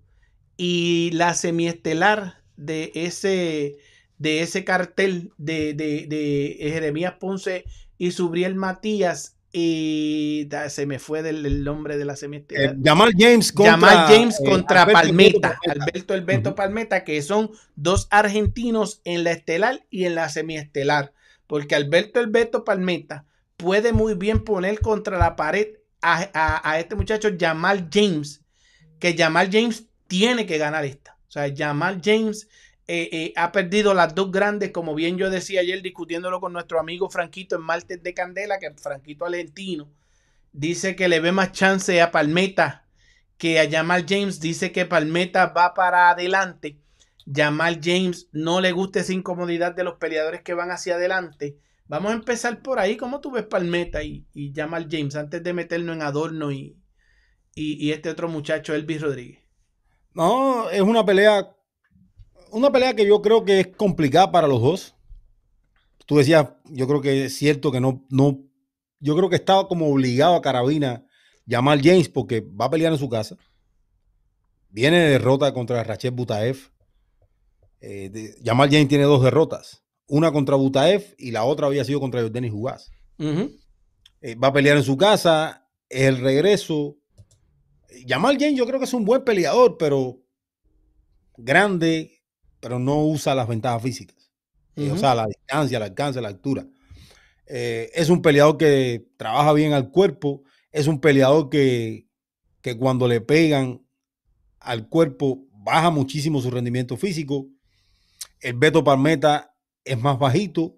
Y 0.57 1.11
la 1.13 1.35
semiestelar 1.35 2.43
de 2.57 2.93
ese, 2.95 3.77
de 4.17 4.41
ese 4.41 4.65
cartel 4.65 5.35
de, 5.37 5.75
de, 5.75 6.07
de 6.07 6.71
Jeremías 6.71 7.17
Ponce 7.21 7.67
y 7.99 8.13
Subriel 8.13 8.55
Matías 8.55 9.36
y 9.59 10.47
se 10.69 10.85
me 10.85 10.99
fue 10.99 11.23
del, 11.23 11.65
nombre 11.65 11.97
de 11.97 12.05
la 12.05 12.15
semiestelar. 12.15 12.75
Eh, 12.75 12.79
Jamal 12.85 13.13
James 13.17 13.51
contra, 13.53 13.73
Jamal 13.73 14.07
James 14.07 14.39
eh, 14.39 14.45
contra 14.45 14.85
Palmeta, 14.85 15.59
Alberto 15.67 16.13
Alberto 16.13 16.55
Palmeta, 16.55 17.05
que 17.05 17.23
son 17.23 17.51
dos 17.75 18.07
argentinos 18.11 19.01
en 19.05 19.25
la 19.25 19.33
estelar 19.33 19.87
y 19.89 20.05
en 20.05 20.15
la 20.15 20.29
semiestelar. 20.29 21.15
Porque 21.47 21.75
Alberto 21.75 22.21
Alberto 22.21 22.65
Palmeta 22.65 23.25
puede 23.57 23.95
muy 23.95 24.13
bien 24.13 24.45
poner 24.45 24.79
contra 24.81 25.17
la 25.17 25.37
pared 25.37 25.69
a, 26.03 26.71
a, 26.71 26.79
este 26.79 26.95
muchacho 26.95 27.31
Jamal 27.41 27.89
James, 27.91 28.43
que 28.99 29.17
Jamal 29.17 29.49
James 29.51 29.87
tiene 30.07 30.45
que 30.45 30.59
ganar 30.59 30.85
esta. 30.85 31.17
O 31.29 31.31
sea, 31.31 31.51
Jamal 31.57 32.03
James 32.05 32.47
eh, 32.89 33.09
eh, 33.11 33.33
ha 33.37 33.51
perdido 33.53 33.95
las 33.95 34.15
dos 34.15 34.31
grandes, 34.31 34.71
como 34.71 34.95
bien 34.95 35.19
yo 35.19 35.31
decía 35.31 35.61
ayer 35.61 35.83
discutiéndolo 35.83 36.41
con 36.41 36.53
nuestro 36.53 36.79
amigo 36.79 37.11
Franquito 37.11 37.57
en 37.57 37.63
Martes 37.63 38.03
de 38.03 38.15
Candela, 38.15 38.59
que 38.59 38.73
Franquito 38.75 39.25
Argentino 39.25 39.91
dice 40.53 40.97
que 40.97 41.09
le 41.09 41.21
ve 41.21 41.33
más 41.33 41.53
chance 41.53 42.01
a 42.01 42.11
Palmeta 42.11 42.87
que 43.39 43.61
a 43.61 43.71
Jamal 43.71 44.07
James. 44.09 44.41
Dice 44.41 44.73
que 44.73 44.87
Palmeta 44.87 45.47
va 45.47 45.75
para 45.75 46.11
adelante. 46.11 46.79
Jamal 47.27 47.81
James 47.83 48.29
no 48.33 48.61
le 48.61 48.73
gusta 48.73 49.01
esa 49.01 49.13
incomodidad 49.13 49.75
de 49.75 49.85
los 49.85 49.97
peleadores 49.97 50.43
que 50.43 50.55
van 50.55 50.71
hacia 50.71 50.95
adelante. 50.95 51.59
Vamos 51.89 52.13
a 52.13 52.15
empezar 52.15 52.63
por 52.63 52.79
ahí. 52.79 52.97
¿Cómo 52.97 53.21
tú 53.21 53.31
ves 53.31 53.45
Palmeta 53.45 54.03
y, 54.03 54.27
y 54.33 54.53
Jamal 54.55 54.89
James 54.91 55.17
antes 55.17 55.43
de 55.43 55.53
meternos 55.53 55.97
en 55.97 56.03
Adorno 56.03 56.53
y, 56.53 56.77
y, 57.55 57.85
y 57.85 57.93
este 57.93 58.11
otro 58.11 58.29
muchacho, 58.29 58.75
Elvis 58.75 59.03
Rodríguez? 59.03 59.41
No, 60.15 60.71
es 60.71 60.81
una 60.81 61.05
pelea 61.05 61.56
una 62.51 62.71
pelea 62.71 62.95
que 62.95 63.07
yo 63.07 63.23
creo 63.23 63.45
que 63.45 63.61
es 63.61 63.67
complicada 63.69 64.31
para 64.31 64.49
los 64.49 64.61
dos. 64.61 64.95
Tú 66.07 66.19
decías, 66.19 66.49
yo 66.67 66.87
creo 66.87 67.01
que 67.01 67.25
es 67.25 67.37
cierto 67.37 67.73
que 67.73 67.81
no, 67.81 68.05
no, 68.11 68.39
yo 69.01 69.17
creo 69.17 69.29
que 69.29 69.37
estaba 69.37 69.67
como 69.69 69.89
obligado 69.89 70.37
a 70.37 70.43
Carabina 70.43 71.05
llamar 71.47 71.81
James 71.83 72.09
porque 72.09 72.41
va 72.41 72.67
a 72.67 72.71
pelear 72.71 72.93
en 72.93 72.99
su 72.99 73.09
casa. 73.09 73.37
Viene 74.69 74.99
de 74.99 75.11
derrota 75.11 75.53
contra 75.55 75.83
Rachel 75.83 76.11
Butaev. 76.11 76.71
Eh, 77.81 78.35
Jamal 78.45 78.69
James 78.71 78.89
tiene 78.89 79.05
dos 79.05 79.23
derrotas. 79.23 79.85
Una 80.09 80.33
contra 80.33 80.57
Butaev 80.57 81.15
y 81.19 81.31
la 81.31 81.45
otra 81.45 81.67
había 81.67 81.85
sido 81.85 82.01
contra 82.01 82.23
Denis 82.29 82.53
Jugás. 82.53 82.91
Eh, 83.19 84.35
va 84.35 84.49
a 84.49 84.53
pelear 84.53 84.77
en 84.77 84.83
su 84.83 84.97
casa. 84.97 85.69
El 85.89 86.19
regreso. 86.19 86.97
Jamal 88.07 88.37
James 88.39 88.57
yo 88.57 88.67
creo 88.67 88.79
que 88.79 88.85
es 88.85 88.95
un 88.95 89.05
buen 89.05 89.25
peleador, 89.25 89.79
pero 89.79 90.21
grande, 91.37 92.16
pero 92.67 92.81
no 92.81 93.05
usa 93.05 93.33
las 93.37 93.47
ventajas 93.47 93.81
físicas. 93.81 94.29
Eh, 94.75 94.91
o 94.91 94.99
sea, 94.99 95.15
la 95.15 95.29
distancia, 95.29 95.77
el 95.77 95.85
alcance, 95.85 96.21
la 96.21 96.27
altura. 96.27 96.67
Eh, 97.47 97.93
es 97.95 98.11
un 98.11 98.21
peleador 98.21 98.59
que 98.59 99.07
trabaja 99.17 99.53
bien 99.53 99.73
al 99.73 99.93
cuerpo, 99.93 100.43
es 100.73 100.89
un 100.89 101.01
peleador 101.01 101.49
que, 101.49 102.09
que 102.63 102.77
cuando 102.77 103.07
le 103.07 103.21
pegan 103.21 103.87
al 104.59 104.89
cuerpo 104.89 105.47
baja 105.53 105.91
muchísimo 105.91 106.41
su 106.41 106.51
rendimiento 106.51 106.97
físico. 106.97 107.47
El 108.41 108.55
Beto 108.55 108.83
Palmeta 108.83 109.55
es 109.85 109.97
más 110.01 110.19
bajito, 110.19 110.77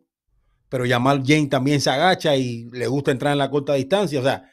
pero 0.69 0.85
Yamal 0.85 1.23
Jane 1.24 1.47
también 1.47 1.81
se 1.81 1.89
agacha 1.89 2.36
y 2.36 2.69
le 2.70 2.86
gusta 2.86 3.12
entrar 3.12 3.32
en 3.32 3.39
la 3.39 3.48
corta 3.48 3.73
distancia. 3.73 4.20
O 4.20 4.24
sea, 4.24 4.44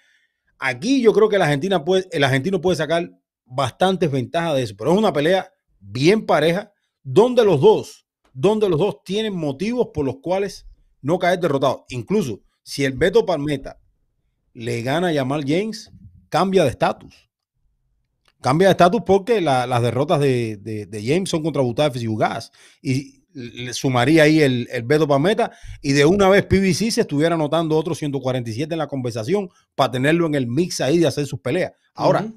aquí 0.57 1.01
yo 1.01 1.11
creo 1.11 1.27
que 1.27 1.37
la 1.37 1.43
Argentina 1.43 1.83
puede, 1.83 2.07
el 2.13 2.23
argentino 2.23 2.61
puede 2.61 2.77
sacar 2.77 3.11
bastantes 3.43 4.09
ventajas 4.09 4.55
de 4.55 4.63
eso, 4.63 4.75
pero 4.77 4.93
es 4.93 4.97
una 4.97 5.11
pelea 5.11 5.51
bien 5.81 6.25
pareja 6.25 6.71
donde 7.05 7.45
los 7.45 7.61
dos, 7.61 8.05
donde 8.33 8.67
los 8.67 8.79
dos 8.79 9.03
tienen 9.05 9.33
motivos 9.33 9.89
por 9.93 10.05
los 10.05 10.17
cuales 10.17 10.65
no 11.01 11.19
caer 11.19 11.39
derrotado. 11.39 11.85
Incluso 11.89 12.41
si 12.63 12.83
el 12.83 12.93
Beto 12.93 13.25
Palmeta 13.25 13.79
le 14.53 14.81
gana 14.81 15.09
a 15.09 15.13
Jamal 15.13 15.45
James, 15.47 15.91
cambia 16.29 16.63
de 16.63 16.71
estatus. 16.71 17.29
Cambia 18.41 18.67
de 18.67 18.71
estatus 18.71 19.03
porque 19.05 19.39
las 19.39 19.81
derrotas 19.81 20.19
de, 20.19 21.03
James 21.05 21.29
son 21.29 21.43
contra 21.43 21.61
Butafes 21.61 22.01
y 22.01 22.07
Ugas. 22.07 22.51
Y 22.81 23.23
le 23.33 23.73
sumaría 23.73 24.23
ahí 24.23 24.41
el, 24.41 24.67
el, 24.71 24.83
Beto 24.83 25.07
Palmeta 25.07 25.51
y 25.81 25.91
de 25.91 26.05
una 26.05 26.29
vez 26.29 26.45
PBC 26.45 26.89
se 26.89 27.01
estuviera 27.01 27.35
anotando 27.35 27.77
otros 27.77 27.97
147 27.97 28.73
en 28.73 28.77
la 28.77 28.87
conversación 28.87 29.49
para 29.75 29.91
tenerlo 29.91 30.25
en 30.25 30.35
el 30.35 30.47
mix 30.47 30.79
ahí 30.79 30.97
de 30.97 31.07
hacer 31.07 31.27
sus 31.27 31.41
peleas. 31.41 31.73
Ahora, 31.93 32.31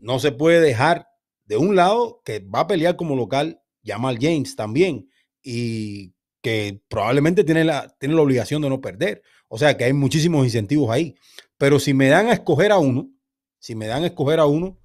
no 0.00 0.18
se 0.18 0.32
puede 0.32 0.60
dejar 0.60 1.13
de 1.46 1.56
un 1.56 1.76
lado 1.76 2.20
que 2.24 2.40
va 2.40 2.60
a 2.60 2.66
pelear 2.66 2.96
como 2.96 3.16
local 3.16 3.60
Jamal 3.84 4.18
James 4.20 4.56
también 4.56 5.08
y 5.42 6.14
que 6.40 6.82
probablemente 6.88 7.44
tiene 7.44 7.64
la, 7.64 7.94
tiene 7.98 8.14
la 8.14 8.22
obligación 8.22 8.62
de 8.62 8.68
no 8.68 8.80
perder. 8.80 9.22
O 9.48 9.58
sea 9.58 9.76
que 9.76 9.84
hay 9.84 9.92
muchísimos 9.92 10.44
incentivos 10.44 10.90
ahí. 10.90 11.14
Pero 11.58 11.78
si 11.78 11.94
me 11.94 12.08
dan 12.08 12.28
a 12.28 12.32
escoger 12.32 12.72
a 12.72 12.78
uno, 12.78 13.10
si 13.58 13.74
me 13.74 13.86
dan 13.86 14.02
a 14.02 14.06
escoger 14.06 14.40
a 14.40 14.46
uno, 14.46 14.78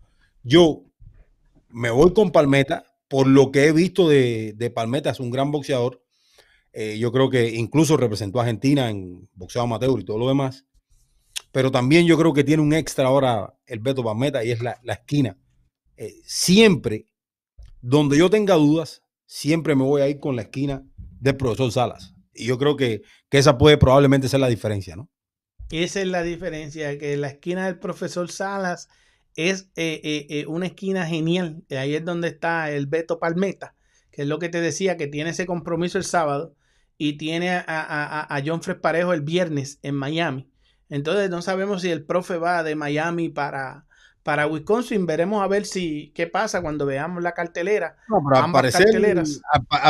yo 0.43 0.83
me 1.69 1.89
voy 1.89 2.13
con 2.13 2.31
Palmeta 2.31 2.85
por 3.07 3.27
lo 3.27 3.51
que 3.51 3.65
he 3.65 3.71
visto 3.71 4.07
de, 4.07 4.53
de 4.55 4.69
Palmeta, 4.69 5.09
es 5.09 5.19
un 5.19 5.31
gran 5.31 5.51
boxeador. 5.51 6.01
Eh, 6.71 6.97
yo 6.99 7.11
creo 7.11 7.29
que 7.29 7.49
incluso 7.49 7.97
representó 7.97 8.39
a 8.39 8.43
Argentina 8.43 8.89
en 8.89 9.27
boxeo 9.33 9.63
amateur 9.63 9.99
y 9.99 10.05
todo 10.05 10.17
lo 10.17 10.27
demás. 10.27 10.65
Pero 11.51 11.71
también 11.71 12.05
yo 12.05 12.17
creo 12.17 12.33
que 12.33 12.43
tiene 12.43 12.61
un 12.61 12.73
extra 12.73 13.07
ahora 13.07 13.55
el 13.65 13.79
Beto 13.79 14.03
Palmeta 14.03 14.43
y 14.43 14.51
es 14.51 14.61
la, 14.61 14.79
esquina. 14.85 15.37
Eh, 16.01 16.21
siempre, 16.23 17.07
donde 17.81 18.17
yo 18.17 18.29
tenga 18.29 18.55
dudas, 18.55 19.03
siempre 19.25 19.75
me 19.75 19.83
voy 19.83 20.01
a 20.01 20.07
ir 20.07 20.19
con 20.19 20.37
la 20.37 20.43
esquina 20.43 20.81
del 21.19 21.35
profesor 21.35 21.73
Salas. 21.73 22.15
Y 22.33 22.45
yo 22.45 22.57
creo 22.57 22.77
que, 22.77 23.01
que 23.29 23.37
esa 23.37 23.57
puede 23.57 23.77
probablemente 23.77 24.29
ser 24.29 24.39
la 24.39 24.47
diferencia, 24.47 24.95
¿no? 24.95 25.09
Esa 25.69 25.99
es 25.99 26.07
la 26.07 26.23
diferencia, 26.23 26.97
que 26.97 27.17
la 27.17 27.27
esquina 27.27 27.65
del 27.65 27.79
profesor 27.79 28.31
Salas 28.31 28.87
es 29.35 29.71
eh, 29.75 30.45
una 30.47 30.67
esquina 30.67 31.05
genial. 31.05 31.65
Ahí 31.69 31.95
es 31.95 32.05
donde 32.05 32.29
está 32.29 32.71
el 32.71 32.87
Beto 32.87 33.19
Palmeta, 33.19 33.75
que 34.09 34.21
es 34.21 34.27
lo 34.29 34.39
que 34.39 34.47
te 34.47 34.61
decía, 34.61 34.95
que 34.95 35.07
tiene 35.07 35.31
ese 35.31 35.45
compromiso 35.45 35.97
el 35.97 36.05
sábado 36.05 36.55
y 36.97 37.17
tiene 37.17 37.49
a, 37.49 37.63
a, 37.67 38.35
a 38.35 38.43
John 38.45 38.63
Fred 38.63 38.79
Parejo 38.79 39.11
el 39.11 39.21
viernes 39.21 39.79
en 39.83 39.95
Miami. 39.95 40.49
Entonces 40.87 41.29
no 41.29 41.41
sabemos 41.41 41.81
si 41.81 41.89
el 41.89 42.05
profe 42.05 42.37
va 42.37 42.63
de 42.63 42.75
Miami 42.75 43.27
para, 43.27 43.88
para 44.29 44.45
Wisconsin. 44.45 45.07
Veremos 45.07 45.41
a 45.43 45.47
ver 45.47 45.65
si 45.65 46.11
qué 46.13 46.27
pasa 46.27 46.61
cuando 46.61 46.85
veamos 46.85 47.23
la 47.23 47.31
cartelera. 47.31 47.95
No, 48.07 48.21
pero 48.23 48.45
al 48.45 48.51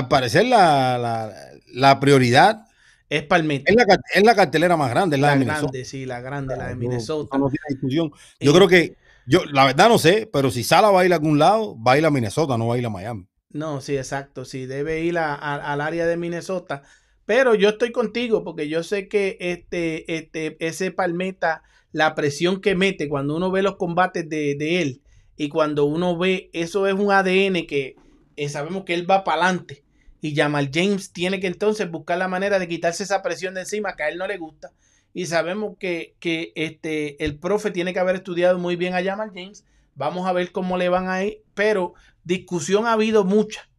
parecer, 0.07 0.45
la, 0.45 1.99
prioridad 1.99 2.65
es 3.09 3.23
Palmetto. 3.23 3.69
Es 3.69 3.75
la, 3.75 3.99
es 4.15 4.23
la 4.23 4.35
cartelera 4.35 4.77
más 4.77 4.91
grande, 4.91 5.17
la, 5.17 5.35
de 5.35 5.43
grande, 5.43 5.83
sí, 5.83 6.05
la 6.05 6.21
grande, 6.21 6.55
la 6.55 6.69
de 6.69 6.75
Minnesota. 6.77 7.37
No, 7.37 7.49
tiene 7.49 7.65
discusión. 7.67 8.13
Yo 8.39 8.53
creo 8.53 8.69
que, 8.69 8.95
yo 9.25 9.43
la 9.43 9.65
verdad 9.65 9.89
no 9.89 9.97
sé, 9.97 10.29
pero 10.31 10.51
si 10.51 10.63
Sala 10.63 10.89
va 10.89 11.01
a 11.01 11.05
ir 11.05 11.11
a 11.11 11.17
algún 11.17 11.37
lado, 11.37 11.77
va 11.83 11.91
a 11.91 11.97
ir 11.97 12.05
a 12.05 12.09
Minnesota, 12.09 12.57
no 12.57 12.67
va 12.67 12.75
a 12.75 12.77
ir 12.77 12.85
a 12.85 12.89
Miami. 12.89 13.27
No, 13.49 13.81
sí, 13.81 13.97
exacto. 13.97 14.45
Sí, 14.45 14.67
debe 14.67 15.01
ir 15.01 15.17
al 15.17 15.81
área 15.81 16.07
de 16.07 16.15
Minnesota. 16.15 16.83
Pero 17.25 17.55
yo 17.55 17.67
estoy 17.67 17.91
contigo 17.91 18.45
porque 18.45 18.69
yo 18.69 18.83
sé 18.83 19.09
que 19.09 19.35
este, 19.41 20.15
este, 20.15 20.55
ese 20.65 20.91
Palmeta, 20.91 21.63
la 21.91 22.15
presión 22.15 22.61
que 22.61 22.75
mete 22.75 23.09
cuando 23.09 23.35
uno 23.35 23.51
ve 23.51 23.61
los 23.61 23.77
combates 23.77 24.27
de, 24.29 24.81
él 24.81 25.01
y 25.35 25.49
cuando 25.49 25.85
uno 25.85 26.17
ve, 26.17 26.49
eso 26.53 26.87
es 26.87 26.93
un 26.93 27.11
ADN 27.11 27.65
que 27.65 27.95
eh, 28.35 28.49
sabemos 28.49 28.83
que 28.83 28.93
él 28.93 29.09
va 29.09 29.23
para 29.23 29.43
adelante. 29.43 29.83
Y 30.21 30.35
Jamal 30.35 30.69
James 30.73 31.13
tiene 31.13 31.39
que 31.39 31.47
entonces 31.47 31.89
buscar 31.89 32.17
la 32.17 32.27
manera 32.27 32.59
de 32.59 32.67
quitarse 32.67 33.03
esa 33.03 33.21
presión 33.21 33.53
de 33.53 33.61
encima 33.61 33.95
que 33.95 34.03
a 34.03 34.09
él 34.09 34.17
no 34.17 34.27
le 34.27 34.37
gusta. 34.37 34.71
Y 35.13 35.27
sabemos 35.27 35.77
que, 35.79 36.15
que 36.19 36.51
este, 36.55 37.23
el 37.23 37.39
profe 37.39 37.71
tiene 37.71 37.93
que 37.93 37.99
haber 37.99 38.17
estudiado 38.17 38.59
muy 38.59 38.75
bien 38.75 38.93
a 38.95 39.03
Jamal 39.03 39.31
James. 39.33 39.65
Vamos 39.95 40.27
a 40.27 40.33
ver 40.33 40.51
cómo 40.51 40.77
le 40.77 40.89
van 40.89 41.07
a 41.07 41.23
ir. 41.23 41.41
Pero 41.53 41.93
discusión 42.23 42.85
ha 42.85 42.93
habido 42.93 43.23
mucha 43.23 43.69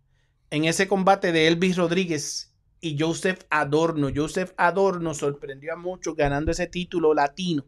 en 0.50 0.64
ese 0.64 0.88
combate 0.88 1.30
de 1.30 1.46
Elvis 1.46 1.76
Rodríguez 1.76 2.54
y 2.80 2.98
Joseph 2.98 3.44
Adorno. 3.50 4.08
Joseph 4.14 4.52
Adorno 4.56 5.14
sorprendió 5.14 5.74
a 5.74 5.76
muchos 5.76 6.16
ganando 6.16 6.50
ese 6.50 6.66
título 6.66 7.14
latino. 7.14 7.64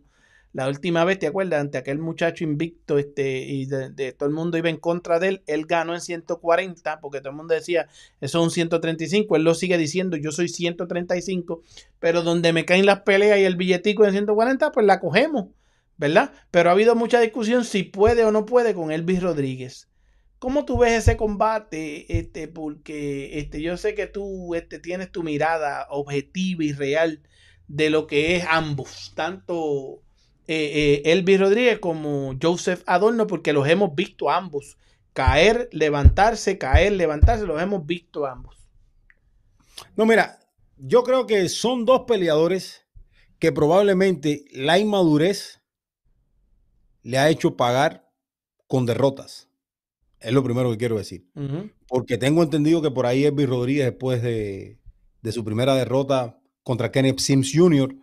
La 0.53 0.69
última 0.69 1.05
vez, 1.05 1.19
¿te 1.19 1.27
acuerdas? 1.27 1.61
Ante 1.61 1.79
aquel 1.79 1.99
muchacho 1.99 2.45
invicto 2.45 2.99
este, 2.99 3.39
y 3.39 3.65
de, 3.65 4.12
todo 4.12 4.29
el 4.29 4.35
mundo 4.35 4.59
iba 4.59 4.69
en 4.69 4.77
contra 4.77 5.19
de 5.19 5.29
él, 5.29 5.43
él 5.47 5.65
ganó 5.65 5.95
en 5.95 6.03
140, 6.03 7.01
porque 7.01 7.20
todo 7.20 7.31
el 7.31 7.37
mundo 7.37 7.55
decía, 7.55 7.89
eso 8.20 8.39
es 8.39 8.45
un 8.45 8.51
135, 8.51 9.37
él 9.37 9.45
lo 9.45 9.55
sigue 9.55 9.79
diciendo, 9.79 10.19
yo 10.19 10.31
soy 10.31 10.49
135, 10.49 11.62
pero 11.99 12.23
donde 12.23 12.53
me 12.53 12.66
caen 12.66 12.85
las 12.85 13.01
peleas 13.01 13.39
y 13.39 13.45
el 13.45 13.57
billetico 13.57 14.05
en 14.05 14.12
140, 14.12 14.73
pues 14.73 14.85
la 14.85 15.01
cogemos, 15.01 15.49
¿verdad? 15.97 16.33
Pero 16.51 16.69
ha 16.69 16.73
habido 16.73 16.95
mucha 16.97 17.20
discusión 17.20 17.65
si 17.65 17.83
puede 17.85 18.23
o 18.24 18.31
no 18.31 18.45
puede 18.45 18.74
con 18.74 18.93
Elvis 18.93 19.23
Rodríguez. 19.23 19.89
¿Cómo 20.39 20.66
tú 20.66 20.77
ves 20.77 20.93
ese 20.93 21.16
combate? 21.16 22.19
Este, 22.19 22.47
porque 22.49 23.39
este, 23.39 23.62
yo 23.62 23.79
sé 23.79 23.95
que 23.95 24.07
tú 24.07 24.55
este, 24.55 24.81
tienes 24.81 25.11
tu 25.12 25.23
mirada 25.23 25.87
objetiva 25.89 26.65
y 26.65 26.73
real 26.73 27.23
de 27.69 27.89
lo 27.89 28.07
que 28.07 28.37
es 28.37 28.45
ambos, 28.51 29.12
tanto 29.15 30.03
eh, 30.48 31.02
eh, 31.05 31.12
Elvis 31.12 31.40
Rodríguez 31.40 31.78
como 31.78 32.35
Joseph 32.40 32.82
Adorno, 32.86 33.27
porque 33.27 33.52
los 33.52 33.69
hemos 33.69 33.94
visto 33.94 34.31
ambos. 34.31 34.77
Caer, 35.12 35.69
levantarse, 35.73 36.59
caer, 36.59 36.93
levantarse, 36.93 37.47
los 37.47 37.60
hemos 37.60 37.86
visto 37.86 38.27
ambos. 38.27 38.56
No, 39.97 40.06
mira, 40.06 40.40
yo 40.77 41.05
creo 41.05 41.27
que 41.27 41.48
son 41.48 41.85
dos 41.85 42.02
peleadores 42.06 42.86
que 43.39 43.52
probablemente 43.52 44.44
la 44.52 44.78
inmadurez 44.78 45.60
le 47.02 47.19
ha 47.19 47.28
hecho 47.28 47.56
pagar 47.56 48.09
con 48.66 48.86
derrotas. 48.86 49.48
Es 50.20 50.32
lo 50.32 50.43
primero 50.43 50.70
que 50.70 50.78
quiero 50.78 50.97
decir. 50.97 51.27
Porque 51.89 52.16
tengo 52.16 52.43
entendido 52.43 52.81
que 52.81 52.90
por 52.90 53.06
ahí 53.06 53.24
Elvis 53.24 53.48
Rodríguez, 53.48 53.86
después 53.86 54.23
de, 54.23 54.78
su 55.31 55.44
primera 55.44 55.74
derrota 55.74 56.39
contra 56.62 56.93
Kenneth 56.93 57.19
Sims 57.19 57.52
Jr., 57.52 57.94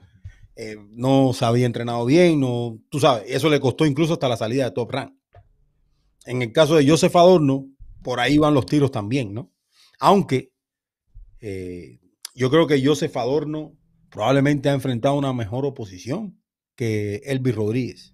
eh, 0.62 0.76
no 0.90 1.32
se 1.32 1.46
había 1.46 1.66
entrenado 1.66 2.06
bien, 2.06 2.42
no, 2.42 2.82
tú 2.90 3.00
sabes, 3.00 3.24
eso 3.28 3.48
le 3.48 3.62
costó 3.62 3.86
incluso 3.86 4.12
hasta 4.12 4.28
la 4.28 4.36
salida 4.36 4.66
de 4.66 4.72
Top 4.72 4.92
Rank. 4.92 5.14
En 6.26 6.42
el 6.42 6.52
caso 6.52 6.76
de 6.76 6.86
Joseph 6.86 7.16
Adorno, 7.16 7.70
por 8.04 8.20
ahí 8.20 8.38
van 8.38 8.54
los 8.54 8.66
tiros 8.66 8.92
también, 8.92 9.34
¿no? 9.34 9.54
Aunque 10.02 10.52
eh, 11.40 12.02
yo 12.36 12.50
creo 12.50 12.68
que 12.68 12.86
Joseph 12.86 13.16
Adorno 13.16 13.78
probablemente 14.10 14.68
ha 14.68 14.74
enfrentado 14.74 15.18
una 15.18 15.32
mejor 15.32 15.66
oposición 15.66 16.44
que 16.76 17.22
Elvis 17.24 17.56
Rodríguez. 17.56 18.14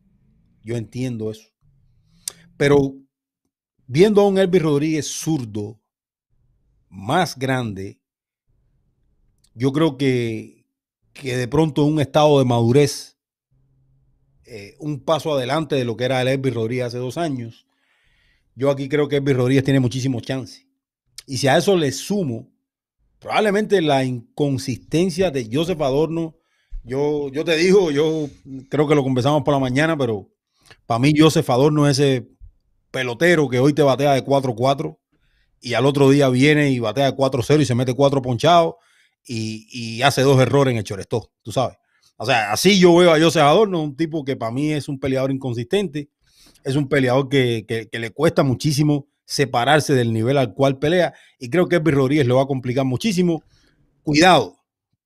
Yo 0.62 0.78
entiendo 0.78 1.32
eso. 1.32 1.50
Pero 2.58 2.94
viendo 3.88 4.22
a 4.22 4.28
un 4.28 4.38
Elvis 4.38 4.62
Rodríguez 4.62 5.08
zurdo 5.08 5.82
más 6.90 7.40
grande, 7.40 8.00
yo 9.56 9.72
creo 9.72 9.98
que, 9.98 10.55
que 11.16 11.38
de 11.38 11.48
pronto 11.48 11.86
un 11.86 12.00
estado 12.02 12.38
de 12.40 12.46
madurez, 12.46 13.18
eh, 14.46 14.76
un 14.80 15.00
paso 15.00 15.34
adelante 15.34 15.76
de 15.76 15.86
lo 15.86 15.96
que 15.96 16.04
era 16.04 16.22
el 16.22 16.28
Elvis 16.28 16.54
Rodríguez 16.54 16.88
hace 16.88 16.98
dos 16.98 17.18
años, 17.18 17.66
yo 18.54 18.70
aquí 18.70 18.90
creo 18.90 19.08
que 19.08 19.16
Elvis 19.16 19.36
Rodríguez 19.36 19.64
tiene 19.64 19.80
muchísimo 19.80 20.20
chance. 20.20 20.68
Y 21.26 21.38
si 21.38 21.48
a 21.48 21.58
eso 21.58 21.78
le 21.78 21.92
sumo, 21.94 22.52
probablemente 23.18 23.82
la 23.82 24.04
inconsistencia 24.04 25.32
de 25.32 25.50
Joseph 25.52 25.82
Adorno, 25.82 26.36
yo, 26.84 27.30
yo 27.30 27.46
te 27.46 27.56
digo, 27.56 27.92
yo 27.92 28.30
creo 28.70 28.88
que 28.88 28.94
lo 28.94 29.04
conversamos 29.04 29.44
por 29.44 29.54
la 29.54 29.60
mañana, 29.60 29.98
pero 29.98 30.30
para 30.86 31.00
mí 31.00 31.14
Joseph 31.18 31.50
Adorno 31.50 31.88
es 31.88 31.98
ese 31.98 32.30
pelotero 32.92 33.48
que 33.48 33.60
hoy 33.60 33.74
te 33.74 33.82
batea 33.84 34.14
de 34.14 34.24
4-4 34.24 35.00
y 35.62 35.74
al 35.76 35.86
otro 35.86 36.10
día 36.10 36.28
viene 36.28 36.72
y 36.72 36.80
batea 36.80 37.12
de 37.12 37.18
4-0 37.18 37.62
y 37.62 37.66
se 37.66 37.74
mete 37.74 37.94
cuatro 37.94 38.22
ponchados 38.22 38.76
y, 39.28 40.02
hace 40.02 40.22
dos 40.22 40.40
errores 40.40 40.72
en 40.72 40.78
el 40.78 40.84
chorestó, 40.84 41.32
tú 41.42 41.52
sabes. 41.52 41.78
O 42.18 42.26
sea, 42.26 42.52
así 42.52 42.80
yo 42.80 42.96
veo 42.96 43.14
a 43.14 43.20
José 43.20 43.42
Adorno, 43.42 43.82
un 43.82 43.96
tipo 43.96 44.24
que 44.24 44.36
para 44.36 44.52
mí 44.52 44.72
es 44.72 44.88
un 44.88 45.00
peleador 45.00 45.32
inconsistente, 45.32 46.10
es 46.64 46.76
un 46.76 46.88
peleador 46.88 47.30
que, 47.30 47.90
le 47.92 48.10
cuesta 48.12 48.44
muchísimo 48.44 49.08
separarse 49.26 49.94
del 49.94 50.14
nivel 50.14 50.38
al 50.38 50.54
cual 50.54 50.78
pelea 50.78 51.14
y 51.40 51.50
creo 51.50 51.68
que 51.68 51.78
Elvis 51.78 51.96
Rodríguez 51.96 52.28
lo 52.28 52.36
va 52.38 52.44
a 52.44 52.48
complicar 52.48 52.86
muchísimo. 52.86 53.44
Cuidado, 54.04 54.58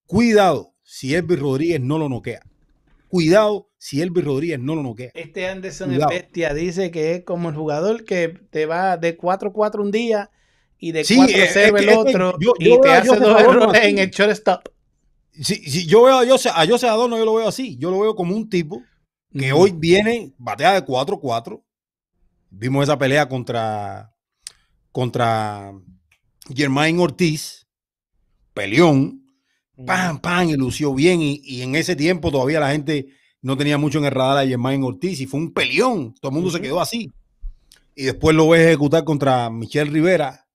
cuidado 0.06 0.76
si 0.84 1.16
Elvis 1.16 1.40
Rodríguez 1.40 1.80
no 1.82 1.98
lo 1.98 2.10
noquea. 2.10 2.42
Cuidado 3.08 3.70
si 3.78 4.02
Elvis 4.02 4.26
Rodríguez 4.26 4.60
no 4.60 4.76
lo 4.76 4.84
noquea. 4.84 5.12
Este 5.16 5.48
Anderson 5.48 5.94
es 5.94 6.06
bestia, 6.06 6.54
dice 6.54 6.92
que 6.92 7.16
es 7.16 7.24
como 7.24 7.50
el 7.50 7.56
jugador 7.56 8.04
que 8.04 8.28
te 8.52 8.66
va 8.66 8.98
de 8.98 9.18
4-4 9.18 9.82
un 9.82 9.92
día 9.92 10.30
y 10.80 10.92
de 10.94 11.04
4-0 11.04 11.80
el 11.80 11.90
otro 11.90 12.36
y 12.40 12.82
te 12.82 12.90
hace 12.90 13.16
dos 13.20 13.42
errores 13.42 13.84
en 13.84 14.00
el 14.00 14.10
shortstop. 14.10 14.70
Si, 15.34 15.86
yo 15.86 16.04
veo 16.04 16.20
a 16.20 16.28
José, 16.28 16.50
a 16.50 16.66
José 16.66 16.88
Adorno, 16.88 17.18
yo 17.18 17.26
lo 17.26 17.36
veo 17.36 17.48
así. 17.48 17.78
Yo 17.78 17.92
lo 17.92 18.00
veo 18.00 18.16
como 18.16 18.36
un 18.36 18.50
tipo 18.50 18.82
que 19.32 19.54
hoy 19.54 19.72
viene, 19.72 20.34
batea 20.38 20.74
de 20.74 20.86
4-4. 20.86 21.62
Vimos 22.50 22.84
esa 22.84 22.98
pelea 22.98 23.30
contra, 23.30 24.14
contra 24.92 25.74
Germain 26.54 27.00
Ortiz, 27.00 27.68
peleón, 28.54 29.24
pam, 29.86 30.20
pam, 30.20 30.50
y 30.50 30.56
lució 30.56 30.94
bien. 30.94 31.22
Y, 31.22 31.42
y, 31.44 31.62
en 31.62 31.76
ese 31.76 31.96
tiempo 31.96 32.32
todavía 32.32 32.60
la 32.60 32.72
gente 32.72 33.08
no 33.42 33.56
tenía 33.56 33.78
mucho 33.78 34.00
en 34.00 34.06
el 34.06 34.12
radar 34.12 34.38
a 34.40 34.48
Germain 34.48 34.84
Ortiz 34.84 35.22
y 35.22 35.26
fue 35.26 35.40
un 35.40 35.54
peleón. 35.54 36.16
Todo 36.20 36.32
el 36.32 36.36
mundo 36.36 36.50
se 36.52 36.62
quedó 36.62 36.82
así. 36.82 37.12
Y 37.96 38.06
después 38.06 38.36
lo 38.36 38.50
ves 38.50 38.68
ejecutar 38.68 39.04
contra 39.04 39.50
Michelle 39.50 39.92
Rivera. 39.92 40.49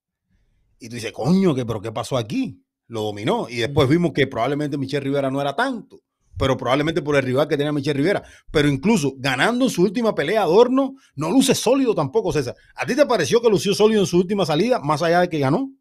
Y 0.84 0.88
tú 0.90 0.96
dices, 0.96 1.12
coño, 1.12 1.54
¿qué, 1.54 1.64
¿pero 1.64 1.80
qué 1.80 1.92
pasó 1.92 2.18
aquí? 2.18 2.62
Lo 2.88 3.04
dominó. 3.04 3.48
Y 3.48 3.56
después 3.56 3.88
vimos 3.88 4.12
que 4.12 4.26
probablemente 4.26 4.76
Michelle 4.76 5.02
Rivera 5.02 5.30
no 5.30 5.40
era 5.40 5.56
tanto. 5.56 6.02
Pero 6.36 6.58
probablemente 6.58 7.00
por 7.00 7.16
el 7.16 7.22
rival 7.22 7.48
que 7.48 7.56
tenía 7.56 7.72
Michelle 7.72 7.96
Rivera. 7.96 8.22
Pero 8.50 8.68
incluso 8.68 9.14
ganando 9.16 9.64
en 9.64 9.70
su 9.70 9.80
última 9.80 10.14
pelea, 10.14 10.42
Adorno 10.42 10.96
no 11.14 11.30
luce 11.30 11.54
sólido 11.54 11.94
tampoco, 11.94 12.34
César. 12.34 12.54
¿A 12.74 12.84
ti 12.84 12.94
te 12.94 13.06
pareció 13.06 13.40
que 13.40 13.48
lució 13.48 13.72
sólido 13.72 14.02
en 14.02 14.06
su 14.06 14.18
última 14.18 14.44
salida, 14.44 14.78
más 14.78 15.00
allá 15.00 15.20
de 15.20 15.30
que 15.30 15.38
ganó? 15.38 15.72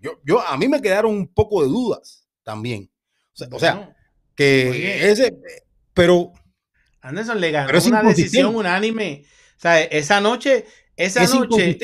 Yo, 0.00 0.18
yo, 0.24 0.40
a 0.40 0.56
mí 0.56 0.66
me 0.66 0.82
quedaron 0.82 1.14
un 1.14 1.28
poco 1.28 1.62
de 1.62 1.68
dudas 1.68 2.26
también. 2.42 2.90
O 3.52 3.58
sea, 3.60 3.94
que 4.34 5.12
ese, 5.12 5.38
pero 5.94 6.32
Anderson 7.02 7.40
le 7.40 7.52
ganó 7.52 7.78
una 7.86 8.02
decisión 8.02 8.56
unánime. 8.56 9.26
O 9.56 9.60
sea, 9.60 9.80
esa 9.80 10.20
noche, 10.20 10.66
esa 10.96 11.24
noche, 11.24 11.78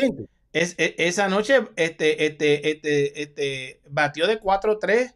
Es, 0.57 0.75
e, 0.79 0.95
esa 0.97 1.29
noche 1.29 1.69
este, 1.77 2.25
este, 2.25 2.71
este, 2.71 3.23
este, 3.23 3.81
batió 3.91 4.27
de 4.27 4.41
4-3 4.41 5.15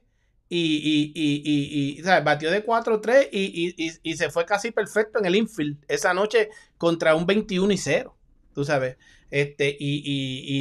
y, 0.50 0.58
y, 0.58 1.12
y, 1.14 1.98
y, 1.98 2.02
batió 2.22 2.50
de 2.50 2.62
4-3 2.62 3.30
y, 3.32 3.74
y, 4.02 4.16
se 4.16 4.28
fue 4.28 4.44
casi 4.44 4.70
perfecto 4.70 5.18
en 5.18 5.24
el 5.24 5.36
infield 5.36 5.78
esa 5.88 6.12
noche 6.12 6.50
contra 6.76 7.14
un 7.14 7.24
21 7.24 7.72
y 7.72 7.78
0, 7.78 8.14
tú 8.52 8.66
sabes, 8.66 8.98
este, 9.30 9.74
y, 9.80 10.02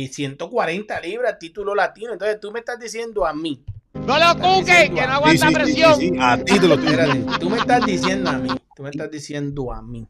y, 0.04 0.08
140 0.08 1.02
libras, 1.02 1.40
título 1.40 1.76
latino. 1.76 2.14
Entonces 2.14 2.40
tú 2.40 2.50
me 2.52 2.60
estás 2.60 2.80
diciendo 2.80 3.26
a 3.26 3.34
mí. 3.34 3.62
No 3.94 4.18
lo 4.18 4.40
cuque, 4.40 4.92
que 4.96 5.08
no 5.08 5.14
aguanta 5.14 5.52
presión. 5.52 6.22
a 6.22 6.38
ti 6.38 6.58
te 6.58 6.68
lo 6.70 6.76
estoy 6.76 7.26
Tú 7.38 7.50
me 7.50 7.58
estás 7.58 7.86
diciendo 7.86 8.30
a 8.30 8.38
mí, 8.38 8.50
tú 8.78 8.84
me 8.84 8.92
estás 8.92 9.12
diciendo 9.12 9.74
a 9.74 9.82
mí 9.82 10.08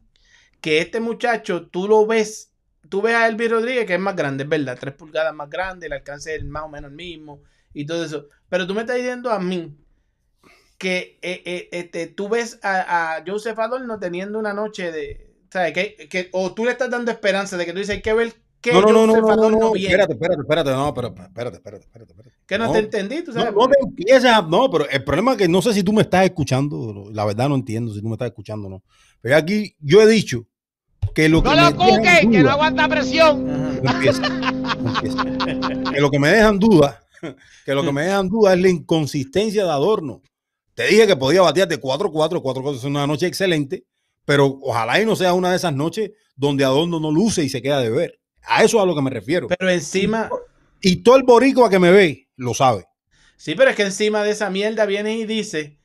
que 0.60 0.78
este 0.78 1.00
muchacho 1.00 1.66
tú 1.66 1.88
lo 1.88 2.06
ves 2.06 2.49
tú 2.90 3.00
ves 3.00 3.14
a 3.14 3.26
Elvis 3.26 3.50
Rodríguez 3.50 3.86
que 3.86 3.94
es 3.94 4.00
más 4.00 4.14
grande, 4.14 4.44
es 4.44 4.50
verdad, 4.50 4.76
tres 4.78 4.94
pulgadas 4.94 5.34
más 5.34 5.48
grande, 5.48 5.86
el 5.86 5.94
alcance 5.94 6.34
es 6.34 6.44
más 6.44 6.64
o 6.64 6.68
menos 6.68 6.90
el 6.90 6.96
mismo 6.96 7.40
y 7.72 7.86
todo 7.86 8.04
eso. 8.04 8.26
Pero 8.50 8.66
tú 8.66 8.74
me 8.74 8.82
estás 8.82 8.96
diciendo 8.96 9.30
a 9.30 9.38
mí 9.38 9.74
que 10.76 11.18
eh, 11.22 11.42
eh, 11.44 11.68
este, 11.72 12.08
tú 12.08 12.28
ves 12.28 12.58
a, 12.62 13.16
a, 13.16 13.24
Joseph 13.26 13.58
Adorno 13.58 13.98
teniendo 13.98 14.38
una 14.38 14.52
noche 14.52 14.90
de. 14.90 15.30
¿sabes? 15.50 15.72
Que, 15.72 16.08
que, 16.08 16.28
o 16.32 16.52
tú 16.52 16.64
le 16.64 16.72
estás 16.72 16.90
dando 16.90 17.10
esperanza 17.10 17.56
de 17.56 17.66
que 17.66 17.72
tú 17.72 17.78
dices, 17.78 17.96
hay 17.96 18.02
que 18.02 18.12
ver 18.12 18.34
qué 18.60 18.72
no, 18.72 18.80
no, 18.82 19.06
no, 19.06 19.20
no, 19.20 19.36
no, 19.36 19.50
no, 19.50 19.74
Espérate, 19.74 20.14
espérate, 20.14 20.40
espérate, 20.40 20.70
no, 20.70 20.94
pero 20.94 21.08
espérate, 21.08 21.56
espérate, 21.56 21.84
espérate. 21.84 22.12
espérate. 22.12 22.36
Que 22.46 22.58
no, 22.58 22.72
te 22.72 22.78
entendí, 22.78 23.22
tú 23.22 23.32
sabes. 23.32 23.52
No, 23.52 23.66
no, 23.66 23.74
empieza, 23.82 24.42
no, 24.42 24.70
pero 24.70 24.88
el 24.88 25.04
problema 25.04 25.32
es 25.32 25.38
que 25.38 25.48
no 25.48 25.62
sé 25.62 25.72
si 25.72 25.82
tú 25.82 25.92
me 25.92 26.02
estás 26.02 26.24
escuchando, 26.24 27.08
la 27.12 27.24
verdad 27.24 27.48
no 27.48 27.54
entiendo 27.54 27.92
si 27.92 28.00
tú 28.00 28.08
me 28.08 28.14
estás 28.14 28.28
escuchando 28.28 28.66
o 28.66 28.70
no. 28.70 28.82
Pero 29.20 29.36
aquí 29.36 29.76
yo 29.80 30.00
he 30.00 30.06
dicho 30.06 30.46
que 31.14 31.28
lo 31.28 31.42
que 31.42 31.48
no 31.48 31.70
lo 31.70 31.76
cuque, 31.76 32.28
que 32.30 32.42
no 32.42 32.50
aguanta 32.50 32.88
presión. 32.88 33.80
que 35.92 36.00
lo 36.00 36.10
que 36.10 36.18
me 36.18 36.28
dejan 36.28 36.58
duda, 36.58 37.02
que 37.64 37.74
lo 37.74 37.82
que 37.82 37.92
me 37.92 38.02
dejan 38.04 38.28
duda 38.28 38.54
es 38.54 38.60
la 38.60 38.68
inconsistencia 38.68 39.64
de 39.64 39.70
Adorno. 39.70 40.22
Te 40.74 40.86
dije 40.86 41.06
que 41.06 41.16
podía 41.16 41.42
batearte 41.42 41.80
4-4, 41.80 42.40
4-4 42.40 42.76
es 42.76 42.84
una 42.84 43.06
noche 43.06 43.26
excelente, 43.26 43.84
pero 44.24 44.58
ojalá 44.62 45.00
y 45.00 45.06
no 45.06 45.16
sea 45.16 45.34
una 45.34 45.50
de 45.50 45.56
esas 45.56 45.74
noches 45.74 46.12
donde 46.36 46.64
Adorno 46.64 47.00
no 47.00 47.10
luce 47.10 47.42
y 47.44 47.48
se 47.48 47.60
queda 47.60 47.80
de 47.80 47.90
ver. 47.90 48.20
A 48.42 48.64
eso 48.64 48.78
es 48.78 48.82
a 48.82 48.86
lo 48.86 48.94
que 48.94 49.02
me 49.02 49.10
refiero. 49.10 49.48
Pero 49.48 49.70
encima. 49.70 50.30
Y 50.80 51.02
todo 51.02 51.16
el 51.16 51.24
boricua 51.24 51.68
que 51.68 51.78
me 51.78 51.90
ve 51.90 52.28
lo 52.36 52.54
sabe. 52.54 52.86
Sí, 53.36 53.54
pero 53.54 53.70
es 53.70 53.76
que 53.76 53.82
encima 53.82 54.22
de 54.22 54.30
esa 54.30 54.48
mierda 54.50 54.86
viene 54.86 55.16
y 55.16 55.26
dice 55.26 55.79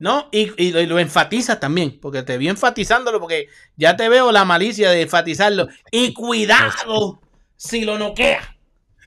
¿no? 0.00 0.28
Y, 0.32 0.72
lo, 0.86 0.98
enfatiza 0.98 1.60
también, 1.60 2.00
porque 2.00 2.22
te 2.22 2.38
vi 2.38 2.48
enfatizándolo, 2.48 3.20
porque 3.20 3.48
ya 3.76 3.96
te 3.96 4.08
veo 4.08 4.32
la 4.32 4.44
malicia 4.44 4.90
de 4.90 5.02
enfatizarlo. 5.02 5.68
Y 5.92 6.14
cuidado 6.14 7.20
si 7.54 7.84
lo 7.84 7.98
noquea. 7.98 8.56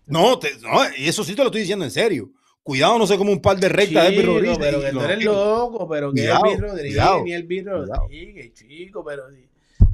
No, 0.05 0.39
no, 0.61 0.95
y 0.95 1.07
eso 1.07 1.23
sí 1.23 1.33
te 1.33 1.41
lo 1.41 1.47
estoy 1.47 1.61
diciendo 1.61 1.83
en 1.83 1.91
serio. 1.91 2.29
Cuidado, 2.61 2.97
no 2.99 3.07
sé 3.07 3.17
como 3.17 3.31
un 3.31 3.41
par 3.41 3.57
de 3.57 3.67
rectas 3.69 4.09
de 4.11 4.21
Rodríguez. 4.21 4.57
Pero 4.59 4.81
que 4.81 4.91
tú 4.91 5.01
eres 5.01 5.25
loco, 5.25 5.89
pero 5.89 6.13
que 6.13 6.25
Elvis 6.25 6.59
Rodríguez, 6.59 7.03
ni 7.25 7.33
Elvis 7.33 7.65
Rodríguez, 7.65 8.53
chico, 8.53 9.03
pero 9.03 9.23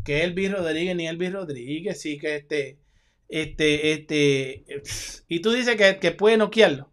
que 0.04 0.24
Elvis 0.24 0.52
Rodríguez, 0.52 0.96
ni 0.96 1.08
Elvis 1.08 1.32
Rodríguez, 1.32 2.00
sí 2.00 2.20
que 2.20 2.36
este, 2.36 2.78
este, 3.30 3.94
este, 3.94 4.66
y 5.30 5.40
tú 5.40 5.52
dices 5.52 5.78
que, 5.78 5.98
que 5.98 6.12
puede 6.12 6.36
noquearlo. 6.36 6.90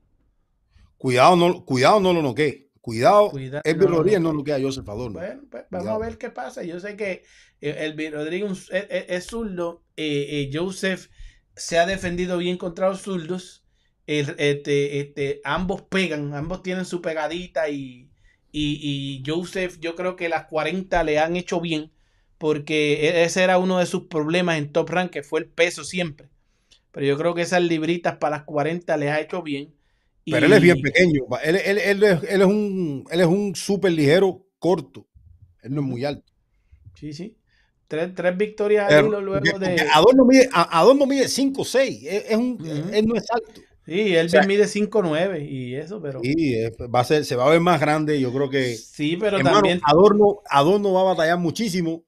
Cuidado, 0.96 1.36
no, 1.36 1.64
cuidado, 1.64 2.00
no 2.00 2.12
lo 2.12 2.22
noquee. 2.22 2.65
Cuidado, 2.86 3.32
el 3.64 3.78
no, 3.78 3.86
Rodríguez 3.88 4.20
no, 4.20 4.32
lo 4.32 4.44
que 4.44 4.52
a 4.52 4.60
Joseph 4.60 4.88
Adorno. 4.88 5.18
Bueno, 5.18 5.42
pues 5.50 5.64
vamos 5.70 5.88
a 5.88 5.98
ver 5.98 6.18
qué 6.18 6.30
pasa. 6.30 6.62
Yo 6.62 6.78
sé 6.78 6.96
que 6.96 7.24
eh, 7.60 7.92
el 7.96 8.12
Rodríguez 8.12 8.70
es, 8.70 9.26
zurdo. 9.26 9.82
Eh, 9.96 10.26
eh, 10.30 10.50
Joseph 10.52 11.08
se 11.56 11.80
ha 11.80 11.86
defendido 11.86 12.38
bien 12.38 12.56
contra 12.56 12.88
los 12.88 13.02
zurdos. 13.02 13.64
este, 14.06 15.00
este, 15.00 15.40
ambos 15.42 15.82
pegan, 15.82 16.32
ambos 16.32 16.62
tienen 16.62 16.84
su 16.84 17.02
pegadita 17.02 17.68
y, 17.68 18.08
y, 18.52 19.20
Joseph, 19.26 19.78
yo 19.80 19.96
creo 19.96 20.14
que 20.14 20.28
las 20.28 20.44
40 20.44 21.02
le 21.02 21.18
han 21.18 21.34
hecho 21.34 21.60
bien 21.60 21.90
porque 22.38 23.08
e, 23.08 23.24
ese 23.24 23.42
era 23.42 23.58
uno 23.58 23.80
de 23.80 23.86
sus 23.86 24.04
problemas 24.04 24.58
en 24.58 24.70
Top 24.70 24.90
Rank, 24.90 25.10
que 25.10 25.24
fue 25.24 25.40
el 25.40 25.48
peso 25.48 25.82
siempre. 25.82 26.28
Pero 26.92 27.04
yo 27.04 27.18
creo 27.18 27.34
que 27.34 27.42
esas 27.42 27.62
libritas 27.62 28.18
para 28.18 28.36
las 28.36 28.44
40 28.44 28.96
les 28.96 29.10
ha 29.10 29.18
hecho 29.18 29.42
bien. 29.42 29.74
Pero 30.30 30.46
él 30.46 30.52
es 30.52 30.60
bien 30.60 30.80
pequeño. 30.82 31.22
Él, 31.42 31.56
él, 31.56 31.78
él, 31.78 32.02
es, 32.02 32.22
él 32.24 32.40
es 32.40 32.46
un, 32.46 33.04
él 33.10 33.20
es 33.20 33.26
un 33.26 33.54
súper 33.54 33.92
ligero 33.92 34.44
corto. 34.58 35.06
Él 35.62 35.74
no 35.74 35.80
es 35.82 35.86
muy 35.86 36.04
alto. 36.04 36.32
Sí, 36.94 37.12
sí. 37.12 37.36
Tres, 37.86 38.12
tres 38.14 38.36
victorias 38.36 38.92
ahí 38.92 39.08
luego 39.08 39.58
de. 39.58 39.86
Adorno 39.94 40.24
mide, 40.24 40.48
Adorno 40.52 41.06
mide 41.06 41.26
5'6. 41.26 42.06
Es, 42.08 42.24
es 42.30 42.36
un, 42.36 42.58
Él 42.92 43.06
no 43.06 43.14
es 43.14 43.30
alto. 43.30 43.60
Sí, 43.86 44.16
él 44.16 44.28
mide 44.48 44.64
5'9 44.64 45.48
y 45.48 45.76
eso, 45.76 46.02
pero. 46.02 46.20
Sí, 46.20 46.56
va 46.92 47.00
a 47.00 47.04
ser, 47.04 47.24
se 47.24 47.36
va 47.36 47.46
a 47.46 47.50
ver 47.50 47.60
más 47.60 47.80
grande. 47.80 48.20
Yo 48.20 48.32
creo 48.32 48.50
que. 48.50 48.76
Sí, 48.76 49.16
pero 49.16 49.38
también. 49.38 49.80
Adorno, 49.84 50.40
Adorno 50.50 50.92
va 50.92 51.02
a 51.02 51.14
batallar 51.14 51.38
muchísimo. 51.38 52.04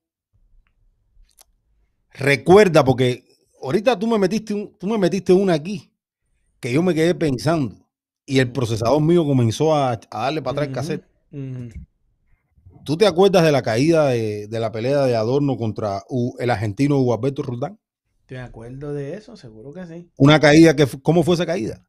Recuerda, 2.11 2.85
porque 2.85 3.23
ahorita 3.62 3.97
tú 3.97 4.09
me 4.09 4.19
metiste, 4.19 4.53
un, 4.55 4.77
tú 4.77 4.89
me 4.89 4.99
metiste 4.99 5.32
una 5.32 5.55
aquí 5.55 5.93
que 6.59 6.73
yo 6.73 6.82
me 6.82 6.93
quedé 6.93 7.15
pensando 7.15 7.88
y 8.29 8.41
el 8.41 8.53
procesador 8.53 9.01
mío 9.01 9.25
comenzó 9.25 9.75
a, 9.75 9.99
darle 10.13 10.43
para 10.43 10.53
atrás 10.53 10.69
el 10.69 10.75
cassette. 10.75 11.05
¿Tú 12.85 12.97
te 12.97 13.07
acuerdas 13.07 13.43
de 13.43 13.53
la 13.53 13.63
caída 13.63 14.09
de, 14.09 14.49
la 14.51 14.71
pelea 14.71 15.03
de 15.05 15.17
Adorno 15.17 15.57
contra 15.57 16.03
el 16.39 16.51
argentino 16.51 16.99
Hugo 16.99 17.15
Alberto 17.15 17.43
Roldán? 17.43 17.81
Te 18.27 18.39
acuerdo 18.39 18.93
de 18.93 19.15
eso, 19.15 19.37
seguro 19.37 19.73
que 19.73 19.87
sí. 19.87 20.11
Una 20.17 20.39
caída 20.39 20.77
que 20.77 20.87
¿cómo 21.03 21.23
fue 21.23 21.35
esa 21.35 21.47
caída? 21.47 21.83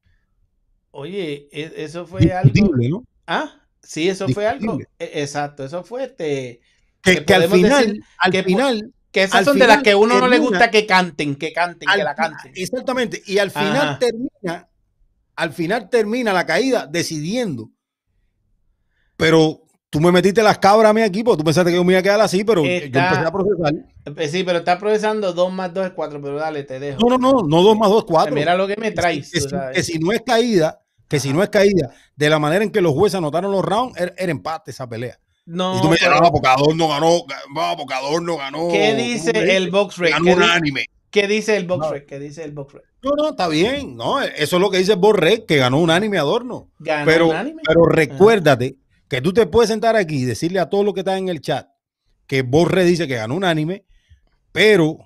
Oye, 0.91 1.49
e, 1.51 1.73
eso 1.83 2.07
fue 2.07 2.31
algo. 2.31 2.53
¿no? 2.89 3.03
Ah, 3.27 3.61
sí, 3.83 4.07
eso 4.07 4.29
fue 4.29 4.47
algo. 4.47 4.79
E, 4.97 5.21
exacto, 5.21 5.65
eso 5.65 5.83
fue 5.83 6.05
este. 6.05 6.61
Que, 7.01 7.33
al 7.33 7.49
final, 7.49 7.99
al 8.17 8.43
final. 8.43 8.93
Que 9.11 9.23
esas 9.23 9.43
son 9.43 9.57
de 9.57 9.67
las 9.67 9.83
que 9.83 9.95
uno 9.95 10.19
no 10.19 10.27
le 10.27 10.37
gusta 10.37 10.71
que 10.71 10.85
canten, 10.85 11.35
que 11.35 11.51
canten, 11.51 11.89
que 11.93 12.03
la 12.03 12.15
canten. 12.15 12.53
Exactamente. 12.55 13.21
Y 13.25 13.39
al 13.39 13.51
final 13.51 13.99
termina 13.99 14.68
al 15.39 15.53
final 15.53 15.89
termina 15.89 16.33
la 16.33 16.45
caída 16.45 16.85
decidiendo. 16.85 17.71
Pero 19.15 19.61
tú 19.89 20.01
me 20.01 20.11
metiste 20.11 20.43
las 20.43 20.57
cabras 20.57 20.89
a 20.89 20.93
mi 20.93 21.01
equipo, 21.01 21.37
tú 21.37 21.45
pensaste 21.45 21.71
que 21.71 21.77
yo 21.77 21.83
me 21.85 21.93
iba 21.93 22.01
a 22.01 22.03
quedar 22.03 22.19
así, 22.19 22.43
pero 22.43 22.63
yo 22.63 22.69
empecé 22.69 22.99
a 22.99 23.31
procesar. 23.31 23.73
Eh, 24.17 24.27
sí, 24.27 24.43
pero 24.43 24.59
está 24.59 24.77
procesando 24.77 25.31
2 25.31 25.53
más 25.53 25.73
2 25.73 25.87
es 25.87 25.91
4, 25.93 26.21
pero 26.21 26.35
dale, 26.35 26.63
te 26.63 26.79
dejo. 26.79 26.99
No, 26.99 27.17
no, 27.17 27.31
no, 27.31 27.47
no 27.47 27.61
2 27.61 27.77
más 27.77 27.89
2 27.89 27.99
es 27.99 28.05
4. 28.05 28.35
Mira 28.35 28.55
lo 28.55 28.67
que 28.67 28.75
me 28.75 28.91
traes. 28.91 29.31
Que, 29.31 29.81
si, 29.81 29.97
no 29.97 30.11
es 30.11 30.21
caída, 30.25 30.81
que 31.07 31.21
si 31.21 31.31
no 31.31 31.41
es 31.41 31.49
caída, 31.49 31.89
de 32.17 32.29
la 32.29 32.37
manera 32.37 32.63
en 32.63 32.71
que 32.71 32.81
los 32.81 32.93
jueces 32.93 33.15
anotaron 33.15 33.51
los 33.51 33.63
rounds, 33.63 33.97
era, 33.97 34.13
empate 34.17 34.71
esa 34.71 34.89
pelea. 34.89 35.17
No, 35.45 35.77
y 35.77 35.81
tú 35.81 35.87
me 35.87 35.95
dices, 35.95 36.09
no, 36.09 36.31
Pocador 36.31 36.75
no 36.75 36.89
ganó, 36.89 37.23
no, 38.21 38.37
ganó. 38.37 38.67
¿Qué 38.69 38.93
dice 38.93 39.55
el 39.55 39.71
box 39.71 39.97
rate? 39.97 40.11
Ganó 40.11 40.33
un 40.33 40.43
anime. 40.43 40.85
¿Qué 41.09 41.27
dice 41.27 41.55
el 41.55 41.65
box 41.65 41.87
no. 41.91 42.05
¿Qué 42.05 42.19
dice 42.19 42.43
el 42.43 42.51
box 42.51 42.75
No, 43.01 43.11
no, 43.17 43.29
está 43.29 43.47
bien. 43.47 43.95
No, 43.95 44.21
eso 44.21 44.55
es 44.57 44.61
lo 44.61 44.69
que 44.69 44.77
dice 44.77 44.95
Borré, 44.95 45.45
que 45.45 45.57
ganó 45.57 45.79
un 45.79 45.89
anime 45.89 46.17
Adorno. 46.17 46.69
¿Ganó 46.79 47.05
pero, 47.05 47.31
pero 47.65 47.85
recuérdate 47.85 48.77
que 49.07 49.21
tú 49.21 49.33
te 49.33 49.45
puedes 49.45 49.69
sentar 49.69 49.95
aquí 49.95 50.17
y 50.17 50.25
decirle 50.25 50.59
a 50.59 50.69
todos 50.69 50.85
los 50.85 50.93
que 50.93 51.01
están 51.01 51.17
en 51.17 51.29
el 51.29 51.41
chat 51.41 51.67
que 52.29 52.43
Borré 52.43 52.83
dice 52.83 53.07
que 53.07 53.15
ganó 53.15 53.33
un 53.33 53.43
anime, 53.43 53.85
pero 54.51 54.99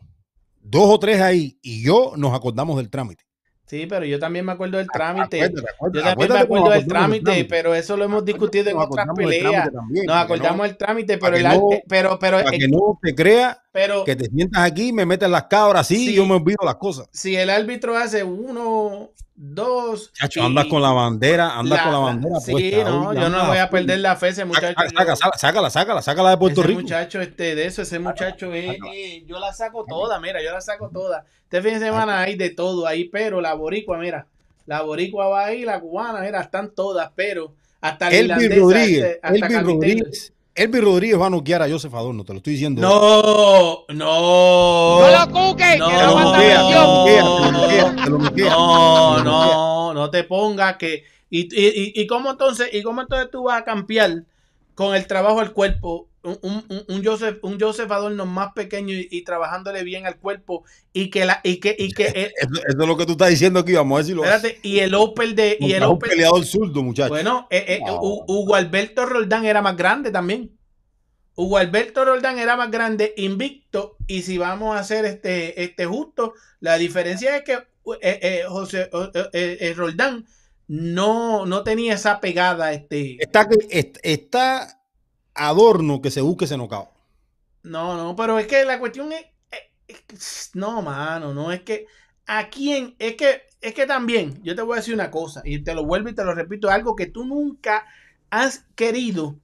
dos 0.60 0.90
o 0.90 1.00
tres 1.00 1.22
ahí 1.22 1.58
y 1.62 1.82
yo 1.82 2.12
nos 2.18 2.34
acordamos 2.34 2.76
del 2.76 2.90
trámite. 2.90 3.24
Sí, 3.66 3.86
pero 3.88 4.06
yo 4.06 4.20
también 4.20 4.46
me 4.46 4.52
acuerdo 4.52 4.78
del 4.78 4.88
trámite. 4.88 5.40
yo 5.40 6.02
también 6.04 6.34
me 6.34 6.40
acuerdo 6.40 6.70
del 6.70 6.86
trámite, 6.86 7.46
pero 7.46 7.74
eso 7.74 7.96
lo 7.96 8.04
hemos 8.04 8.26
discutido 8.26 8.70
en 8.70 8.78
otras 8.78 9.08
peleas. 9.16 9.70
Nos 9.72 10.16
acordamos 10.16 10.68
del 10.68 10.78
trámite, 10.78 11.18
pero, 11.18 11.38
el, 11.38 11.46
pero, 11.88 12.20
pero, 12.20 12.44
para 12.44 12.52
que 12.52 12.68
no 12.68 13.00
te 13.02 13.16
crea 13.16 13.62
que 14.06 14.16
te 14.16 14.26
sientas 14.26 14.64
aquí, 14.64 14.92
me 14.92 15.06
metes 15.06 15.30
las 15.30 15.44
cabras 15.46 15.82
así 15.82 16.12
y 16.12 16.16
yo 16.16 16.26
me 16.26 16.36
olvido 16.36 16.60
las 16.64 16.76
cosas. 16.76 17.08
Si 17.12 17.36
el 17.36 17.50
árbitro 17.50 17.98
hace 17.98 18.24
uno, 18.24 19.12
dos. 19.44 20.12
Chacho, 20.14 20.44
andas 20.44 20.66
con 20.68 20.82
la 20.82 20.92
bandera, 20.92 21.58
andas 21.58 21.82
con 21.82 21.92
la 21.92 21.98
bandera. 22.00 22.40
Sí, 22.40 22.74
no, 22.84 23.14
yo 23.14 23.30
no 23.30 23.48
voy 23.48 23.58
a 23.58 23.70
perder 23.70 24.00
la 24.00 24.16
fe, 24.16 24.30
ese 24.30 24.46
muchacho. 24.46 24.80
Saca, 24.96 25.16
sácala, 25.38 25.70
sácala, 25.70 26.02
sácala 26.02 26.30
de 26.32 26.38
Puerto 26.38 26.64
Rico. 26.64 26.82
Muchacho, 26.82 27.22
este, 27.22 27.56
de 27.56 27.66
eso, 27.66 27.82
ese 27.82 28.00
muchacho, 28.00 28.54
eh, 28.54 28.80
eh, 28.94 29.24
yo 29.28 29.40
la 29.40 29.54
saco 29.54 29.86
toda, 29.86 30.20
mira, 30.20 30.42
yo 30.42 30.52
la 30.52 30.62
saco 30.62 30.90
toda. 30.90 31.26
Este 31.44 31.62
fin 31.62 31.80
de 31.80 31.86
semana 31.86 32.22
hay 32.22 32.36
de 32.36 32.50
todo 32.50 32.88
ahí, 32.88 33.06
pero 33.06 33.42
la 33.42 33.54
boricua, 33.54 33.98
mira, 33.98 34.28
la 34.66 34.82
boricua 34.82 35.28
va 35.28 35.46
ahí, 35.46 35.66
la 35.66 35.80
cubana, 35.80 36.22
mira, 36.22 36.42
están 36.42 36.72
todas, 36.72 37.12
pero 37.16 37.54
hasta 37.82 38.10
el 38.10 38.32
Elvis 38.32 38.58
Rodríguez, 38.58 39.04
este, 39.04 39.20
hasta 39.22 39.62
Rodríguez. 39.62 40.33
Elvis 40.56 40.84
Rodríguez 40.84 41.20
va 41.20 41.28
a 41.28 41.30
noquear 41.32 41.64
a 41.64 41.70
Joseph 41.70 41.94
Adorno, 41.96 42.24
te 42.24 42.34
lo 42.34 42.38
estoy 42.38 42.54
diciendo. 42.54 42.82
No, 42.82 43.86
no. 43.94 45.00
No 45.00 45.10
lo 45.10 45.32
cuque, 45.32 45.78
no, 45.78 45.88
que 45.88 45.94
no 45.94 46.00
aguanta 46.00 46.40
No, 48.50 49.24
no, 49.24 49.94
no 49.94 50.10
te 50.12 50.24
pongas 50.24 50.78
que. 50.78 51.06
Y, 51.30 51.42
y, 51.60 52.00
y, 52.00 52.06
cómo 52.06 52.32
entonces, 52.32 52.70
¿Y 52.72 52.84
cómo 52.84 53.02
entonces 53.02 53.32
tú 53.32 53.44
vas 53.46 53.62
a 53.62 53.66
cambiar 53.66 54.26
con 54.76 54.96
el 54.96 55.08
trabajo 55.08 55.40
al 55.40 55.54
cuerpo, 55.54 56.08
un, 56.24 56.86
un, 56.88 57.04
Joseph, 57.04 57.40
un 57.44 57.60
Joseph 57.60 57.92
Adorno 57.92 58.26
más 58.26 58.54
pequeño 58.54 58.94
y, 58.94 59.22
trabajándole 59.24 59.84
bien 59.84 60.06
al 60.06 60.18
cuerpo 60.18 60.64
y 60.94 61.10
que 61.10 61.26
la 61.26 61.42
y 61.44 61.58
que 61.58 61.76
y 61.78 61.92
que 61.92 62.06
eso, 62.38 62.62
es 62.68 62.76
lo 62.76 62.96
que 62.96 63.06
tú 63.06 63.14
estás 63.14 63.30
diciendo 63.30 63.60
aquí, 63.60 63.74
vamos 63.74 63.98
a 63.98 64.00
decirlo. 64.00 64.24
Espérate, 64.24 64.60
y 64.64 64.80
el 64.80 64.94
Opel 64.96 65.36
de 65.36 65.58
y 65.60 65.74
el 65.74 65.84
Opel, 65.84 66.12
peleador 66.12 66.46
zurdo, 66.46 66.82
muchacho. 66.82 67.10
Bueno, 67.10 67.48
eh, 67.50 67.66
eh, 67.68 67.80
Hugo 67.88 68.56
Alberto 68.56 69.06
Roldán 69.06 69.46
era 69.46 69.62
más 69.62 69.76
grande 69.76 70.12
también. 70.12 70.58
Hugo 71.36 71.58
Alberto 71.58 72.06
Roldán 72.06 72.38
era 72.38 72.56
más 72.56 72.72
grande, 72.72 73.14
invicto, 73.18 73.98
y 74.08 74.22
si 74.22 74.38
vamos 74.38 74.78
a 74.78 74.80
hacer 74.80 75.04
este, 75.06 75.64
este 75.64 75.86
justo, 75.86 76.36
la 76.60 76.78
diferencia 76.78 77.36
es 77.36 77.44
que 77.44 77.58
eh, 78.02 78.44
José 78.48 78.90
Roldán 79.76 80.26
no, 80.68 81.46
no 81.46 81.64
tenía 81.64 81.96
esa 81.96 82.20
pegada. 82.20 82.72
Este... 82.72 83.18
Está, 83.20 83.48
está 84.04 84.83
adorno 85.36 86.02
que 86.02 86.12
se 86.12 86.22
busque 86.22 86.46
ese 86.46 86.58
nocao. 86.58 86.92
No, 87.64 87.96
no, 87.98 88.16
pero 88.16 88.40
es 88.40 88.48
que 88.48 88.66
la 88.66 88.80
cuestión 88.80 89.12
es, 89.14 90.52
no, 90.54 90.82
mano, 90.82 91.34
no 91.34 91.52
es 91.52 91.62
que 91.62 91.88
a 92.26 92.50
quién, 92.50 92.96
es 93.00 93.16
que, 93.16 93.44
es 93.62 93.74
que 93.74 93.86
también, 93.86 94.42
yo 94.44 94.56
te 94.56 94.62
voy 94.62 94.74
a 94.74 94.78
decir 94.78 94.94
una 94.94 95.12
cosa, 95.12 95.42
y 95.46 95.60
te 95.64 95.74
lo 95.74 95.86
vuelvo 95.86 96.10
y 96.10 96.16
te 96.16 96.24
lo 96.24 96.34
repito, 96.34 96.70
algo 96.70 96.96
que 96.96 97.06
tú 97.08 97.26
nunca 97.26 97.86
has 98.30 98.66
querido 98.76 99.38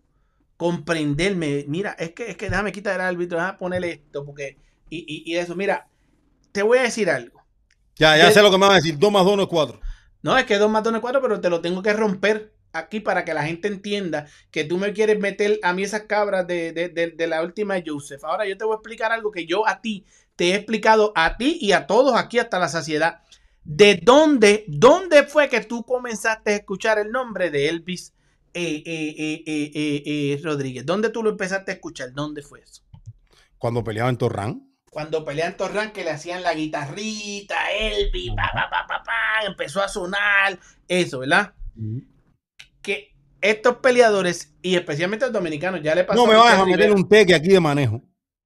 comprenderme. 0.58 1.66
Mira, 1.68 1.92
es 1.92 2.12
que, 2.12 2.30
es 2.32 2.38
que 2.38 2.50
déjame 2.50 2.72
quitar 2.72 2.96
el 2.96 3.02
árbitro, 3.02 3.38
déjame 3.38 3.58
ponerle 3.58 3.92
esto, 3.92 4.26
porque, 4.26 4.58
y, 4.90 5.24
y, 5.26 5.38
eso, 5.38 5.56
mira, 5.56 5.88
te 6.52 6.64
voy 6.64 6.80
a 6.80 6.84
decir 6.84 7.10
algo. 7.10 7.42
Ya, 7.96 8.18
ya 8.18 8.32
sé 8.32 8.42
lo 8.42 8.50
que 8.50 8.58
me 8.58 8.66
vas 8.66 8.72
a 8.72 8.76
decir, 8.76 8.98
2 8.98 9.12
más 9.12 9.26
2 9.26 9.38
no 9.38 9.44
es 9.44 9.50
4. 9.50 9.80
No, 10.22 10.38
es 10.38 10.46
que 10.46 10.58
2 10.58 10.70
más 10.70 10.84
2 10.84 10.92
no 10.92 10.98
es 10.98 11.02
4, 11.02 11.22
pero 11.22 11.40
te 11.42 11.50
lo 11.50 11.62
tengo 11.62 11.82
que 11.82 11.94
romper 11.94 12.54
aquí 12.74 13.00
para 13.00 13.26
que 13.26 13.34
la 13.34 13.44
gente 13.44 13.68
entienda 13.68 14.28
que 14.52 14.64
tú 14.64 14.78
me 14.78 14.94
quieres 14.94 15.20
meter 15.20 15.60
a 15.64 15.74
mí 15.74 15.84
esas 15.84 16.04
cabras 16.04 16.48
de, 16.48 17.16
la 17.28 17.42
última 17.44 17.76
Joseph. 17.86 18.24
Ahora 18.24 18.48
yo 18.48 18.58
te 18.58 18.66
voy 18.66 18.74
a 18.74 18.78
explicar 18.78 19.12
algo 19.12 19.32
que 19.32 19.46
yo 19.46 19.68
a 19.68 19.82
ti 19.82 20.06
te 20.36 20.52
he 20.52 20.56
explicado 20.56 21.12
a 21.16 21.38
ti 21.38 21.58
y 21.60 21.74
a 21.74 21.86
todos 21.86 22.16
aquí 22.16 22.40
hasta 22.40 22.60
la 22.60 22.70
saciedad. 22.70 23.22
¿De 23.64 24.00
dónde, 24.02 24.64
dónde 24.68 25.24
fue 25.24 25.50
que 25.50 25.62
tú 25.62 25.84
comenzaste 25.84 26.52
a 26.52 26.56
escuchar 26.56 26.98
el 26.98 27.12
nombre 27.12 27.52
de 27.52 27.68
Elvis 27.68 28.14
eh, 28.54 28.82
eh, 28.86 29.44
eh, 29.46 30.40
Rodríguez? 30.42 30.86
¿Dónde 30.86 31.10
tú 31.10 31.24
lo 31.24 31.30
empezaste 31.30 31.72
a 31.72 31.74
escuchar? 31.76 32.14
¿Dónde 32.14 32.42
fue 32.42 32.62
eso? 32.62 32.84
Cuando 33.58 33.84
peleaba 33.84 34.10
en 34.10 34.18
Torrán. 34.18 34.66
Cuando 34.90 35.26
peleaba 35.26 35.52
en 35.52 35.58
Torrán, 35.58 35.92
que 35.92 36.04
le 36.04 36.12
hacían 36.12 36.42
la 36.42 36.54
guitarrita, 36.54 37.72
Elvis, 37.72 38.32
pa, 38.32 38.50
pa, 38.54 38.70
pa, 38.70 38.88
pa, 38.88 39.04
pa, 39.04 39.46
empezó 39.46 39.84
a 39.84 39.88
sonar, 39.88 40.58
eso, 40.88 41.20
¿verdad? 41.20 41.54
Que 42.82 43.16
estos 43.42 43.78
peleadores, 43.78 44.54
y 44.62 44.76
especialmente 44.76 45.26
los 45.26 45.34
dominicanos, 45.34 45.82
ya 45.82 45.96
le 45.96 46.04
pasó. 46.04 46.22
No 46.22 46.32
me 46.32 46.36
vas 46.38 46.60
a 46.60 46.66
meter 46.66 46.92
un 46.92 47.08
teque 47.08 47.34
aquí 47.34 47.50
de 47.50 47.60
manejo. 47.60 48.02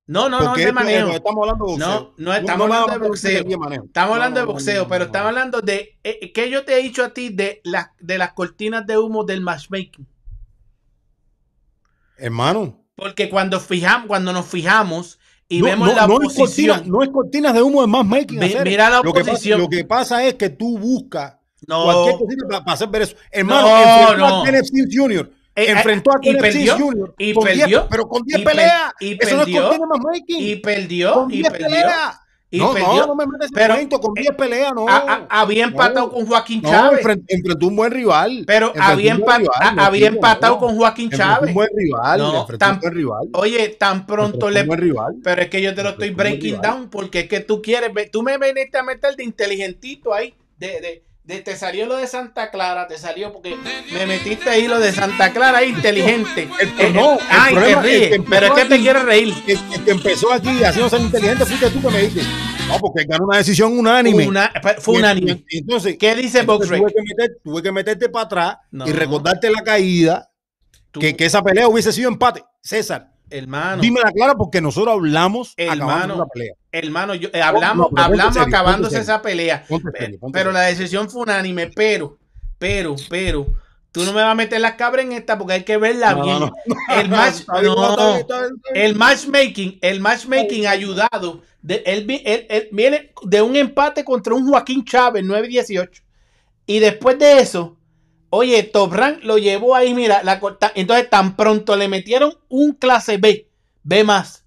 No, 0.05 0.27
no, 0.27 0.41
no, 0.41 0.53
de 0.53 0.71
manejo. 0.73 1.11
estamos 1.11 1.41
hablando 1.41 1.65
de 1.65 1.71
boxeo. 1.71 1.87
No, 1.87 2.13
no 2.17 2.33
estamos 2.33 2.71
hablando 2.71 2.91
de 2.91 3.07
boxeo. 3.07 3.43
Estamos 3.85 4.13
hablando 4.13 4.39
de 4.39 4.45
boxeo, 4.45 4.87
pero 4.87 5.05
estamos 5.05 5.29
hablando 5.29 5.61
de. 5.61 5.97
Eh, 6.03 6.31
¿Qué 6.33 6.49
yo 6.49 6.65
te 6.65 6.77
he 6.77 6.83
dicho 6.83 7.03
a 7.03 7.13
ti 7.13 7.29
de, 7.29 7.61
las 7.63 7.87
de 7.99 8.17
las 8.17 8.33
cortinas 8.33 8.85
de 8.85 8.97
humo 8.97 9.23
del 9.23 9.41
matchmaking? 9.41 10.05
Hermano. 12.17 12.85
Porque 12.95 13.29
cuando, 13.29 13.59
fijamos, 13.59 14.07
cuando 14.07 14.33
nos 14.33 14.45
fijamos 14.45 15.19
y 15.47 15.61
vemos 15.61 15.93
la 15.95 16.07
posición. 16.07 16.83
no 16.85 17.01
es 17.01 17.09
cortinas 17.09 17.53
de 17.53 17.61
humo 17.61 17.81
de 17.81 17.87
matchmaking. 17.87 18.39
mira 18.63 18.89
la 18.89 18.99
oposición. 18.99 19.61
lo 19.61 19.69
que 19.69 19.85
pasa 19.85 20.25
es 20.25 20.35
que 20.35 20.49
tú 20.49 20.77
buscas 20.77 21.37
no. 21.67 21.83
Cualquier 21.83 22.17
cosita 22.17 22.47
para, 22.47 22.73
hacer 22.73 22.87
ver 22.89 23.01
eso. 23.03 23.15
Hermano, 23.31 23.67
enfrentó 23.77 24.17
no. 24.17 24.41
a 24.41 24.45
Kenneth 24.45 24.67
Jr. 24.91 25.31
Eh, 25.55 25.65
enfrentó 25.69 26.11
a 26.11 26.19
Kenneth 26.19 26.41
perdió, 26.41 26.77
Jr. 26.77 27.15
Y 27.17 27.33
perdió. 27.33 27.87
pero 27.89 28.07
con 28.07 28.23
10 28.23 28.41
peleas. 28.41 28.93
Y 28.99 29.13
eso 29.13 29.37
perdió, 29.37 29.77
no 29.77 30.11
es. 30.11 30.21
Y 30.27 30.55
perdió. 30.57 31.13
Con 31.13 31.27
10 31.29 31.51
peleas. 31.51 32.19
Y 32.49 32.59
no, 32.59 32.71
perdió. 32.71 32.87
no, 32.87 33.07
no 33.07 33.15
me 33.15 33.25
metes 33.25 33.49
pero, 33.51 33.73
momento, 33.73 33.99
con 33.99 34.13
10 34.13 34.35
peleas, 34.35 34.73
no. 34.75 34.87
A, 34.87 34.97
a, 34.97 35.41
había 35.41 35.63
empatado 35.63 36.11
con 36.11 36.25
Joaquín 36.27 36.61
Chávez. 36.61 37.03
enfrentó 37.27 37.67
un 37.67 37.75
buen 37.75 37.91
rival. 37.91 38.43
Pero 38.45 38.71
había, 38.79 39.13
empat, 39.13 39.39
rival, 39.39 39.79
había 39.79 40.07
empatado 40.07 40.59
con 40.59 40.77
Joaquín 40.77 41.09
Chávez. 41.09 41.47
un 41.47 41.55
buen 41.55 41.69
rival. 41.75 42.19
No, 42.19 42.45
tan, 42.59 42.75
un 42.75 42.79
buen 42.79 42.93
rival. 42.93 43.29
Oye, 43.33 43.69
tan 43.69 44.05
pronto 44.05 44.51
le. 44.51 44.63
Rival. 44.63 45.15
Pero 45.23 45.41
es 45.41 45.49
que 45.49 45.63
yo 45.63 45.73
te 45.73 45.81
lo 45.81 45.89
estoy 45.89 46.11
breaking 46.11 46.61
down 46.61 46.89
porque 46.89 47.21
es 47.21 47.27
que 47.27 47.39
tú 47.39 47.59
quieres. 47.59 47.91
Tú 48.11 48.21
me 48.21 48.37
veniste 48.37 48.77
a 48.77 48.83
meter 48.83 49.15
de 49.15 49.23
inteligentito 49.23 50.13
ahí. 50.13 50.35
De, 50.57 50.79
de, 50.79 51.03
te 51.25 51.55
salió 51.55 51.85
lo 51.85 51.95
de 51.95 52.07
Santa 52.07 52.51
Clara, 52.51 52.87
te 52.87 52.97
salió 52.97 53.31
porque 53.31 53.55
me 53.93 54.05
metiste 54.05 54.49
ahí 54.49 54.67
lo 54.67 54.79
de 54.79 54.91
Santa 54.91 55.31
Clara 55.31 55.63
inteligente. 55.63 56.49
El, 56.79 56.93
no, 56.93 57.17
ay, 57.29 57.55
te 57.55 57.75
ríes, 57.81 58.21
pero 58.29 58.47
es 58.47 58.51
que 58.53 58.65
te 58.65 58.79
quieres 58.79 59.03
reír. 59.03 59.33
El, 59.47 59.83
que 59.83 59.91
empezó 59.91 60.33
aquí 60.33 60.63
haciendo 60.63 60.89
ser 60.89 61.01
inteligente 61.01 61.45
fuiste 61.45 61.69
tú 61.69 61.81
que 61.81 61.89
me 61.89 62.01
dices. 62.01 62.27
No, 62.67 62.77
porque 62.79 63.05
ganó 63.05 63.25
una 63.25 63.37
decisión 63.37 63.77
unánime. 63.77 64.29
fue 64.79 64.97
unánime. 64.97 65.43
Entonces, 65.49 65.97
¿qué 65.97 66.15
dice 66.15 66.43
Box 66.43 66.67
tuve 66.67 66.79
que, 66.93 67.01
meter, 67.01 67.37
tuve 67.43 67.61
que 67.61 67.71
meterte 67.71 68.09
para 68.09 68.25
atrás 68.25 68.57
y 68.85 68.91
recordarte 68.91 69.49
la 69.49 69.63
caída, 69.63 70.29
que, 70.91 71.15
que 71.15 71.25
esa 71.25 71.41
pelea 71.41 71.67
hubiese 71.67 71.91
sido 71.93 72.09
empate. 72.09 72.43
César, 72.61 73.13
Hermano. 73.29 73.81
Dime 73.81 73.99
la 74.01 74.11
clara 74.11 74.35
porque 74.35 74.61
nosotros 74.61 74.93
hablamos 74.93 75.53
hermano, 75.57 76.15
esa 76.15 76.25
pelea. 76.27 76.53
Hermano, 76.73 77.13
yo, 77.13 77.29
eh, 77.31 77.41
hablamos, 77.41 77.89
hablamos 77.95 78.35
acabándose 78.35 78.99
esa 78.99 79.21
pelea. 79.21 79.63
pero 80.33 80.51
la 80.51 80.61
decisión 80.61 81.09
fue 81.09 81.21
unánime, 81.21 81.67
pero, 81.67 82.17
pero, 82.57 82.95
pero, 83.09 83.45
tú 83.91 84.03
no 84.03 84.11
me 84.11 84.23
vas 84.23 84.31
a 84.31 84.35
meter 84.35 84.59
la 84.59 84.75
cabra 84.75 85.03
en 85.03 85.11
esta 85.11 85.37
porque 85.37 85.53
hay 85.53 85.63
que 85.63 85.77
verla 85.77 86.15
bien. 86.15 86.51
el, 86.89 87.09
match, 87.09 87.43
el 88.73 88.95
matchmaking, 88.95 89.77
el 89.81 90.01
matchmaking 90.01 90.65
ayudado. 90.65 91.43
De, 91.61 91.83
él, 91.85 92.05
él, 92.25 92.69
viene 92.71 93.13
de 93.21 93.41
un 93.41 93.55
empate 93.55 94.03
contra 94.03 94.33
un 94.33 94.49
Joaquín 94.49 94.83
Chávez 94.83 95.23
9-18. 95.23 96.01
Y 96.65 96.79
después 96.79 97.19
de 97.19 97.39
eso, 97.39 97.77
Oye, 98.35 98.63
Top 98.63 98.91
Rank 98.91 99.19
lo 99.21 99.37
llevó 99.37 99.75
ahí, 99.75 99.93
mira, 99.93 100.23
la, 100.23 100.41
entonces 100.73 101.07
tan 101.07 101.35
pronto 101.35 101.75
le 101.75 101.87
metieron 101.87 102.33
un 102.49 102.73
clase 102.73 103.17
B, 103.17 103.47
B 103.83 104.03
más, 104.03 104.42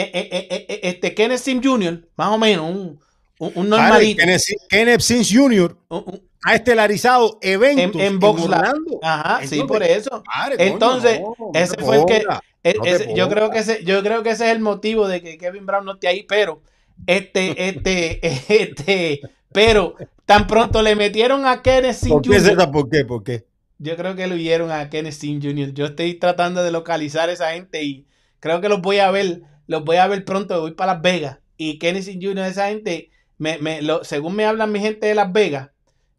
eh, 0.00 0.28
eh, 0.32 0.66
eh, 0.68 0.80
este 0.82 1.14
Kenneth 1.14 1.40
Sim 1.40 1.60
Jr., 1.62 2.08
más 2.16 2.28
o 2.28 2.38
menos, 2.38 2.70
un, 2.70 3.00
un, 3.38 3.68
normalito. 3.68 4.22
Kenneth, 4.68 5.00
Sim 5.00 5.22
Jr. 5.24 5.76
ha 6.44 6.54
estelarizado 6.54 7.38
eventos 7.40 8.00
en, 8.00 8.20
en, 8.22 9.00
Ajá, 9.02 9.46
sí, 9.46 9.62
por 9.64 9.82
eso. 9.82 10.22
entonces, 10.58 11.20
ese 11.54 11.76
fue 11.82 11.98
el 11.98 12.04
que, 12.06 12.24
e, 12.64 13.14
yo 13.14 13.28
creo 13.28 13.50
que 13.50 13.58
ese, 13.58 13.84
yo 13.84 14.02
creo 14.02 14.22
que 14.22 14.30
ese 14.30 14.46
es 14.46 14.52
el 14.52 14.60
motivo 14.60 15.08
de 15.08 15.22
que 15.22 15.38
Kevin 15.38 15.66
Brown 15.66 15.84
no 15.84 15.94
esté 15.94 16.08
ahí, 16.08 16.24
pero 16.24 16.62
este, 17.06 17.68
este, 17.68 18.20
este, 18.62 19.20
pero 19.52 19.94
tan 20.26 20.46
pronto 20.46 20.82
le 20.82 20.96
metieron 20.96 21.46
a 21.46 21.62
Kenneth 21.62 22.06
Jr. 22.06 22.70
¿Por 22.70 22.90
qué? 22.90 23.04
¿Por 23.04 23.22
qué? 23.22 23.44
Yo 23.78 23.96
creo 23.96 24.16
que 24.16 24.26
lo 24.26 24.34
vieron 24.34 24.72
a 24.72 24.90
Kenneth 24.90 25.20
Jr. 25.20 25.72
Yo 25.72 25.86
estoy 25.86 26.14
tratando 26.14 26.62
de 26.62 26.72
localizar 26.72 27.28
a 27.28 27.32
esa 27.32 27.52
gente 27.52 27.84
y 27.84 28.06
creo 28.40 28.60
que 28.60 28.68
los 28.68 28.80
voy 28.82 28.98
a 28.98 29.10
ver, 29.10 29.42
los 29.68 29.84
voy 29.84 29.98
a 29.98 30.08
ver 30.08 30.24
pronto. 30.24 30.60
Voy 30.60 30.72
para 30.72 30.94
Las 30.94 31.02
Vegas 31.02 31.38
y 31.56 31.78
Kenneth 31.78 32.02
Sin 32.02 32.20
Jr. 32.20 32.46
esa 32.46 32.68
gente, 32.68 33.10
me, 33.38 33.58
me, 33.58 33.80
lo, 33.82 34.02
según 34.02 34.34
me 34.34 34.44
hablan 34.44 34.72
mi 34.72 34.80
gente 34.80 35.06
de 35.06 35.14
Las 35.14 35.32
Vegas, 35.32 35.70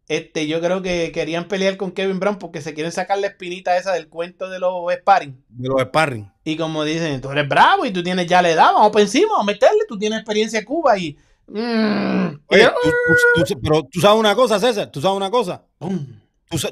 este, 0.08 0.46
yo 0.46 0.60
creo 0.60 0.80
que 0.80 1.12
querían 1.12 1.46
pelear 1.46 1.76
con 1.76 1.92
Kevin 1.92 2.18
Brown 2.18 2.38
porque 2.38 2.62
se 2.62 2.72
quieren 2.72 2.90
sacar 2.90 3.18
la 3.18 3.26
espinita 3.26 3.76
esa 3.76 3.92
del 3.92 4.08
cuento 4.08 4.48
de 4.48 4.58
los 4.58 4.72
sparring. 4.92 5.44
De 5.50 5.68
los 5.68 5.82
sparring. 5.82 6.32
Y 6.44 6.56
como 6.56 6.84
dicen, 6.84 7.20
tú 7.20 7.30
eres 7.30 7.46
bravo 7.46 7.84
y 7.84 7.92
tú 7.92 8.02
tienes, 8.02 8.26
ya 8.26 8.40
le 8.40 8.54
da, 8.54 8.72
vamos 8.72 8.90
para 8.90 9.02
encima, 9.02 9.28
vamos 9.32 9.44
a 9.44 9.52
meterle, 9.52 9.82
tú 9.86 9.98
tienes 9.98 10.18
experiencia 10.18 10.58
en 10.58 10.64
Cuba 10.64 10.96
y 10.98 11.16
Mm. 11.52 12.38
pero 12.48 13.82
tú 13.90 14.00
sabes 14.00 14.20
una 14.20 14.36
cosa, 14.36 14.60
César, 14.60 14.90
tú 14.90 15.00
sabes 15.00 15.16
una 15.16 15.30
cosa. 15.30 15.66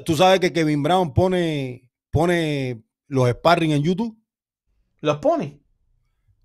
¿Tú, 0.05 0.15
sabes 0.15 0.39
que 0.39 0.53
Kevin 0.53 0.83
Brown 0.83 1.13
pone, 1.13 1.89
pone 2.11 2.81
los 3.07 3.29
sparring 3.29 3.71
en 3.71 3.83
YouTube. 3.83 4.17
¿Los 5.01 5.17
pone? 5.17 5.59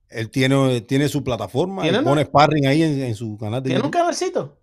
Él 0.08 0.30
tiene, 0.30 0.80
tiene 0.82 1.08
su 1.08 1.24
plataforma, 1.24 1.86
él 1.86 2.02
pone 2.04 2.24
sparring 2.24 2.66
ahí 2.66 2.82
en, 2.82 3.14
su 3.14 3.36
canal 3.36 3.62
de 3.62 3.70
¿Tiene 3.70 3.84
un 3.84 3.90
canalcito? 3.90 4.56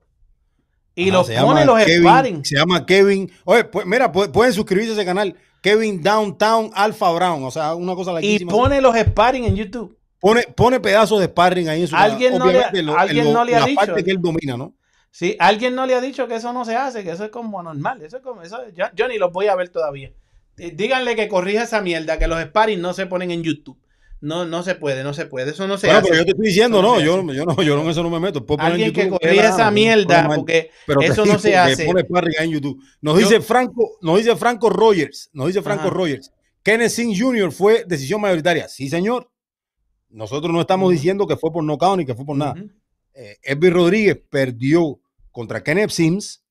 Y 0.95 1.11
los 1.11 1.30
pone 1.30 1.65
los 1.65 1.81
sparring. 1.81 2.43
Se 2.45 2.57
llama 2.57 2.85
Kevin. 2.85 3.31
Oye, 3.45 3.63
pues, 3.65 3.85
mira, 3.85 4.11
pueden 4.11 4.53
suscribirse 4.53 4.91
a 4.91 4.93
ese 4.93 5.05
canal. 5.05 5.35
Kevin 5.61 6.01
Downtown 6.01 6.72
Alpha 6.73 7.11
Brown. 7.11 7.43
O 7.43 7.51
sea, 7.51 7.76
una 7.76 7.95
cosa 7.95 8.13
Y 8.22 8.45
pone 8.45 8.81
los 8.81 8.95
sparring 8.95 9.45
en 9.45 9.55
YouTube. 9.55 9.97
Pone, 10.19 10.43
pone 10.55 10.80
pedazos 10.80 11.19
de 11.19 11.26
sparring 11.27 11.68
ahí 11.69 11.81
en 11.81 11.88
su 11.88 11.95
¿Alguien 11.95 12.38
no 12.38 12.45
le, 12.45 12.63
¿alguien 12.63 13.34
no 13.34 13.43
le 13.43 13.55
ha 13.55 13.61
la 13.61 13.65
dicho? 13.65 13.80
parte 13.80 14.03
que 14.03 14.11
él 14.11 14.22
domina, 14.22 14.55
¿no? 14.55 14.76
Sí, 15.09 15.35
alguien 15.39 15.73
no 15.73 15.85
le 15.85 15.95
ha 15.95 16.01
dicho 16.01 16.27
que 16.27 16.35
eso 16.35 16.53
no 16.53 16.63
se 16.63 16.76
hace, 16.76 17.03
que 17.03 17.11
eso 17.11 17.26
es 17.26 17.31
como 17.31 17.61
normal. 17.63 18.01
Eso 18.01 18.18
es 18.18 18.23
como, 18.23 18.43
eso, 18.43 18.59
yo, 18.95 19.07
ni 19.07 19.18
los 19.18 19.31
voy 19.31 19.47
a 19.47 19.55
ver 19.55 19.69
todavía. 19.69 20.11
Díganle 20.55 21.15
que 21.15 21.27
corrija 21.27 21.63
esa 21.63 21.81
mierda, 21.81 22.19
que 22.19 22.27
los 22.27 22.41
sparring 22.41 22.80
no 22.80 22.93
se 22.93 23.07
ponen 23.07 23.31
en 23.31 23.41
YouTube. 23.41 23.77
No, 24.22 24.45
no 24.45 24.61
se 24.61 24.76
puede, 24.76 25.03
no 25.03 25.14
se 25.14 25.26
puede. 25.26 25.52
Eso 25.52 25.68
no 25.68 25.77
se 25.77 25.88
bueno, 25.88 25.99
hace. 25.99 26.10
pero 26.10 26.19
yo 26.22 26.26
te 26.26 26.31
estoy 26.31 26.48
diciendo, 26.48 26.81
no, 26.81 26.99
yo, 26.99 27.18
yo, 27.34 27.45
no, 27.45 27.61
yo 27.64 27.76
no 27.76 27.81
en 27.81 27.89
eso 27.89 28.03
no 28.03 28.10
me 28.10 28.19
meto. 28.19 28.45
Alguien 28.60 28.93
que 28.93 29.10
corrija 29.10 29.49
esa 29.49 29.72
mierda, 29.72 30.30
porque 30.30 30.69
eso 31.02 31.26
no 31.26 31.39
se 31.39 31.57
hace. 31.57 31.85
Pone 31.85 32.02
sparring 32.02 32.35
ahí 32.39 32.45
en 32.45 32.52
YouTube. 32.53 32.81
Nos 33.02 33.18
dice 33.18 33.41
Franco, 33.41 33.98
nos 34.02 34.18
dice 34.18 34.35
Franco 34.35 34.69
Rogers, 34.69 35.30
nos 35.34 35.48
dice 35.48 35.61
Franco 35.61 35.89
Rogers 35.89 36.31
Kenneth 36.64 36.93
Jr. 37.18 37.52
fue 37.52 37.84
decisión 37.88 38.22
mayoritaria. 38.22 38.68
Sí, 38.68 38.89
señor. 38.89 39.30
Nosotros 40.10 40.52
no 40.52 40.61
estamos 40.61 40.91
diciendo 40.91 41.26
que 41.26 41.38
fue 41.38 41.52
por 41.52 41.64
nocaut 41.64 41.98
ni 41.98 42.06
que 42.06 42.15
fue 42.15 42.26
por 42.26 42.35
nada. 42.35 42.53
Uh 42.53 43.69
Rodríguez 43.69 44.19
perdió 44.30 44.99
contra 45.31 45.64
Kenneth 45.64 45.89
Sims 45.89 46.43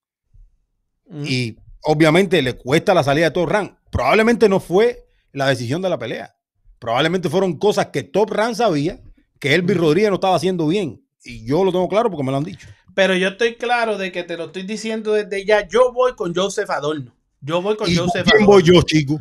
y 1.24 1.56
obviamente 1.82 2.42
le 2.42 2.54
cuesta 2.54 2.94
la 2.94 3.02
salida 3.02 3.26
de 3.26 3.30
Top 3.32 3.48
Rank. 3.48 3.76
Probablemente 3.90 4.48
no 4.48 4.60
fue 4.60 5.06
la 5.32 5.48
decisión 5.48 5.82
de 5.82 5.88
la 5.88 5.98
pelea. 5.98 6.36
Probablemente 6.80 7.28
fueron 7.28 7.58
cosas 7.58 7.88
que 7.88 8.02
Top 8.02 8.30
Rank 8.30 8.54
sabía 8.54 9.00
que 9.38 9.54
Elvis 9.54 9.76
Rodríguez 9.76 10.10
no 10.10 10.16
estaba 10.16 10.34
haciendo 10.34 10.66
bien. 10.66 11.04
Y 11.22 11.46
yo 11.46 11.62
lo 11.62 11.70
tengo 11.70 11.88
claro 11.88 12.10
porque 12.10 12.24
me 12.24 12.32
lo 12.32 12.38
han 12.38 12.44
dicho. 12.44 12.66
Pero 12.94 13.14
yo 13.14 13.28
estoy 13.28 13.56
claro 13.56 13.98
de 13.98 14.10
que 14.10 14.24
te 14.24 14.36
lo 14.36 14.46
estoy 14.46 14.62
diciendo 14.62 15.12
desde 15.12 15.44
ya. 15.44 15.68
Yo 15.68 15.92
voy 15.92 16.14
con 16.14 16.34
Joseph 16.34 16.70
Adorno. 16.70 17.14
Yo 17.42 17.62
voy 17.62 17.76
con 17.76 17.94
Joseph 17.94 18.26
¿quién 18.30 18.46
voy 18.46 18.62
yo, 18.62 18.80
chico? 18.82 19.20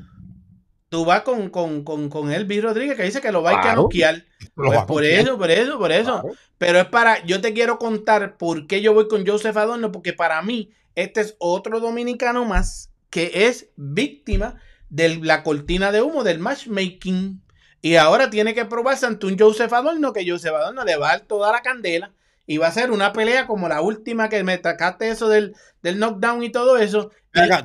Tú 0.88 1.06
vas 1.06 1.22
con, 1.22 1.50
con, 1.50 1.84
con, 1.84 2.10
con 2.10 2.32
Elvis 2.32 2.64
Rodríguez 2.64 2.98
que 2.98 3.04
dice 3.04 3.22
que 3.22 3.32
lo 3.32 3.44
va 3.44 3.62
a 3.62 3.76
noquear. 3.76 4.26
Pues 4.56 4.82
por 4.86 5.04
eso, 5.06 5.38
por 5.38 5.52
eso, 5.52 5.78
por 5.78 5.92
eso. 5.92 6.24
Pero 6.58 6.80
es 6.80 6.86
para, 6.86 7.24
yo 7.26 7.42
te 7.42 7.54
quiero 7.54 7.78
contar 7.78 8.38
por 8.38 8.68
qué 8.68 8.82
yo 8.82 8.94
voy 8.94 9.08
con 9.08 9.26
Joseph 9.28 9.56
Adorno, 9.56 9.92
porque 9.92 10.14
para 10.14 10.42
mí 10.42 10.72
este 10.96 11.22
es 11.22 11.36
otro 11.40 11.80
dominicano 11.80 12.46
más 12.46 12.92
que 13.10 13.32
es 13.48 13.70
víctima 13.76 14.56
de 14.90 15.18
la 15.18 15.44
cortina 15.44 15.92
de 15.92 16.02
humo 16.02 16.24
del 16.24 16.40
matchmaking. 16.40 17.42
Y 17.82 17.96
ahora 17.96 18.30
tiene 18.30 18.54
que 18.54 18.66
probarse 18.66 19.06
ante 19.06 19.26
un 19.26 19.38
Joseph 19.38 19.72
Adorno, 19.72 20.12
que 20.14 20.30
Joseph 20.30 20.54
Adorno 20.54 20.84
le 20.84 20.98
va 20.98 21.10
a 21.10 21.12
dar 21.18 21.22
toda 21.22 21.52
la 21.52 21.62
candela 21.62 22.14
y 22.46 22.58
va 22.58 22.68
a 22.68 22.72
ser 22.72 22.92
una 22.92 23.14
pelea 23.14 23.46
como 23.46 23.70
la 23.70 23.82
última 23.82 24.28
que 24.28 24.44
me 24.44 24.60
sacaste 24.60 25.10
eso 25.10 25.30
del, 25.30 25.56
del 25.84 26.00
knockdown 26.00 26.44
y 26.44 26.50
todo 26.50 26.78
eso. 26.78 27.12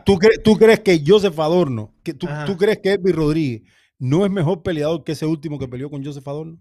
¿tú, 0.05 0.19
¿tú, 0.43 0.59
crees 0.59 0.81
que 0.81 1.03
Joseph 1.05 1.39
Adorno, 1.41 1.95
que 2.03 2.12
tú, 2.12 2.28
tú, 2.47 2.57
crees 2.57 2.81
que 2.81 2.93
Elvis 2.93 3.16
Rodríguez 3.16 3.62
no 3.99 4.27
es 4.27 4.31
mejor 4.31 4.62
peleador 4.62 5.03
que 5.03 5.12
ese 5.12 5.24
último 5.24 5.59
que 5.59 5.69
peleó 5.69 5.91
con 5.91 6.05
Joseph 6.05 6.28
Adorno? 6.28 6.59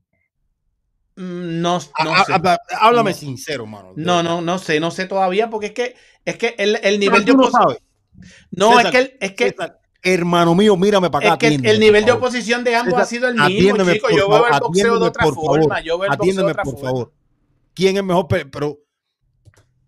Mm, 1.16 1.62
no, 1.62 1.80
no 1.80 1.80
sé. 1.80 2.34
Háblame 2.80 3.14
sincero, 3.14 3.66
mano. 3.66 3.92
No, 3.96 4.24
no, 4.24 4.42
no 4.42 4.58
sé, 4.58 4.80
no 4.80 4.90
sé 4.90 5.06
todavía, 5.06 5.50
porque 5.50 5.68
es 5.68 5.74
que, 5.74 5.96
es 6.26 6.38
que 6.38 6.56
el, 6.58 6.80
el 6.82 7.00
nivel 7.00 7.26
de 7.26 7.34
oposición. 7.34 7.78
No, 8.52 8.80
es 8.80 8.90
que, 8.90 9.18
es 9.20 9.34
que 9.34 9.56
hermano 10.04 10.54
mío, 10.54 10.76
mírame 10.76 11.10
para 11.10 11.34
acá. 11.34 11.48
Es 11.48 11.62
que 11.62 11.70
el 11.70 11.80
nivel 11.80 12.06
de 12.06 12.12
oposición 12.12 12.64
de 12.64 12.76
ambos 12.76 13.00
ha 13.00 13.06
sido 13.06 13.30
el 13.30 13.36
mismo, 13.36 13.78
chico. 13.92 14.10
Yo 14.12 14.30
veo 14.30 14.46
el 14.48 14.60
boxeo 14.60 15.00
de 15.00 15.08
otra 15.08 15.26
forma. 15.32 15.82
Yo 15.82 15.98
veo 15.98 16.12
el 16.12 16.18
boxeo 16.18 16.46
de 16.46 16.52
otra 16.52 16.64
por 16.64 16.80
favor. 16.80 17.14
¿Quién 17.74 17.98
es 17.98 18.04
mejor? 18.04 18.28
Pero 18.28 18.80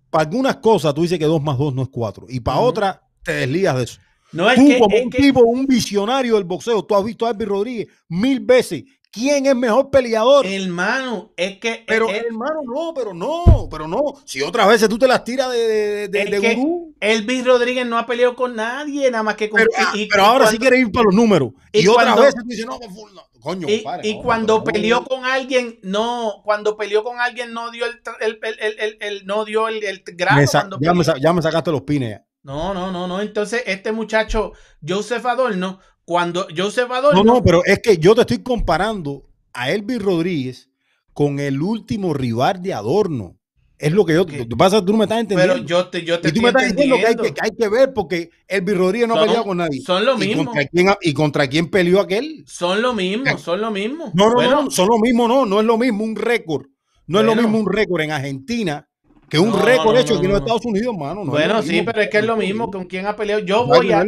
para 0.10 0.24
algunas 0.24 0.56
cosas 0.58 0.94
tú 0.94 1.02
dices 1.02 1.20
que 1.20 1.26
dos 1.26 1.44
más 1.44 1.58
dos 1.58 1.76
no 1.76 1.84
es 1.84 1.90
cuatro. 1.90 2.26
Y 2.30 2.40
para 2.40 2.60
otras 2.60 3.00
te 3.22 3.34
deslías 3.34 3.76
de 3.76 3.84
eso. 3.84 4.00
No 4.32 4.50
es 4.50 4.56
tú, 4.58 4.80
como 4.80 4.98
un 4.98 5.10
tipo, 5.10 5.42
un 5.42 5.66
visionario 5.66 6.36
del 6.36 6.44
boxeo, 6.44 6.84
tú 6.84 6.96
has 6.96 7.04
visto 7.04 7.26
a 7.26 7.30
Elvis 7.30 7.48
Rodríguez 7.48 7.88
mil 8.10 8.40
veces 8.40 8.84
¿Quién 9.16 9.46
es 9.46 9.56
mejor 9.56 9.90
peleador? 9.90 10.46
Hermano, 10.46 11.32
es 11.38 11.58
que. 11.60 11.86
Pero, 11.88 12.10
hermano, 12.10 12.60
no, 12.66 12.94
pero 12.94 13.14
no, 13.14 13.70
pero 13.72 13.88
no. 13.88 14.02
Si 14.26 14.42
otras 14.42 14.68
veces 14.68 14.90
tú 14.90 15.00
te 15.00 15.08
las 15.08 15.24
tiras 15.24 15.50
de, 15.54 16.10
de, 16.10 16.10
de, 16.10 16.94
Elvis 17.00 17.46
Rodríguez 17.46 17.88
no 17.88 17.98
ha 17.98 18.06
peleado 18.06 18.36
con 18.36 18.58
nadie, 18.58 19.10
nada 19.10 19.24
más 19.24 19.36
que 19.36 19.50
con. 19.50 19.62
Pero, 19.62 19.72
ah, 19.78 20.28
ahora 20.28 20.48
sí 20.48 20.58
quiere 20.58 20.80
ir 20.80 20.92
para 20.92 21.06
los 21.06 21.16
números. 21.16 21.52
Y, 21.72 21.88
otras 21.88 22.14
veces 22.18 22.36
tú 22.36 22.50
dices, 22.50 22.66
no, 22.66 22.78
no 22.78 23.22
coño, 23.40 23.68
Y, 23.70 23.86
y 24.04 24.22
cuando 24.22 24.66
peleó 24.66 25.06
con 25.06 25.24
alguien, 25.24 25.80
no, 25.82 26.42
cuando 26.44 26.76
peleó 26.76 27.02
con 27.06 27.22
alguien, 27.22 27.54
no 27.54 27.72
dio 27.72 27.86
el, 27.86 28.02
el, 28.20 28.40
el, 28.42 28.98
el 29.00 29.26
no 29.26 29.46
dio 29.46 29.70
el, 29.70 30.04
grado. 30.14 30.42
ya, 30.82 30.94
me, 30.94 31.06
ya, 31.22 31.32
me, 31.32 31.42
sacaste 31.42 31.72
los 31.72 31.84
pines. 31.84 32.20
No, 32.44 32.74
no, 32.74 32.92
no, 32.92 33.08
no. 33.08 33.22
Entonces, 33.22 33.64
este 33.66 33.94
muchacho, 33.94 34.52
Joseph 34.86 35.26
Adorno, 35.26 35.80
cuando 36.06 36.48
Joseph 36.56 36.90
Adorno. 36.92 37.24
No, 37.24 37.34
no, 37.36 37.44
pero 37.44 37.64
es 37.66 37.80
que 37.80 37.98
yo 37.98 38.16
te 38.16 38.22
estoy 38.22 38.40
comparando 38.40 39.28
a 39.54 39.72
Elvis 39.72 40.02
Rodríguez 40.02 40.70
con 41.14 41.40
el 41.40 41.62
último 41.62 42.14
rival 42.14 42.62
de 42.62 42.74
Adorno. 42.74 43.38
Es 43.78 43.92
lo 43.92 44.06
que 44.06 44.14
yo. 44.14 44.26
te 44.26 44.46
pasa, 44.56 44.84
tú 44.84 44.94
no 44.94 45.00
me 45.00 45.04
estás 45.04 45.20
entendiendo. 45.20 45.56
Pero 45.56 45.66
yo 45.66 45.88
te, 45.90 46.04
yo 46.04 46.20
te 46.22 46.30
y 46.30 46.32
tú 46.32 46.42
me 46.42 46.48
estás 46.48 46.72
diciendo 46.72 46.96
que 46.96 47.08
hay, 47.08 47.16
que 47.16 47.34
hay, 47.42 47.52
que 47.58 47.68
ver 47.68 47.94
porque 47.94 48.30
Elvis 48.48 48.78
Rodríguez 48.78 49.08
no 49.08 49.16
ha 49.16 49.22
peleado 49.22 49.44
con 49.44 49.58
nadie. 49.58 49.82
Son 49.82 50.06
lo 50.06 50.18
mismo. 50.18 50.54
¿Y 51.02 51.14
contra, 51.14 51.48
quién, 51.48 51.70
peleó 51.70 52.00
aquel? 52.00 52.46
Son 52.48 52.82
lo 52.82 52.94
mismo, 52.94 53.38
son 53.38 53.60
lo 53.60 53.72
mismo. 53.72 54.12
No, 54.14 54.30
no, 54.30 54.42
no, 54.42 54.72
son 54.72 54.88
lo 54.88 54.98
mismo, 54.98 55.28
no. 55.28 55.46
No 55.46 55.60
es 55.60 55.66
lo 55.66 55.78
mismo 55.78 56.06
un 56.06 56.16
récord. 56.16 56.68
No 57.08 57.20
es 57.20 57.26
lo 57.26 57.36
mismo 57.36 57.60
un 57.60 57.72
récord 57.72 58.02
en 58.02 58.12
Argentina 58.12 58.88
que 59.30 59.40
un 59.40 59.60
récord 59.60 59.98
hecho 59.98 60.16
aquí 60.16 60.26
en 60.26 60.32
los 60.32 60.42
Estados 60.42 60.66
Unidos, 60.66 60.96
mano. 60.98 61.26
bueno, 61.26 61.62
sí, 61.62 61.82
pero 61.82 62.02
es 62.02 62.10
que 62.10 62.20
es 62.20 62.26
lo 62.26 62.38
mismo 62.38 62.70
con 62.70 62.86
quién 62.86 63.06
ha 63.08 63.16
peleado. 63.16 63.42
Yo 63.42 63.66
voy 63.66 63.92
a, 63.92 64.04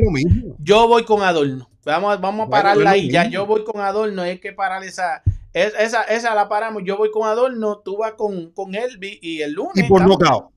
yo 0.59 0.87
voy 0.87 1.03
con 1.05 1.23
Adorno. 1.23 1.69
Vamos, 1.85 2.19
vamos 2.19 2.47
a 2.47 2.49
pararla 2.49 2.91
ahí. 2.91 3.09
Ya 3.09 3.27
yo 3.27 3.45
voy 3.45 3.63
con 3.63 3.81
Adorno, 3.81 4.21
hay 4.21 4.39
que 4.39 4.53
parar 4.53 4.83
esa, 4.83 5.23
esa, 5.53 6.03
esa 6.03 6.35
la 6.35 6.49
paramos. 6.49 6.83
Yo 6.85 6.97
voy 6.97 7.11
con 7.11 7.27
Adorno, 7.27 7.79
tú 7.79 7.97
vas 7.97 8.13
con, 8.13 8.51
con 8.51 8.75
Elvi 8.75 9.19
y 9.21 9.41
el 9.41 9.53
lunes. 9.53 9.71
Y 9.75 9.83
por 9.83 10.05
nocao. 10.05 10.51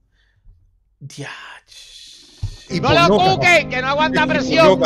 Y 2.69 2.81
no 2.81 2.93
lo 2.93 3.17
cuque, 3.17 3.67
que 3.69 3.81
no 3.81 3.89
aguanta 3.89 4.27
presión. 4.27 4.81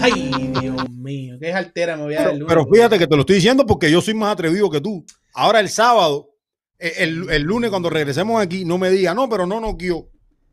Ay, 0.00 0.52
Dios 0.60 0.90
mío, 0.90 1.36
qué 1.40 1.52
altera 1.52 1.96
me 1.96 2.04
voy 2.04 2.14
a 2.14 2.22
dar 2.22 2.30
el 2.30 2.38
lunes. 2.38 2.54
Pero 2.54 2.66
fíjate 2.66 2.98
que 2.98 3.06
te 3.06 3.14
lo 3.14 3.20
estoy 3.22 3.36
diciendo 3.36 3.66
porque 3.66 3.90
yo 3.90 4.00
soy 4.00 4.14
más 4.14 4.32
atrevido 4.32 4.70
que 4.70 4.80
tú. 4.80 5.04
Ahora 5.34 5.60
el 5.60 5.68
sábado 5.68 6.33
eh, 6.78 6.94
el, 6.98 7.42
lunes 7.42 7.70
cuando 7.70 7.90
regresemos 7.90 8.42
aquí, 8.42 8.64
no 8.64 8.78
me 8.78 8.90
diga, 8.90 9.14
no, 9.14 9.28
pero 9.28 9.46
no 9.46 9.60
no 9.60 9.76
quiero. 9.76 10.08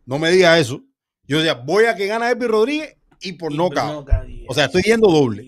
No 0.06 0.19
me 0.19 0.31
diga 0.31 0.57
eso. 0.60 0.81
Yo 1.26 1.38
decía, 1.38 1.53
voy 1.53 1.85
a 1.85 1.95
que 1.95 2.07
gana 2.07 2.30
Elvis 2.30 2.48
Rodríguez 2.48 2.98
y 3.22 3.34
por 3.34 3.53
no 3.53 3.69
O 4.48 4.53
sea, 4.53 4.65
estoy 4.65 4.81
yendo 4.84 5.10
doble. 5.10 5.43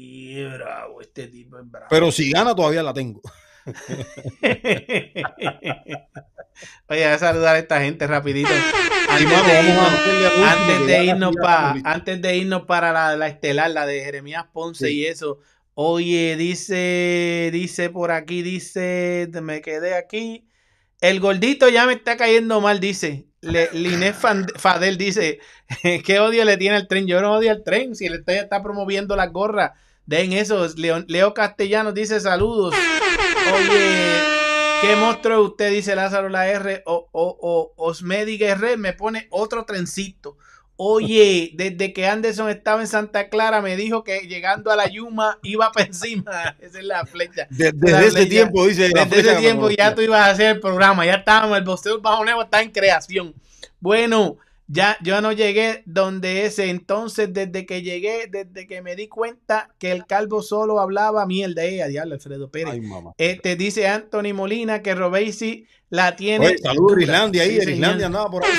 Este 1.01 1.29
pero 1.89 2.11
si 2.11 2.31
gana, 2.31 2.55
todavía 2.55 2.81
la 2.81 2.93
tengo. 2.93 3.21
Oye, 6.87 7.05
a 7.05 7.17
saludar 7.19 7.55
a 7.55 7.59
esta 7.59 7.81
gente 7.81 8.07
rapidito. 8.07 8.49
Antes, 9.09 9.45
de, 10.87 11.05
irnos, 11.05 11.35
para, 11.35 11.75
antes 11.83 12.21
de 12.21 12.37
irnos 12.37 12.63
para 12.63 12.91
la, 12.91 13.15
la, 13.15 13.27
estelar, 13.27 13.69
la 13.69 13.85
de 13.85 14.03
Jeremías 14.03 14.45
Ponce 14.51 14.91
y 14.91 15.05
eso. 15.05 15.37
Oye, 15.75 16.35
dice, 16.35 17.49
dice 17.53 17.89
por 17.91 18.11
aquí, 18.11 18.41
dice, 18.41 19.29
me 19.41 19.61
quedé 19.61 19.95
aquí. 19.95 20.47
El 21.03 21.19
gordito 21.19 21.67
ya 21.67 21.85
me 21.85 21.91
está 21.91 22.15
cayendo 22.15 22.61
mal, 22.61 22.79
dice. 22.79 23.27
Le, 23.41 23.67
Fadel 24.55 24.97
dice, 24.97 25.41
¿qué 26.05 26.19
odio 26.21 26.45
le 26.45 26.55
tiene 26.55 26.77
al 26.77 26.87
tren? 26.87 27.07
Yo 27.07 27.19
no 27.19 27.33
odio 27.33 27.51
al 27.51 27.61
tren, 27.61 27.93
si 27.93 28.05
el 28.05 28.13
estoy 28.13 28.35
está 28.35 28.63
promoviendo 28.63 29.17
las 29.17 29.33
gorras. 29.33 29.71
Den 30.05 30.31
eso. 30.31 30.65
Leo, 30.77 31.03
Leo 31.09 31.33
Castellanos 31.33 31.93
dice 31.93 32.21
saludos. 32.21 32.73
Oye, 33.53 34.13
¿qué 34.81 34.95
monstruo 34.95 35.43
usted? 35.43 35.71
Dice 35.71 35.93
Lázaro 35.93 36.29
la 36.29 36.47
R. 36.47 36.83
O, 36.85 37.09
o, 37.11 37.37
o 37.41 37.73
Osmedi 37.75 38.37
Guerre 38.37 38.77
me 38.77 38.93
pone 38.93 39.27
otro 39.29 39.65
trencito. 39.65 40.37
Oye, 40.85 41.51
desde 41.53 41.93
que 41.93 42.05
Anderson 42.07 42.49
estaba 42.49 42.81
en 42.81 42.87
Santa 42.87 43.29
Clara, 43.29 43.61
me 43.61 43.77
dijo 43.77 44.03
que 44.03 44.27
llegando 44.27 44.69
a 44.69 44.75
la 44.75 44.89
Yuma 44.89 45.39
iba 45.41 45.71
para 45.71 45.85
encima. 45.85 46.57
Esa 46.59 46.79
es 46.79 46.83
la 46.83 47.05
flecha. 47.05 47.47
Desde, 47.49 48.05
ese 48.05 48.25
tiempo, 48.25 48.67
dice. 48.67 48.89
Desde 48.93 49.19
ese 49.21 49.35
tiempo 49.37 49.69
ya 49.69 49.95
tú 49.95 50.01
ibas 50.01 50.19
a 50.19 50.31
hacer 50.31 50.55
el 50.57 50.59
programa. 50.59 51.05
Ya 51.05 51.15
estábamos, 51.15 51.57
el 51.57 51.63
boxeo 51.63 52.01
bajo 52.01 52.25
nuevo 52.25 52.43
está 52.43 52.61
en 52.61 52.71
creación. 52.71 53.33
Bueno, 53.79 54.39
ya 54.67 54.97
yo 55.01 55.21
no 55.21 55.31
llegué 55.31 55.83
donde 55.85 56.45
ese. 56.45 56.69
Entonces, 56.69 57.31
desde 57.31 57.65
que 57.65 57.81
llegué, 57.81 58.27
desde 58.29 58.67
que 58.67 58.81
me 58.81 58.97
di 58.97 59.07
cuenta 59.07 59.73
que 59.79 59.89
el 59.89 60.05
calvo 60.05 60.41
solo 60.41 60.81
hablaba 60.81 61.25
mierda. 61.25 61.63
Eh, 61.63 61.87
diablo, 61.87 62.15
Alfredo 62.15 62.51
Pérez. 62.51 62.75
este 63.17 63.55
dice 63.55 63.87
Anthony 63.87 64.33
Molina 64.33 64.81
que 64.81 64.95
Robesi 64.95 65.65
la 65.93 66.15
tiene. 66.15 66.57
saludos 66.57 66.99
Irlandia 66.99 67.43
ahí. 67.43 67.57
Irlandia 67.57 68.07
andaba 68.07 68.27
por 68.27 68.43
ahí. 68.43 68.51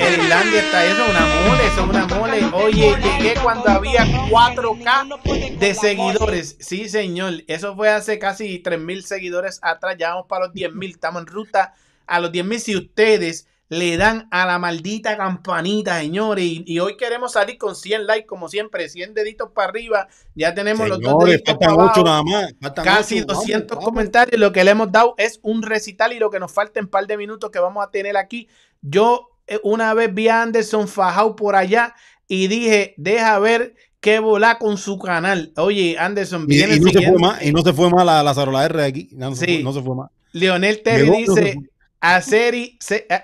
En 0.00 0.22
Irlandia 0.22 0.60
está 0.60 0.86
eso, 0.86 1.02
una 1.10 1.20
mole, 1.20 1.66
eso 1.66 1.82
es 1.82 1.88
una 1.90 2.06
mole. 2.06 2.44
Oye, 2.54 2.96
llegué 2.96 3.34
cuando 3.42 3.68
había 3.68 4.06
4K 4.06 5.58
de 5.58 5.74
seguidores. 5.74 6.56
Sí, 6.60 6.88
señor. 6.88 7.44
Eso 7.46 7.76
fue 7.76 7.90
hace 7.90 8.18
casi 8.18 8.62
3.000 8.62 9.02
seguidores 9.02 9.58
atrás. 9.60 9.96
Ya 9.98 10.14
vamos 10.14 10.28
para 10.28 10.46
los 10.46 10.54
10.000. 10.54 10.90
Estamos 10.90 11.20
en 11.20 11.26
ruta 11.26 11.74
a 12.06 12.20
los 12.20 12.32
10.000. 12.32 12.58
Si 12.58 12.74
ustedes 12.74 13.46
le 13.68 13.96
dan 13.96 14.28
a 14.30 14.46
la 14.46 14.58
maldita 14.58 15.16
campanita, 15.16 16.00
señores. 16.00 16.44
Y, 16.44 16.78
hoy 16.78 16.96
queremos 16.96 17.32
salir 17.32 17.58
con 17.58 17.76
100 17.76 18.06
likes, 18.06 18.26
como 18.26 18.48
siempre, 18.48 18.88
100 18.88 19.14
deditos 19.14 19.50
para 19.54 19.68
arriba. 19.68 20.08
Ya 20.34 20.54
tenemos 20.54 20.88
los 20.88 21.00
dos 21.00 21.24
deditos 21.24 21.56
para 21.56 21.72
abajo. 21.72 22.02
Nada 22.02 22.22
más, 22.22 22.52
Casi 22.82 23.20
200 23.20 23.78
comentarios. 23.78 24.40
Lo 24.40 24.52
que 24.52 24.64
le 24.64 24.70
hemos 24.70 24.90
dado 24.90 25.14
es 25.18 25.40
un 25.42 25.62
recital 25.62 26.12
y 26.12 26.18
lo 26.18 26.30
que 26.30 26.40
nos 26.40 26.52
falta 26.52 26.80
en 26.80 26.88
par 26.88 27.06
de 27.06 27.16
minutos 27.16 27.50
que 27.50 27.58
vamos 27.58 27.84
a 27.84 27.90
tener 27.90 28.16
aquí. 28.16 28.48
Yo 28.80 29.30
eh, 29.46 29.60
una 29.62 29.92
vez 29.94 30.14
vi 30.14 30.28
a 30.28 30.42
Anderson 30.42 30.88
Fajau 30.88 31.36
por 31.36 31.56
allá 31.56 31.94
y 32.26 32.46
dije, 32.46 32.94
deja 32.96 33.38
ver 33.38 33.74
qué 34.00 34.18
volá 34.18 34.58
con 34.58 34.78
su 34.78 34.98
canal. 34.98 35.52
Oye, 35.56 35.96
Anderson, 35.98 36.46
viene 36.46 36.76
y, 36.76 36.80
no 36.80 36.90
se 36.90 37.02
fue 37.02 37.18
más, 37.18 37.42
y 37.42 37.52
no 37.52 37.62
se 37.62 37.72
fue 37.72 37.90
más 37.90 38.04
la, 38.04 38.22
la 38.22 38.64
R 38.64 38.78
de 38.78 38.84
aquí. 38.84 39.08
No, 39.12 39.34
sí. 39.34 39.62
no 39.62 39.72
se 39.72 39.82
fue 39.82 39.96
más. 39.96 40.10
Leonel 40.32 40.82
Terry 40.82 41.10
dice, 41.10 41.58
hacer, 42.00 42.54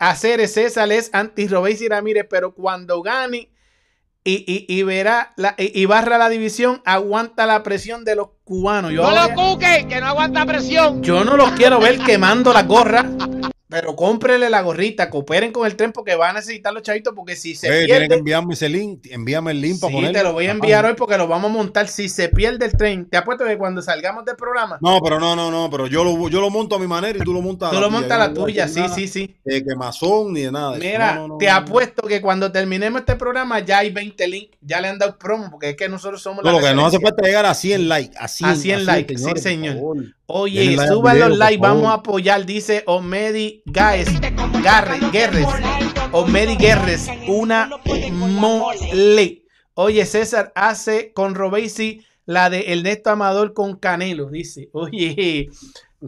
hacer 0.01 0.49
César 0.49 0.91
es 0.93 1.11
anti 1.13 1.49
Robéis 1.49 1.81
y 1.81 1.89
Ramírez, 1.89 2.27
pero 2.29 2.55
cuando 2.55 3.03
gane, 3.03 3.51
y, 4.27 4.65
y, 4.67 4.83
verá 4.85 5.35
la, 5.37 5.55
y, 5.59 5.85
barra 5.85 6.17
la 6.17 6.31
división, 6.31 6.81
aguanta 6.87 7.45
la 7.45 7.63
presión 7.63 8.05
de 8.05 8.17
los 8.17 8.29
cubanos. 8.45 8.91
Yo 8.91 9.03
no 9.03 9.11
lo 9.11 9.35
cuque, 9.35 9.87
que 9.87 10.01
no 10.01 10.07
aguanta 10.07 10.47
presión. 10.47 11.03
Yo 11.03 11.25
no 11.25 11.37
los 11.37 11.51
quiero 11.51 11.79
ver 11.79 11.99
quemando 11.99 12.53
la 12.55 12.63
gorra 12.63 13.05
pero 13.75 13.97
cómprele 13.97 14.49
la 14.51 14.63
gorrita, 14.63 15.11
cooperen 15.11 15.51
con 15.51 15.67
el 15.67 15.75
tren 15.75 15.91
porque 15.91 16.15
van 16.15 16.31
a 16.31 16.33
necesitar 16.39 16.73
los 16.73 16.85
chavitos 16.85 17.13
porque 17.13 17.35
si 17.35 17.57
se 17.57 17.67
pierde... 17.67 17.87
Tienen 17.87 18.09
que 18.09 18.15
enviarme 18.15 18.55
ese 18.55 18.69
link, 18.69 19.07
envíame 19.11 19.51
el 19.51 19.61
link 19.61 19.81
para 19.81 19.93
sí, 19.93 20.13
te 20.13 20.23
lo 20.23 20.33
voy 20.33 20.47
a 20.47 20.53
enviar 20.53 20.87
hoy 20.87 20.95
porque 20.95 21.19
lo 21.19 21.27
vamos 21.27 21.51
a 21.51 21.55
montar. 21.55 21.89
Si 21.89 22.09
se 22.09 22.29
pierde 22.29 22.67
el 22.67 22.77
tren, 22.77 23.11
te 23.11 23.17
apuesto 23.17 23.45
que 23.45 23.59
cuando 23.59 23.83
salgamos 23.83 24.25
del 24.27 24.37
programa... 24.37 24.79
No, 24.81 25.01
pero 25.03 25.19
no, 25.19 25.35
no, 25.35 25.51
no, 25.51 25.69
pero 25.73 25.89
yo 25.89 26.05
lo, 26.05 26.29
yo 26.29 26.41
lo 26.41 26.51
monto 26.51 26.77
a 26.77 26.79
mi 26.79 26.87
manera 26.87 27.19
y 27.19 27.23
tú 27.23 27.33
lo 27.33 27.43
montas 27.43 27.71
a 27.71 27.73
la 27.73 27.79
Tú 27.81 27.85
lo 27.85 27.91
montas 27.91 28.13
a 28.13 28.19
la 28.29 28.33
tuya, 28.33 28.69
sí, 28.69 28.83
sí, 28.95 29.09
sí. 29.09 29.35
De 29.45 29.65
quemazón 29.65 30.35
ni 30.35 30.43
de 30.43 30.53
nada. 30.53 30.77
Mira, 30.77 31.27
te 31.41 31.51
apuesto 31.51 32.07
que 32.07 32.21
cuando 32.21 32.53
terminemos 32.53 33.01
este 33.01 33.17
programa 33.17 33.59
ya 33.59 33.79
hay 33.79 33.91
20 33.91 34.29
links, 34.29 34.57
ya 34.61 34.81
le 34.81 34.87
han 34.87 35.01
dado 35.01 35.19
promo 35.19 35.51
porque 35.51 35.71
es 35.71 35.77
que 35.77 35.89
nosotros 35.89 36.23
somos 36.23 36.45
no, 36.45 36.53
la... 36.53 36.61
Lo 36.61 36.65
que 36.65 36.75
no 36.75 36.87
hace 36.87 37.01
falta 37.01 37.27
llegar 37.27 37.45
a 37.45 37.55
100 37.55 37.89
likes, 37.89 38.17
a 38.21 38.29
100, 38.29 38.51
a 38.51 38.55
100 38.55 38.87
likes, 38.87 39.19
sí 39.19 39.33
señor. 39.35 40.15
Oye, 40.27 40.77
suban 40.89 41.21
los 41.21 41.37
likes, 41.37 41.61
vamos 41.61 41.87
a 41.87 41.95
apoyar, 41.95 42.47
dice 42.47 42.83
Omedi 42.87 43.63
Gaes, 43.67 44.09
Guerres, 45.13 45.47
Omedi 46.13 46.57
Guerres, 46.57 47.09
una 47.29 47.71
mole. 48.11 49.43
Oye, 49.75 50.07
César 50.07 50.51
hace 50.55 51.13
con 51.13 51.35
Robesi 51.35 52.01
la 52.25 52.49
de 52.49 52.73
Ernesto 52.73 53.11
Amador 53.11 53.53
con 53.53 53.77
Canelo, 53.77 54.31
dice. 54.31 54.71
Oye, 54.73 55.51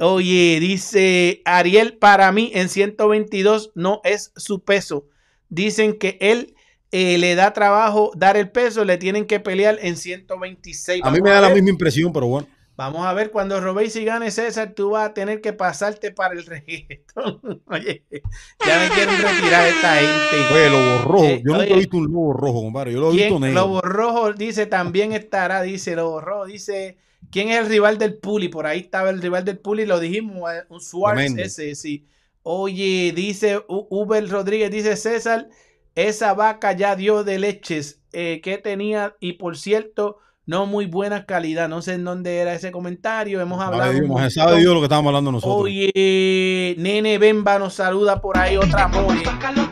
oye, 0.00 0.58
dice 0.60 1.42
Ariel, 1.44 1.98
para 1.98 2.32
mí 2.32 2.50
en 2.54 2.70
122 2.70 3.72
no 3.74 4.00
es 4.02 4.32
su 4.34 4.64
peso. 4.64 5.06
Dicen 5.50 5.98
que 5.98 6.16
él 6.20 6.54
eh, 6.90 7.18
le 7.18 7.34
da 7.34 7.52
trabajo 7.52 8.12
dar 8.16 8.38
el 8.38 8.50
peso, 8.50 8.84
le 8.86 8.96
tienen 8.96 9.26
que 9.26 9.40
pelear 9.40 9.78
en 9.82 9.96
126. 9.96 11.02
a 11.04 11.10
mí 11.10 11.20
me 11.20 11.30
da 11.30 11.42
la 11.42 11.50
misma 11.50 11.68
impresión, 11.68 12.12
pero 12.14 12.28
bueno. 12.28 12.48
Vamos 12.76 13.06
a 13.06 13.14
ver, 13.14 13.30
cuando 13.30 13.58
robéis 13.58 13.96
y 13.96 14.04
gane 14.04 14.30
César, 14.30 14.74
tú 14.74 14.90
vas 14.90 15.08
a 15.08 15.14
tener 15.14 15.40
que 15.40 15.54
pasarte 15.54 16.10
para 16.10 16.34
el 16.34 16.44
reggaetón. 16.46 17.62
Oye, 17.66 18.04
ya 18.10 18.80
me 18.80 18.94
quieren 18.94 19.16
retirar 19.16 19.66
esta 19.66 19.96
gente. 19.96 20.54
Oye, 20.54 20.70
lobo 20.70 20.98
rojo. 21.04 21.24
Eh, 21.24 21.42
yo 21.42 21.52
nunca 21.52 21.64
he 21.64 21.76
visto 21.76 21.96
un 21.96 22.12
lobo 22.12 22.32
rojo, 22.34 22.62
compadre. 22.62 22.92
Yo 22.92 23.00
lo 23.00 23.12
he 23.12 23.16
visto 23.16 23.40
negro. 23.40 23.60
Lobo 23.60 23.80
rojo 23.80 24.32
dice, 24.34 24.66
también 24.66 25.12
estará, 25.12 25.62
dice 25.62 25.96
Lobo 25.96 26.20
rojo, 26.20 26.44
dice, 26.44 26.98
¿quién 27.30 27.48
es 27.48 27.60
el 27.60 27.66
rival 27.66 27.96
del 27.96 28.18
Puli? 28.18 28.48
Por 28.48 28.66
ahí 28.66 28.80
estaba 28.80 29.08
el 29.08 29.22
rival 29.22 29.46
del 29.46 29.58
Puli, 29.58 29.86
lo 29.86 29.98
dijimos, 29.98 30.52
eh, 30.52 30.64
un 30.68 30.82
Suárez 30.82 31.34
ese, 31.38 31.74
sí. 31.74 32.06
Oye, 32.42 33.12
dice 33.16 33.64
Uber 33.68 34.28
Rodríguez, 34.28 34.70
dice 34.70 34.96
César, 34.96 35.48
esa 35.94 36.34
vaca 36.34 36.72
ya 36.72 36.94
dio 36.94 37.24
de 37.24 37.38
leches 37.38 38.02
eh, 38.12 38.40
que 38.42 38.58
tenía, 38.58 39.16
y 39.18 39.32
por 39.32 39.56
cierto, 39.56 40.18
no 40.46 40.64
muy 40.64 40.86
buena 40.86 41.26
calidad. 41.26 41.68
No 41.68 41.82
sé 41.82 41.94
en 41.94 42.04
dónde 42.04 42.38
era 42.38 42.54
ese 42.54 42.70
comentario. 42.70 43.40
Hemos 43.40 43.60
hablado. 43.60 43.92
Dios, 43.92 44.34
sabe 44.34 44.60
Dios 44.60 44.72
lo 44.72 44.80
que 44.80 44.84
estábamos 44.84 45.10
hablando 45.10 45.32
nosotros. 45.32 45.62
Oye, 45.62 46.74
Nene 46.78 47.18
Bemba 47.18 47.58
nos 47.58 47.74
saluda 47.74 48.20
por 48.20 48.38
ahí 48.38 48.56
otra 48.56 48.86
mole. 48.86 49.22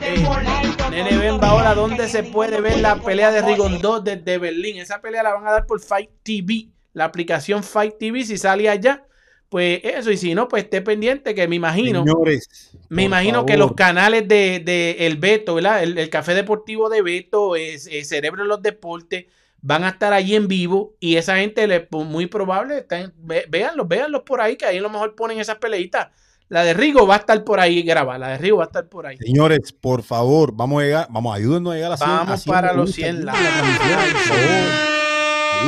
Eh, 0.00 0.26
Nene 0.90 1.16
Bemba, 1.16 1.48
ahora, 1.48 1.74
¿dónde 1.74 2.08
se 2.08 2.24
puede 2.24 2.60
ver 2.60 2.80
la 2.80 2.96
pelea 2.96 3.30
de 3.30 3.42
Rigondó 3.42 4.00
desde 4.00 4.38
Berlín? 4.38 4.78
Esa 4.78 5.00
pelea 5.00 5.22
la 5.22 5.34
van 5.34 5.46
a 5.46 5.52
dar 5.52 5.66
por 5.66 5.80
Fight 5.80 6.10
TV, 6.24 6.68
la 6.92 7.04
aplicación 7.04 7.62
Fight 7.62 7.96
TV. 7.96 8.24
Si 8.24 8.36
sale 8.36 8.68
allá, 8.68 9.04
pues 9.48 9.80
eso. 9.84 10.10
Y 10.10 10.16
si 10.16 10.34
no, 10.34 10.48
pues 10.48 10.64
esté 10.64 10.82
pendiente, 10.82 11.36
que 11.36 11.46
me 11.46 11.54
imagino. 11.54 12.04
Señores, 12.04 12.76
me 12.88 13.04
imagino 13.04 13.46
que 13.46 13.56
los 13.56 13.74
canales 13.74 14.26
de, 14.26 14.96
El 14.98 15.18
Beto, 15.18 15.54
¿verdad? 15.54 15.84
El, 15.84 16.10
Café 16.10 16.34
Deportivo 16.34 16.88
de 16.88 17.00
Beto, 17.00 17.54
es, 17.54 17.88
Cerebro 18.08 18.42
de 18.42 18.48
los 18.48 18.60
Deportes 18.60 19.26
van 19.66 19.82
a 19.82 19.88
estar 19.88 20.12
allí 20.12 20.36
en 20.36 20.46
vivo 20.46 20.94
y 21.00 21.16
esa 21.16 21.36
gente 21.36 21.66
le, 21.66 21.80
pues, 21.80 22.06
muy 22.06 22.26
probable, 22.26 22.80
están, 22.80 23.14
véanlos, 23.48 23.88
véanlos 23.88 24.20
por 24.20 24.42
ahí, 24.42 24.56
que 24.56 24.66
ahí 24.66 24.76
a 24.76 24.82
lo 24.82 24.90
mejor 24.90 25.14
ponen 25.14 25.40
esas 25.40 25.56
peleitas. 25.56 26.08
La 26.50 26.62
de 26.64 26.74
Rigo 26.74 27.06
va 27.06 27.14
a 27.14 27.18
estar 27.18 27.42
por 27.44 27.58
ahí 27.58 27.82
grabada, 27.82 28.18
la 28.18 28.28
de 28.28 28.38
Rigo 28.38 28.58
va 28.58 28.64
a 28.64 28.66
estar 28.66 28.86
por 28.90 29.06
ahí. 29.06 29.16
Señores, 29.16 29.72
por 29.72 30.02
favor, 30.02 30.52
vamos 30.54 30.82
a 30.82 30.84
llegar, 30.84 31.06
vamos, 31.08 31.34
ayúdennos 31.34 31.72
a 31.72 31.76
llegar 31.76 31.92
a 31.92 31.96
100. 31.96 32.08
Vamos 32.10 32.44
para 32.44 32.74
los 32.74 32.92
100 32.92 33.24
likes. 33.24 33.40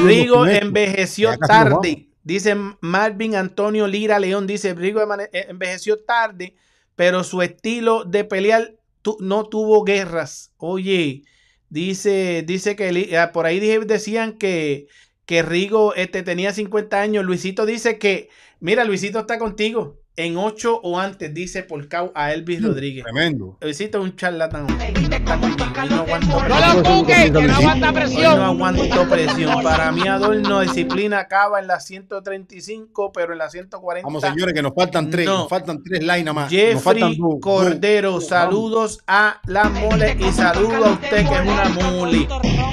Rigo 0.05 0.47
envejeció 0.47 1.35
tarde. 1.39 2.11
Dice 2.23 2.55
Marvin 2.81 3.35
Antonio 3.35 3.87
Lira 3.87 4.19
León, 4.19 4.47
dice 4.47 4.75
Rigo 4.75 5.01
eh, 5.01 5.47
envejeció 5.49 6.05
tarde, 6.05 6.55
pero 6.97 7.25
su 7.25 7.41
estilo 7.41 8.05
de 8.05 8.25
pelear 8.25 8.75
no 9.21 9.45
tuvo 9.45 9.85
guerras. 9.85 10.53
Oye, 10.59 11.23
Dice, 11.69 12.43
dice 12.47 12.77
que 12.77 13.17
ah, 13.19 13.33
por 13.33 13.47
ahí 13.47 13.61
decían 13.61 14.39
que, 14.39 14.87
que 15.25 15.43
Rigo 15.43 15.95
este, 15.95 16.23
tenía 16.23 16.53
50 16.53 17.01
años. 17.01 17.25
Luisito 17.25 17.67
dice 17.67 17.99
que, 17.99 18.29
mira, 18.61 18.85
Luisito 18.85 19.21
está 19.21 19.39
contigo 19.39 19.99
en 20.17 20.37
8 20.37 20.81
o 20.83 20.99
antes, 20.99 21.33
dice 21.33 21.63
Polcau 21.63 22.11
a 22.15 22.33
Elvis 22.33 22.61
mm, 22.61 22.67
Rodríguez. 22.67 23.05
Tremendo. 23.05 23.59
Es 23.61 23.81
un 23.95 24.17
charlatán. 24.17 24.67
No, 24.67 26.01
aguanto 26.01 26.39
presión. 26.39 26.83
No 26.83 27.01
lo 27.01 27.07
que 27.07 27.31
no 27.31 27.55
aguanta 27.55 27.93
presión. 27.93 28.37
no 28.37 28.45
aguanto 28.45 29.09
presión. 29.09 29.63
Para 29.63 29.93
mí, 29.93 30.09
Adorno, 30.09 30.61
disciplina 30.61 31.21
acaba 31.21 31.61
en 31.61 31.67
la 31.67 31.81
135, 31.81 33.13
pero 33.13 33.33
en 33.33 33.39
la 33.39 33.51
140. 33.51 34.07
Vamos, 34.07 34.23
señores, 34.23 34.55
que 34.55 34.63
nos 34.63 34.75
faltan 34.75 35.11
tres. 35.11 35.27
Nos 35.27 35.49
faltan 35.49 35.83
tres 35.83 36.03
lines 36.03 36.35
más. 36.35 36.51
Jeffrey 36.51 37.19
Cordero, 37.41 38.21
saludos 38.21 39.01
a 39.07 39.41
la 39.47 39.65
mole 39.65 40.17
y 40.19 40.33
saludo 40.33 40.87
a 40.87 40.93
usted 40.93 41.27
que 41.29 41.35
es 41.35 41.41
una 41.41 41.69
mole. 41.69 42.29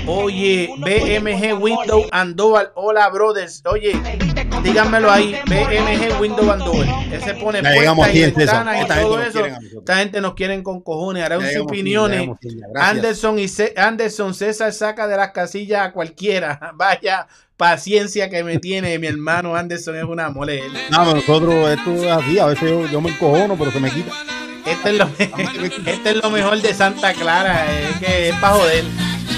Oye, 0.08 0.70
BMG 0.78 1.62
Window 1.62 2.06
Andoval. 2.12 2.72
Hola, 2.76 3.10
brothers. 3.10 3.62
Oye, 3.66 3.94
díganmelo 4.64 5.12
ahí. 5.12 5.36
BMG 5.46 6.20
Window 6.20 6.50
Andoval. 6.52 6.88
Ese 7.12 7.33
pone 7.36 7.62
puertas 7.62 8.16
y 8.16 8.22
ventanas 8.22 8.84
y 8.84 8.88
todo 8.88 9.22
eso. 9.22 9.46
Esta 9.46 9.98
gente 9.98 10.22
nos 10.22 10.34
quieren 10.34 10.64
con 10.64 10.82
cojones. 10.82 11.24
Hará 11.24 11.40
sus 11.40 11.62
opiniones. 11.62 12.30
Anderson 12.76 13.40
y 13.40 13.48
Anderson 13.78 14.34
César 14.34 14.74
saca 14.74 15.08
de 15.08 15.18
las 15.18 15.32
casillas 15.32 15.88
a 15.88 15.92
cualquiera. 15.92 16.72
Vaya 16.76 17.28
paciencia 17.58 18.30
que 18.30 18.44
me 18.44 18.58
tiene 18.58 18.98
mi 19.00 19.08
hermano 19.08 19.56
Anderson 19.56 19.96
es 19.96 20.04
una 20.04 20.30
mole. 20.30 20.64
No, 20.90 21.14
nosotros 21.14 21.70
esto 21.70 21.94
es 21.94 22.12
así, 22.12 22.40
a 22.40 22.48
veces 22.48 22.92
yo, 22.92 23.00
me 23.00 23.12
encojono, 23.12 23.56
pero 23.58 23.72
se 23.72 23.80
me 23.80 23.92
quita. 23.92 24.12
Este 24.66 24.90
es, 24.90 24.98
lo, 24.98 25.10
este 25.86 26.10
es 26.10 26.16
lo 26.24 26.30
mejor 26.30 26.62
de 26.62 26.74
Santa 26.74 27.14
Clara, 27.14 27.72
es 27.72 27.98
que 27.98 28.30
es 28.30 28.36
para 28.36 28.56
joder. 28.56 28.86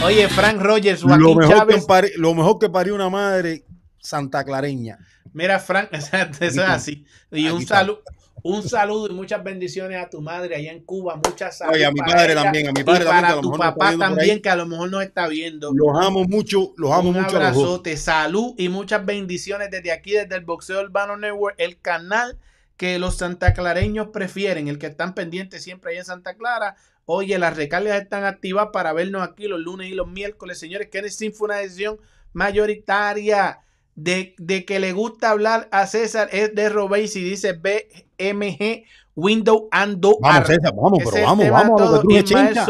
Oye, 0.03 0.27
Frank 0.29 0.61
Rogers, 0.61 1.03
Joaquín 1.03 1.23
lo 1.23 1.35
mejor, 1.35 1.67
Que 1.67 2.11
lo 2.17 2.33
mejor 2.33 2.59
que 2.59 2.69
parió 2.69 2.95
una 2.95 3.09
madre 3.09 3.63
santa 3.99 4.43
clareña. 4.43 4.99
Mira, 5.33 5.59
Frank, 5.59 5.89
eso 5.91 6.17
es 6.39 6.57
así. 6.59 7.05
Y 7.31 7.49
un 7.49 7.65
saludo. 7.65 8.01
Un 8.47 8.61
saludo 8.61 9.07
y 9.09 9.13
muchas 9.13 9.43
bendiciones 9.43 9.99
a 9.99 10.07
tu 10.07 10.21
madre 10.21 10.55
allá 10.55 10.71
en 10.71 10.81
Cuba. 10.81 11.15
Muchas 11.15 11.57
salud. 11.57 11.73
Oye, 11.73 11.83
a 11.83 11.89
mi 11.89 11.99
padre 11.99 12.35
también, 12.35 12.67
a 12.67 12.71
mi 12.73 12.83
padre 12.83 13.03
y 13.03 13.07
también. 13.07 13.23
Para 13.23 13.41
tu 13.41 13.51
papá 13.51 13.97
también, 13.97 14.39
que 14.39 14.49
a 14.49 14.55
lo 14.55 14.67
mejor 14.67 14.91
nos 14.91 15.01
está 15.01 15.27
viendo. 15.27 15.73
Los 15.73 15.97
amo 15.99 16.25
mucho, 16.25 16.73
los 16.77 16.91
amo 16.91 17.11
mucho. 17.11 17.29
Un 17.29 17.35
abrazote, 17.37 17.97
salud 17.97 18.53
y 18.55 18.69
muchas 18.69 19.03
bendiciones 19.03 19.71
desde 19.71 19.91
aquí, 19.91 20.11
desde 20.11 20.35
el 20.35 20.45
Boxeo 20.45 20.79
Urbano 20.79 21.17
Network, 21.17 21.55
el 21.57 21.79
canal 21.79 22.37
que 22.77 22.99
los 22.99 23.17
santaclareños 23.17 24.09
prefieren, 24.09 24.67
el 24.67 24.77
que 24.77 24.85
están 24.85 25.15
pendientes 25.15 25.63
siempre 25.63 25.93
ahí 25.93 25.97
en 25.97 26.05
Santa 26.05 26.35
Clara. 26.35 26.75
Oye, 27.05 27.39
las 27.39 27.57
recargas 27.57 27.99
están 27.99 28.25
activas 28.25 28.67
para 28.71 28.93
vernos 28.93 29.23
aquí 29.23 29.47
los 29.47 29.59
lunes 29.59 29.89
y 29.89 29.95
los 29.95 30.07
miércoles. 30.07 30.59
Señores, 30.59 30.89
que 30.89 31.01
fue 31.31 31.45
una 31.45 31.57
decisión 31.57 31.97
mayoritaria 32.33 33.61
de, 33.95 34.65
que 34.65 34.79
le 34.79 34.91
gusta 34.91 35.31
hablar 35.31 35.67
a 35.71 35.87
César 35.87 36.29
es 36.31 36.53
de 36.53 36.69
Robéis 36.69 37.15
y 37.15 37.23
dice 37.23 37.53
BMG 37.53 38.83
Window 39.15 39.69
and 39.71 39.99
Door. 39.99 40.17
Vamos, 40.21 40.47
César, 40.47 40.73
vamos, 40.75 40.99
pero 41.11 41.25
vamos, 41.25 41.49
vamos 41.49 41.81
a 41.81 41.85
lo 41.85 42.01
que 42.01 42.23
truje 42.23 42.23
chincha. 42.23 42.65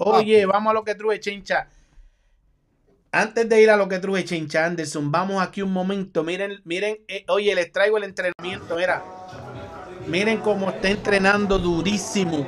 oye, 0.00 0.46
vamos 0.46 0.70
a 0.70 0.74
lo 0.74 0.84
que 0.84 0.94
truje 0.94 1.20
chincha. 1.20 1.68
Antes 3.14 3.46
de 3.46 3.60
ir 3.60 3.68
a 3.68 3.76
lo 3.76 3.88
que 3.88 3.98
truje 3.98 4.24
chincha, 4.24 4.64
Anderson, 4.64 5.12
vamos 5.12 5.42
aquí 5.42 5.60
un 5.60 5.70
momento. 5.70 6.24
Miren, 6.24 6.62
miren, 6.64 6.98
eh, 7.08 7.26
oye, 7.28 7.54
les 7.54 7.70
traigo 7.70 7.98
el 7.98 8.04
entrenamiento. 8.04 8.76
Mira, 8.76 9.04
miren 10.06 10.38
cómo 10.38 10.70
está 10.70 10.88
entrenando 10.88 11.58
durísimo. 11.58 12.46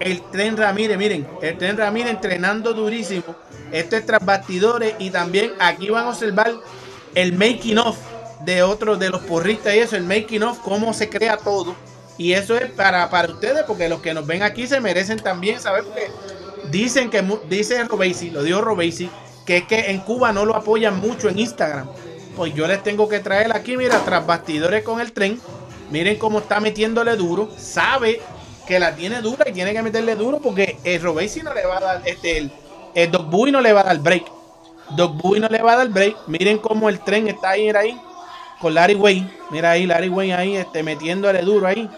El 0.00 0.22
tren 0.32 0.56
Ramírez, 0.56 0.98
miren, 0.98 1.28
el 1.42 1.56
tren 1.58 1.76
Ramírez 1.76 2.10
entrenando 2.10 2.74
durísimo. 2.74 3.36
Esto 3.70 3.96
es 3.96 4.04
tras 4.04 4.24
bastidores 4.24 4.94
y 4.98 5.10
también 5.10 5.52
aquí 5.60 5.90
van 5.90 6.06
a 6.06 6.08
observar 6.08 6.54
el 7.14 7.32
making 7.32 7.78
of 7.78 7.96
de 8.44 8.62
otros 8.62 8.98
de 8.98 9.10
los 9.10 9.20
porristas 9.22 9.74
y 9.74 9.78
eso, 9.78 9.96
el 9.96 10.04
making 10.04 10.42
of, 10.42 10.58
cómo 10.60 10.92
se 10.92 11.08
crea 11.08 11.36
todo. 11.36 11.74
Y 12.16 12.32
eso 12.32 12.56
es 12.56 12.70
para, 12.70 13.08
para 13.10 13.32
ustedes, 13.32 13.64
porque 13.66 13.88
los 13.88 14.00
que 14.00 14.12
nos 14.12 14.26
ven 14.26 14.42
aquí 14.42 14.66
se 14.66 14.80
merecen 14.80 15.18
también 15.18 15.60
saber, 15.60 15.84
porque 15.84 16.10
dicen 16.70 17.10
que, 17.10 17.24
dice 17.48 17.82
Robesi, 17.84 18.30
lo 18.30 18.42
dijo 18.42 18.60
Robesi, 18.60 19.10
que 19.46 19.58
es 19.58 19.64
que 19.64 19.90
en 19.90 20.00
Cuba 20.00 20.32
no 20.32 20.44
lo 20.44 20.54
apoyan 20.54 20.98
mucho 21.00 21.28
en 21.28 21.38
Instagram. 21.38 21.88
Pues 22.36 22.54
yo 22.54 22.66
les 22.66 22.82
tengo 22.82 23.08
que 23.08 23.20
traer 23.20 23.54
aquí, 23.54 23.76
mira, 23.76 23.98
tras 24.04 24.26
bastidores 24.26 24.82
con 24.82 25.00
el 25.00 25.12
tren. 25.12 25.40
Miren 25.90 26.18
cómo 26.18 26.38
está 26.38 26.60
metiéndole 26.60 27.16
duro. 27.16 27.50
Sabe 27.58 28.20
que 28.66 28.78
la 28.78 28.94
tiene 28.94 29.20
dura 29.20 29.48
y 29.48 29.52
tiene 29.52 29.72
que 29.72 29.82
meterle 29.82 30.14
duro 30.14 30.38
porque 30.38 30.78
el 30.84 31.02
Robesi 31.02 31.42
no 31.42 31.52
le 31.52 31.66
va 31.66 31.78
a 31.78 31.80
dar 31.80 32.02
este, 32.04 32.38
el, 32.38 32.52
el 32.94 33.10
no 33.10 33.60
le 33.60 33.72
va 33.72 33.80
a 33.80 33.84
dar 33.84 33.98
break. 33.98 34.39
Doc 34.96 35.14
Bowie 35.16 35.40
no 35.40 35.48
le 35.48 35.62
va 35.62 35.72
a 35.72 35.76
dar 35.76 35.88
break. 35.88 36.16
Miren 36.26 36.58
cómo 36.58 36.88
el 36.88 37.00
tren 37.00 37.28
está 37.28 37.50
ahí, 37.50 37.66
mira 37.66 37.80
ahí. 37.80 38.00
Con 38.60 38.74
Larry 38.74 38.94
Wayne. 38.94 39.30
Mira 39.50 39.70
ahí, 39.72 39.86
Larry 39.86 40.08
Wayne 40.08 40.34
ahí, 40.34 40.56
este, 40.56 40.82
metiéndole 40.82 41.40
duro 41.42 41.66
ahí. 41.66 41.88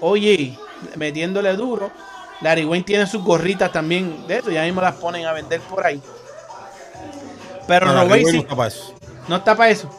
Oye, 0.00 0.56
metiéndole 0.96 1.52
duro. 1.54 1.90
Larry 2.40 2.64
Wayne 2.64 2.84
tiene 2.84 3.06
sus 3.06 3.22
gorritas 3.22 3.72
también 3.72 4.26
de 4.26 4.38
eso. 4.38 4.50
Ya 4.50 4.62
mismo 4.64 4.80
las 4.80 4.94
ponen 4.96 5.26
a 5.26 5.32
vender 5.32 5.60
por 5.62 5.84
ahí. 5.86 6.00
Pero 7.66 7.86
No, 7.86 8.02
Robey 8.04 8.24
sí- 8.24 8.32
no 8.32 8.38
está 8.42 8.56
para 8.56 8.68
eso. 8.68 8.94
no 9.28 9.36
está 9.36 9.56
para 9.56 9.70
eso. 9.70 9.90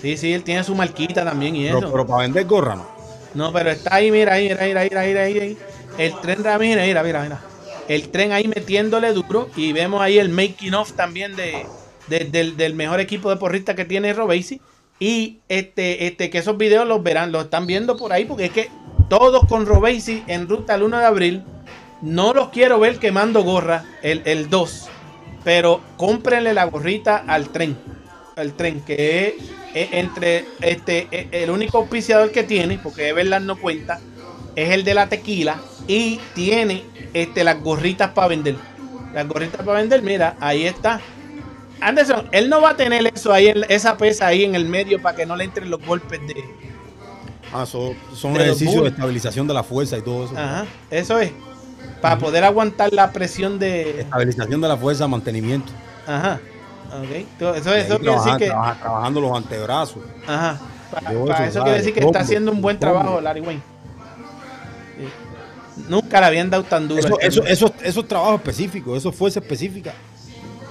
Sí, 0.00 0.16
sí, 0.16 0.32
él 0.32 0.42
tiene 0.42 0.64
su 0.64 0.74
marquita 0.74 1.24
también 1.24 1.54
y 1.54 1.66
eso. 1.66 1.78
Pero, 1.78 1.92
pero 1.92 2.06
para 2.06 2.22
vender 2.22 2.44
gorra 2.46 2.74
no. 2.74 2.86
No, 3.34 3.52
pero 3.52 3.70
está 3.70 3.96
ahí, 3.96 4.10
mira, 4.10 4.34
ahí, 4.34 4.48
mira, 4.48 4.64
mira, 4.64 4.82
mira, 4.82 5.02
mira, 5.04 5.06
mira, 5.06 5.22
ahí. 5.22 5.58
El 5.98 6.20
tren 6.20 6.42
Ramírez, 6.42 6.86
mira, 6.86 7.02
mira, 7.02 7.22
mira. 7.22 7.40
El 7.88 8.08
tren 8.10 8.32
ahí 8.32 8.48
metiéndole 8.48 9.12
duro. 9.12 9.48
Y 9.56 9.72
vemos 9.72 10.00
ahí 10.00 10.18
el 10.18 10.28
making 10.28 10.74
of 10.74 10.92
también 10.92 11.36
de, 11.36 11.66
de- 12.20 12.52
del, 12.52 12.74
mejor 12.74 13.00
equipo 13.00 13.30
de 13.30 13.36
porristas 13.36 13.74
que 13.76 13.84
tiene 13.84 14.12
Robesi. 14.12 14.60
Y 14.98 15.38
este, 15.48 16.06
este, 16.06 16.30
que 16.30 16.38
esos 16.38 16.56
videos 16.56 16.86
los 16.86 17.02
verán, 17.02 17.32
los 17.32 17.44
están 17.44 17.66
viendo 17.66 17.96
por 17.96 18.12
ahí, 18.12 18.24
porque 18.24 18.46
es 18.46 18.52
que 18.52 18.70
todos 19.08 19.44
con 19.48 19.66
Robesi 19.66 20.22
en 20.28 20.48
ruta 20.48 20.74
el 20.74 20.82
1 20.84 20.98
de 20.98 21.04
abril. 21.04 21.42
No 22.02 22.32
los 22.34 22.48
quiero 22.50 22.78
ver 22.80 22.98
quemando 22.98 23.42
gorra 23.42 23.84
el, 24.02 24.22
el 24.24 24.50
2. 24.50 24.88
Pero 25.44 25.80
cómprenle 25.96 26.52
la 26.54 26.64
gorrita 26.64 27.16
al 27.26 27.48
tren. 27.50 27.76
Al 28.36 28.54
tren, 28.54 28.80
que 28.80 29.36
es, 29.74 29.88
entre 29.92 30.44
este 30.60 31.08
es 31.10 31.26
el 31.32 31.50
único 31.50 31.78
auspiciador 31.78 32.30
que 32.30 32.42
tiene, 32.44 32.78
porque 32.78 33.02
de 33.02 33.12
verdad 33.12 33.40
no 33.40 33.56
cuenta, 33.56 34.00
es 34.56 34.70
el 34.70 34.84
de 34.84 34.94
la 34.94 35.08
tequila. 35.08 35.60
Y 35.86 36.20
tiene 36.34 36.84
este, 37.12 37.44
las 37.44 37.60
gorritas 37.60 38.10
para 38.12 38.28
vender. 38.28 38.56
Las 39.12 39.26
gorritas 39.28 39.64
para 39.64 39.80
vender, 39.80 40.02
mira, 40.02 40.36
ahí 40.40 40.64
está. 40.64 41.00
Anderson, 41.82 42.28
él 42.32 42.48
no 42.48 42.60
va 42.60 42.70
a 42.70 42.76
tener 42.76 43.06
eso 43.14 43.32
ahí, 43.32 43.52
esa 43.68 43.96
pesa 43.96 44.26
ahí 44.28 44.44
en 44.44 44.54
el 44.54 44.64
medio 44.66 45.00
para 45.02 45.16
que 45.16 45.26
no 45.26 45.36
le 45.36 45.44
entren 45.44 45.70
los 45.70 45.84
golpes 45.84 46.20
de. 46.26 46.44
Ah, 47.52 47.66
son, 47.66 47.94
son 48.14 48.32
De 48.34 48.44
ejercicios 48.44 48.82
de 48.82 48.88
estabilización 48.90 49.46
de 49.46 49.54
la 49.54 49.62
fuerza 49.62 49.98
y 49.98 50.02
todo 50.02 50.24
eso. 50.24 50.34
Ajá, 50.36 50.64
eso 50.90 51.18
es. 51.18 51.32
Para 52.00 52.18
poder 52.18 52.44
aguantar 52.44 52.92
la 52.92 53.12
presión 53.12 53.58
de. 53.58 54.00
Estabilización 54.00 54.60
de 54.60 54.68
la 54.68 54.76
fuerza, 54.76 55.06
mantenimiento. 55.06 55.70
Ajá. 56.06 56.40
Ok. 56.92 57.56
Eso, 57.56 57.74
eso 57.74 57.98
quiere 57.98 58.16
decir 58.16 58.36
que. 58.38 58.46
trabaja- 58.46 58.80
trabajando 58.80 59.20
los 59.20 59.36
antebrazos. 59.36 60.02
Ajá. 60.26 60.60
Para 60.90 61.10
eso, 61.10 61.32
eso, 61.44 61.62
quiere 61.62 61.78
decir 61.78 61.94
que 61.94 62.00
está 62.00 62.20
haciendo 62.20 62.52
un 62.52 62.60
buen 62.60 62.78
trabajo 62.78 63.20
Larry 63.20 63.40
Wayne. 63.40 63.62
Sí. 64.98 65.82
Nunca 65.88 66.20
le 66.20 66.26
habían 66.26 66.50
dado 66.50 66.64
tan 66.64 66.86
duro. 66.86 67.00
Eso, 67.00 67.16
al 67.20 67.26
eso, 67.26 67.40
tema. 67.40 67.52
eso, 67.52 67.74
eso 67.82 68.00
es 68.00 68.08
trabajo 68.08 68.34
específico, 68.34 68.94
eso 68.96 69.08
es 69.08 69.16
fuerza 69.16 69.40
específica. 69.40 69.92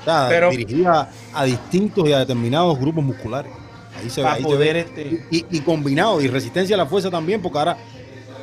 O 0.01 0.03
sea, 0.03 0.25
Pero- 0.29 0.49
dirigida 0.49 1.09
a 1.33 1.43
distintos 1.45 2.07
y 2.07 2.13
a 2.13 2.19
determinados 2.19 2.77
grupos 2.79 3.03
musculares. 3.03 3.51
Ahí 3.99 4.09
se 4.09 4.25
ahí 4.25 4.43
se 4.43 4.55
ve. 4.55 4.79
este. 4.79 5.25
Y, 5.29 5.45
y 5.51 5.59
combinado, 5.61 6.21
y 6.21 6.27
resistencia 6.27 6.75
a 6.75 6.77
la 6.77 6.85
fuerza 6.85 7.11
también, 7.11 7.41
porque 7.41 7.59
ahora, 7.59 7.77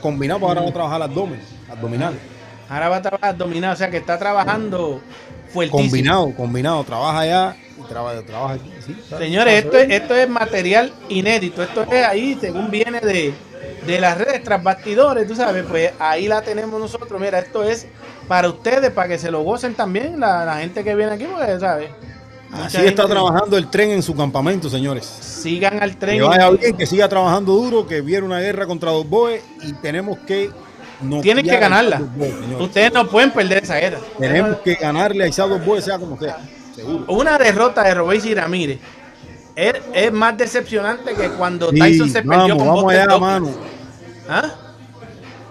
combinado, 0.01 0.39
pues 0.41 0.49
ahora 0.49 0.61
vamos 0.61 0.71
a 0.71 0.75
trabajar 0.75 0.97
el 0.99 1.03
abdomen, 1.03 1.41
abdominal. 1.71 2.15
Ahora 2.69 2.89
va 2.91 2.97
a 2.97 3.03
trabajar 3.03 3.37
dominado, 3.37 3.75
o 3.75 3.77
sea 3.77 3.91
que 3.91 3.97
está 3.97 4.19
trabajando 4.19 5.01
fuertísimo. 5.53 5.83
Combinado, 5.89 6.35
combinado, 6.37 6.85
trabaja 6.85 7.21
allá 7.21 7.57
y 7.79 7.89
trabaja, 7.89 8.23
trabaja 8.23 8.55
aquí. 8.55 8.71
sí. 8.87 8.97
Señores, 9.19 9.65
esto 9.65 9.79
es, 9.79 9.91
esto 9.91 10.15
es 10.15 10.29
material 10.29 10.93
inédito. 11.09 11.63
Esto 11.63 11.83
es 11.91 12.05
ahí, 12.07 12.37
según 12.41 12.71
viene 12.71 13.01
de, 13.01 13.33
de 13.87 14.01
las 14.01 14.19
redes 14.19 14.45
tras 14.45 14.63
bastidores, 14.63 15.27
tú 15.27 15.35
sabes, 15.35 15.65
pues 15.67 15.93
ahí 15.99 16.29
la 16.29 16.43
tenemos 16.43 16.79
nosotros. 16.79 17.19
Mira, 17.21 17.39
esto 17.39 17.65
es 17.65 17.87
para 18.29 18.49
ustedes, 18.49 18.91
para 18.93 19.09
que 19.09 19.19
se 19.19 19.31
lo 19.31 19.43
gocen 19.43 19.75
también 19.75 20.21
la, 20.21 20.45
la 20.45 20.59
gente 20.59 20.85
que 20.85 20.95
viene 20.95 21.13
aquí, 21.13 21.25
porque, 21.25 21.59
¿sabes? 21.59 21.91
Mucha 22.51 22.65
Así 22.67 22.77
está 22.79 23.03
gente- 23.03 23.13
trabajando 23.15 23.57
el 23.59 23.69
tren 23.69 23.91
en 23.91 24.03
su 24.03 24.15
campamento, 24.15 24.71
señores. 24.71 25.05
Sigan 25.05 25.83
al 25.83 25.97
tren. 25.97 26.19
Que 26.19 26.23
vaya 26.25 26.49
bien, 26.51 26.77
que 26.77 26.87
siga 26.87 27.09
trabajando 27.09 27.53
duro, 27.53 27.87
que 27.87 28.01
viene 28.01 28.25
una 28.25 28.39
guerra 28.41 28.67
contra 28.67 28.91
los 28.93 29.07
boes 29.09 29.43
y 29.63 29.73
tenemos 29.75 30.19
que 30.21 30.51
no 31.03 31.21
Tienen 31.21 31.45
que 31.47 31.57
ganarla. 31.59 32.01
Ustedes 32.01 32.61
Ustedes 32.61 32.93
no 32.93 33.07
pueden 33.09 33.31
perder 33.33 33.63
esa 33.65 33.77
guerra. 33.77 33.99
Tenemos 34.19 34.57
que 34.59 34.75
ganarle 34.75 35.25
a 35.25 35.29
Isaac 35.29 35.65
Boes, 35.65 35.85
sea 35.85 35.99
como 35.99 36.19
sea. 36.19 36.39
Seguro. 36.75 37.05
Una 37.09 37.39
derrota 37.39 37.83
de 37.83 37.95
Robéis 37.95 38.25
y 38.25 38.35
Ramírez 38.35 38.79
es, 39.55 39.75
es 39.93 40.13
más 40.13 40.37
decepcionante 40.39 41.15
que 41.15 41.29
cuando 41.31 41.71
Sí, 41.71 41.79
Tyson 41.79 42.09
se 42.09 42.23
perdió 42.23 42.57
vamos, 42.57 42.57
con 42.59 42.67
vamos 42.67 42.93
allá, 42.93 43.19
mano. 43.19 43.51
¿Ah? 44.29 44.51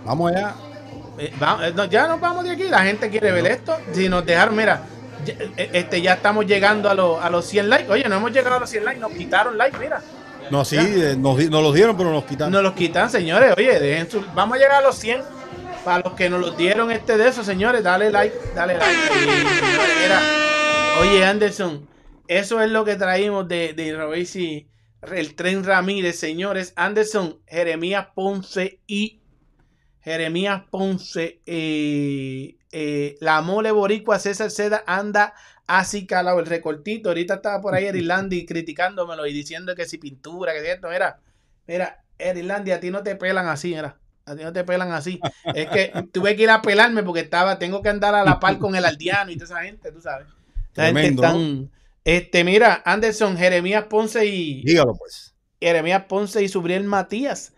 Vamos 0.05 0.31
allá. 0.31 0.55
Eh, 1.17 1.33
va- 1.41 1.67
eh, 1.67 1.73
no, 1.75 1.85
ya 1.85 2.07
nos 2.07 2.19
vamos 2.19 2.43
de 2.43 2.51
aquí, 2.51 2.63
la 2.63 2.83
gente 2.83 3.09
quiere 3.09 3.31
ver 3.31 3.47
esto. 3.47 3.75
Si 3.93 4.07
nos 4.09 4.25
dejaron, 4.25 4.55
mira, 4.55 4.83
ya, 5.25 5.33
eh, 5.57 5.69
este, 5.73 6.01
ya 6.01 6.13
estamos 6.13 6.45
llegando 6.45 6.89
a, 6.89 6.93
los- 6.93 7.21
a 7.23 7.29
los 7.29 7.45
100 7.45 7.69
likes. 7.69 7.91
Oye, 7.91 8.07
no 8.07 8.15
hemos 8.17 8.31
llegado 8.31 8.55
a 8.57 8.59
los 8.59 8.69
100 8.69 8.85
likes, 8.85 8.99
nos 8.99 9.11
quitaron 9.11 9.57
likes, 9.57 9.77
mira. 9.79 10.01
No, 10.51 10.63
sí, 10.63 10.77
eh, 10.77 11.15
nos, 11.17 11.37
nos 11.49 11.61
los 11.63 11.73
dieron, 11.73 11.97
pero 11.97 12.11
nos 12.11 12.23
quitaron. 12.23 12.53
Nos 12.53 12.63
los 12.63 12.73
quitan, 12.73 13.09
señores. 13.09 13.53
Oye, 13.57 13.79
dejen 13.79 14.09
su- 14.09 14.23
vamos 14.33 14.57
a 14.57 14.59
llegar 14.61 14.77
a 14.77 14.81
los 14.81 14.95
100. 14.97 15.21
Para 15.83 16.03
los 16.03 16.13
que 16.13 16.29
nos 16.29 16.41
los 16.41 16.57
dieron 16.57 16.91
este 16.91 17.17
de 17.17 17.29
esos, 17.29 17.45
señores, 17.45 17.81
dale 17.83 18.11
like, 18.11 18.35
dale 18.53 18.77
like. 18.77 18.95
Mira. 20.01 20.21
Oye, 21.01 21.25
Anderson, 21.25 21.87
eso 22.27 22.61
es 22.61 22.69
lo 22.71 22.83
que 22.85 22.95
traímos 22.95 23.47
de, 23.47 23.73
de 23.73 23.95
Robesi, 23.95 24.67
el 25.13 25.35
tren 25.35 25.63
Ramírez, 25.63 26.19
señores. 26.19 26.73
Anderson, 26.75 27.39
Jeremías 27.47 28.07
Ponce 28.15 28.79
y 28.87 29.21
Jeremías 30.07 30.63
Ponce, 30.71 31.41
eh, 31.45 32.55
eh, 32.71 33.17
la 33.19 33.41
mole 33.41 33.71
boricua 33.71 34.19
César 34.19 34.49
Seda 34.51 34.81
anda 34.87 35.33
así 35.67 36.07
calado 36.07 36.39
el 36.39 36.45
recortito. 36.45 37.09
Ahorita 37.09 37.33
estaba 37.35 37.61
por 37.61 37.75
ahí 37.75 37.83
Erilandi 37.87 38.45
criticándomelo 38.45 39.27
y 39.27 39.33
diciendo 39.33 39.75
que 39.75 39.83
si 39.85 39.97
pintura, 39.97 40.53
que 40.53 40.61
si 40.61 40.67
esto, 40.67 40.87
mira, 40.87 41.19
mira, 41.67 42.05
Erilandi, 42.17 42.71
a 42.71 42.79
ti 42.79 42.89
no 42.89 43.03
te 43.03 43.17
pelan 43.17 43.49
así, 43.49 43.75
mira. 43.75 43.97
A 44.25 44.33
ti 44.33 44.43
no 44.43 44.53
te 44.53 44.63
pelan 44.63 44.93
así. 44.93 45.19
Es 45.53 45.67
que 45.69 45.91
tuve 46.13 46.37
que 46.37 46.43
ir 46.43 46.51
a 46.51 46.61
pelarme 46.61 47.03
porque 47.03 47.19
estaba, 47.19 47.59
tengo 47.59 47.81
que 47.81 47.89
andar 47.89 48.15
a 48.15 48.23
la 48.23 48.39
par 48.39 48.59
con 48.59 48.77
el 48.77 48.85
aldeano 48.85 49.31
y 49.31 49.35
toda 49.35 49.45
esa 49.59 49.63
gente, 49.67 49.91
tú 49.91 49.99
sabes. 49.99 50.27
Tremendo, 50.71 51.21
están- 51.21 51.69
Este, 52.05 52.45
mira, 52.45 52.81
Anderson, 52.85 53.35
Jeremías 53.35 53.83
Ponce 53.89 54.25
y 54.25 54.63
Dígalo, 54.63 54.95
pues. 54.95 55.33
Jeremías 55.59 56.03
Ponce 56.07 56.41
y 56.41 56.47
Subriel 56.47 56.85
Matías. 56.85 57.51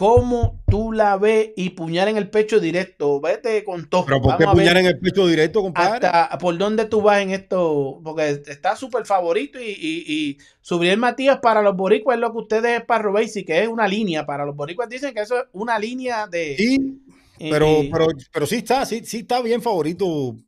¿Cómo 0.00 0.62
tú 0.66 0.92
la 0.92 1.18
ves 1.18 1.50
y 1.56 1.68
puñal 1.68 2.08
en 2.08 2.16
el 2.16 2.30
pecho 2.30 2.58
directo? 2.58 3.20
Vete 3.20 3.62
con 3.64 3.86
todo. 3.90 4.06
Pero 4.06 4.22
¿por 4.22 4.38
qué 4.38 4.46
puñar 4.46 4.78
en 4.78 4.86
el 4.86 4.98
pecho 4.98 5.26
directo, 5.26 5.60
compadre? 5.60 6.06
hasta 6.06 6.38
por 6.38 6.56
dónde 6.56 6.86
tú 6.86 7.02
vas 7.02 7.20
en 7.20 7.32
esto, 7.32 8.00
porque 8.02 8.40
está 8.46 8.76
súper 8.76 9.04
favorito 9.04 9.60
y, 9.60 9.68
y, 9.68 10.04
y 10.08 10.38
Subriel 10.62 10.96
Matías 10.96 11.40
para 11.40 11.60
los 11.60 11.76
boricuas 11.76 12.14
es 12.14 12.20
lo 12.22 12.32
que 12.32 12.38
ustedes 12.38 12.80
es 12.80 12.86
para 12.86 13.02
Robesi, 13.02 13.44
que 13.44 13.62
es 13.62 13.68
una 13.68 13.86
línea. 13.86 14.24
Para 14.24 14.46
los 14.46 14.56
boricuas 14.56 14.88
dicen 14.88 15.12
que 15.12 15.20
eso 15.20 15.36
es 15.36 15.44
una 15.52 15.78
línea 15.78 16.26
de... 16.26 16.56
Sí, 16.56 17.02
eh, 17.38 17.50
pero, 17.50 17.66
eh, 17.66 17.90
pero, 17.92 18.06
pero 18.32 18.46
sí 18.46 18.56
está, 18.56 18.86
sí, 18.86 19.02
sí 19.04 19.18
está 19.18 19.42
bien 19.42 19.60
favorito. 19.60 20.06
ujú. 20.06 20.38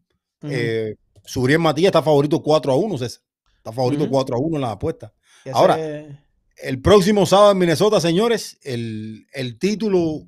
Eh, 0.48 0.94
Subriel 1.26 1.60
Matías 1.60 1.90
está 1.90 2.02
favorito 2.02 2.42
4 2.42 2.72
a 2.72 2.76
1, 2.76 2.96
César. 2.96 3.22
Está 3.58 3.70
favorito 3.70 4.04
Ujú. 4.04 4.12
4 4.12 4.34
a 4.34 4.38
1 4.38 4.56
en 4.56 4.62
las 4.62 4.70
apuestas. 4.70 5.12
Ahora, 5.52 5.76
El 6.56 6.80
próximo 6.80 7.26
sábado 7.26 7.52
en 7.52 7.58
Minnesota, 7.58 8.00
señores, 8.00 8.58
el, 8.62 9.26
el 9.32 9.58
título 9.58 10.24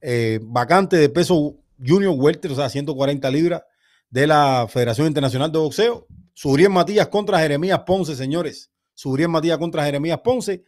eh, 0.00 0.38
vacante 0.42 0.96
de 0.96 1.08
peso 1.08 1.56
junior 1.84 2.14
welter, 2.16 2.52
o 2.52 2.54
sea, 2.54 2.68
140 2.68 3.30
libras 3.30 3.62
de 4.10 4.26
la 4.26 4.66
Federación 4.68 5.06
Internacional 5.06 5.50
de 5.50 5.58
Boxeo. 5.58 6.06
Subriel 6.34 6.70
Matías 6.70 7.08
contra 7.08 7.40
Jeremías 7.40 7.80
Ponce, 7.86 8.14
señores. 8.14 8.70
Subriel 8.94 9.28
Matías 9.30 9.58
contra 9.58 9.84
Jeremías 9.84 10.20
Ponce. 10.22 10.64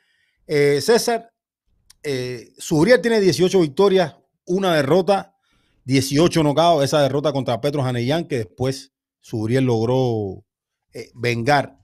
Eh, 0.47 0.81
César, 0.81 1.31
eh, 2.03 2.53
Subriel 2.59 3.01
tiene 3.01 3.21
18 3.21 3.61
victorias, 3.61 4.17
una 4.47 4.75
derrota, 4.75 5.35
18 5.85 6.43
nocaos. 6.43 6.85
Esa 6.85 7.03
derrota 7.03 7.33
contra 7.33 7.61
Petro 7.61 7.83
Janellán, 7.83 8.27
que 8.27 8.39
después 8.39 8.93
Subriel 9.21 9.65
logró 9.65 10.45
eh, 10.93 11.11
vengar. 11.15 11.79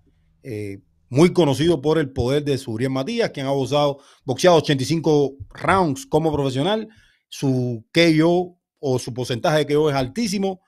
Muy 1.15 1.32
conocido 1.32 1.81
por 1.81 1.99
el 1.99 2.11
poder 2.11 2.45
de 2.45 2.59
Subriel 2.59 2.91
Matías, 2.91 3.31
quien 3.31 3.47
ha 3.47 3.51
boxeado, 3.51 4.01
boxeado 4.24 4.57
85 4.57 5.36
rounds 5.51 6.07
como 6.07 6.32
profesional. 6.32 6.89
Su 7.28 7.86
KO 7.93 8.59
o 8.81 8.99
su 8.99 9.15
porcentaje 9.15 9.65
de 9.65 9.74
KO 9.74 9.91
es 9.91 9.97
altísimo. 9.97 10.61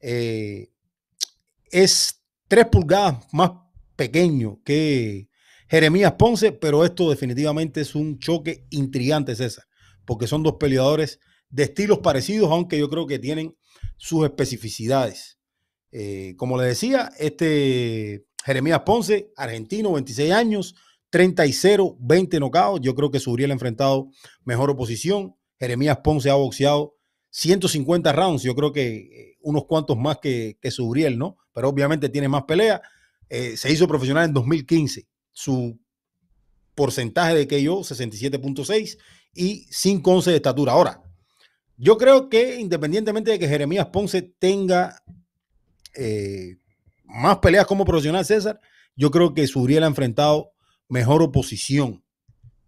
Eh, 0.00 0.70
es 1.70 2.22
3 2.48 2.66
pulgadas 2.66 3.26
más 3.32 3.52
pequeño 3.96 4.60
que 4.62 5.28
Jeremías 5.68 6.12
Ponce, 6.12 6.52
pero 6.52 6.84
esto 6.84 7.08
definitivamente 7.08 7.80
es 7.80 7.94
un 7.94 8.18
choque 8.18 8.66
intrigante, 8.70 9.34
César, 9.34 9.64
porque 10.04 10.26
son 10.26 10.42
dos 10.42 10.56
peleadores 10.60 11.18
de 11.48 11.62
estilos 11.62 12.00
parecidos, 12.00 12.50
aunque 12.50 12.78
yo 12.78 12.90
creo 12.90 13.06
que 13.06 13.18
tienen 13.18 13.56
sus 13.96 14.24
especificidades. 14.24 15.38
Eh, 15.92 16.34
como 16.36 16.58
le 16.58 16.66
decía, 16.66 17.10
este 17.18 18.26
Jeremías 18.44 18.80
Ponce, 18.80 19.32
argentino, 19.36 19.92
26 19.92 20.32
años, 20.32 20.74
30 21.08 21.46
y 21.46 21.52
0, 21.52 21.96
20 21.98 22.40
nocaos. 22.40 22.80
Yo 22.82 22.94
creo 22.94 23.10
que 23.10 23.18
Subriel 23.18 23.50
ha 23.50 23.54
enfrentado 23.54 24.10
mejor 24.44 24.70
oposición. 24.70 25.34
Jeremías 25.58 25.98
Ponce 26.04 26.28
ha 26.28 26.34
boxeado 26.34 26.94
150 27.30 28.12
rounds. 28.12 28.42
Yo 28.42 28.54
creo 28.54 28.72
que 28.72 28.96
eh, 28.96 29.36
unos 29.40 29.64
cuantos 29.64 29.96
más 29.96 30.18
que, 30.18 30.58
que 30.60 30.70
Subriel, 30.70 31.16
¿no? 31.16 31.38
Pero 31.54 31.70
obviamente 31.70 32.10
tiene 32.10 32.28
más 32.28 32.44
pelea. 32.44 32.82
Eh, 33.30 33.56
se 33.56 33.72
hizo 33.72 33.88
profesional 33.88 34.26
en 34.26 34.34
2015. 34.34 35.08
Su 35.32 35.80
porcentaje 36.74 37.34
de 37.34 37.48
KO 37.48 37.80
67.6 37.80 38.98
y 39.32 39.66
5.11 39.68 40.24
de 40.24 40.36
estatura. 40.36 40.72
Ahora, 40.72 41.02
yo 41.78 41.96
creo 41.96 42.28
que 42.28 42.60
independientemente 42.60 43.30
de 43.30 43.38
que 43.38 43.48
Jeremías 43.48 43.86
Ponce 43.86 44.20
tenga 44.20 45.02
eh, 45.94 46.56
más 47.14 47.38
peleas 47.38 47.66
como 47.66 47.84
profesional, 47.84 48.24
César, 48.24 48.60
yo 48.96 49.10
creo 49.10 49.34
que 49.34 49.46
Subriel 49.46 49.84
ha 49.84 49.88
enfrentado 49.88 50.52
mejor 50.88 51.22
oposición. 51.22 52.04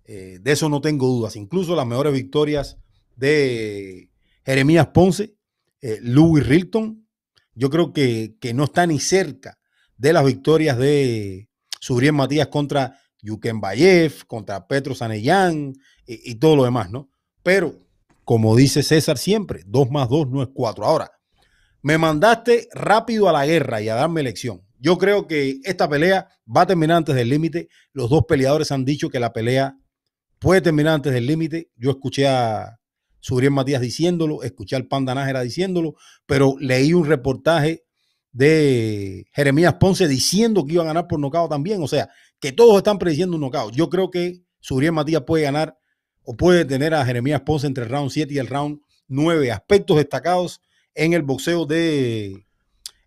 Eh, 0.04 0.38
de 0.40 0.52
eso 0.52 0.68
no 0.68 0.80
tengo 0.80 1.08
dudas. 1.08 1.36
Incluso 1.36 1.74
las 1.74 1.86
mejores 1.86 2.12
victorias 2.12 2.78
de 3.16 4.10
Jeremías 4.44 4.88
Ponce, 4.88 5.36
eh, 5.80 5.98
Louis 6.00 6.46
Rilton, 6.46 7.06
yo 7.54 7.70
creo 7.70 7.92
que, 7.92 8.36
no 8.54 8.64
está 8.64 8.86
ni 8.86 9.00
cerca 9.00 9.58
de 9.96 10.12
las 10.12 10.24
victorias 10.24 10.78
de 10.78 11.48
Subriel 11.80 12.12
Matías 12.12 12.48
contra 12.48 13.00
Yuken 13.22 13.60
Bayev, 13.60 14.26
contra 14.26 14.66
Petro 14.68 14.94
Sanellán 14.94 15.72
y, 16.06 16.30
y 16.32 16.34
todo 16.36 16.54
lo 16.54 16.64
demás, 16.64 16.90
¿no? 16.90 17.10
Pero 17.42 17.74
como 18.24 18.56
dice 18.56 18.82
César 18.82 19.18
siempre, 19.18 19.62
dos 19.66 19.90
más 19.90 20.08
dos 20.08 20.28
no 20.28 20.42
es 20.42 20.48
cuatro. 20.52 20.84
Ahora, 20.84 21.15
me 21.82 21.98
mandaste 21.98 22.68
rápido 22.72 23.28
a 23.28 23.32
la 23.32 23.46
guerra 23.46 23.80
y 23.80 23.88
a 23.88 23.94
darme 23.94 24.20
elección. 24.20 24.62
Yo 24.78 24.98
creo 24.98 25.26
que 25.26 25.60
esta 25.64 25.88
pelea 25.88 26.28
va 26.54 26.62
a 26.62 26.66
terminar 26.66 26.98
antes 26.98 27.14
del 27.14 27.28
límite. 27.28 27.68
Los 27.92 28.10
dos 28.10 28.24
peleadores 28.26 28.70
han 28.72 28.84
dicho 28.84 29.08
que 29.08 29.20
la 29.20 29.32
pelea 29.32 29.78
puede 30.38 30.60
terminar 30.60 30.94
antes 30.94 31.12
del 31.12 31.26
límite. 31.26 31.70
Yo 31.76 31.90
escuché 31.90 32.26
a 32.26 32.78
Subriel 33.20 33.52
Matías 33.52 33.80
diciéndolo, 33.80 34.42
escuché 34.42 34.76
al 34.76 34.86
Panda 34.86 35.14
Nájera 35.14 35.40
diciéndolo, 35.40 35.94
pero 36.26 36.56
leí 36.60 36.92
un 36.92 37.06
reportaje 37.06 37.84
de 38.32 39.26
Jeremías 39.32 39.74
Ponce 39.74 40.06
diciendo 40.06 40.66
que 40.66 40.74
iba 40.74 40.82
a 40.82 40.86
ganar 40.86 41.08
por 41.08 41.18
nocao 41.18 41.48
también. 41.48 41.82
O 41.82 41.88
sea, 41.88 42.10
que 42.38 42.52
todos 42.52 42.76
están 42.76 42.98
prediciendo 42.98 43.36
un 43.36 43.40
nocao. 43.40 43.70
Yo 43.70 43.88
creo 43.88 44.10
que 44.10 44.42
Subriel 44.60 44.92
Matías 44.92 45.22
puede 45.26 45.44
ganar 45.44 45.78
o 46.22 46.36
puede 46.36 46.64
tener 46.64 46.92
a 46.94 47.04
Jeremías 47.04 47.40
Ponce 47.40 47.66
entre 47.66 47.84
el 47.84 47.90
round 47.90 48.10
7 48.10 48.34
y 48.34 48.38
el 48.38 48.46
round 48.46 48.80
9. 49.08 49.50
Aspectos 49.50 49.96
destacados 49.96 50.60
en 50.96 51.12
el 51.12 51.22
boxeo 51.22 51.66
de 51.66 52.46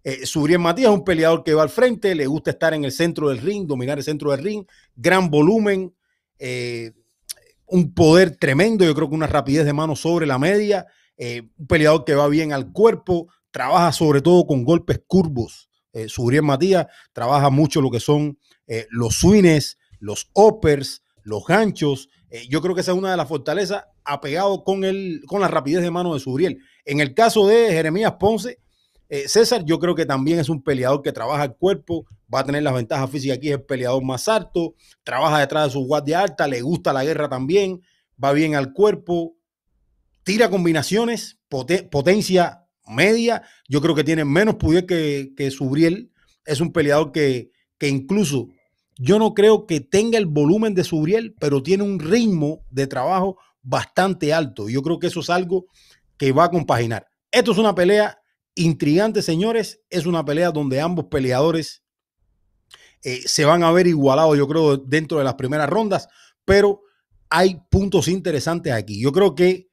eh, 0.03 0.26
Subriel 0.26 0.60
Matías, 0.60 0.91
un 0.91 1.03
peleador 1.03 1.44
que 1.44 1.56
va 1.56 1.64
al 1.64 1.70
frente, 1.70 2.16
le 2.16 2.28
gusta 2.28 2.52
estar 2.52 2.74
en 2.74 2.86
el 2.86 2.91
centro 2.91 3.30
del 3.30 3.40
ring, 3.40 3.68
dominar 3.68 3.98
el 3.98 4.03
centro 4.03 4.32
del 4.32 4.44
ring, 4.44 4.66
gran 4.95 5.30
volumen, 5.30 5.94
eh, 6.38 6.91
un 7.66 7.94
poder 7.94 8.38
tremendo, 8.38 8.86
yo 8.86 8.95
creo 8.95 9.10
que 9.10 9.16
una 9.16 9.28
rapidez 9.28 9.66
de 9.66 9.74
mano 9.74 9.95
sobre 9.95 10.28
la 10.28 10.38
media, 10.38 10.86
eh, 11.18 11.49
un 11.57 11.68
peleador 11.68 12.06
que 12.06 12.14
va 12.14 12.28
bien 12.28 12.53
al 12.53 12.72
cuerpo, 12.72 13.28
trabaja 13.52 13.91
sobre 13.91 14.22
todo 14.22 14.45
con 14.45 14.64
golpes 14.64 15.02
curvos. 15.06 15.68
Subriel 16.07 16.44
Matías 16.44 16.86
trabaja 17.14 17.49
mucho 17.49 17.82
lo 17.82 17.90
que 17.90 17.99
son 17.99 18.38
los 18.91 19.16
swings, 19.16 19.80
los 19.99 20.30
uppers, 20.36 21.02
los 21.24 21.44
ganchos, 21.45 22.10
yo 22.48 22.61
creo 22.61 22.76
que 22.76 22.82
esa 22.82 22.91
es 22.91 22.98
una 22.98 23.10
de 23.10 23.18
las 23.18 23.28
fortalezas 23.28 23.86
apegado 24.06 24.64
con, 24.64 24.84
el, 24.84 25.24
con 25.26 25.41
la 25.41 25.48
rapidez 25.48 25.82
de 25.82 25.91
mano 25.91 26.14
de 26.14 26.20
Subriel. 26.20 26.60
En 26.90 27.02
el 27.02 27.14
caso 27.14 27.45
de 27.45 27.72
Jeremías 27.72 28.14
Ponce, 28.20 28.57
eh, 29.10 29.28
César, 29.28 29.64
yo 29.64 29.78
creo 29.78 29.94
que 29.94 30.07
también 30.07 30.40
es 30.40 30.49
un 30.49 30.64
peleador 30.64 31.03
que 31.03 31.11
trabaja 31.11 31.44
el 31.44 31.53
cuerpo, 31.53 32.07
va 32.34 32.40
a 32.40 32.44
tener 32.44 32.64
las 32.64 32.74
ventajas 32.74 33.11
físicas 33.11 33.38
aquí, 33.38 33.49
es 33.49 33.57
el 33.57 33.61
peleador 33.61 34.03
más 34.03 34.28
alto, 34.28 34.74
trabaja 35.03 35.40
detrás 35.40 35.66
de 35.66 35.74
su 35.74 35.86
guardia 35.86 36.22
alta, 36.22 36.48
le 36.48 36.64
gusta 36.64 36.91
la 36.91 37.06
guerra 37.06 37.30
también, 37.30 37.84
va 38.22 38.32
bien 38.32 38.56
al 38.56 38.74
cuerpo, 38.74 39.36
tira 40.24 40.49
combinaciones, 40.49 41.38
potencia 41.91 42.66
media, 42.88 43.44
yo 43.68 43.82
creo 43.82 43.94
que 43.94 44.03
tiene 44.03 44.26
menos 44.26 44.56
poder 44.56 44.88
que, 44.88 45.34
que 45.38 45.52
Subriel, 45.52 46.11
es 46.44 46.60
un 46.60 46.74
peleador 46.74 47.11
que, 47.11 47.52
que 47.78 47.88
incluso 47.88 48.48
yo 48.98 49.20
no 49.20 49.36
creo 49.36 49.68
que 49.68 49.80
tenga 49.80 50.18
el 50.18 50.26
volumen 50.26 50.74
de 50.74 50.84
Subriel, 50.84 51.36
pero 51.40 51.61
tiene 51.61 51.84
un 51.84 51.99
ritmo 51.99 52.66
de 52.72 52.88
trabajo 52.88 53.38
bastante 53.61 54.34
alto. 54.34 54.70
Yo 54.70 54.82
creo 54.82 54.98
que 54.98 55.07
eso 55.07 55.20
es 55.20 55.30
algo 55.30 55.68
que 56.20 56.32
va 56.32 56.44
a 56.44 56.52
compaginar. 56.52 57.08
Esto 57.32 57.54
es 57.54 57.58
una 57.58 57.74
pelea 57.74 58.20
intrigante, 58.54 59.24
señores. 59.24 59.82
Es 59.90 60.06
una 60.06 60.24
pelea 60.24 60.52
donde 60.52 60.82
ambos 60.82 61.06
peleadores 61.06 61.84
eh, 63.04 63.22
se 63.26 63.46
van 63.46 63.64
a 63.64 63.72
ver 63.72 63.88
igualados, 63.88 64.38
yo 64.38 64.48
creo, 64.48 64.78
dentro 64.78 65.18
de 65.18 65.24
las 65.24 65.36
primeras 65.36 65.70
rondas, 65.70 66.10
pero 66.46 66.82
hay 67.30 67.62
puntos 67.70 68.08
interesantes 68.08 68.74
aquí. 68.74 69.02
Yo 69.02 69.12
creo 69.12 69.34
que 69.34 69.70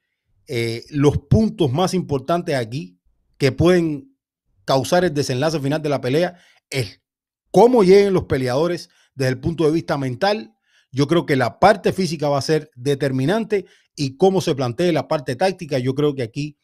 eh, 0.47 0.85
los 0.91 1.19
puntos 1.19 1.73
más 1.73 1.93
importantes 1.93 2.55
aquí 2.55 3.01
que 3.37 3.51
pueden 3.51 4.17
causar 4.65 5.05
el 5.05 5.13
desenlace 5.13 5.59
final 5.59 5.83
de 5.83 5.89
la 5.89 6.01
pelea 6.01 6.39
es 6.71 7.03
cómo 7.51 7.83
lleguen 7.83 8.15
los 8.15 8.25
peleadores 8.25 8.89
desde 9.15 9.31
el 9.31 9.41
punto 9.41 9.65
de 9.65 9.73
vista 9.73 9.99
mental. 9.99 10.56
Yo 10.93 11.07
creo 11.07 11.27
que 11.27 11.37
la 11.37 11.59
parte 11.59 11.93
física 11.93 12.29
va 12.29 12.39
a 12.39 12.43
ser 12.43 12.71
determinante 12.75 13.67
y 13.95 14.17
cómo 14.17 14.41
se 14.41 14.55
plantee 14.55 14.93
la 14.93 15.09
parte 15.09 15.37
táctica. 15.37 15.79
Yo 15.79 15.95
creo 15.95 16.15
que 16.15 16.23
aquí 16.23 16.57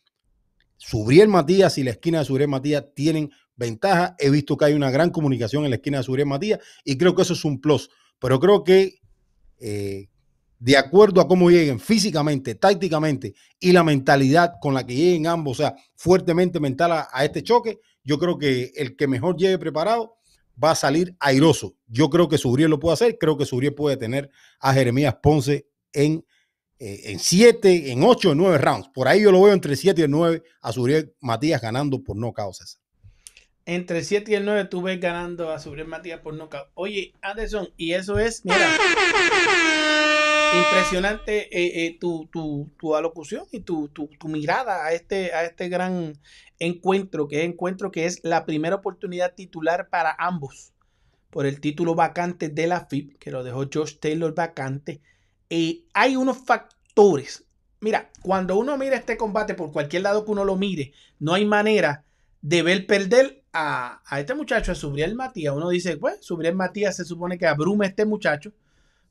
Subriel 0.77 1.29
Matías 1.29 1.79
y 1.79 1.85
la 1.85 1.91
esquina 1.91 2.21
de 2.21 2.25
Subriel 2.25 2.51
Matías 2.51 2.85
tienen 2.95 3.31
ventaja. 3.57 4.17
He 4.19 4.31
visto 4.31 4.57
que 4.57 4.67
hay 4.67 4.75
una 4.75 4.91
gran 4.91 5.11
comunicación 5.11 5.65
en 5.65 5.71
la 5.71 5.77
esquina 5.77 5.99
de 5.99 6.05
Subriel 6.05 6.29
Matías 6.29 6.61
y 6.85 6.97
creo 6.97 7.15
que 7.15 7.23
eso 7.23 7.35
es 7.35 7.45
un 7.45 7.61
plus. 7.61 7.91
Pero 8.19 8.39
creo 8.41 8.65
que 8.65 9.01
eh, 9.59 10.09
de 10.59 10.77
acuerdo 10.77 11.21
a 11.21 11.27
cómo 11.27 11.51
lleguen 11.51 11.81
físicamente, 11.81 12.55
tácticamente 12.55 13.35
y 13.59 13.73
la 13.73 13.83
mentalidad 13.83 14.55
con 14.61 14.75
la 14.75 14.87
que 14.87 14.95
lleguen 14.95 15.27
ambos, 15.27 15.59
o 15.59 15.63
sea, 15.63 15.75
fuertemente 15.97 16.61
mental 16.61 16.93
a, 16.93 17.09
a 17.13 17.25
este 17.25 17.43
choque, 17.43 17.81
yo 18.05 18.19
creo 18.19 18.39
que 18.39 18.73
el 18.77 18.97
que 18.97 19.09
mejor 19.09 19.37
llegue 19.37 19.59
preparado 19.59 20.19
va 20.63 20.73
a 20.73 20.75
salir 20.75 21.17
airoso. 21.21 21.77
Yo 21.87 22.11
creo 22.11 22.29
que 22.29 22.39
Subriel 22.39 22.71
lo 22.71 22.79
puede 22.79 22.95
hacer. 22.95 23.19
Creo 23.19 23.37
que 23.37 23.47
Subriel 23.47 23.75
puede 23.75 23.97
tener 23.97 24.31
a 24.61 24.73
Jeremías 24.73 25.17
Ponce 25.23 25.67
en, 25.93 26.25
eh, 26.79 27.01
en 27.05 27.19
siete, 27.19 27.93
en 27.93 28.03
ocho, 28.03 28.33
en 28.33 28.39
nueve 28.39 28.59
rounds. 28.59 28.89
Por 28.95 29.09
ahí 29.09 29.23
yo 29.23 29.33
lo 29.33 29.43
veo 29.43 29.53
entre 29.53 29.77
siete 29.77 30.03
y 30.03 30.05
el 30.05 30.11
nueve 30.11 30.43
a 30.61 30.73
Subriel 30.73 31.15
Matías 31.21 31.61
ganando 31.61 32.03
por 32.03 32.17
no 32.17 32.33
César. 32.53 32.83
Entre 33.65 34.03
7 34.03 34.33
y 34.33 34.35
el 34.35 34.45
9 34.45 34.65
tú 34.65 34.83
ves 34.83 34.99
ganando 35.01 35.53
a 35.53 35.59
Subriel 35.61 35.87
Matías 35.87 36.19
por 36.21 36.35
nocaut. 36.35 36.69
Oye, 36.75 37.15
Anderson, 37.23 37.69
y 37.77 37.93
eso 37.93 38.19
es, 38.19 38.45
mira, 38.45 38.77
impresionante 40.55 41.49
eh, 41.57 41.87
eh, 41.87 41.99
tu, 41.99 42.29
tu, 42.79 42.95
alocución 42.95 43.45
y 43.51 43.61
tu, 43.61 43.89
tu, 43.89 44.09
mirada 44.29 44.85
a 44.85 44.93
este, 44.93 45.33
a 45.33 45.45
este 45.45 45.69
gran 45.69 46.19
encuentro, 46.59 47.29
que 47.29 47.41
es 47.41 47.45
encuentro 47.45 47.91
que 47.91 48.07
es 48.07 48.21
la 48.23 48.45
primera 48.45 48.77
oportunidad 48.77 49.35
titular 49.35 49.89
para 49.89 50.15
ambos 50.19 50.73
por 51.31 51.47
el 51.47 51.61
título 51.61 51.95
vacante 51.95 52.49
de 52.49 52.67
la 52.67 52.87
FIP, 52.87 53.19
que 53.19 53.31
lo 53.31 53.43
dejó 53.43 53.65
Josh 53.73 53.97
Taylor 53.99 54.35
vacante. 54.35 55.01
hay 55.95 56.17
unos 56.17 56.39
factores. 56.39 57.45
Mira, 57.81 58.11
cuando 58.23 58.57
uno 58.57 58.77
mira 58.77 58.97
este 58.97 59.17
combate 59.17 59.55
por 59.55 59.73
cualquier 59.73 60.03
lado 60.03 60.25
que 60.25 60.31
uno 60.31 60.45
lo 60.45 60.57
mire, 60.57 60.93
no 61.19 61.35
hay 61.35 61.45
manera 61.45 62.05
de 62.43 62.63
ver 62.63 62.87
perder 62.87 63.43
a, 63.53 64.03
a 64.07 64.21
este 64.21 64.35
muchacho, 64.35 64.73
a 64.73 64.75
Subriel 64.75 65.15
Matías. 65.15 65.55
Uno 65.55 65.69
dice, 65.71 65.97
pues, 65.97 66.19
Subriel 66.21 66.55
Matías 66.55 66.97
se 66.97 67.05
supone 67.05 67.39
que 67.39 67.47
abruma 67.47 67.85
a 67.85 67.89
este 67.89 68.05
muchacho, 68.05 68.53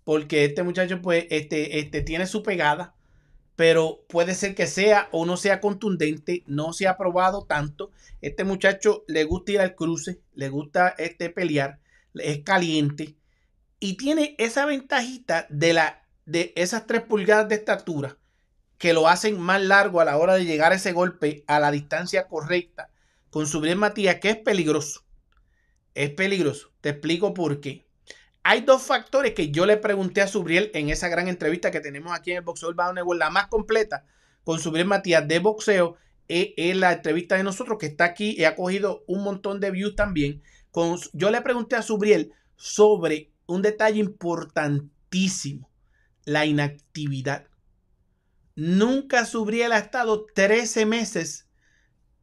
porque 0.03 0.45
este 0.45 0.64
muchacho, 0.64 1.02
pues, 1.02 1.26
este, 1.30 1.80
este 1.80 2.02
tiene 2.02 2.26
su 2.28 2.44
pegada 2.44 2.95
pero 3.61 4.03
puede 4.07 4.34
ser 4.34 4.56
que 4.56 4.65
sea 4.65 5.07
o 5.11 5.23
no 5.23 5.38
sea 5.38 5.61
contundente, 5.61 6.44
no 6.48 6.73
se 6.73 6.88
ha 6.88 6.98
probado 6.98 7.45
tanto. 7.45 7.91
Este 8.19 8.44
muchacho 8.44 9.03
le 9.07 9.23
gusta 9.23 9.52
ir 9.52 9.61
al 9.61 9.76
cruce, 9.76 10.19
le 10.34 10.49
gusta 10.49 10.95
este 10.98 11.30
pelear, 11.30 11.80
es 12.15 12.40
caliente 12.40 13.18
y 13.80 13.98
tiene 13.98 14.36
esa 14.38 14.65
ventajita 14.65 15.48
de, 15.49 15.73
la, 15.73 16.07
de 16.26 16.53
esas 16.56 16.88
tres 16.88 17.02
pulgadas 17.02 17.49
de 17.49 17.56
estatura 17.56 18.18
que 18.78 18.94
lo 18.94 19.07
hacen 19.07 19.40
más 19.40 19.61
largo 19.61 20.02
a 20.02 20.06
la 20.06 20.18
hora 20.18 20.36
de 20.36 20.45
llegar 20.45 20.73
ese 20.73 20.91
golpe 20.91 21.44
a 21.45 21.60
la 21.60 21.72
distancia 21.72 22.28
correcta 22.28 22.90
con 23.30 23.45
su 23.45 23.61
bien 23.61 23.78
Matías, 23.78 24.15
que 24.15 24.32
es 24.32 24.38
peligroso. 24.38 25.06
Es 25.94 26.10
peligroso. 26.10 26.72
Te 26.82 26.90
explico 26.90 27.34
por 27.34 27.61
qué. 27.61 27.86
Hay 28.43 28.61
dos 28.61 28.81
factores 28.81 29.34
que 29.34 29.51
yo 29.51 29.65
le 29.65 29.77
pregunté 29.77 30.22
a 30.22 30.27
Subriel 30.27 30.72
en 30.73 30.89
esa 30.89 31.09
gran 31.09 31.27
entrevista 31.27 31.69
que 31.69 31.80
tenemos 31.80 32.11
aquí 32.11 32.31
en 32.31 32.38
el 32.38 32.43
Boxeo 32.43 32.73
Network, 32.73 33.19
la 33.19 33.30
más 33.30 33.47
completa 33.47 34.05
con 34.43 34.59
Subriel 34.59 34.88
Matías 34.88 35.27
de 35.27 35.39
boxeo. 35.39 35.97
Es, 36.27 36.49
es, 36.57 36.76
la 36.76 36.93
entrevista 36.93 37.35
de 37.35 37.43
nosotros 37.43 37.77
que 37.77 37.85
está 37.88 38.05
aquí 38.05 38.35
y 38.38 38.45
ha 38.45 38.55
cogido 38.55 39.03
un 39.07 39.23
montón 39.23 39.59
de 39.59 39.69
views 39.69 39.95
también. 39.95 40.41
Yo 41.13 41.30
le 41.30 41.41
pregunté 41.41 41.76
a 41.76 41.81
Subriel 41.81 42.34
sobre 42.55 43.31
un 43.45 43.61
detalle 43.61 43.99
importantísimo, 43.99 45.69
la 46.26 46.45
inactividad. 46.45 47.47
Nunca 48.55 49.26
Subriel 49.26 49.73
ha 49.73 49.77
estado 49.77 50.26
13 50.34 50.85
meses 50.85 51.47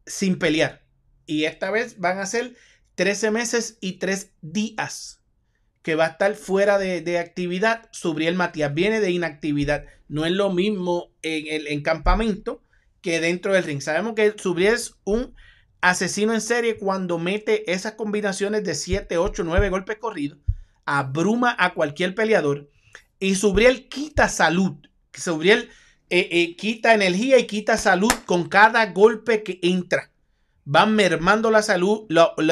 sin 0.07 0.39
pelear. 0.39 0.85
Y 1.27 1.45
esta 1.45 1.71
vez 1.71 1.99
van 1.99 2.19
a 2.19 2.27
ser 2.27 2.57
13 2.95 3.31
meses 3.31 3.77
y 3.81 3.95
3 3.99 4.33
días 4.41 5.18
que 5.83 5.95
va 5.95 6.07
a 6.07 6.09
estar 6.09 6.35
fuera 6.35 6.79
de, 6.79 7.19
actividad. 7.19 7.89
Subriel 7.93 8.35
Matías 8.35 8.75
viene 8.75 9.01
de 9.01 9.11
inactividad. 9.11 9.85
No 10.09 10.25
es 10.25 10.33
lo 10.33 10.51
mismo 10.51 11.11
en 11.23 11.67
el 11.67 11.83
campamento 11.83 12.63
que 13.01 13.21
dentro 13.21 13.53
del 13.53 13.65
ring. 13.65 13.81
Sabemos 13.81 14.15
que 14.15 14.35
Subriel 14.37 14.75
es 14.75 14.95
un 15.05 15.35
asesino 15.81 16.35
en 16.35 16.41
serie 16.41 16.77
cuando 16.77 17.19
mete 17.19 17.71
esas 17.73 17.93
combinaciones 17.93 18.65
de 18.65 18.75
7, 18.75 19.19
8, 19.19 19.45
9 19.45 19.69
golpes 19.71 19.99
corridos, 19.99 20.39
abruma 20.85 21.55
a 21.59 21.75
cualquier 21.75 22.15
peleador 22.15 22.69
y 23.21 23.35
Subriel 23.35 23.89
quita 23.89 24.29
salud. 24.29 24.77
Subriel 25.13 25.71
eh, 26.11 26.29
eh, 26.31 26.57
quita 26.57 26.95
energía 26.95 27.39
y 27.39 27.47
quita 27.47 27.77
salud 27.77 28.13
con 28.27 28.49
cada 28.49 28.87
golpe 28.87 29.43
que 29.43 29.59
entra. 29.63 30.11
Van 30.65 30.95
mermando 30.95 31.51
la 31.51 31.63
salud 31.63 32.07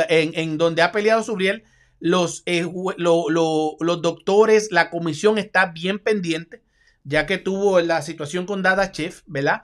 en, 0.09 0.59
donde 0.59 0.82
ha 0.82 0.90
peleado 0.90 1.23
Subriel. 1.23 1.65
Los, 2.07 2.45
eh, 2.47 2.65
los 2.99 4.03
doctores, 4.03 4.70
la 4.70 4.91
comisión 4.91 5.39
está 5.39 5.66
bien 5.66 5.99
pendiente, 5.99 6.62
ya 7.03 7.27
que 7.27 7.37
tuvo 7.37 7.81
la 7.81 8.01
situación 8.01 8.47
con 8.47 8.62
Dada 8.62 8.93
Chef, 8.93 9.23
¿verdad? 9.27 9.62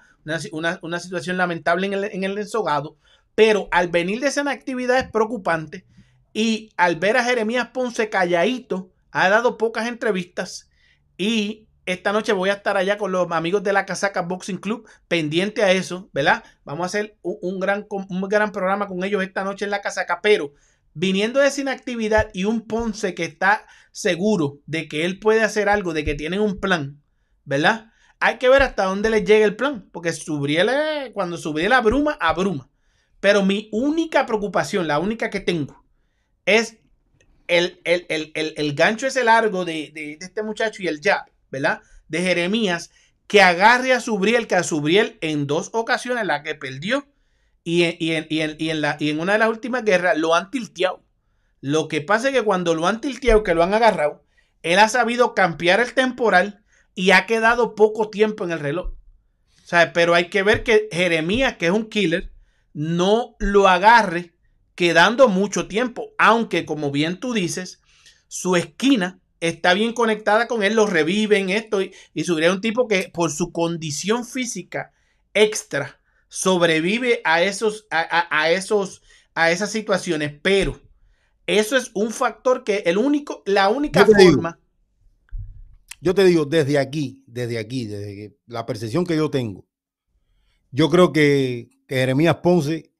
Una, 0.51 0.98
situación 0.98 1.36
lamentable 1.36 1.86
en 1.86 1.93
el, 1.93 2.05
en 2.05 2.24
el 2.24 2.36
ensogado. 2.36 2.97
Pero 3.36 3.69
al 3.70 3.90
venir 3.90 4.19
de 4.19 4.27
esa 4.27 4.48
actividad 4.51 4.98
es 4.98 5.09
preocupante. 5.09 5.86
Y 6.32 6.70
al 6.77 6.97
ver 6.97 7.16
a 7.16 7.23
Jeremías 7.23 7.69
Ponce 7.69 8.10
calladito, 8.10 8.90
ha 9.12 9.28
dado 9.28 9.56
pocas 9.56 9.86
entrevistas. 9.86 10.69
Y 11.16 11.69
esta 11.86 12.12
noche 12.12 12.32
voy 12.32 12.51
a 12.51 12.55
estar 12.55 12.77
allá 12.77 12.98
con 12.98 13.12
los 13.12 13.31
amigos 13.31 13.62
de 13.62 13.73
la 13.73 13.86
Casaca 13.86 14.23
Boxing 14.23 14.59
Club, 14.59 14.89
pendiente 15.06 15.62
a 15.62 15.70
eso, 15.70 16.10
¿verdad? 16.12 16.43
Vamos 16.64 16.82
a 16.82 16.86
hacer 16.86 17.16
un, 17.23 17.60
gran, 17.60 17.86
un 17.89 18.28
gran 18.28 18.51
programa 18.51 18.89
con 18.89 19.05
ellos 19.05 19.23
esta 19.23 19.44
noche 19.44 19.64
en 19.64 19.70
la 19.70 19.81
Casaca, 19.81 20.20
pero 20.20 20.52
viniendo 20.94 21.40
de 21.40 21.48
esa 21.48 21.60
inactividad 21.60 22.31
y 22.32 22.44
un 22.44 22.62
Ponce 22.62 23.14
que 23.14 23.24
está 23.24 23.66
seguro 23.90 24.60
de 24.66 24.89
que 24.89 25.05
él 25.05 25.19
puede 25.19 25.43
hacer 25.43 25.69
algo, 25.69 25.93
de 25.93 26.05
que 26.05 26.14
tienen 26.14 26.40
un 26.40 26.60
plan, 26.60 27.02
¿verdad? 27.44 27.93
Hay 28.20 28.39
que 28.39 28.48
ver 28.48 28.62
hasta 28.62 28.85
dónde 28.85 29.10
le 29.10 29.24
llega 29.24 29.44
el 29.44 29.56
plan, 29.56 29.89
porque 29.93 30.12
Subriel, 30.12 30.70
cuando 31.12 31.36
Subriel 31.36 31.73
abruma, 31.73 32.16
abruma. 32.20 32.70
Pero 33.20 33.44
mi 33.44 33.69
única 33.73 34.27
preocupación, 34.27 34.86
la 34.86 34.98
única 34.98 35.31
que 35.31 35.40
tengo, 35.40 35.85
es 36.47 36.78
el, 37.48 37.81
el, 37.85 38.74
gancho 38.74 39.06
ese 39.06 39.24
largo 39.24 39.64
de, 39.64 39.90
de, 39.93 40.19
este 40.20 40.43
muchacho 40.43 40.82
y 40.82 40.89
el 40.89 41.01
jab, 41.01 41.24
¿verdad? 41.51 41.82
De 42.09 42.20
Jeremías, 42.20 42.90
que 43.27 43.43
agarre 43.43 43.93
a 43.93 44.01
Subriel, 44.01 44.47
que 44.47 44.55
a 44.55 44.62
Subriel 44.62 45.19
en 45.20 45.47
dos 45.47 45.70
ocasiones, 45.73 46.24
la 46.27 46.43
que 46.43 46.55
perdió 46.55 47.06
y 47.64 47.84
en, 47.84 48.26
y 48.28 48.70
en, 48.70 48.80
la, 48.80 48.97
y 48.98 49.10
en 49.10 49.20
una 49.20 49.34
de 49.34 49.39
las 49.39 49.48
últimas 49.48 49.84
guerras, 49.84 50.16
lo 50.16 50.34
han 50.34 50.51
tilteado. 50.51 51.02
Lo 51.60 51.89
que 51.89 52.01
pasa 52.01 52.28
es 52.28 52.34
que 52.34 52.43
cuando 52.43 52.74
lo 52.74 52.86
han 52.86 53.01
tilteado, 53.01 53.44
que 53.44 53.55
lo 53.55 53.62
han 53.62 53.74
agarrado, 53.74 54.24
él 54.62 54.78
ha 54.78 54.89
sabido 54.89 55.34
cambiar 55.34 55.80
el 55.80 55.94
temporal 55.94 56.64
y 56.94 57.12
ha 57.12 57.26
quedado 57.26 57.74
poco 57.74 58.10
tiempo 58.10 58.44
en 58.44 58.52
el 58.52 58.60
reloj. 58.60 58.93
O 59.72 59.93
pero 59.94 60.14
hay 60.14 60.28
que 60.28 60.43
ver 60.43 60.64
que 60.64 60.89
Jeremías, 60.93 61.56
que 61.56 61.66
es 61.66 61.72
un 61.72 61.89
killer, 61.89 62.32
no 62.74 63.36
lo 63.39 63.68
agarre 63.68 64.34
quedando 64.74 65.28
mucho 65.28 65.68
tiempo, 65.68 66.10
aunque 66.18 66.64
como 66.64 66.90
bien 66.90 67.20
tú 67.20 67.32
dices, 67.32 67.80
su 68.28 68.56
esquina 68.56 69.20
está 69.40 69.74
bien 69.74 69.93
conectada 69.93 70.48
con 70.48 70.62
él, 70.62 70.74
lo 70.74 70.86
reviven 70.86 71.51
esto 71.51 71.82
y, 71.82 71.93
y 72.14 72.30
un 72.30 72.60
tipo 72.60 72.89
que 72.89 73.10
por 73.12 73.30
su 73.30 73.52
condición 73.52 74.24
física 74.24 74.93
extra 75.34 76.01
sobrevive 76.32 77.20
a 77.24 77.42
esos, 77.42 77.86
a, 77.90 78.50
esos, 78.50 79.02
a 79.34 79.50
esas 79.50 79.70
situaciones, 79.70 80.32
pero 80.40 80.80
eso 81.46 81.76
es 81.76 81.90
un 81.92 82.10
factor 82.10 82.64
que 82.64 82.78
el 82.86 82.96
único, 82.96 83.42
la 83.44 83.68
única 83.68 84.06
forma. 84.06 84.59
yo 86.00 86.14
te 86.14 86.24
digo, 86.24 86.46
desde 86.46 86.78
aquí, 86.78 87.22
desde 87.26 87.59
aquí, 87.59 87.84
desde 87.84 88.38
la 88.46 88.64
percepción 88.64 89.04
que 89.04 89.14
yo 89.14 89.28
tengo, 89.28 89.66
yo 90.70 90.88
creo 90.88 91.12
que 91.12 91.68
Jeremías 91.86 92.36
Ponce 92.36 92.94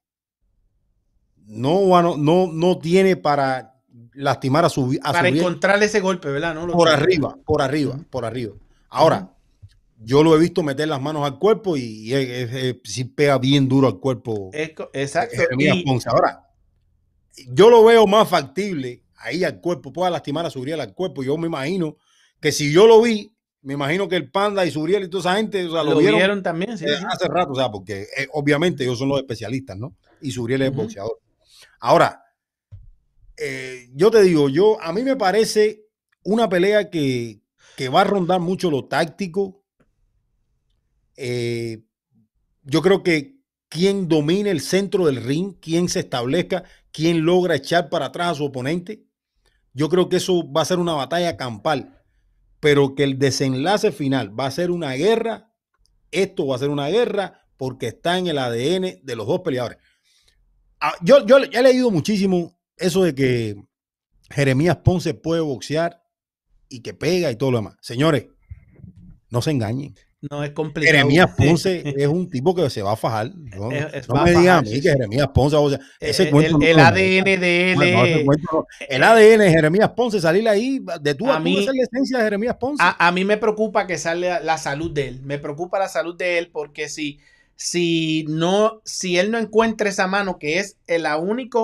no, 1.37 2.15
no, 2.15 2.51
no 2.53 2.77
tiene 2.77 3.15
para 3.15 3.81
lastimar 4.13 4.63
a 4.65 4.69
su 4.69 4.95
a 5.01 5.11
Para 5.11 5.29
encontrar 5.29 5.81
ese 5.81 6.01
golpe, 6.01 6.29
¿verdad? 6.29 6.55
por 6.67 6.87
arriba, 6.87 7.35
por 7.43 7.63
arriba, 7.63 7.97
por 8.11 8.25
arriba. 8.25 8.53
Ahora, 8.89 9.32
yo 10.03 10.23
lo 10.23 10.35
he 10.35 10.39
visto 10.39 10.63
meter 10.63 10.87
las 10.87 11.01
manos 11.01 11.25
al 11.25 11.39
cuerpo 11.39 11.77
y, 11.77 12.11
si 12.83 13.05
pega 13.05 13.37
bien 13.37 13.67
duro 13.67 13.87
al 13.87 13.99
cuerpo. 13.99 14.49
exacto. 14.53 15.37
Ponce. 15.85 16.09
Ahora, 16.09 16.49
yo 17.49 17.69
lo 17.69 17.83
veo 17.83 18.05
más 18.07 18.27
factible 18.27 19.03
ahí 19.17 19.43
al 19.43 19.59
cuerpo, 19.61 19.93
pueda 19.93 20.09
lastimar 20.09 20.45
a 20.45 20.49
Suriel 20.49 20.81
al 20.81 20.93
cuerpo. 20.93 21.23
Yo 21.23 21.37
me 21.37 21.47
imagino 21.47 21.97
que 22.39 22.51
si 22.51 22.71
yo 22.71 22.87
lo 22.87 23.01
vi, 23.01 23.33
me 23.61 23.73
imagino 23.73 24.07
que 24.09 24.17
el 24.17 24.29
Panda 24.29 24.65
y 24.65 24.71
Suriel 24.71 25.03
y 25.03 25.09
toda 25.09 25.21
esa 25.21 25.35
gente, 25.37 25.63
lo, 25.63 25.97
vieron, 25.97 26.43
también, 26.43 26.77
sí, 26.77 26.85
eh, 26.85 26.95
hace 27.09 27.27
rato, 27.27 27.53
o 27.53 27.55
sea, 27.55 27.71
porque 27.71 28.01
eh, 28.17 28.27
obviamente 28.33 28.83
ellos 28.83 28.99
son 28.99 29.09
los 29.09 29.19
especialistas, 29.19 29.77
¿no? 29.77 29.95
Y 30.21 30.31
Suriel 30.31 30.61
es 30.61 30.69
el 30.69 30.75
boxeador. 30.75 31.19
Ahora, 31.79 32.23
eh, 33.37 33.89
yo 33.93 34.11
te 34.11 34.21
digo, 34.21 34.49
yo 34.49 34.81
a 34.81 34.91
mí 34.91 35.03
me 35.03 35.15
parece 35.15 35.85
una 36.23 36.49
pelea 36.49 36.89
que, 36.89 37.39
va 37.93 38.01
a 38.01 38.05
rondar 38.05 38.39
mucho 38.39 38.69
lo 38.69 38.85
táctico. 38.85 39.62
Yo 41.15 42.81
creo 42.81 43.03
que 43.03 43.39
quien 43.69 44.07
domine 44.07 44.51
el 44.51 44.61
centro 44.61 45.05
del 45.05 45.23
ring, 45.23 45.55
quien 45.59 45.89
se 45.89 46.01
establezca, 46.01 46.63
quien 46.91 47.25
logra 47.25 47.55
echar 47.55 47.89
para 47.89 48.07
atrás 48.07 48.31
a 48.31 48.35
su 48.35 48.45
oponente, 48.45 49.03
yo 49.73 49.89
creo 49.89 50.09
que 50.09 50.17
eso 50.17 50.51
va 50.51 50.61
a 50.61 50.65
ser 50.65 50.79
una 50.79 50.93
batalla 50.93 51.37
campal 51.37 52.03
pero 52.63 52.95
que 52.95 53.03
el 53.03 53.19
desenlace 53.19 53.91
final 53.91 54.39
va 54.39 54.45
a 54.45 54.51
ser 54.51 54.71
una 54.71 54.93
guerra, 54.93 55.53
esto 56.11 56.47
va 56.47 56.55
a 56.55 56.59
ser 56.59 56.69
una 56.69 56.87
guerra 56.87 57.45
porque 57.57 57.87
está 57.87 58.17
en 58.17 58.27
el 58.27 58.37
ADN 58.37 59.01
de 59.03 59.15
los 59.17 59.27
dos 59.27 59.41
peleadores. 59.41 59.79
Ah, 60.79 60.93
yo, 61.01 61.25
yo 61.25 61.39
he 61.39 61.61
leído 61.61 61.91
muchísimo 61.91 62.57
eso 62.77 63.03
de 63.03 63.13
que 63.13 63.61
Jeremías 64.29 64.77
Ponce 64.77 65.13
puede 65.13 65.41
boxear 65.41 66.05
y 66.69 66.79
que 66.79 66.93
pega 66.93 67.29
y 67.31 67.35
todo 67.35 67.51
lo 67.51 67.57
demás. 67.57 67.75
Señores, 67.81 68.27
no 69.29 69.41
se 69.41 69.51
engañen. 69.51 69.95
No 70.29 70.41
es 70.43 70.51
complicado. 70.51 70.95
Jeremías 70.95 71.31
Ponce 71.37 71.83
es 71.85 72.07
un 72.07 72.29
tipo 72.29 72.55
que 72.55 72.69
se 72.69 72.81
va 72.81 72.93
a 72.93 72.95
fajar. 72.95 73.31
No, 73.35 73.69
me 73.69 74.31
digan 74.31 74.59
a 74.59 74.61
mí 74.61 74.81
que 74.81 74.89
Jeremías 74.89 75.27
Ponce. 75.33 75.55
O 75.57 75.69
sea, 75.69 75.79
ese 75.99 76.29
el, 76.29 76.63
el, 76.63 76.79
ADN 76.79 77.39
de 77.41 77.73
él. 77.73 78.25
el 78.87 79.03
ADN 79.03 79.39
de 79.39 79.49
Jeremías 79.51 79.89
Ponce, 79.91 80.21
salir 80.21 80.47
ahí 80.47 80.79
de 81.01 81.15
tú 81.15 81.29
a, 81.29 81.39
mí, 81.39 81.65
la 81.65 81.83
esencia 81.83 82.19
de 82.19 82.23
Jeremías 82.23 82.55
Ponce. 82.55 82.81
A, 82.81 83.11
mí 83.11 83.25
me 83.25 83.37
preocupa 83.37 83.85
que 83.85 83.97
salga 83.97 84.39
la 84.39 84.57
salud 84.57 84.91
de 84.91 85.09
él. 85.09 85.21
Me 85.23 85.39
preocupa 85.39 85.77
la 85.77 85.89
salud 85.89 86.15
de 86.15 86.37
él 86.37 86.49
porque 86.51 86.87
si, 86.87 87.19
si, 87.55 88.25
no, 88.29 88.81
si 88.85 89.17
él 89.17 89.29
no 89.29 89.37
encuentra 89.37 89.89
esa 89.89 90.07
mano, 90.07 90.39
que 90.39 90.59
es 90.59 90.77
la 90.87 91.17
única 91.17 91.59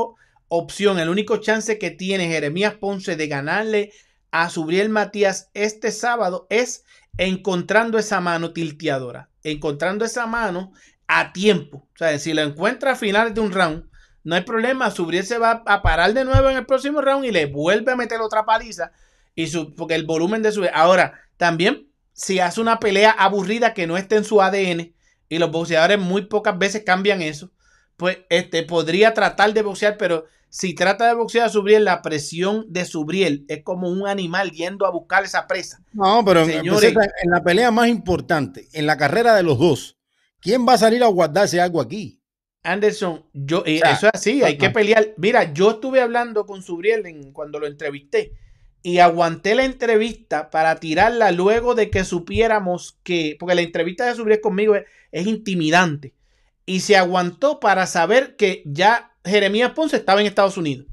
opción, 0.49 0.99
el 0.99 1.07
único 1.07 1.37
chance 1.37 1.77
que 1.77 1.91
tiene 1.91 2.27
Jeremías 2.27 2.73
Ponce 2.73 3.15
de 3.15 3.27
ganarle 3.27 3.91
a 4.31 4.49
Subriel 4.49 4.89
Matías 4.89 5.49
este 5.53 5.91
sábado 5.91 6.45
es 6.49 6.83
encontrando 7.19 7.99
esa 7.99 8.21
mano 8.21 8.53
tilteadora, 8.53 9.29
encontrando 9.43 10.05
esa 10.05 10.25
mano 10.25 10.71
a 11.05 11.33
tiempo. 11.33 11.89
O 11.93 11.97
sea, 11.97 12.17
si 12.17 12.33
la 12.33 12.43
encuentra 12.43 12.93
a 12.93 12.95
finales 12.95 13.33
de 13.33 13.41
un 13.41 13.51
round, 13.51 13.83
no 14.23 14.35
hay 14.35 14.41
problema. 14.41 14.89
Subriel 14.89 15.25
se 15.25 15.37
va 15.37 15.61
a 15.65 15.81
parar 15.81 16.13
de 16.13 16.23
nuevo 16.23 16.49
en 16.49 16.55
el 16.55 16.65
próximo 16.65 17.01
round 17.01 17.25
y 17.25 17.31
le 17.31 17.45
vuelve 17.45 17.91
a 17.91 17.97
meter 17.97 18.21
otra 18.21 18.45
paliza. 18.45 18.93
Y 19.35 19.47
su, 19.47 19.75
porque 19.75 19.95
el 19.95 20.05
volumen 20.05 20.41
de 20.41 20.53
su. 20.53 20.65
Ahora, 20.73 21.19
también, 21.35 21.89
si 22.13 22.39
hace 22.39 22.61
una 22.61 22.79
pelea 22.79 23.11
aburrida 23.11 23.73
que 23.73 23.85
no 23.85 23.97
esté 23.97 24.15
en 24.15 24.23
su 24.23 24.41
ADN, 24.41 24.93
y 25.27 25.37
los 25.39 25.51
boxeadores 25.51 25.99
muy 25.99 26.23
pocas 26.23 26.57
veces 26.57 26.83
cambian 26.85 27.21
eso, 27.21 27.51
pues 27.97 28.19
este, 28.29 28.63
podría 28.63 29.13
tratar 29.13 29.53
de 29.53 29.61
boxear, 29.61 29.97
pero 29.97 30.25
si 30.49 30.73
trata 30.73 31.07
de 31.07 31.13
boxear 31.13 31.45
a 31.45 31.49
Subriel, 31.49 31.85
la 31.85 32.01
presión 32.01 32.65
de 32.69 32.85
Subriel 32.85 33.45
es 33.47 33.63
como 33.63 33.89
un 33.89 34.07
animal 34.07 34.51
yendo 34.51 34.85
a 34.85 34.91
buscar 34.91 35.23
esa 35.23 35.45
presa. 35.47 35.81
No, 35.93 36.23
pero 36.25 36.45
Señores, 36.45 36.93
en 37.23 37.29
la 37.31 37.43
pelea 37.43 37.71
más 37.71 37.87
importante, 37.87 38.67
en 38.73 38.85
la 38.85 38.97
carrera 38.97 39.35
de 39.35 39.43
los 39.43 39.59
dos, 39.59 39.97
¿quién 40.39 40.67
va 40.67 40.73
a 40.73 40.77
salir 40.79 41.03
a 41.03 41.07
guardarse 41.07 41.61
algo 41.61 41.79
aquí? 41.79 42.19
Anderson, 42.63 43.25
yo, 43.33 43.63
eso 43.65 44.07
es 44.07 44.11
así, 44.13 44.43
hay 44.43 44.57
que 44.57 44.69
pelear. 44.69 45.13
Mira, 45.17 45.53
yo 45.53 45.71
estuve 45.71 46.01
hablando 46.01 46.45
con 46.45 46.61
Subriel 46.61 47.05
en, 47.05 47.31
cuando 47.31 47.59
lo 47.59 47.67
entrevisté 47.67 48.33
y 48.81 48.99
aguanté 48.99 49.55
la 49.55 49.65
entrevista 49.65 50.49
para 50.49 50.75
tirarla 50.75 51.31
luego 51.31 51.75
de 51.75 51.89
que 51.89 52.03
supiéramos 52.03 52.97
que, 53.03 53.37
porque 53.39 53.55
la 53.55 53.61
entrevista 53.61 54.05
de 54.05 54.15
Subriel 54.15 54.41
conmigo 54.41 54.75
es 55.11 55.27
intimidante, 55.27 56.13
y 56.69 56.81
se 56.81 56.95
aguantó 56.95 57.59
para 57.59 57.87
saber 57.87 58.35
que 58.35 58.61
ya 58.63 59.08
Jeremías 59.25 59.71
Ponce 59.71 59.97
estaba 59.97 60.21
en 60.21 60.27
Estados 60.27 60.57
Unidos, 60.57 60.87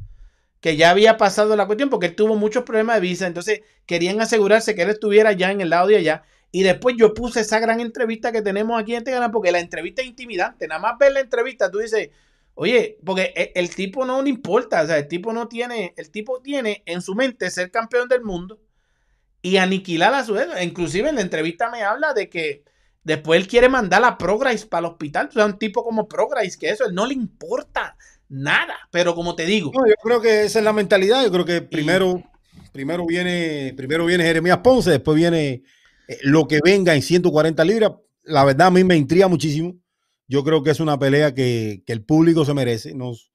que 0.61 0.77
ya 0.77 0.90
había 0.90 1.16
pasado 1.16 1.55
la 1.57 1.66
cuestión 1.66 1.90
porque 1.90 2.07
él 2.07 2.16
tuvo 2.16 2.36
muchos 2.36 2.65
problemas 2.65 2.97
de 2.97 3.01
visa, 3.01 3.27
entonces 3.27 3.61
querían 3.86 4.20
asegurarse 4.20 4.74
que 4.74 4.82
él 4.82 4.90
estuviera 4.90 5.32
ya 5.32 5.53
en 5.53 5.61
el 5.61 5.70
lado 5.70 5.89
de 5.89 5.97
allá. 5.97 6.24
Y 6.53 6.62
después 6.62 6.97
yo 6.98 7.12
puse 7.12 7.40
esa 7.40 7.59
gran 7.59 7.81
entrevista 7.81 8.32
que 8.32 8.43
tenemos 8.43 8.81
aquí 8.81 8.93
en 8.93 8.98
este 8.98 9.11
canal, 9.11 9.31
porque 9.31 9.53
la 9.53 9.61
entrevista 9.61 10.03
es 10.03 10.09
intimidante. 10.09 10.66
Nada 10.66 10.81
más 10.81 10.98
ver 10.98 11.12
la 11.12 11.20
entrevista, 11.20 11.70
tú 11.70 11.78
dices, 11.78 12.11
oye, 12.55 12.98
porque 13.05 13.32
e, 13.36 13.53
el, 13.55 13.74
tipo 13.74 14.07
no 14.07 14.23
le 14.23 14.31
importa, 14.31 14.82
o 14.82 14.86
sea, 14.86 14.97
el 14.97 15.09
tipo 15.09 15.32
no 15.32 15.48
tiene, 15.48 15.93
el 15.97 16.11
tipo 16.11 16.40
tiene 16.40 16.82
en 16.86 17.03
su 17.03 17.15
mente 17.15 17.51
ser 17.51 17.70
campeón 17.70 18.09
del 18.09 18.23
mundo 18.23 18.59
y 19.43 19.59
aniquilar 19.59 20.15
a 20.15 20.24
su 20.24 20.36
Inclusive 20.62 21.09
en 21.09 21.16
la 21.16 21.20
entrevista 21.20 21.70
me 21.70 21.82
habla 21.82 22.15
de 22.15 22.28
que 22.28 22.65
Después 23.07 23.40
él 23.40 23.47
quiere 23.47 23.69
mandar 23.69 24.03
a 24.05 24.19
Progress 24.19 24.66
para 24.66 24.81
el 24.81 24.93
hospital. 24.93 25.28
O 25.28 25.32
sea, 25.32 25.47
un 25.47 25.61
tipo 25.61 25.85
como 25.85 26.09
Progress, 26.09 26.57
que 26.57 26.70
eso, 26.70 26.86
él 26.86 26.93
no 26.93 27.07
le 27.07 27.15
importa 27.15 27.97
nada. 28.28 28.74
Pero 28.90 29.15
como 29.15 29.35
te 29.35 29.47
digo. 29.47 29.73
yo 29.73 29.94
creo 30.03 30.20
que 30.20 30.44
esa 30.44 30.59
es 30.59 30.65
la 30.65 30.73
mentalidad. 30.73 31.24
Yo 31.24 31.31
creo 31.31 31.44
que 31.44 31.62
primero, 31.62 32.23
primero, 32.73 33.07
viene, 33.07 33.74
primero 33.77 34.07
viene 34.07 34.24
Jeremías 34.24 34.59
Ponce, 34.59 34.90
después 34.90 35.16
viene 35.16 35.62
eh, 36.09 36.19
lo 36.23 36.47
que 36.48 36.61
venga 36.65 36.94
en 36.94 37.03
140 37.03 37.65
libras. 37.65 37.93
La 38.23 38.44
verdad 38.44 38.69
a 38.69 38.70
mí 38.70 38.85
me 38.85 38.97
intriga 38.97 39.28
muchísimo. 39.28 39.77
Yo 40.28 40.43
creo 40.43 40.62
que 40.62 40.70
es 40.70 40.81
una 40.81 40.98
pelea 40.98 41.35
que, 41.35 41.82
el 41.86 42.05
público 42.05 42.44
se 42.44 42.55
merece. 42.55 42.94
Nos, 42.94 43.31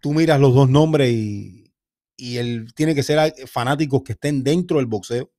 tú 0.00 0.12
miras 0.12 0.38
los 0.40 0.54
dos 0.54 0.68
nombres 0.68 1.10
y, 1.10 1.72
y 2.16 2.36
él 2.36 2.72
tiene 2.74 2.94
que 2.94 3.02
ser 3.02 3.34
fanáticos 3.46 4.02
que 4.02 4.12
estén 4.12 4.44
dentro 4.44 4.76
del 4.78 4.86
boxeo 4.86 5.30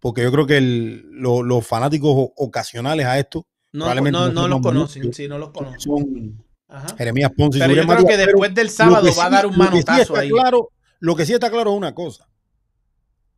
porque 0.00 0.22
yo 0.22 0.32
creo 0.32 0.46
que 0.46 0.60
los 0.60 1.66
fanáticos 1.66 2.30
ocasionales 2.36 3.06
a 3.06 3.18
esto 3.18 3.46
no, 3.72 3.84
probablemente 3.84 4.32
no, 4.32 4.48
los 4.48 4.60
conocen, 4.60 5.12
sí, 5.12 5.28
no 5.28 5.38
los 5.38 5.50
conocen. 5.50 5.80
Son 5.80 6.44
Jeremías 6.96 7.32
Ponce 7.36 7.58
pero 7.58 7.74
yo 7.74 7.86
creo 7.86 8.06
que 8.06 8.16
después 8.16 8.54
del 8.54 8.70
sábado 8.70 9.08
va 9.18 9.26
a 9.26 9.30
dar 9.30 9.46
un 9.46 9.56
manotazo 9.56 10.16
ahí. 10.16 10.30
Claro, 10.30 10.70
lo 11.00 11.16
que 11.16 11.26
sí 11.26 11.32
está 11.32 11.50
claro 11.50 11.72
es 11.72 11.76
una 11.76 11.94
cosa. 11.94 12.28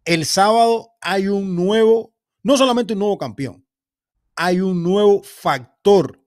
El 0.04 0.26
sábado 0.26 0.90
hay 1.00 1.28
un 1.28 1.54
nuevo, 1.54 2.14
no 2.42 2.56
solamente 2.56 2.92
un 2.92 2.98
nuevo 2.98 3.18
campeón, 3.18 3.64
hay 4.36 4.60
un 4.60 4.82
nuevo 4.82 5.22
factor 5.22 6.20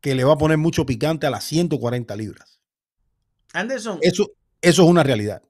que 0.00 0.14
le 0.14 0.24
va 0.24 0.34
a 0.34 0.38
poner 0.38 0.58
mucho 0.58 0.86
picante 0.86 1.26
a 1.26 1.30
las 1.30 1.44
140 1.44 2.14
libras. 2.16 2.60
Anderson. 3.52 3.98
Eso, 4.02 4.30
eso 4.60 4.82
es 4.82 4.88
una 4.88 5.02
realidad. 5.02 5.42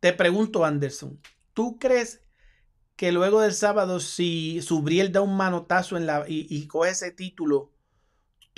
Te 0.00 0.12
pregunto, 0.12 0.64
Anderson, 0.64 1.20
¿tú 1.54 1.78
crees 1.78 2.20
que 2.98 3.12
luego 3.12 3.40
del 3.40 3.54
sábado, 3.54 4.00
si 4.00 4.60
Subriel 4.60 5.12
da 5.12 5.20
un 5.20 5.36
manotazo 5.36 5.96
en 5.96 6.06
la, 6.06 6.24
y, 6.26 6.66
coge 6.66 6.90
ese 6.90 7.12
título, 7.12 7.72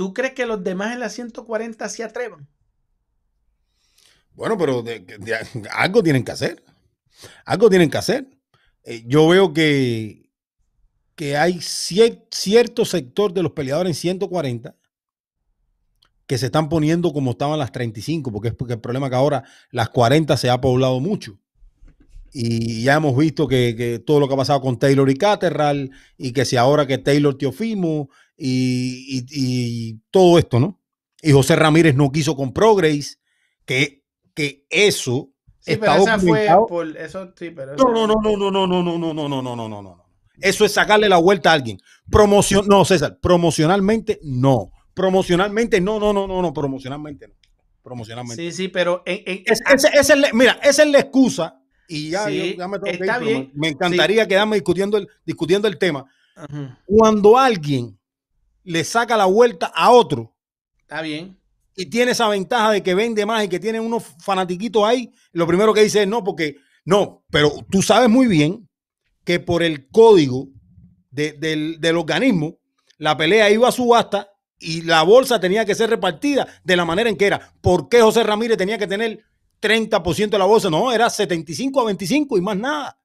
¿tú 0.01 0.14
crees 0.14 0.32
que 0.32 0.47
los 0.47 0.64
demás 0.64 0.94
en 0.94 1.01
la 1.01 1.10
140 1.10 1.86
se 1.90 2.02
atrevan? 2.02 2.48
Bueno, 4.32 4.56
pero 4.56 4.82
algo 5.72 6.02
tienen 6.02 6.24
que 6.24 6.32
hacer. 6.32 6.64
Algo 7.44 7.68
tienen 7.68 7.90
que 7.90 7.98
hacer. 7.98 8.27
Eh, 8.82 9.05
yo 9.06 9.28
veo 9.28 9.52
que, 9.52 10.31
que 11.16 11.36
hay 11.36 11.60
cierto 11.60 12.86
sector 12.86 13.35
de 13.35 13.43
los 13.43 13.52
peleadores 13.52 13.90
en 13.90 14.01
140 14.01 14.74
que 16.27 16.39
se 16.39 16.47
están 16.47 16.70
poniendo 16.70 17.12
como 17.12 17.32
estaban 17.32 17.59
las 17.59 17.70
35, 17.70 18.32
porque 18.32 18.48
es 18.48 18.55
porque 18.55 18.72
el 18.72 18.81
problema 18.81 19.09
es 19.09 19.10
que 19.10 19.16
ahora 19.16 19.44
las 19.70 19.90
40 19.90 20.35
se 20.39 20.48
ha 20.48 20.62
poblado 20.62 20.98
mucho 21.01 21.39
y 22.32 22.85
ya 22.85 22.94
hemos 22.94 23.16
visto 23.16 23.48
que, 23.48 24.02
todo 24.07 24.20
lo 24.20 24.28
que 24.28 24.35
ha 24.35 24.39
pasado 24.39 24.61
con 24.61 24.78
Taylor 24.78 25.09
y 25.11 25.16
Caterral 25.16 25.90
y 26.16 26.32
que 26.32 26.44
si 26.44 26.57
ahora 26.57 26.86
que 26.86 26.98
Taylor 26.98 27.36
Teofimo 27.36 28.09
y, 28.36 29.24
y, 29.31 30.01
todo 30.11 30.39
esto, 30.39 30.61
¿no? 30.61 30.81
Y 31.23 31.32
José 31.32 31.57
Ramírez 31.57 31.94
no 31.94 32.11
quiso 32.11 32.35
con 32.35 32.52
Progress, 32.52 33.20
que, 33.66 34.05
que 34.35 34.65
eso 34.70 35.31
sí, 35.59 35.73
está 35.73 35.97
pero 35.97 36.02
esa 36.02 36.19
fue 36.19 36.48
por 36.69 36.97
eso 36.97 37.32
sí, 37.36 37.51
pero 37.51 37.77
no, 37.77 38.07
no, 38.07 38.07
no, 38.07 38.36
no, 38.36 38.51
no, 38.51 38.66
no, 38.66 38.66
no, 38.66 38.82
no, 38.82 38.98
no, 38.98 39.28
no, 39.28 39.28
no, 39.28 39.43
no, 39.43 39.57
no, 39.57 39.69
no, 39.69 39.82
no. 39.82 40.05
Eso 40.40 40.65
es 40.65 40.73
sacarle 40.73 41.09
la 41.09 41.19
vuelta 41.19 41.51
a 41.51 41.55
alguien. 41.55 41.78
Promoción, 42.11 42.66
no, 42.66 42.85
César, 42.86 43.19
promocionalmente 43.20 44.20
no. 44.23 44.73
Promocionalmente 44.94 45.81
no, 45.82 46.01
no, 46.01 46.15
no, 46.15 46.27
no, 46.27 46.40
no, 46.40 46.55
promocionalmente 46.55 47.28
no. 47.28 47.35
Promocionalmente. 47.82 48.43
Sí, 48.43 48.52
sí, 48.52 48.69
pero 48.69 49.02
en, 49.05 49.23
en, 49.27 49.43
es, 49.44 49.61
es, 50.11 50.35
mira, 50.35 50.59
esa 50.62 50.82
es 50.82 50.89
la 50.89 51.01
excusa 51.01 51.60
y 51.91 52.11
ya, 52.11 52.27
me, 52.27 52.57
está 52.85 53.19
bien. 53.19 53.51
me 53.53 53.71
encantaría 53.71 54.29
quedarme 54.29 54.55
discutiendo 54.55 54.97
el, 54.97 55.09
discutiendo 55.27 55.67
el 55.67 55.77
tema. 55.77 56.07
Cuando 56.87 57.37
alguien 57.37 57.99
le 58.62 58.85
saca 58.85 59.17
la 59.17 59.25
vuelta 59.25 59.67
a 59.75 59.91
otro, 59.91 60.33
está 60.83 61.03
bien. 61.03 61.37
Y 61.75 61.87
tiene 61.87 62.12
esa 62.12 62.29
ventaja 62.29 62.71
de 62.71 62.83
que 62.85 62.95
vende 62.95 63.27
más 63.27 63.45
y 63.45 63.49
que 63.49 63.59
tiene 63.59 63.81
unos 63.81 64.05
fanatiquitos 64.21 64.85
ahí, 64.85 65.12
lo 65.33 65.49
primero 65.49 65.75
que 65.75 65.83
dice 65.83 66.03
es 66.03 66.09
no, 66.09 66.23
porque 66.23 66.59
no, 66.85 67.25
pero 67.29 67.51
tú 67.69 67.83
sabes 67.83 68.09
muy 68.09 68.29
bien 68.29 68.69
que 69.25 69.41
por 69.41 69.65
el 69.65 69.89
código 69.89 70.47
del, 71.11 71.81
del 71.81 71.97
organismo, 71.97 72.59
la 72.99 73.17
pelea 73.17 73.51
iba 73.51 73.69
a 73.69 73.73
subasta 73.73 74.31
y 74.61 74.83
la 74.83 75.03
bolsa 75.03 75.41
tenía 75.41 75.65
que 75.65 75.75
ser 75.75 75.91
repartida 75.91 76.47
de 76.62 76.77
la 76.77 76.85
manera 76.85 77.11
en 77.11 77.17
que 77.17 77.27
era. 77.27 77.53
¿Por 77.61 77.89
qué 77.89 78.01
José 78.01 78.23
Ramírez 78.23 78.57
tenía 78.57 78.79
que 78.79 78.87
tener 78.87 79.25
30% 79.61 80.31
de 80.31 80.39
la 80.39 80.45
bolsa, 80.47 80.70
no, 80.70 80.91
era 80.91 81.11
75 81.11 81.81
a 81.81 81.85
25 81.85 82.39
y 82.39 82.41
más 82.41 82.57
nada. 82.57 82.99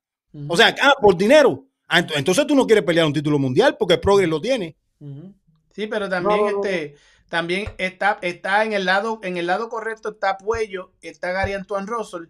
O 0.47 0.57
sea, 0.57 0.75
ah, 0.81 0.93
por 1.01 1.15
dinero. 1.15 1.65
Ah, 1.87 2.05
entonces 2.15 2.45
tú 2.47 2.55
no 2.55 2.65
quieres 2.65 2.83
pelear 2.83 3.05
un 3.05 3.13
título 3.13 3.39
mundial 3.39 3.77
porque 3.77 3.97
Progress 3.97 4.29
lo 4.29 4.41
tiene. 4.41 4.75
Sí, 5.71 5.87
pero 5.87 6.09
también 6.09 6.39
este 6.47 6.95
también 7.29 7.69
está, 7.77 8.19
está 8.21 8.63
en 8.63 8.73
el 8.73 8.85
lado 8.85 9.19
en 9.23 9.37
el 9.37 9.47
lado 9.47 9.67
correcto 9.69 10.09
está 10.09 10.37
Puello, 10.37 10.91
está 11.01 11.31
Gary 11.31 11.53
Antoine 11.53 11.87
Russell 11.87 12.27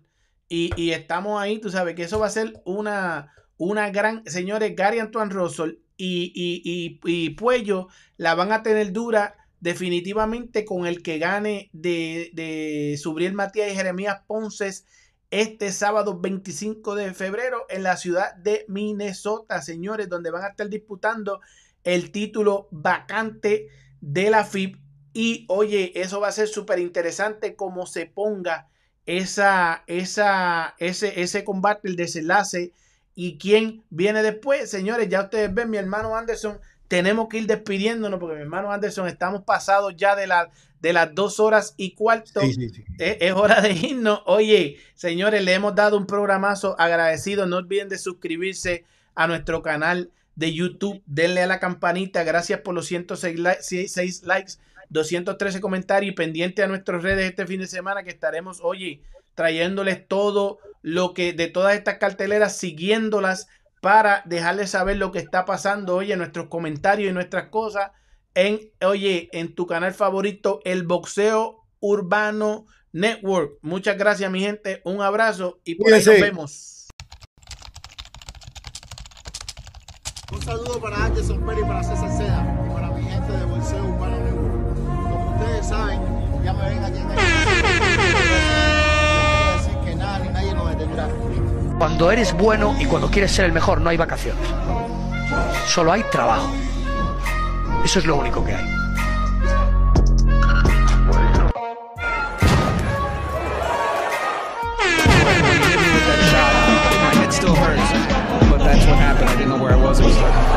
y, 0.48 0.92
estamos 0.92 1.42
ahí, 1.42 1.60
tú 1.60 1.70
sabes 1.70 1.96
que 1.96 2.04
eso 2.04 2.20
va 2.20 2.28
a 2.28 2.32
ser 2.32 2.62
una 2.66 3.34
una 3.58 3.90
gran, 3.90 4.24
señores, 4.26 4.76
Gary 4.76 5.00
Antoine 5.00 5.32
Russell 5.32 5.80
y, 5.98 6.32
y, 6.36 7.00
y 7.04 7.30
Puello 7.32 7.88
la 8.18 8.36
van 8.36 8.52
a 8.52 8.64
tener 8.64 8.92
dura 8.92 9.36
definitivamente 9.66 10.64
con 10.64 10.86
el 10.86 11.02
que 11.02 11.18
gane 11.18 11.72
de, 11.74 12.30
de 12.34 13.00
Subriel 13.02 13.34
Matías 13.34 13.72
y 13.72 13.76
Jeremías 13.76 14.22
Ponces 14.28 14.86
este 15.32 15.72
sábado 15.72 16.20
25 16.20 16.94
de 16.94 17.16
febrero 17.16 17.66
en 17.70 17.82
la 17.82 17.98
ciudad 17.98 18.36
de 18.36 18.66
Minnesota, 18.68 19.64
señores, 19.64 20.08
donde 20.08 20.30
van 20.30 20.44
a 20.44 20.50
estar 20.50 20.70
disputando 20.70 21.42
el 21.84 22.12
título 22.12 22.68
vacante 22.70 23.70
de 24.02 24.30
la 24.30 24.46
FIP. 24.46 24.78
Y 25.14 25.48
oye, 25.50 26.00
eso 26.00 26.20
va 26.20 26.28
a 26.28 26.32
ser 26.32 26.48
súper 26.48 26.78
interesante 26.78 27.56
como 27.56 27.88
se 27.88 28.06
ponga 28.06 28.70
esa, 29.08 29.84
esa, 29.88 30.76
ese, 30.78 31.24
ese 31.24 31.44
combate, 31.44 31.88
el 31.88 31.96
desenlace 31.96 32.72
y 33.16 33.40
quién 33.40 33.84
viene 33.90 34.22
después. 34.22 34.70
Señores, 34.70 35.10
ya 35.10 35.24
ustedes 35.24 35.52
ven, 35.52 35.72
mi 35.72 35.78
hermano 35.78 36.16
Anderson 36.16 36.60
tenemos 36.96 37.28
que 37.28 37.40
ir 37.40 37.46
despidiéndonos 37.46 38.22
porque 38.22 38.38
mi 38.38 38.44
hermano 38.44 38.72
Anderson 38.72 39.10
estamos 39.10 39.44
pasados 39.44 39.94
ya 39.98 40.16
de, 40.16 40.28
la, 40.28 40.50
de 40.80 40.94
las 40.94 41.14
dos 41.14 41.42
horas 41.42 41.74
y 41.76 41.94
cuarto. 41.94 42.40
Es, 42.98 43.34
hora 43.34 43.60
de 43.60 43.74
irnos. 43.74 44.22
Oye, 44.26 44.78
señores, 44.94 45.44
le 45.44 45.54
hemos 45.54 45.76
dado 45.76 45.98
un 45.98 46.08
programazo 46.08 46.74
agradecido. 46.80 47.48
No 47.48 47.58
olviden 47.58 47.90
de 47.90 47.98
suscribirse 47.98 48.86
a 49.14 49.28
nuestro 49.28 49.62
canal 49.62 50.10
de 50.38 50.54
YouTube. 50.54 51.04
Denle 51.06 51.42
a 51.42 51.48
la 51.48 51.60
campanita. 51.60 52.24
Gracias 52.24 52.62
por 52.62 52.74
los 52.74 52.86
106 52.86 54.24
likes, 54.24 54.54
213 54.88 55.60
comentarios 55.60 56.14
y 56.14 56.16
pendiente 56.16 56.64
a 56.64 56.68
nuestras 56.68 57.04
redes 57.04 57.26
este 57.26 57.46
fin 57.46 57.60
de 57.60 57.68
semana 57.68 58.04
que 58.04 58.12
estaremos, 58.12 58.62
oye, 58.64 59.02
trayéndoles 59.34 60.08
todo 60.08 60.60
lo 60.82 61.14
que 61.14 61.34
de 61.34 61.48
todas 61.48 61.76
estas 61.76 61.98
carteleras, 61.98 62.56
siguiéndolas 62.58 63.50
para 63.86 64.24
dejarles 64.26 64.72
saber 64.72 64.98
lo 64.98 65.12
que 65.12 65.20
está 65.20 65.46
pasando, 65.46 65.98
oye, 65.98 66.18
nuestros 66.18 66.48
comentarios 66.48 67.12
y 67.12 67.14
nuestras 67.14 67.50
cosas 67.50 67.92
en, 68.34 68.60
oye, 68.82 69.30
en 69.32 69.54
tu 69.54 69.68
canal 69.68 69.94
favorito, 69.94 70.60
el 70.66 70.88
Boxeo 70.88 71.68
Urbano 71.80 72.66
Network. 72.94 73.60
Muchas 73.62 73.96
gracias, 73.96 74.32
mi 74.32 74.40
gente. 74.40 74.82
Un 74.86 75.04
abrazo 75.04 75.60
y 75.64 75.76
por 75.76 75.94
ahí 75.94 76.04
nos 76.04 76.20
vemos. 76.20 76.88
Un 80.34 80.42
saludo 80.42 80.82
para 80.82 81.06
Anderson 81.06 81.46
Pérez 81.46 81.62
y 81.64 81.68
para 81.68 81.84
César 81.84 82.18
Seda 82.18 82.66
y 82.68 82.74
para 82.74 82.90
mi 82.90 83.04
gente 83.04 83.34
de 83.34 83.46
Boxeo 83.46 83.84
Urbano 83.84 84.18
Network. 84.18 85.10
Como 85.12 85.36
ustedes 85.36 85.68
saben, 85.68 86.02
ya 86.44 86.54
me 86.54 86.70
ven 86.70 86.84
aquí 86.84 86.98
en 86.98 87.15
Cuando 91.78 92.10
eres 92.10 92.34
bueno 92.34 92.76
y 92.80 92.86
cuando 92.86 93.10
quieres 93.10 93.32
ser 93.32 93.46
el 93.46 93.52
mejor 93.52 93.82
no 93.82 93.90
hay 93.90 93.98
vacaciones. 93.98 94.48
Solo 95.68 95.92
hay 95.92 96.04
trabajo. 96.12 96.50
Eso 97.84 98.00
es 98.00 98.06
lo 98.06 98.16
único 98.16 98.44
que 98.44 98.56
hay. 98.56 98.66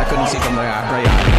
I 0.00 0.04
couldn't 0.08 0.28
see. 0.28 1.37